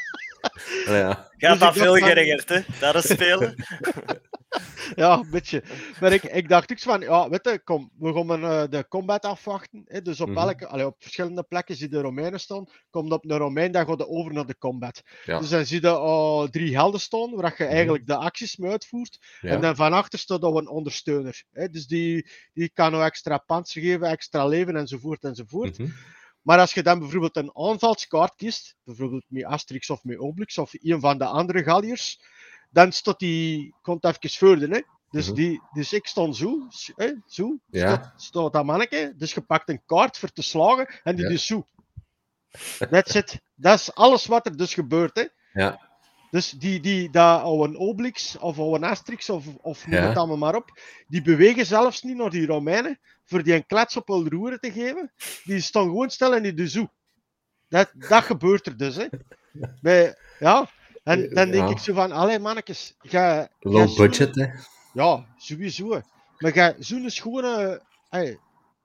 Ja. 0.85 0.97
ja. 0.97 1.29
Dus 1.37 1.59
dat 1.59 1.73
veel 1.73 1.85
dacht 1.93 1.99
van- 1.99 2.09
geërgerd, 2.09 2.49
hè? 2.49 2.59
Dat 2.79 2.95
is 2.95 3.07
spelen. 3.11 3.55
Ja, 4.95 5.17
een 5.17 5.29
beetje. 5.29 5.63
Maar 5.99 6.13
ik, 6.13 6.23
ik 6.23 6.49
dacht 6.49 6.71
ook 6.71 6.79
van, 6.79 7.01
ja, 7.01 7.29
weet 7.29 7.43
je, 7.43 7.61
kom, 7.63 7.91
we 7.97 8.13
gaan 8.13 8.43
eh, 8.43 8.63
de 8.69 8.87
combat 8.87 9.25
afwachten. 9.25 9.81
Hè, 9.85 10.01
dus 10.01 10.21
op, 10.21 10.27
Mhm. 10.27 10.37
elke, 10.37 10.67
allee, 10.67 10.85
op 10.85 10.95
verschillende 10.99 11.43
plekken 11.43 11.75
zie 11.75 11.85
je 11.89 11.95
de 11.95 12.01
Romeinen 12.01 12.39
staan. 12.39 12.65
Komt 12.89 13.11
op 13.11 13.29
een 13.29 13.37
Romein, 13.37 13.71
dan 13.71 13.85
gaat 13.85 14.07
over 14.07 14.33
naar 14.33 14.45
de 14.45 14.57
combat. 14.57 15.01
Ja. 15.25 15.39
Dus 15.39 15.49
dan 15.49 15.65
zie 15.65 15.81
je 15.81 15.87
al 15.89 16.49
drie 16.49 16.75
helden 16.75 16.99
staan, 16.99 17.35
waar 17.35 17.55
je 17.57 17.65
eigenlijk 17.65 18.07
de 18.07 18.15
acties 18.15 18.57
mee 18.57 18.71
uitvoert. 18.71 19.19
Ja. 19.41 19.49
En 19.49 19.61
dan 19.61 19.75
van 19.75 19.93
achter 19.93 20.19
staat 20.19 20.43
al 20.43 20.57
een 20.57 20.69
ondersteuner. 20.69 21.43
Hè, 21.51 21.67
dus 21.69 21.87
die, 21.87 22.29
die 22.53 22.69
kan 22.73 22.91
nou 22.91 23.03
extra 23.03 23.37
panzer 23.37 23.81
geven, 23.81 24.07
extra 24.07 24.45
leven 24.47 24.75
enzovoort 24.75 25.23
enzovoort. 25.23 25.77
Mhm. 25.77 25.89
Maar 26.41 26.59
als 26.59 26.73
je 26.73 26.83
dan 26.83 26.99
bijvoorbeeld 26.99 27.35
een 27.35 27.51
aanvalskaart 27.53 28.35
kiest, 28.35 28.75
bijvoorbeeld 28.83 29.23
met 29.27 29.43
Asterix 29.43 29.89
of 29.89 30.03
met 30.03 30.17
Obelix 30.17 30.57
of 30.57 30.73
een 30.73 30.99
van 30.99 31.17
de 31.17 31.25
andere 31.25 31.63
Galliërs, 31.63 32.19
dan 32.73 32.91
staat 32.91 33.19
die, 33.19 33.75
komt 33.81 34.03
even 34.05 34.29
verder. 34.29 34.69
Hè? 34.69 34.81
Dus, 35.09 35.25
Mhm. 35.27 35.35
die, 35.35 35.61
dus 35.73 35.93
ik 35.93 36.07
stond 36.07 36.35
zo, 36.37 36.67
hè, 36.95 37.11
zo 37.27 37.57
Ja. 37.69 38.13
staat 38.17 38.53
dat 38.53 38.65
manneke. 38.65 39.13
Dus 39.17 39.33
je 39.33 39.41
pakt 39.41 39.69
een 39.69 39.81
kaart 39.85 40.17
voor 40.17 40.29
te 40.29 40.41
slagen 40.41 40.87
en 41.03 41.15
die 41.15 41.25
Ja. 41.25 41.31
dus 41.31 41.45
zo. 41.45 41.67
That's 42.89 43.15
it. 43.15 43.41
Dat 43.55 43.79
is 43.79 43.93
alles 43.95 44.25
wat 44.25 44.45
er 44.45 44.57
dus 44.57 44.73
gebeurt. 44.73 45.15
Hè? 45.15 45.25
Ja. 45.61 45.91
Dus 46.31 46.49
die, 46.49 46.79
die, 46.79 47.09
dat 47.09 47.41
oude 47.41 47.77
Obelix 47.77 48.37
of 48.37 48.59
oude 48.59 48.85
Asterix 48.87 49.29
of, 49.29 49.45
of 49.61 49.87
noem 49.87 49.99
Ja. 49.99 50.07
het 50.07 50.17
allemaal 50.17 50.37
maar 50.37 50.55
op, 50.55 50.79
die 51.07 51.21
bewegen 51.21 51.65
zelfs 51.65 52.01
niet 52.03 52.17
naar 52.17 52.29
die 52.29 52.45
Romeinen 52.45 52.99
voor 53.23 53.43
die 53.43 53.53
een 53.53 53.65
klets 53.65 53.97
op 53.97 54.07
hun 54.07 54.29
roeren 54.29 54.59
te 54.59 54.71
geven. 54.71 55.11
Die 55.43 55.59
staan 55.61 55.83
gewoon 55.83 56.09
stil 56.09 56.35
en 56.35 56.43
die 56.43 56.53
doen 56.53 56.67
zo. 56.67 56.87
Dat, 57.69 57.91
dat 57.93 58.23
gebeurt 58.23 58.65
er 58.67 58.77
dus. 58.77 58.95
Hè. 58.95 59.05
Bij, 59.81 60.17
ja. 60.39 60.69
En 61.03 61.29
dan 61.29 61.51
denk 61.51 61.67
Ja. 61.67 61.69
ik 61.69 61.77
zo 61.77 61.93
van, 61.93 62.11
allee 62.11 62.39
mannetjes, 62.39 62.95
ga, 62.99 63.49
Low 63.59 63.95
budget, 63.97 64.35
hè. 64.35 64.45
Ja, 64.93 65.25
sowieso. 65.37 66.01
Maar 66.37 66.51
ga 66.51 66.73
zo'n 66.79 67.09
schone, 67.09 67.81
hey, 68.09 68.37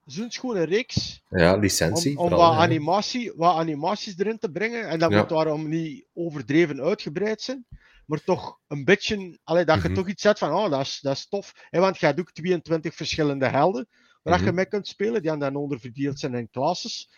zo'n 0.05 0.31
schone 0.31 0.62
reeks 0.62 1.23
Ja, 1.28 1.57
licentie. 1.57 2.19
om 2.19 2.28
vooral, 2.28 2.51
wat, 2.51 2.59
animatie, 2.59 3.32
wat 3.36 3.57
animaties 3.57 4.19
erin 4.19 4.39
te 4.39 4.51
brengen. 4.51 4.89
En 4.89 4.99
dat 4.99 5.11
moet 5.11 5.28
daarom 5.28 5.69
niet 5.69 6.05
overdreven 6.15 6.81
uitgebreid 6.82 7.40
zijn. 7.43 7.66
Maar 8.07 8.24
toch 8.24 8.59
een 8.69 8.85
beetje, 8.85 9.39
allee, 9.45 9.65
dat 9.65 9.82
je 9.82 9.89
Mhm. 9.89 9.95
toch 9.97 10.09
iets 10.09 10.23
zet 10.23 10.39
van, 10.39 10.53
oh, 10.53 10.70
dat 10.70 10.81
is, 10.81 10.99
dat 11.01 11.16
is 11.16 11.28
tof. 11.28 11.53
Hè, 11.70 11.81
want 11.81 11.99
je 11.99 12.07
hebt 12.07 12.20
ook 12.20 12.32
22 12.32 12.95
verschillende 12.95 13.47
helden 13.47 13.89
waar 14.23 14.39
je 14.39 14.45
Mhm. 14.45 14.55
mee 14.55 14.66
kunt 14.66 14.89
spelen, 14.89 15.23
die 15.23 15.36
dan 15.36 15.55
onderverdeeld 15.57 16.19
zijn 16.19 16.35
in 16.35 16.51
klasses. 16.51 17.09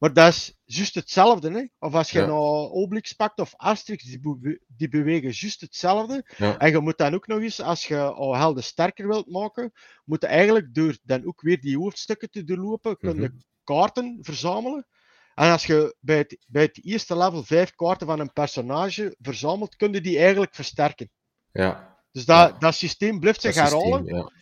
Maar 0.00 0.12
dat 0.12 0.28
is 0.28 0.54
juist 0.64 0.94
hetzelfde. 0.94 1.50
Hè? 1.50 1.66
Of 1.78 1.94
als 1.94 2.10
je 2.10 2.18
Ja. 2.18 2.26
nou 2.26 2.70
Obelix 2.70 3.12
pakt 3.12 3.38
of 3.40 3.52
Asterix, 3.56 4.04
die, 4.04 4.20
be- 4.20 4.60
die 4.66 4.88
bewegen 4.88 5.30
juist 5.30 5.60
hetzelfde. 5.60 6.24
Ja. 6.36 6.58
En 6.58 6.70
je 6.70 6.78
moet 6.80 6.98
dan 6.98 7.14
ook 7.14 7.26
nog 7.26 7.40
eens, 7.40 7.60
als 7.60 7.86
je 7.86 8.00
al 8.02 8.36
helden 8.36 8.62
sterker 8.64 9.08
wilt 9.08 9.30
maken, 9.30 9.72
moet 10.04 10.20
je 10.22 10.26
eigenlijk 10.26 10.74
door 10.74 10.98
dan 11.02 11.26
ook 11.26 11.40
weer 11.40 11.60
die 11.60 11.78
hoofdstukken 11.78 12.30
te 12.30 12.44
doorlopen, 12.44 12.96
kun 12.96 13.14
je 13.14 13.28
Mhm. 13.28 13.38
kaarten 13.64 14.18
verzamelen. 14.20 14.86
En 15.34 15.50
als 15.50 15.66
je 15.66 15.96
bij 16.00 16.16
het, 16.16 16.44
bij 16.46 16.62
het 16.62 16.84
eerste 16.84 17.16
level 17.16 17.42
vijf 17.44 17.74
kaarten 17.74 18.06
van 18.06 18.20
een 18.20 18.32
personage 18.32 19.16
verzamelt, 19.20 19.76
kun 19.76 19.92
je 19.92 20.00
die 20.00 20.18
eigenlijk 20.18 20.54
versterken. 20.54 21.10
Ja, 21.52 21.98
Dus 22.12 22.24
dat, 22.24 22.50
Ja. 22.50 22.58
dat 22.58 22.74
systeem 22.74 23.20
blijft 23.20 23.40
zich 23.40 23.54
herhalen. 23.54 24.32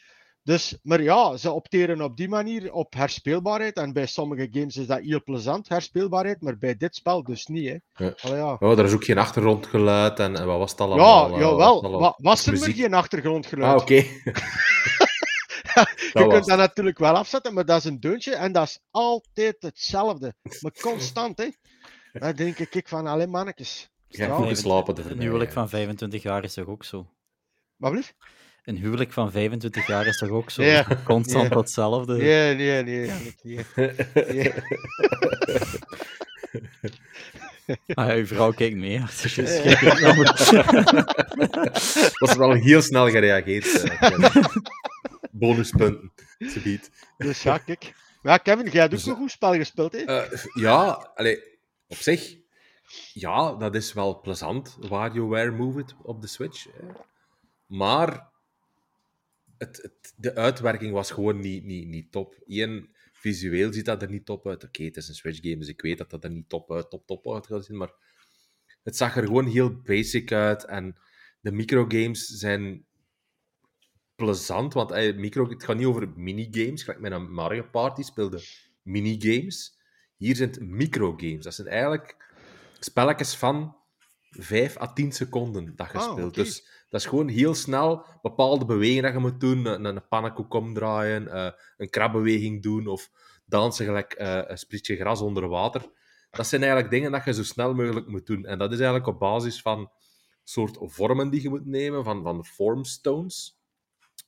Dus, 0.49 0.79
maar 0.83 1.03
ja, 1.03 1.37
ze 1.37 1.53
opteren 1.53 2.01
op 2.01 2.17
die 2.17 2.29
manier 2.29 2.73
op 2.73 2.95
herspeelbaarheid. 2.95 3.77
En 3.77 3.93
bij 3.93 4.07
sommige 4.07 4.49
games 4.51 4.77
is 4.77 4.87
dat 4.87 5.01
heel 5.01 5.23
plezant, 5.23 5.69
herspeelbaarheid. 5.69 6.41
Maar 6.43 6.59
bij 6.59 6.77
dit 6.77 6.95
spel 6.95 7.23
dus 7.23 7.47
niet. 7.47 7.69
Hè. 7.69 8.05
Ja. 8.05 8.15
Allee, 8.21 8.37
ja. 8.37 8.57
Oh, 8.61 8.79
er 8.79 8.85
is 8.85 8.93
ook 8.93 9.05
geen 9.05 9.19
achtergrondgeluid 9.19 10.19
en, 10.19 10.37
en 10.37 10.47
wat 10.47 10.59
was 10.59 10.71
het 10.71 10.81
allemaal? 10.81 11.31
Ja, 11.31 11.39
jawel. 11.39 11.83
wat 11.83 11.91
was 11.91 12.01
Wa- 12.01 12.15
was 12.17 12.47
er 12.47 12.53
muziek? 12.53 12.67
maar 12.67 12.77
geen 12.77 12.95
achtergrondgeluid? 12.95 13.75
Ah, 13.75 13.83
oké. 13.83 13.95
je 16.23 16.27
kunt 16.29 16.47
dat 16.47 16.59
natuurlijk 16.59 16.99
wel 16.99 17.15
afzetten, 17.15 17.55
maar 17.55 17.65
dat 17.65 17.79
is 17.79 17.85
een 17.85 18.01
deuntje 18.01 18.35
en 18.35 18.53
dat 18.53 18.67
is 18.67 18.81
altijd 18.91 19.57
hetzelfde. 19.59 20.35
Maar 20.61 20.73
constant, 20.91 21.39
hè. 21.39 21.49
Dan 22.13 22.33
denk 22.33 22.59
ik 22.59 22.75
ik 22.75 22.89
van, 22.89 23.07
alleen 23.07 23.31
mannetjes. 23.31 23.91
Ja, 24.09 24.27
Ja, 24.27 24.35
goed 24.35 24.49
geslapen 24.49 25.19
huwelijk 25.19 25.51
ja. 25.51 25.55
van 25.57 25.69
25 25.69 26.23
jaar 26.23 26.45
is 26.45 26.55
toch 26.55 26.67
ook 26.67 26.85
zo? 26.85 27.07
Wat 27.77 27.91
blieft? 27.91 28.15
Een 28.69 28.77
huwelijk 28.77 29.13
van 29.13 29.31
25 29.31 29.87
jaar 29.87 30.07
is 30.07 30.19
toch 30.19 30.29
ook 30.29 30.51
zo? 30.51 30.63
Ja. 30.63 30.87
Constant 31.05 31.49
Ja. 31.51 31.57
hetzelfde. 31.57 32.17
Nee, 32.17 32.55
nee, 32.55 32.83
nee. 32.83 33.07
Jannik, 33.07 33.37
nee. 33.43 33.65
Nee. 34.15 34.53
Ah, 37.95 38.07
ja, 38.09 38.15
uw 38.15 38.27
vrouw 38.27 38.53
kijkt 38.53 38.77
mee. 38.77 39.01
Dus 39.23 39.35
je 39.35 39.63
Ja. 39.65 40.13
Dat 42.19 42.29
is 42.29 42.37
wel 42.37 42.53
heel 42.53 42.83
snel 42.83 43.09
gereageerd. 43.11 43.83
eh, 43.83 44.01
Kevin. 44.01 44.45
Bonuspunten, 45.31 46.13
subiet. 46.39 46.91
Dus 47.19 47.43
ja, 47.43 47.59
kijk. 47.59 47.95
Ja, 48.23 48.37
Kevin, 48.37 48.65
jij 48.71 48.81
hebt 48.81 48.93
ook 48.93 48.99
Dus, 48.99 49.07
een 49.07 49.17
goed 49.17 49.31
spel 49.31 49.55
gespeeld, 49.55 49.93
hè? 49.93 49.99
Eh, 49.99 50.45
ja, 50.55 51.11
allee, 51.15 51.43
op 51.89 51.97
zich, 51.97 52.37
ja, 53.13 53.53
dat 53.55 53.75
is 53.75 53.93
wel 53.93 54.21
plezant. 54.21 54.77
WarioWare 54.81 55.51
Move 55.51 55.81
It 55.81 55.95
op 56.03 56.21
de 56.21 56.27
Switch. 56.27 56.65
Hè. 56.65 56.71
Maar 57.67 58.29
het, 59.59 59.77
het, 59.83 60.15
de 60.17 60.35
uitwerking 60.35 60.93
was 60.93 61.11
gewoon 61.11 61.41
niet, 61.41 61.65
niet, 61.65 61.87
niet 61.87 62.13
top. 62.13 62.39
Eén, 62.47 62.95
visueel 63.13 63.73
ziet 63.73 63.85
dat 63.85 64.03
er 64.03 64.11
niet 64.11 64.25
top 64.25 64.47
uit. 64.47 64.65
Oké, 64.65 64.83
het 64.83 64.97
is 64.97 65.09
een 65.09 65.15
Switch 65.15 65.41
game, 65.43 65.59
dus 65.59 65.69
ik 65.69 65.81
weet 65.81 65.99
dat 65.99 66.11
dat 66.11 66.25
er 66.25 66.31
niet 66.31 66.49
top 66.49 66.73
uit, 66.73 66.91
top, 66.91 67.07
top 67.07 67.33
uit 67.33 67.47
gaat 67.47 67.65
zien. 67.65 67.77
Maar 67.77 67.93
het 68.83 68.97
zag 68.97 69.17
er 69.17 69.25
gewoon 69.25 69.47
heel 69.47 69.81
basic 69.81 70.33
uit. 70.33 70.65
En 70.65 70.97
de 71.41 71.53
microgames 71.53 72.27
zijn 72.27 72.87
plezant, 74.15 74.75
want 74.75 74.91
eh, 74.91 75.17
micro, 75.17 75.49
het 75.49 75.65
gaat 75.65 75.77
niet 75.77 75.87
over 75.87 76.09
minigames. 76.17 76.83
Gelijk 76.83 77.01
met 77.01 77.13
een 77.13 77.33
Mario 77.33 77.63
Party 77.63 78.03
speelde 78.03 78.43
minigames. 78.83 79.79
Hier 80.17 80.37
zijn 80.37 80.49
het 80.51 80.61
microgames. 80.61 81.45
Dat 81.45 81.55
zijn 81.55 81.69
eigenlijk 81.69 82.17
spelletjes 82.79 83.35
van 83.35 83.77
5 84.31 84.81
à 84.81 84.93
10 84.93 85.13
seconden 85.13 85.77
dat 85.77 85.93
je 85.93 85.99
Ah, 85.99 86.13
speelt. 86.13 86.35
Dus 86.35 86.78
dat 86.89 87.01
is 87.01 87.07
gewoon 87.07 87.29
heel 87.29 87.55
snel 87.55 88.05
bepaalde 88.23 88.65
bewegingen 88.65 89.03
dat 89.03 89.13
je 89.13 89.19
moet 89.19 89.41
doen. 89.41 89.67
Een, 89.67 89.85
een 89.85 90.09
pannenkoek 90.09 90.55
omdraaien, 90.55 91.29
eh, 91.29 91.51
een 91.77 91.91
krabbeweging 91.91 92.63
doen 92.63 92.87
of 92.87 93.11
dansen 93.47 93.87
gelijk 93.87 94.13
eh, 94.13 94.41
een 94.47 94.59
sprietje 94.59 94.97
gras 94.97 95.21
onder 95.21 95.49
water. 95.49 95.91
Dat 96.31 96.47
zijn 96.47 96.63
eigenlijk 96.63 96.93
dingen 96.93 97.13
dat 97.13 97.25
je 97.25 97.33
zo 97.33 97.43
snel 97.43 97.75
mogelijk 97.75 98.09
moet 98.09 98.27
doen. 98.27 98.45
En 98.45 98.59
dat 98.59 98.73
is 98.73 98.79
eigenlijk 98.79 99.07
op 99.07 99.19
basis 99.19 99.61
van 99.61 99.91
soort 100.45 100.79
vormen 100.81 101.31
die 101.31 101.43
je 101.43 101.49
moet 101.49 101.67
nemen, 101.67 102.05
van, 102.05 102.23
van 102.23 102.45
formstones, 102.45 103.61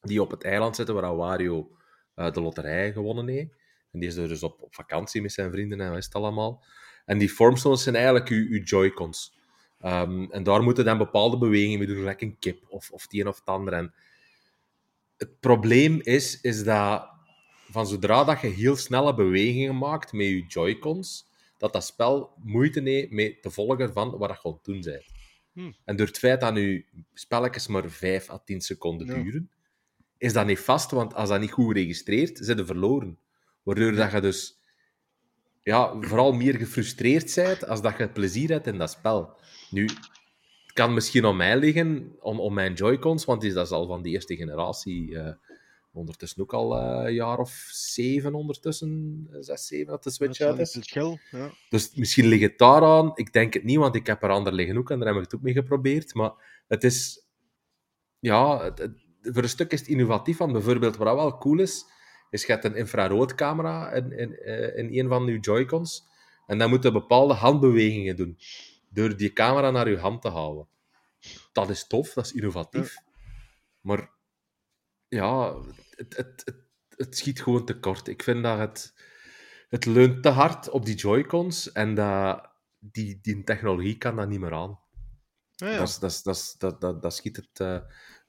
die 0.01 0.12
je 0.12 0.23
op 0.23 0.31
het 0.31 0.45
eiland 0.45 0.77
zetten 0.77 0.95
waar 0.95 1.16
Wario 1.16 1.77
eh, 2.15 2.32
de 2.32 2.41
loterij 2.41 2.93
gewonnen 2.93 3.28
heeft. 3.28 3.59
En 3.93 4.01
die 4.01 4.09
is 4.09 4.16
er 4.16 4.28
dus 4.28 4.43
op, 4.43 4.66
vakantie 4.70 5.23
met 5.23 5.32
zijn 5.32 5.51
vrienden 5.51 5.81
en 5.81 5.89
wat 5.89 5.99
is 5.99 6.05
het 6.05 6.15
allemaal. 6.15 6.65
En 7.05 7.19
die 7.19 7.28
formstones 7.28 7.82
zijn 7.82 7.95
eigenlijk 7.95 8.28
uw, 8.28 8.47
uw 8.51 8.62
joy-cons. 8.62 9.39
Ehm, 9.81 10.24
en 10.31 10.43
daar 10.43 10.62
moeten 10.62 10.85
dan 10.85 10.98
bepaalde 10.98 11.39
bewegingen 11.39 11.78
mee 11.78 11.86
doen, 11.86 11.97
gelijk 11.97 12.20
een 12.20 12.39
kip 12.39 12.65
of, 12.69 12.90
of 12.90 13.02
het 13.02 13.15
een 13.15 13.28
of 13.28 13.39
het 13.39 13.47
ander. 13.47 13.73
En 13.73 13.94
het 15.16 15.40
probleem 15.40 16.01
is, 16.02 16.40
is 16.40 16.65
dat 16.65 17.09
van 17.70 17.86
zodra 17.86 18.24
dat 18.24 18.40
je 18.40 18.47
heel 18.47 18.77
snelle 18.77 19.15
bewegingen 19.15 19.78
maakt 19.78 20.12
met 20.12 20.27
je 20.27 20.47
joy-cons, 20.47 21.28
dat 21.57 21.73
dat 21.73 21.85
spel 21.85 22.32
moeite 22.43 22.81
heeft 22.81 23.11
mee 23.11 23.40
te 23.40 23.51
volgen 23.51 23.93
van 23.93 24.11
wat 24.19 24.31
je 24.31 24.39
aan 24.43 24.52
het 24.52 24.65
doen 24.65 24.81
bent. 24.81 25.05
Hmm. 25.52 25.74
En 25.85 25.97
door 25.97 26.07
het 26.07 26.19
feit 26.19 26.40
dat 26.40 26.57
je 26.57 26.85
spelletjes 27.15 27.66
maar 27.66 27.90
5 27.90 28.31
à 28.31 28.39
10 28.39 28.61
seconden 28.61 29.07
Ja. 29.07 29.15
duren, 29.23 29.51
is 30.19 30.32
dat 30.32 30.47
niet 30.47 30.59
vast, 30.59 30.90
want 30.90 31.15
als 31.15 31.28
dat 31.28 31.40
niet 31.40 31.52
goed 31.52 31.77
registreert, 31.77 32.39
zijn 32.43 32.59
ze 32.59 32.66
verloren. 32.66 33.19
Waardoor 33.62 33.93
dat 33.93 34.12
je 34.12 34.20
dus 34.20 34.60
ja, 35.62 35.95
vooral 36.01 36.32
meer 36.32 36.55
gefrustreerd 36.55 37.35
bent 37.35 37.66
als 37.66 37.82
dat 37.82 37.99
je 37.99 38.09
plezier 38.09 38.49
hebt 38.51 38.66
in 38.66 38.78
dat 38.78 38.91
spel. 38.91 39.37
Nu, 39.70 39.85
het 39.85 40.73
kan 40.73 40.95
misschien 40.95 41.24
aan 41.27 41.37
mij 41.37 41.57
liggen, 41.59 42.16
om, 42.20 42.41
om 42.41 42.55
mijn 42.55 42.73
Joy-Cons, 42.74 43.24
want 43.24 43.41
die- 43.41 43.53
dat 43.53 43.66
is 43.66 43.73
al 43.73 43.87
van 43.87 44.03
die 44.03 44.12
eerste 44.12 44.37
generatie. 44.37 45.19
eh, 45.19 45.32
ondertussen 45.93 46.43
ook 46.43 46.53
al 46.53 46.77
eh, 46.78 47.05
een 47.07 47.15
jaar 47.15 47.39
of 47.39 47.51
zeven 47.70 48.35
ondertussen, 48.35 49.27
eh, 49.32 49.37
zes, 49.41 49.66
zeven, 49.66 49.87
dat 49.87 50.03
de 50.03 50.09
Dat 50.09 50.12
Switch 50.15 50.39
is 50.41 50.47
uit 50.47 50.59
is. 50.59 50.73
Ja. 51.31 51.51
Dus 51.69 51.95
misschien 51.95 52.27
ligt 52.27 52.43
het 52.43 52.59
daaraan. 52.59 53.11
Ik 53.15 53.32
denk 53.32 53.55
het 53.55 53.65
niet, 53.65 53.77
want 53.77 53.95
ik 53.95 54.07
heb 54.07 54.23
er 54.23 54.31
ander 54.31 54.53
liggen 54.53 54.77
ook 54.77 54.91
en 54.91 54.99
daar 54.99 55.09
heb 55.09 55.16
ik 55.16 55.23
het 55.23 55.35
ook 55.35 55.43
mee 55.43 55.53
geprobeerd. 55.55 56.15
Maar 56.15 56.62
het 56.69 56.85
is... 56.85 57.27
Ja, 58.19 58.62
het- 58.65 58.78
het- 58.78 59.07
voor 59.23 59.43
een 59.43 59.49
stuk 59.49 59.73
is 59.73 59.81
het 59.81 59.89
innovatief. 59.89 60.37
Want 60.39 60.53
bijvoorbeeld, 60.53 60.97
wat 60.97 61.15
wel 61.15 61.39
cool 61.39 61.59
is, 61.59 61.85
is 62.31 62.47
je 62.47 62.52
hebt 62.52 62.65
een 62.65 62.77
infraroodcamera 62.77 63.93
in, 63.93 64.12
in, 64.12 64.36
eh, 64.36 64.77
in 64.77 64.98
een 64.98 65.09
van 65.09 65.27
je 65.27 65.39
Joy-Cons. 65.39 66.09
En 66.47 66.59
dan 66.59 66.69
moet 66.70 66.82
je 66.82 66.93
bepaalde 66.93 67.35
handbewegingen 67.35 68.16
doen. 68.16 68.39
Door 68.89 69.16
die 69.16 69.32
camera 69.32 69.70
naar 69.70 69.89
je 69.89 69.98
hand 69.98 70.23
te 70.23 70.28
houden. 70.28 70.69
Dat 71.52 71.70
is 71.70 71.86
tof, 71.86 72.12
dat 72.12 72.24
is 72.24 72.32
innovatief. 72.32 72.97
Maar 73.81 74.11
ja, 75.09 75.55
het, 75.90 76.16
het, 76.16 76.43
het, 76.44 76.57
het 76.97 77.16
schiet 77.16 77.43
gewoon 77.43 77.65
tekort. 77.65 78.09
Ik 78.09 78.23
vind 78.23 78.43
dat 78.43 78.59
het, 78.59 78.94
het 79.69 79.85
leunt 79.85 80.23
te 80.23 80.28
hard 80.28 80.70
op 80.70 80.85
die 80.85 80.94
Joy-Cons 80.94 81.73
en 81.73 81.94
dat, 81.94 82.51
die, 82.78 83.19
die 83.23 83.44
technologie 83.44 83.98
kan 83.98 84.16
dat 84.16 84.28
niet 84.28 84.40
meer 84.40 84.55
aan. 84.55 84.78
Ja, 85.57 85.70
ja. 85.70 85.78
Dat, 85.78 85.98
dat, 86.01 86.55
dat, 86.59 86.81
dat, 86.81 87.02
dat 87.02 87.15
schiet 87.15 87.36
het 87.36 87.61
eh, 87.61 87.81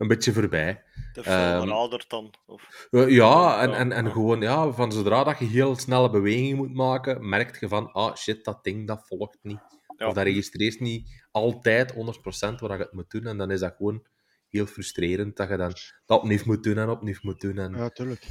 een 0.02 0.08
beetje 0.08 0.34
voorbij. 0.34 0.84
De 1.14 1.22
Ehm, 1.22 1.50
film 1.50 1.62
verouderd 1.62 2.10
dan. 2.10 2.34
Of... 2.46 2.88
Eh, 2.92 3.10
ja, 3.10 3.62
en, 3.62 3.74
en, 3.74 3.92
en 3.92 4.12
gewoon, 4.12 4.42
ja, 4.42 4.72
van 4.72 4.92
zodra 4.92 5.24
dat 5.24 5.40
je 5.40 5.46
heel 5.46 5.76
snelle 5.76 6.10
bewegingen 6.10 6.58
moet 6.58 6.74
maken, 6.74 7.30
merk 7.30 7.60
je 7.60 7.68
van, 7.68 7.92
ah 7.92 8.16
shit, 8.16 8.46
dat 8.46 8.64
ding 8.64 8.88
dat 8.88 9.08
volgt 9.08 9.38
niet. 9.42 9.60
Ja. 9.98 10.08
Of 10.08 10.14
dat 10.14 10.24
registreert 10.24 10.80
niet 10.80 11.24
altijd 11.32 11.94
100% 11.94 11.96
waar 11.98 12.78
je 12.78 12.84
het 12.84 12.94
moet 12.94 13.12
doen. 13.12 13.26
En 13.26 13.38
dan 13.38 13.52
is 13.52 13.60
dat 13.60 13.74
gewoon 13.78 14.06
heel 14.50 14.66
frustrerend 14.66 15.38
dat 15.38 15.50
je 15.50 15.58
dan 15.58 15.74
dat 16.06 16.20
opnieuw 16.20 16.42
moet 16.46 16.64
doen 16.64 16.78
en 16.78 16.90
opnieuw 16.90 17.20
moet 17.22 17.42
doen. 17.42 17.58
En... 17.58 17.74
ja, 17.76 17.90
tuurlijk. 17.90 18.28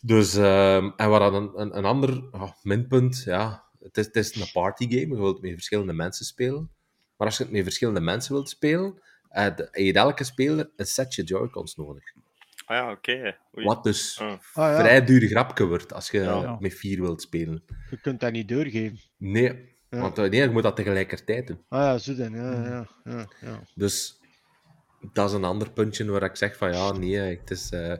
Dus, 0.00 0.34
ehm, 0.34 0.90
en 0.96 1.08
wat 1.10 1.20
dan 1.20 1.34
een, 1.34 1.60
een, 1.60 1.76
een 1.76 1.84
ander 1.84 2.28
ah, 2.30 2.50
minpunt, 2.62 3.22
ja, 3.24 3.64
het 3.80 3.96
is, 3.96 4.06
het 4.06 4.16
is 4.16 4.34
een 4.34 4.50
partygame, 4.52 5.14
je 5.14 5.20
wilt 5.20 5.42
met 5.42 5.52
verschillende 5.52 5.92
mensen 5.92 6.24
spelen. 6.24 6.70
Maar 7.16 7.26
als 7.28 7.36
je 7.36 7.42
het 7.42 7.52
met 7.52 7.62
verschillende 7.62 8.00
mensen 8.00 8.32
wilt 8.32 8.48
spelen, 8.48 9.02
eh, 9.30 9.56
de- 9.56 9.68
heeft 9.72 9.96
elke 9.96 10.24
speler 10.24 10.70
een 10.76 10.86
setje 10.86 11.22
Joy-Cons 11.22 11.76
nodig. 11.76 12.04
Ah 12.64 12.76
ja, 12.76 12.90
oké. 12.90 13.36
Wat 13.52 13.84
dus 13.84 14.18
Ah. 14.20 14.28
Ah, 14.28 14.36
ja. 14.54 14.78
vrij 14.78 15.04
duur 15.04 15.28
grapje 15.28 15.66
wordt 15.66 15.92
als 15.92 16.10
je 16.10 16.20
Ja. 16.20 16.56
met 16.60 16.74
vier 16.74 17.00
wilt 17.00 17.22
spelen. 17.22 17.62
Je 17.90 18.00
kunt 18.00 18.20
dat 18.20 18.32
niet 18.32 18.48
doorgeven. 18.48 18.98
Nee, 19.16 19.68
Ja. 19.90 20.00
want 20.00 20.18
eh, 20.18 20.30
nee, 20.30 20.40
je 20.40 20.50
moet 20.50 20.62
dat 20.62 20.76
tegelijkertijd 20.76 21.46
doen. 21.46 21.64
Ah 21.68 21.80
ja, 21.80 21.98
zo 21.98 22.14
dan. 22.14 22.32
Ja, 22.34 22.52
ja, 22.64 22.88
ja, 23.04 23.26
ja. 23.40 23.60
Dus 23.74 24.18
dat 25.12 25.28
is 25.28 25.34
een 25.34 25.44
ander 25.44 25.70
puntje 25.72 26.04
waar 26.10 26.22
ik 26.22 26.36
zeg 26.36 26.56
van 26.56 26.72
ja, 26.72 26.92
nee, 26.92 27.16
het 27.16 27.50
is, 27.50 27.70
eh, 27.70 27.94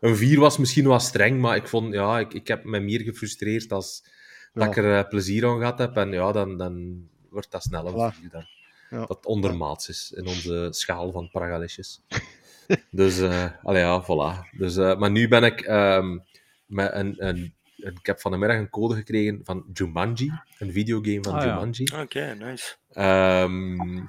een 0.00 0.16
4 0.16 0.40
was 0.40 0.58
misschien 0.58 0.86
wat 0.86 1.02
streng, 1.02 1.40
maar 1.40 1.56
ik 1.56 1.68
vond, 1.68 1.94
ja, 1.94 2.18
ik, 2.18 2.32
ik 2.32 2.48
heb 2.48 2.64
me 2.64 2.80
meer 2.80 3.00
gefrustreerd 3.00 3.72
als 3.72 4.04
dat 4.52 4.66
ik 4.66 4.76
er 4.76 4.98
eh, 4.98 5.08
plezier 5.08 5.46
aan 5.46 5.58
gehad 5.58 5.78
heb. 5.78 5.96
En 5.96 6.10
ja, 6.12 6.32
dan, 6.32 6.56
dan 6.56 7.04
wordt 7.30 7.50
dat 7.50 7.62
snel 7.62 7.86
een 7.86 8.12
Voilà. 8.12 8.16
4 8.20 8.30
dan. 8.30 8.44
Ja. 8.90 9.04
Dat 9.06 9.26
ondermaats 9.26 9.88
is 9.88 10.12
in 10.16 10.26
onze 10.26 10.68
schaal 10.70 11.12
van 11.12 11.28
pragalesjes. 11.30 12.00
dus, 12.90 13.20
eh 13.20 13.46
allee, 13.62 13.82
ja, 13.82 14.02
voilà. 14.04 14.56
Dus, 14.58 14.76
eh, 14.76 14.96
maar 14.98 15.10
nu 15.10 15.28
ben 15.28 15.44
ik 15.44 15.60
ehm, 15.60 16.18
met 16.66 16.92
een, 16.92 17.26
een, 17.26 17.54
een- 17.76 17.94
Ik 18.00 18.06
heb 18.06 18.20
van 18.20 18.30
de 18.30 18.36
middag 18.38 18.58
een 18.58 18.70
code 18.70 18.94
gekregen 18.94 19.40
van 19.44 19.64
Jumanji, 19.72 20.32
een 20.58 20.72
videogame 20.72 21.22
van 21.22 21.34
Ah, 21.34 21.42
ja. 21.44 21.48
Jumanji. 21.54 21.84
Oké, 22.02 22.34
nice. 22.34 22.74
Ehm, 22.92 24.04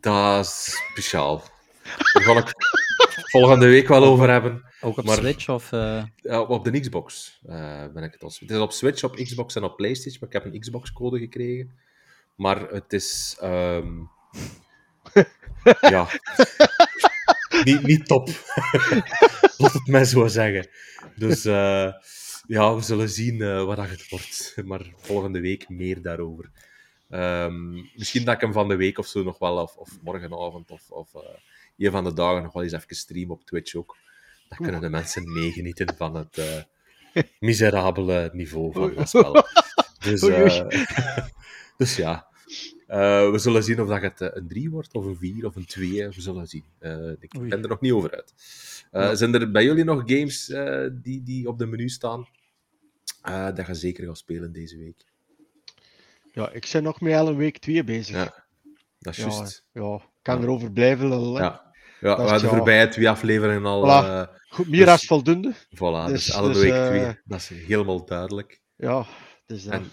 dat 0.00 0.44
is 0.44 0.80
speciaal. 0.90 1.42
Daar 2.12 2.22
ga 2.22 2.36
ik 2.38 2.52
volgende 3.34 3.66
week 3.66 3.88
wel 3.88 4.04
over 4.04 4.30
hebben. 4.30 4.62
Ook 4.80 4.98
op 4.98 5.04
Maar- 5.04 5.16
Switch 5.16 5.48
of... 5.48 5.72
eh, 5.72 6.02
Ja, 6.16 6.40
op 6.42 6.64
de 6.64 6.80
Xbox 6.80 7.40
eh, 7.46 7.84
ben 7.94 8.02
ik 8.02 8.12
het 8.12 8.22
als. 8.22 8.40
Het 8.40 8.50
is 8.50 8.58
op 8.58 8.72
Switch, 8.72 9.02
op 9.04 9.14
Xbox 9.16 9.54
en 9.56 9.62
op 9.64 9.76
PlayStation, 9.76 10.18
maar 10.20 10.28
ik 10.28 10.42
heb 10.44 10.54
een 10.54 10.60
Xbox-code 10.60 11.18
gekregen. 11.18 11.78
Maar 12.36 12.68
het 12.68 12.92
is. 12.92 13.36
ehm, 13.40 14.02
ja. 15.80 16.08
niet, 17.64 17.82
niet 17.82 18.06
top. 18.06 18.28
Laat 19.58 19.72
het 19.72 19.86
mij 19.86 20.04
zo 20.04 20.26
zeggen. 20.26 20.68
Dus 21.16 21.44
eh, 21.44 21.92
ja, 22.46 22.74
we 22.74 22.80
zullen 22.80 23.08
zien 23.08 23.42
eh, 23.42 23.64
wat 23.64 23.76
dat 23.76 23.88
het 23.88 24.08
wordt. 24.08 24.54
Maar 24.64 24.92
volgende 24.96 25.40
week 25.40 25.68
meer 25.68 26.02
daarover. 26.02 26.50
Ehm, 27.10 27.72
misschien 27.72 28.24
dat 28.24 28.34
ik 28.34 28.40
hem 28.40 28.52
van 28.52 28.68
de 28.68 28.76
week 28.76 28.98
of 28.98 29.06
zo 29.06 29.22
nog 29.22 29.38
wel, 29.38 29.56
of, 29.56 29.76
of 29.76 29.88
morgenavond, 30.02 30.70
of, 30.70 30.90
of 30.90 31.14
eh, 31.14 31.20
een 31.76 31.90
van 31.90 32.04
de 32.04 32.12
dagen 32.12 32.42
nog 32.42 32.52
wel 32.52 32.62
eens 32.62 32.72
even 32.72 32.96
stream 32.96 33.30
op 33.30 33.44
Twitch 33.44 33.74
ook. 33.74 33.96
Dan 34.48 34.58
kunnen 34.58 34.80
de 34.80 34.88
mensen 34.88 35.32
meegenieten 35.32 35.96
van 35.96 36.14
het 36.14 36.66
miserabele 37.40 38.30
niveau 38.32 38.72
van 38.72 38.96
het 38.96 39.08
spel. 39.08 39.32
Dus, 40.04 40.20
dus 41.76 41.96
ja, 41.96 42.26
Eh, 42.86 43.30
we 43.30 43.38
zullen 43.38 43.62
zien 43.64 43.80
of 43.80 43.88
dat 43.88 44.02
het 44.02 44.20
eh, 44.20 44.28
een 44.32 44.48
3 44.48 44.70
wordt, 44.70 44.94
of 44.94 45.04
een 45.04 45.16
4, 45.16 45.46
of 45.46 45.56
een 45.56 45.66
2. 45.66 46.08
We 46.08 46.20
zullen 46.20 46.46
zien. 46.46 46.64
Eh, 46.78 47.10
ik 47.18 47.34
Oei. 47.38 47.48
ben 47.48 47.62
er 47.62 47.68
nog 47.68 47.80
niet 47.80 47.92
over 47.92 48.10
uit. 48.14 48.34
Ja. 48.92 49.14
Zijn 49.14 49.34
er 49.34 49.50
bij 49.50 49.64
jullie 49.64 49.84
nog 49.84 50.02
games 50.06 50.46
die, 51.02 51.22
die 51.22 51.48
op 51.48 51.58
de 51.58 51.66
menu 51.66 51.88
staan? 51.88 52.26
dat 53.54 53.66
je 53.66 53.74
zeker 53.74 54.06
gaat 54.06 54.18
spelen 54.18 54.52
deze 54.52 54.76
week. 54.78 55.04
ja, 56.32 56.50
ik 56.52 56.68
ben 56.72 56.82
nog 56.82 57.00
met 57.00 57.12
een 57.14 57.36
week 57.36 57.58
2 57.58 57.84
bezig. 57.84 58.16
Ja, 58.16 58.44
dat 58.98 59.16
is 59.16 59.24
Ja, 59.24 59.28
juist. 59.30 59.64
ja, 59.72 59.94
ik 59.94 60.02
kan 60.22 60.36
Ja. 60.38 60.42
erover 60.42 60.72
blijven 60.72 61.08
lullen. 61.08 61.42
Ja. 61.42 61.72
Ja, 62.00 62.16
we 62.16 62.22
hadden 62.22 62.48
voorbij 62.50 62.88
twee 62.88 63.08
afleveringen 63.08 63.64
al. 63.66 63.82
Voilà. 63.82 64.30
Goed, 64.48 64.68
meer 64.68 64.80
Dus- 64.80 64.88
als 64.88 65.06
voldoende. 65.06 65.54
voilà, 65.54 66.06
dus, 66.06 66.24
Dus- 66.26 66.36
dus, 66.36 66.60
week 66.62 66.72
eh, 66.72 66.86
twee. 66.86 67.18
Dat 67.24 67.38
is 67.40 67.48
helemaal 67.48 68.04
duidelijk. 68.06 68.60
Ja, 68.76 69.06
dus. 69.46 69.66
En 69.66 69.84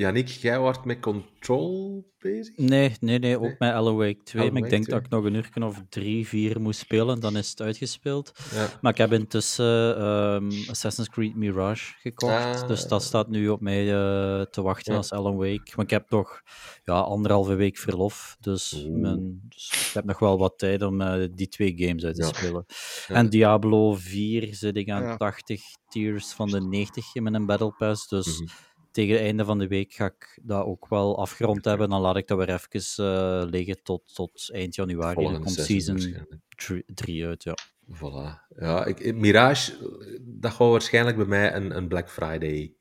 Yannick, 0.00 0.28
jij 0.28 0.58
wordt 0.58 0.84
met 0.84 1.00
Control 1.00 2.04
bezig? 2.18 2.56
Nee, 2.56 2.96
nee, 3.00 3.18
nee, 3.18 3.36
ook 3.36 3.42
Nee? 3.42 3.54
met 3.58 3.72
Alan 3.72 3.96
Wake 3.96 4.22
2. 4.24 4.42
Alan 4.42 4.54
maar 4.54 4.62
ik 4.64 4.70
denk 4.70 4.84
2. 4.84 4.94
dat 4.96 5.04
ik 5.04 5.10
nog 5.10 5.24
een 5.24 5.34
uur 5.34 5.66
of 5.66 5.82
drie, 5.88 6.26
vier 6.28 6.60
moest 6.60 6.78
spelen. 6.80 7.20
Dan 7.20 7.36
is 7.36 7.50
het 7.50 7.60
uitgespeeld. 7.60 8.32
Ja. 8.54 8.68
Maar 8.80 8.92
ik 8.92 8.98
heb 8.98 9.12
intussen 9.12 9.96
ehm, 9.98 10.50
Assassin's 10.70 11.08
Creed 11.08 11.34
Mirage 11.36 11.92
gekocht. 11.98 12.32
Ah. 12.32 12.68
Dus 12.68 12.86
dat 12.88 13.02
staat 13.02 13.28
nu 13.28 13.48
op 13.48 13.60
mij 13.60 13.80
eh, 13.94 14.42
te 14.42 14.62
wachten 14.62 14.92
Ja. 14.92 14.98
als 14.98 15.12
Alan 15.12 15.36
Wake. 15.36 15.72
Maar 15.76 15.84
ik 15.84 15.90
heb 15.90 16.10
nog 16.10 16.40
ja, 16.84 16.94
anderhalve 16.94 17.54
week 17.54 17.76
verlof. 17.78 18.36
Dus, 18.40 18.86
mijn, 18.90 19.40
dus 19.48 19.86
ik 19.88 19.94
heb 19.94 20.04
nog 20.04 20.18
wel 20.18 20.38
wat 20.38 20.58
tijd 20.58 20.82
om 20.82 21.00
eh, 21.00 21.28
die 21.34 21.48
twee 21.48 21.74
games 21.76 22.04
uit 22.04 22.14
te 22.16 22.22
Ja. 22.22 22.28
spelen. 22.32 22.64
Ja. 23.08 23.14
En 23.14 23.28
Diablo 23.28 23.94
4 23.94 24.54
zit 24.54 24.76
ik 24.76 24.90
aan 24.90 25.02
Ja. 25.02 25.16
80 25.16 25.62
tiers 25.88 26.32
van 26.32 26.48
de 26.48 26.60
90 26.60 27.14
in 27.14 27.22
mijn 27.22 27.46
Battle 27.46 27.74
Pass. 27.78 28.08
Dus 28.08 28.40
Mhm. 28.40 28.50
Tegen 28.96 29.14
het 29.14 29.22
einde 29.22 29.44
van 29.44 29.58
de 29.58 29.66
week 29.68 29.92
ga 29.92 30.04
ik 30.04 30.38
dat 30.42 30.64
ook 30.64 30.88
wel 30.88 31.18
afgerond 31.18 31.64
hebben. 31.64 31.88
Dan 31.88 32.00
laat 32.00 32.16
ik 32.16 32.26
dat 32.26 32.38
weer 32.38 32.48
even 32.48 33.04
eh, 33.04 33.42
liggen 33.50 33.82
tot, 33.82 34.14
tot 34.14 34.50
eind 34.52 34.74
januari. 34.74 35.14
Dan 35.14 35.22
Volgende 35.22 35.44
komt 35.44 35.54
seizoen 35.66 35.98
season 35.98 36.26
waarschijnlijk. 36.56 36.96
3 36.96 37.26
uit, 37.26 37.42
ja. 37.42 37.56
Voilà. 37.92 38.56
Ja, 38.58 38.84
ik, 38.84 39.14
Mirage, 39.14 39.72
dat 40.20 40.50
gaat 40.50 40.70
waarschijnlijk 40.70 41.16
bij 41.16 41.26
mij 41.26 41.54
een, 41.54 41.76
een 41.76 41.88
Black 41.88 42.10
Friday 42.10 42.74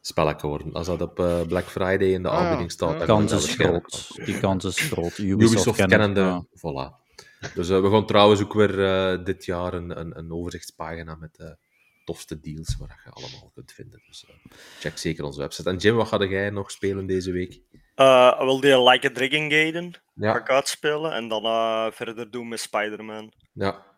spelletje 0.00 0.46
worden. 0.46 0.72
Als 0.72 0.86
dat 0.86 1.00
op 1.00 1.18
eh, 1.18 1.46
Black 1.46 1.64
Friday 1.64 2.12
in 2.12 2.22
de 2.22 2.28
Ah, 2.28 2.38
aanbieding 2.38 2.70
staat, 2.70 2.92
Ja. 2.92 2.98
dan 2.98 3.06
kans 3.06 3.32
is 3.32 3.54
groot. 3.54 4.10
Die 4.24 4.38
kans 4.38 4.64
is 4.64 4.80
groot. 4.80 5.18
Ubisoft, 5.32 5.52
Ubisoft, 5.52 5.86
kennende, 5.86 6.20
ja. 6.20 6.44
voilà. 6.46 7.00
Dus 7.54 7.68
eh, 7.68 7.80
we 7.80 7.90
gaan 7.90 8.06
trouwens 8.06 8.42
ook 8.42 8.52
weer 8.52 8.84
eh, 8.84 9.24
dit 9.24 9.44
jaar 9.44 9.74
een, 9.74 10.00
een, 10.00 10.18
een 10.18 10.32
overzichtspagina 10.32 11.14
met 11.14 11.34
de 11.36 11.56
tofste 12.04 12.40
deals 12.40 12.76
waar 12.76 13.00
je 13.04 13.10
allemaal 13.10 13.50
kunt 13.54 13.72
vinden. 13.72 14.02
Dus 14.06 14.24
eh, 14.28 14.34
check 14.78 14.98
zeker 14.98 15.24
onze 15.24 15.40
website. 15.40 15.70
En 15.70 15.76
Jim, 15.76 15.94
wat 15.96 16.08
ga 16.08 16.24
jij 16.24 16.50
nog 16.50 16.70
spelen 16.70 17.06
deze 17.06 17.32
week? 17.32 17.60
Eh, 17.94 18.38
wil 18.40 18.60
die 18.60 18.82
Like 18.82 19.06
a 19.08 19.12
Dragon 19.12 19.50
Gaiden 19.50 19.92
ga 20.14 20.36
ik 20.38 20.48
Ja, 20.48 20.54
uitspelen 20.54 21.12
en 21.12 21.28
dan 21.28 21.44
eh, 21.44 21.86
verder 21.90 22.30
doen 22.30 22.48
met 22.48 22.60
Spider-Man. 22.60 23.32
ja. 23.52 23.90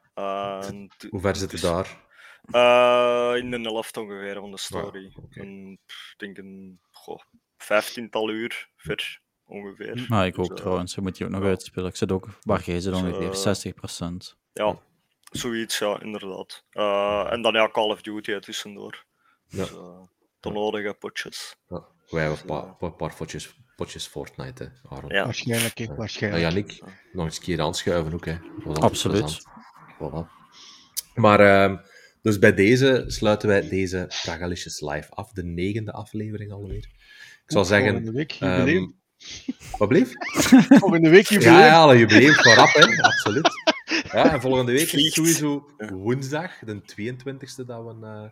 Hoe 1.11 1.21
ver 1.21 1.37
zit 1.37 1.51
dus- 1.51 1.63
het 1.63 1.71
daar? 1.71 2.03
eh, 2.45 3.43
in 3.43 3.51
de 3.51 3.61
helft 3.61 3.97
ongeveer 3.97 4.35
van 4.35 4.51
de 4.51 4.59
story. 4.59 5.13
En, 5.31 5.79
pff, 5.87 6.11
Ik 6.13 6.19
denk 6.19 6.39
een 6.39 6.81
goh, 6.91 7.21
vijftiental 7.57 8.31
uur 8.31 8.69
ver 8.77 9.21
ongeveer. 9.47 10.05
Maar 10.09 10.27
ik 10.27 10.35
Dus, 10.35 10.51
ook 10.51 10.57
trouwens. 10.57 10.95
Je 10.95 11.01
moet 11.01 11.17
die 11.17 11.27
ook 11.27 11.33
nog 11.33 11.43
ja. 11.43 11.49
uitspelen. 11.49 11.89
Ik 11.89 11.97
zit 11.97 12.13
ook, 12.13 12.29
waar 12.43 12.63
jij 12.65 12.81
zit 12.81 12.93
Dus, 12.93 13.03
ongeveer, 13.03 13.31
eh, 13.31 13.35
60%. 13.37 14.37
Ja, 14.53 14.79
zoiets, 15.37 15.79
ja, 15.79 16.01
inderdaad. 16.03 16.65
Eh, 16.71 17.33
en 17.33 17.43
dan 17.43 17.53
ja, 17.55 17.69
Call 17.71 17.91
of 17.91 18.03
Duty 18.03 18.31
er 18.31 18.41
tussendoor. 18.41 19.05
Ja. 19.49 19.59
Dus, 19.59 19.71
eh, 19.71 20.01
de 20.41 20.51
nodige 20.51 20.95
potjes. 20.99 21.57
Ja. 21.69 21.85
Wij 22.09 22.23
hebben 22.23 22.41
een 22.41 22.47
paar, 22.47 22.75
paar, 22.75 22.93
paar 22.93 23.15
potjes, 23.15 23.55
potjes 23.77 24.07
Fortnite, 24.07 24.63
hè, 24.63 24.89
Aaron. 24.97 25.11
Ja. 25.11 25.25
Waarschijnlijk, 25.25 25.79
hè, 25.79 25.85
Ja, 25.85 25.95
waarschijnlijk. 25.95 26.43
Yannick, 26.43 26.81
nog 27.13 27.25
eens 27.25 27.37
een 27.37 27.43
keer 27.43 27.61
aanschuiven 27.61 28.13
ook. 28.13 28.25
Hè. 28.25 28.33
Dat 28.33 28.65
was 28.65 28.67
altijd 28.67 28.83
Absoluut. 28.83 29.41
Voilà. 29.95 30.43
Maar 31.15 31.41
ehm, 31.41 31.77
dus 32.23 32.39
bij 32.39 32.55
deze 32.55 33.05
sluiten 33.07 33.49
wij 33.49 33.69
deze 33.69 34.13
Pragalicious 34.23 34.81
Live 34.81 35.11
af, 35.11 35.33
de 35.33 35.45
negende 35.45 35.93
aflevering 35.93 36.53
alweer. 36.53 36.87
Ik 37.45 37.51
zou 37.51 37.65
zeggen, 37.65 37.91
Volgende 37.91 38.13
week 38.13 38.31
jubileum. 38.31 39.01
wat 39.79 39.89
bleef? 39.89 40.13
Volgende 40.81 41.09
week 41.11 41.27
jubileum. 41.27 41.55
Ja, 41.55 41.67
ja, 41.67 41.95
jubileum 41.95 42.35
rap, 42.35 42.73
hè? 42.73 43.03
absoluut. 43.03 43.51
Ja, 44.03 44.33
en 44.33 44.41
volgende 44.41 44.73
week 44.73 44.93
is 44.93 45.05
het 45.05 45.13
sowieso 45.13 45.71
woensdag, 45.91 46.59
de 46.59 46.81
22e, 46.81 47.67
dat 47.67 47.85
we 47.85 47.97
eh, 48.03 48.25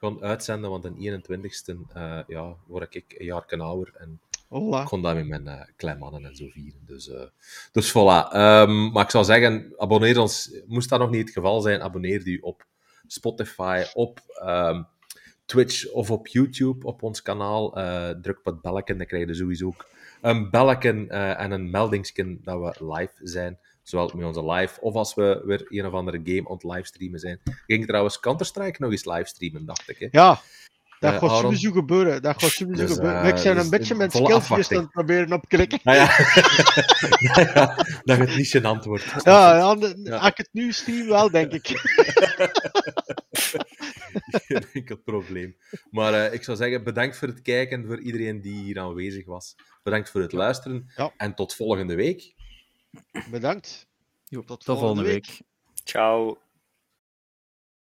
gaan 0.00 0.22
uitzenden. 0.22 0.70
Want 0.70 0.82
de 0.82 1.20
21e 1.20 1.92
eh, 1.92 2.18
ja, 2.26 2.54
word 2.66 2.94
ik 2.94 3.14
een 3.18 3.26
jaar 3.26 3.44
ouder 3.58 3.92
en 3.98 4.20
Hola. 4.48 4.80
ik 4.80 4.86
kon 4.86 5.02
dat 5.02 5.14
met 5.14 5.26
mijn 5.26 5.46
eh 5.48 5.60
kleinmannen 5.76 6.24
en 6.24 6.36
zo 6.36 6.46
vieren. 6.50 6.80
Dus, 6.86 7.10
dus 7.72 7.90
voilà. 7.90 8.32
Ehm, 8.32 8.90
maar 8.90 9.04
ik 9.04 9.10
zou 9.10 9.24
zeggen, 9.24 9.72
abonneer 9.76 10.20
ons. 10.20 10.50
Moest 10.66 10.88
dat 10.88 10.98
nog 10.98 11.10
niet 11.10 11.24
het 11.24 11.30
geval 11.30 11.60
zijn, 11.60 11.82
abonneer 11.82 12.26
u 12.26 12.38
op 12.40 12.66
Spotify, 13.06 13.84
op 13.94 14.20
ehm, 14.34 14.82
Twitch 15.44 15.90
of 15.90 16.10
op 16.10 16.26
YouTube 16.26 16.86
op 16.86 17.02
ons 17.02 17.22
kanaal. 17.22 17.70
Druk 18.22 18.38
op 18.38 18.44
het 18.44 18.60
belletje, 18.60 18.96
dan 18.96 19.06
krijg 19.06 19.26
je 19.26 19.34
sowieso 19.34 19.66
ook 19.66 19.86
een 20.20 20.50
belletje 20.50 21.06
en 21.34 21.50
een 21.50 21.70
meldingsken 21.70 22.40
dat 22.42 22.60
we 22.60 22.94
live 22.94 23.12
zijn. 23.22 23.58
Zowel 23.88 24.10
met 24.14 24.24
onze 24.26 24.50
live, 24.52 24.80
of 24.80 24.94
als 24.94 25.14
we 25.14 25.42
weer 25.44 25.66
een 25.68 25.86
of 25.86 25.92
andere 25.92 26.20
game 26.24 26.48
aan 26.48 26.54
het 26.54 26.64
livestreamen 26.64 27.18
zijn. 27.20 27.40
Ik 27.44 27.54
ging 27.66 27.86
trouwens 27.86 28.20
Counter-Strike 28.20 28.82
nog 28.82 28.90
eens 28.90 29.04
livestreamen, 29.04 29.64
dacht 29.66 29.88
ik. 29.90 29.98
Hè? 29.98 30.08
Ja, 30.10 30.40
dat 30.98 31.12
Eh, 31.12 31.18
gaat 31.18 31.28
Aaron? 31.30 31.40
sowieso 31.42 31.70
gebeuren. 31.72 32.22
Dat 32.22 32.42
gaat 32.42 32.50
sowieso 32.50 32.86
Dus, 32.86 32.94
gebeuren. 32.94 33.22
eh, 33.22 33.28
ik 33.28 33.36
zijn 33.36 33.54
dus 33.54 33.64
een 33.64 33.70
beetje 33.70 33.94
met 33.94 34.14
afwachting. 34.14 34.78
aan 34.78 34.84
het 34.84 34.92
proberen 34.92 35.32
opklikken. 35.32 35.78
Ah, 35.82 35.94
ja. 35.94 36.04
ja, 37.34 37.40
ja, 37.54 37.74
dat 38.04 38.18
het 38.18 38.36
niet 38.36 38.56
gênant 38.58 38.82
wordt. 38.84 39.04
Ja, 39.24 39.60
als 39.60 39.84
ik 40.30 40.36
het 40.36 40.48
nu 40.52 40.72
stream, 40.72 41.06
wel, 41.08 41.30
denk 41.30 41.52
ik. 41.52 41.66
Geen 44.46 44.64
enkel 44.72 44.96
probleem. 44.96 45.56
Maar 45.90 46.12
eh, 46.14 46.32
ik 46.32 46.42
zou 46.44 46.56
zeggen, 46.56 46.84
bedankt 46.84 47.16
voor 47.16 47.28
het 47.28 47.42
kijken, 47.42 47.86
voor 47.86 48.00
iedereen 48.00 48.40
die 48.40 48.62
hier 48.64 48.78
aanwezig 48.78 49.26
was. 49.26 49.54
Bedankt 49.82 50.10
voor 50.10 50.20
het 50.20 50.32
luisteren. 50.32 50.90
En 51.16 51.34
tot 51.34 51.54
volgende 51.54 51.94
week. 51.94 52.34
Bedankt. 53.30 53.86
Jo, 54.24 54.40
Tot 54.40 54.48
tot 54.64 54.78
volgende 54.78 55.02
volgende 55.02 55.10
week. 55.10 55.40
Ciao. 55.84 56.38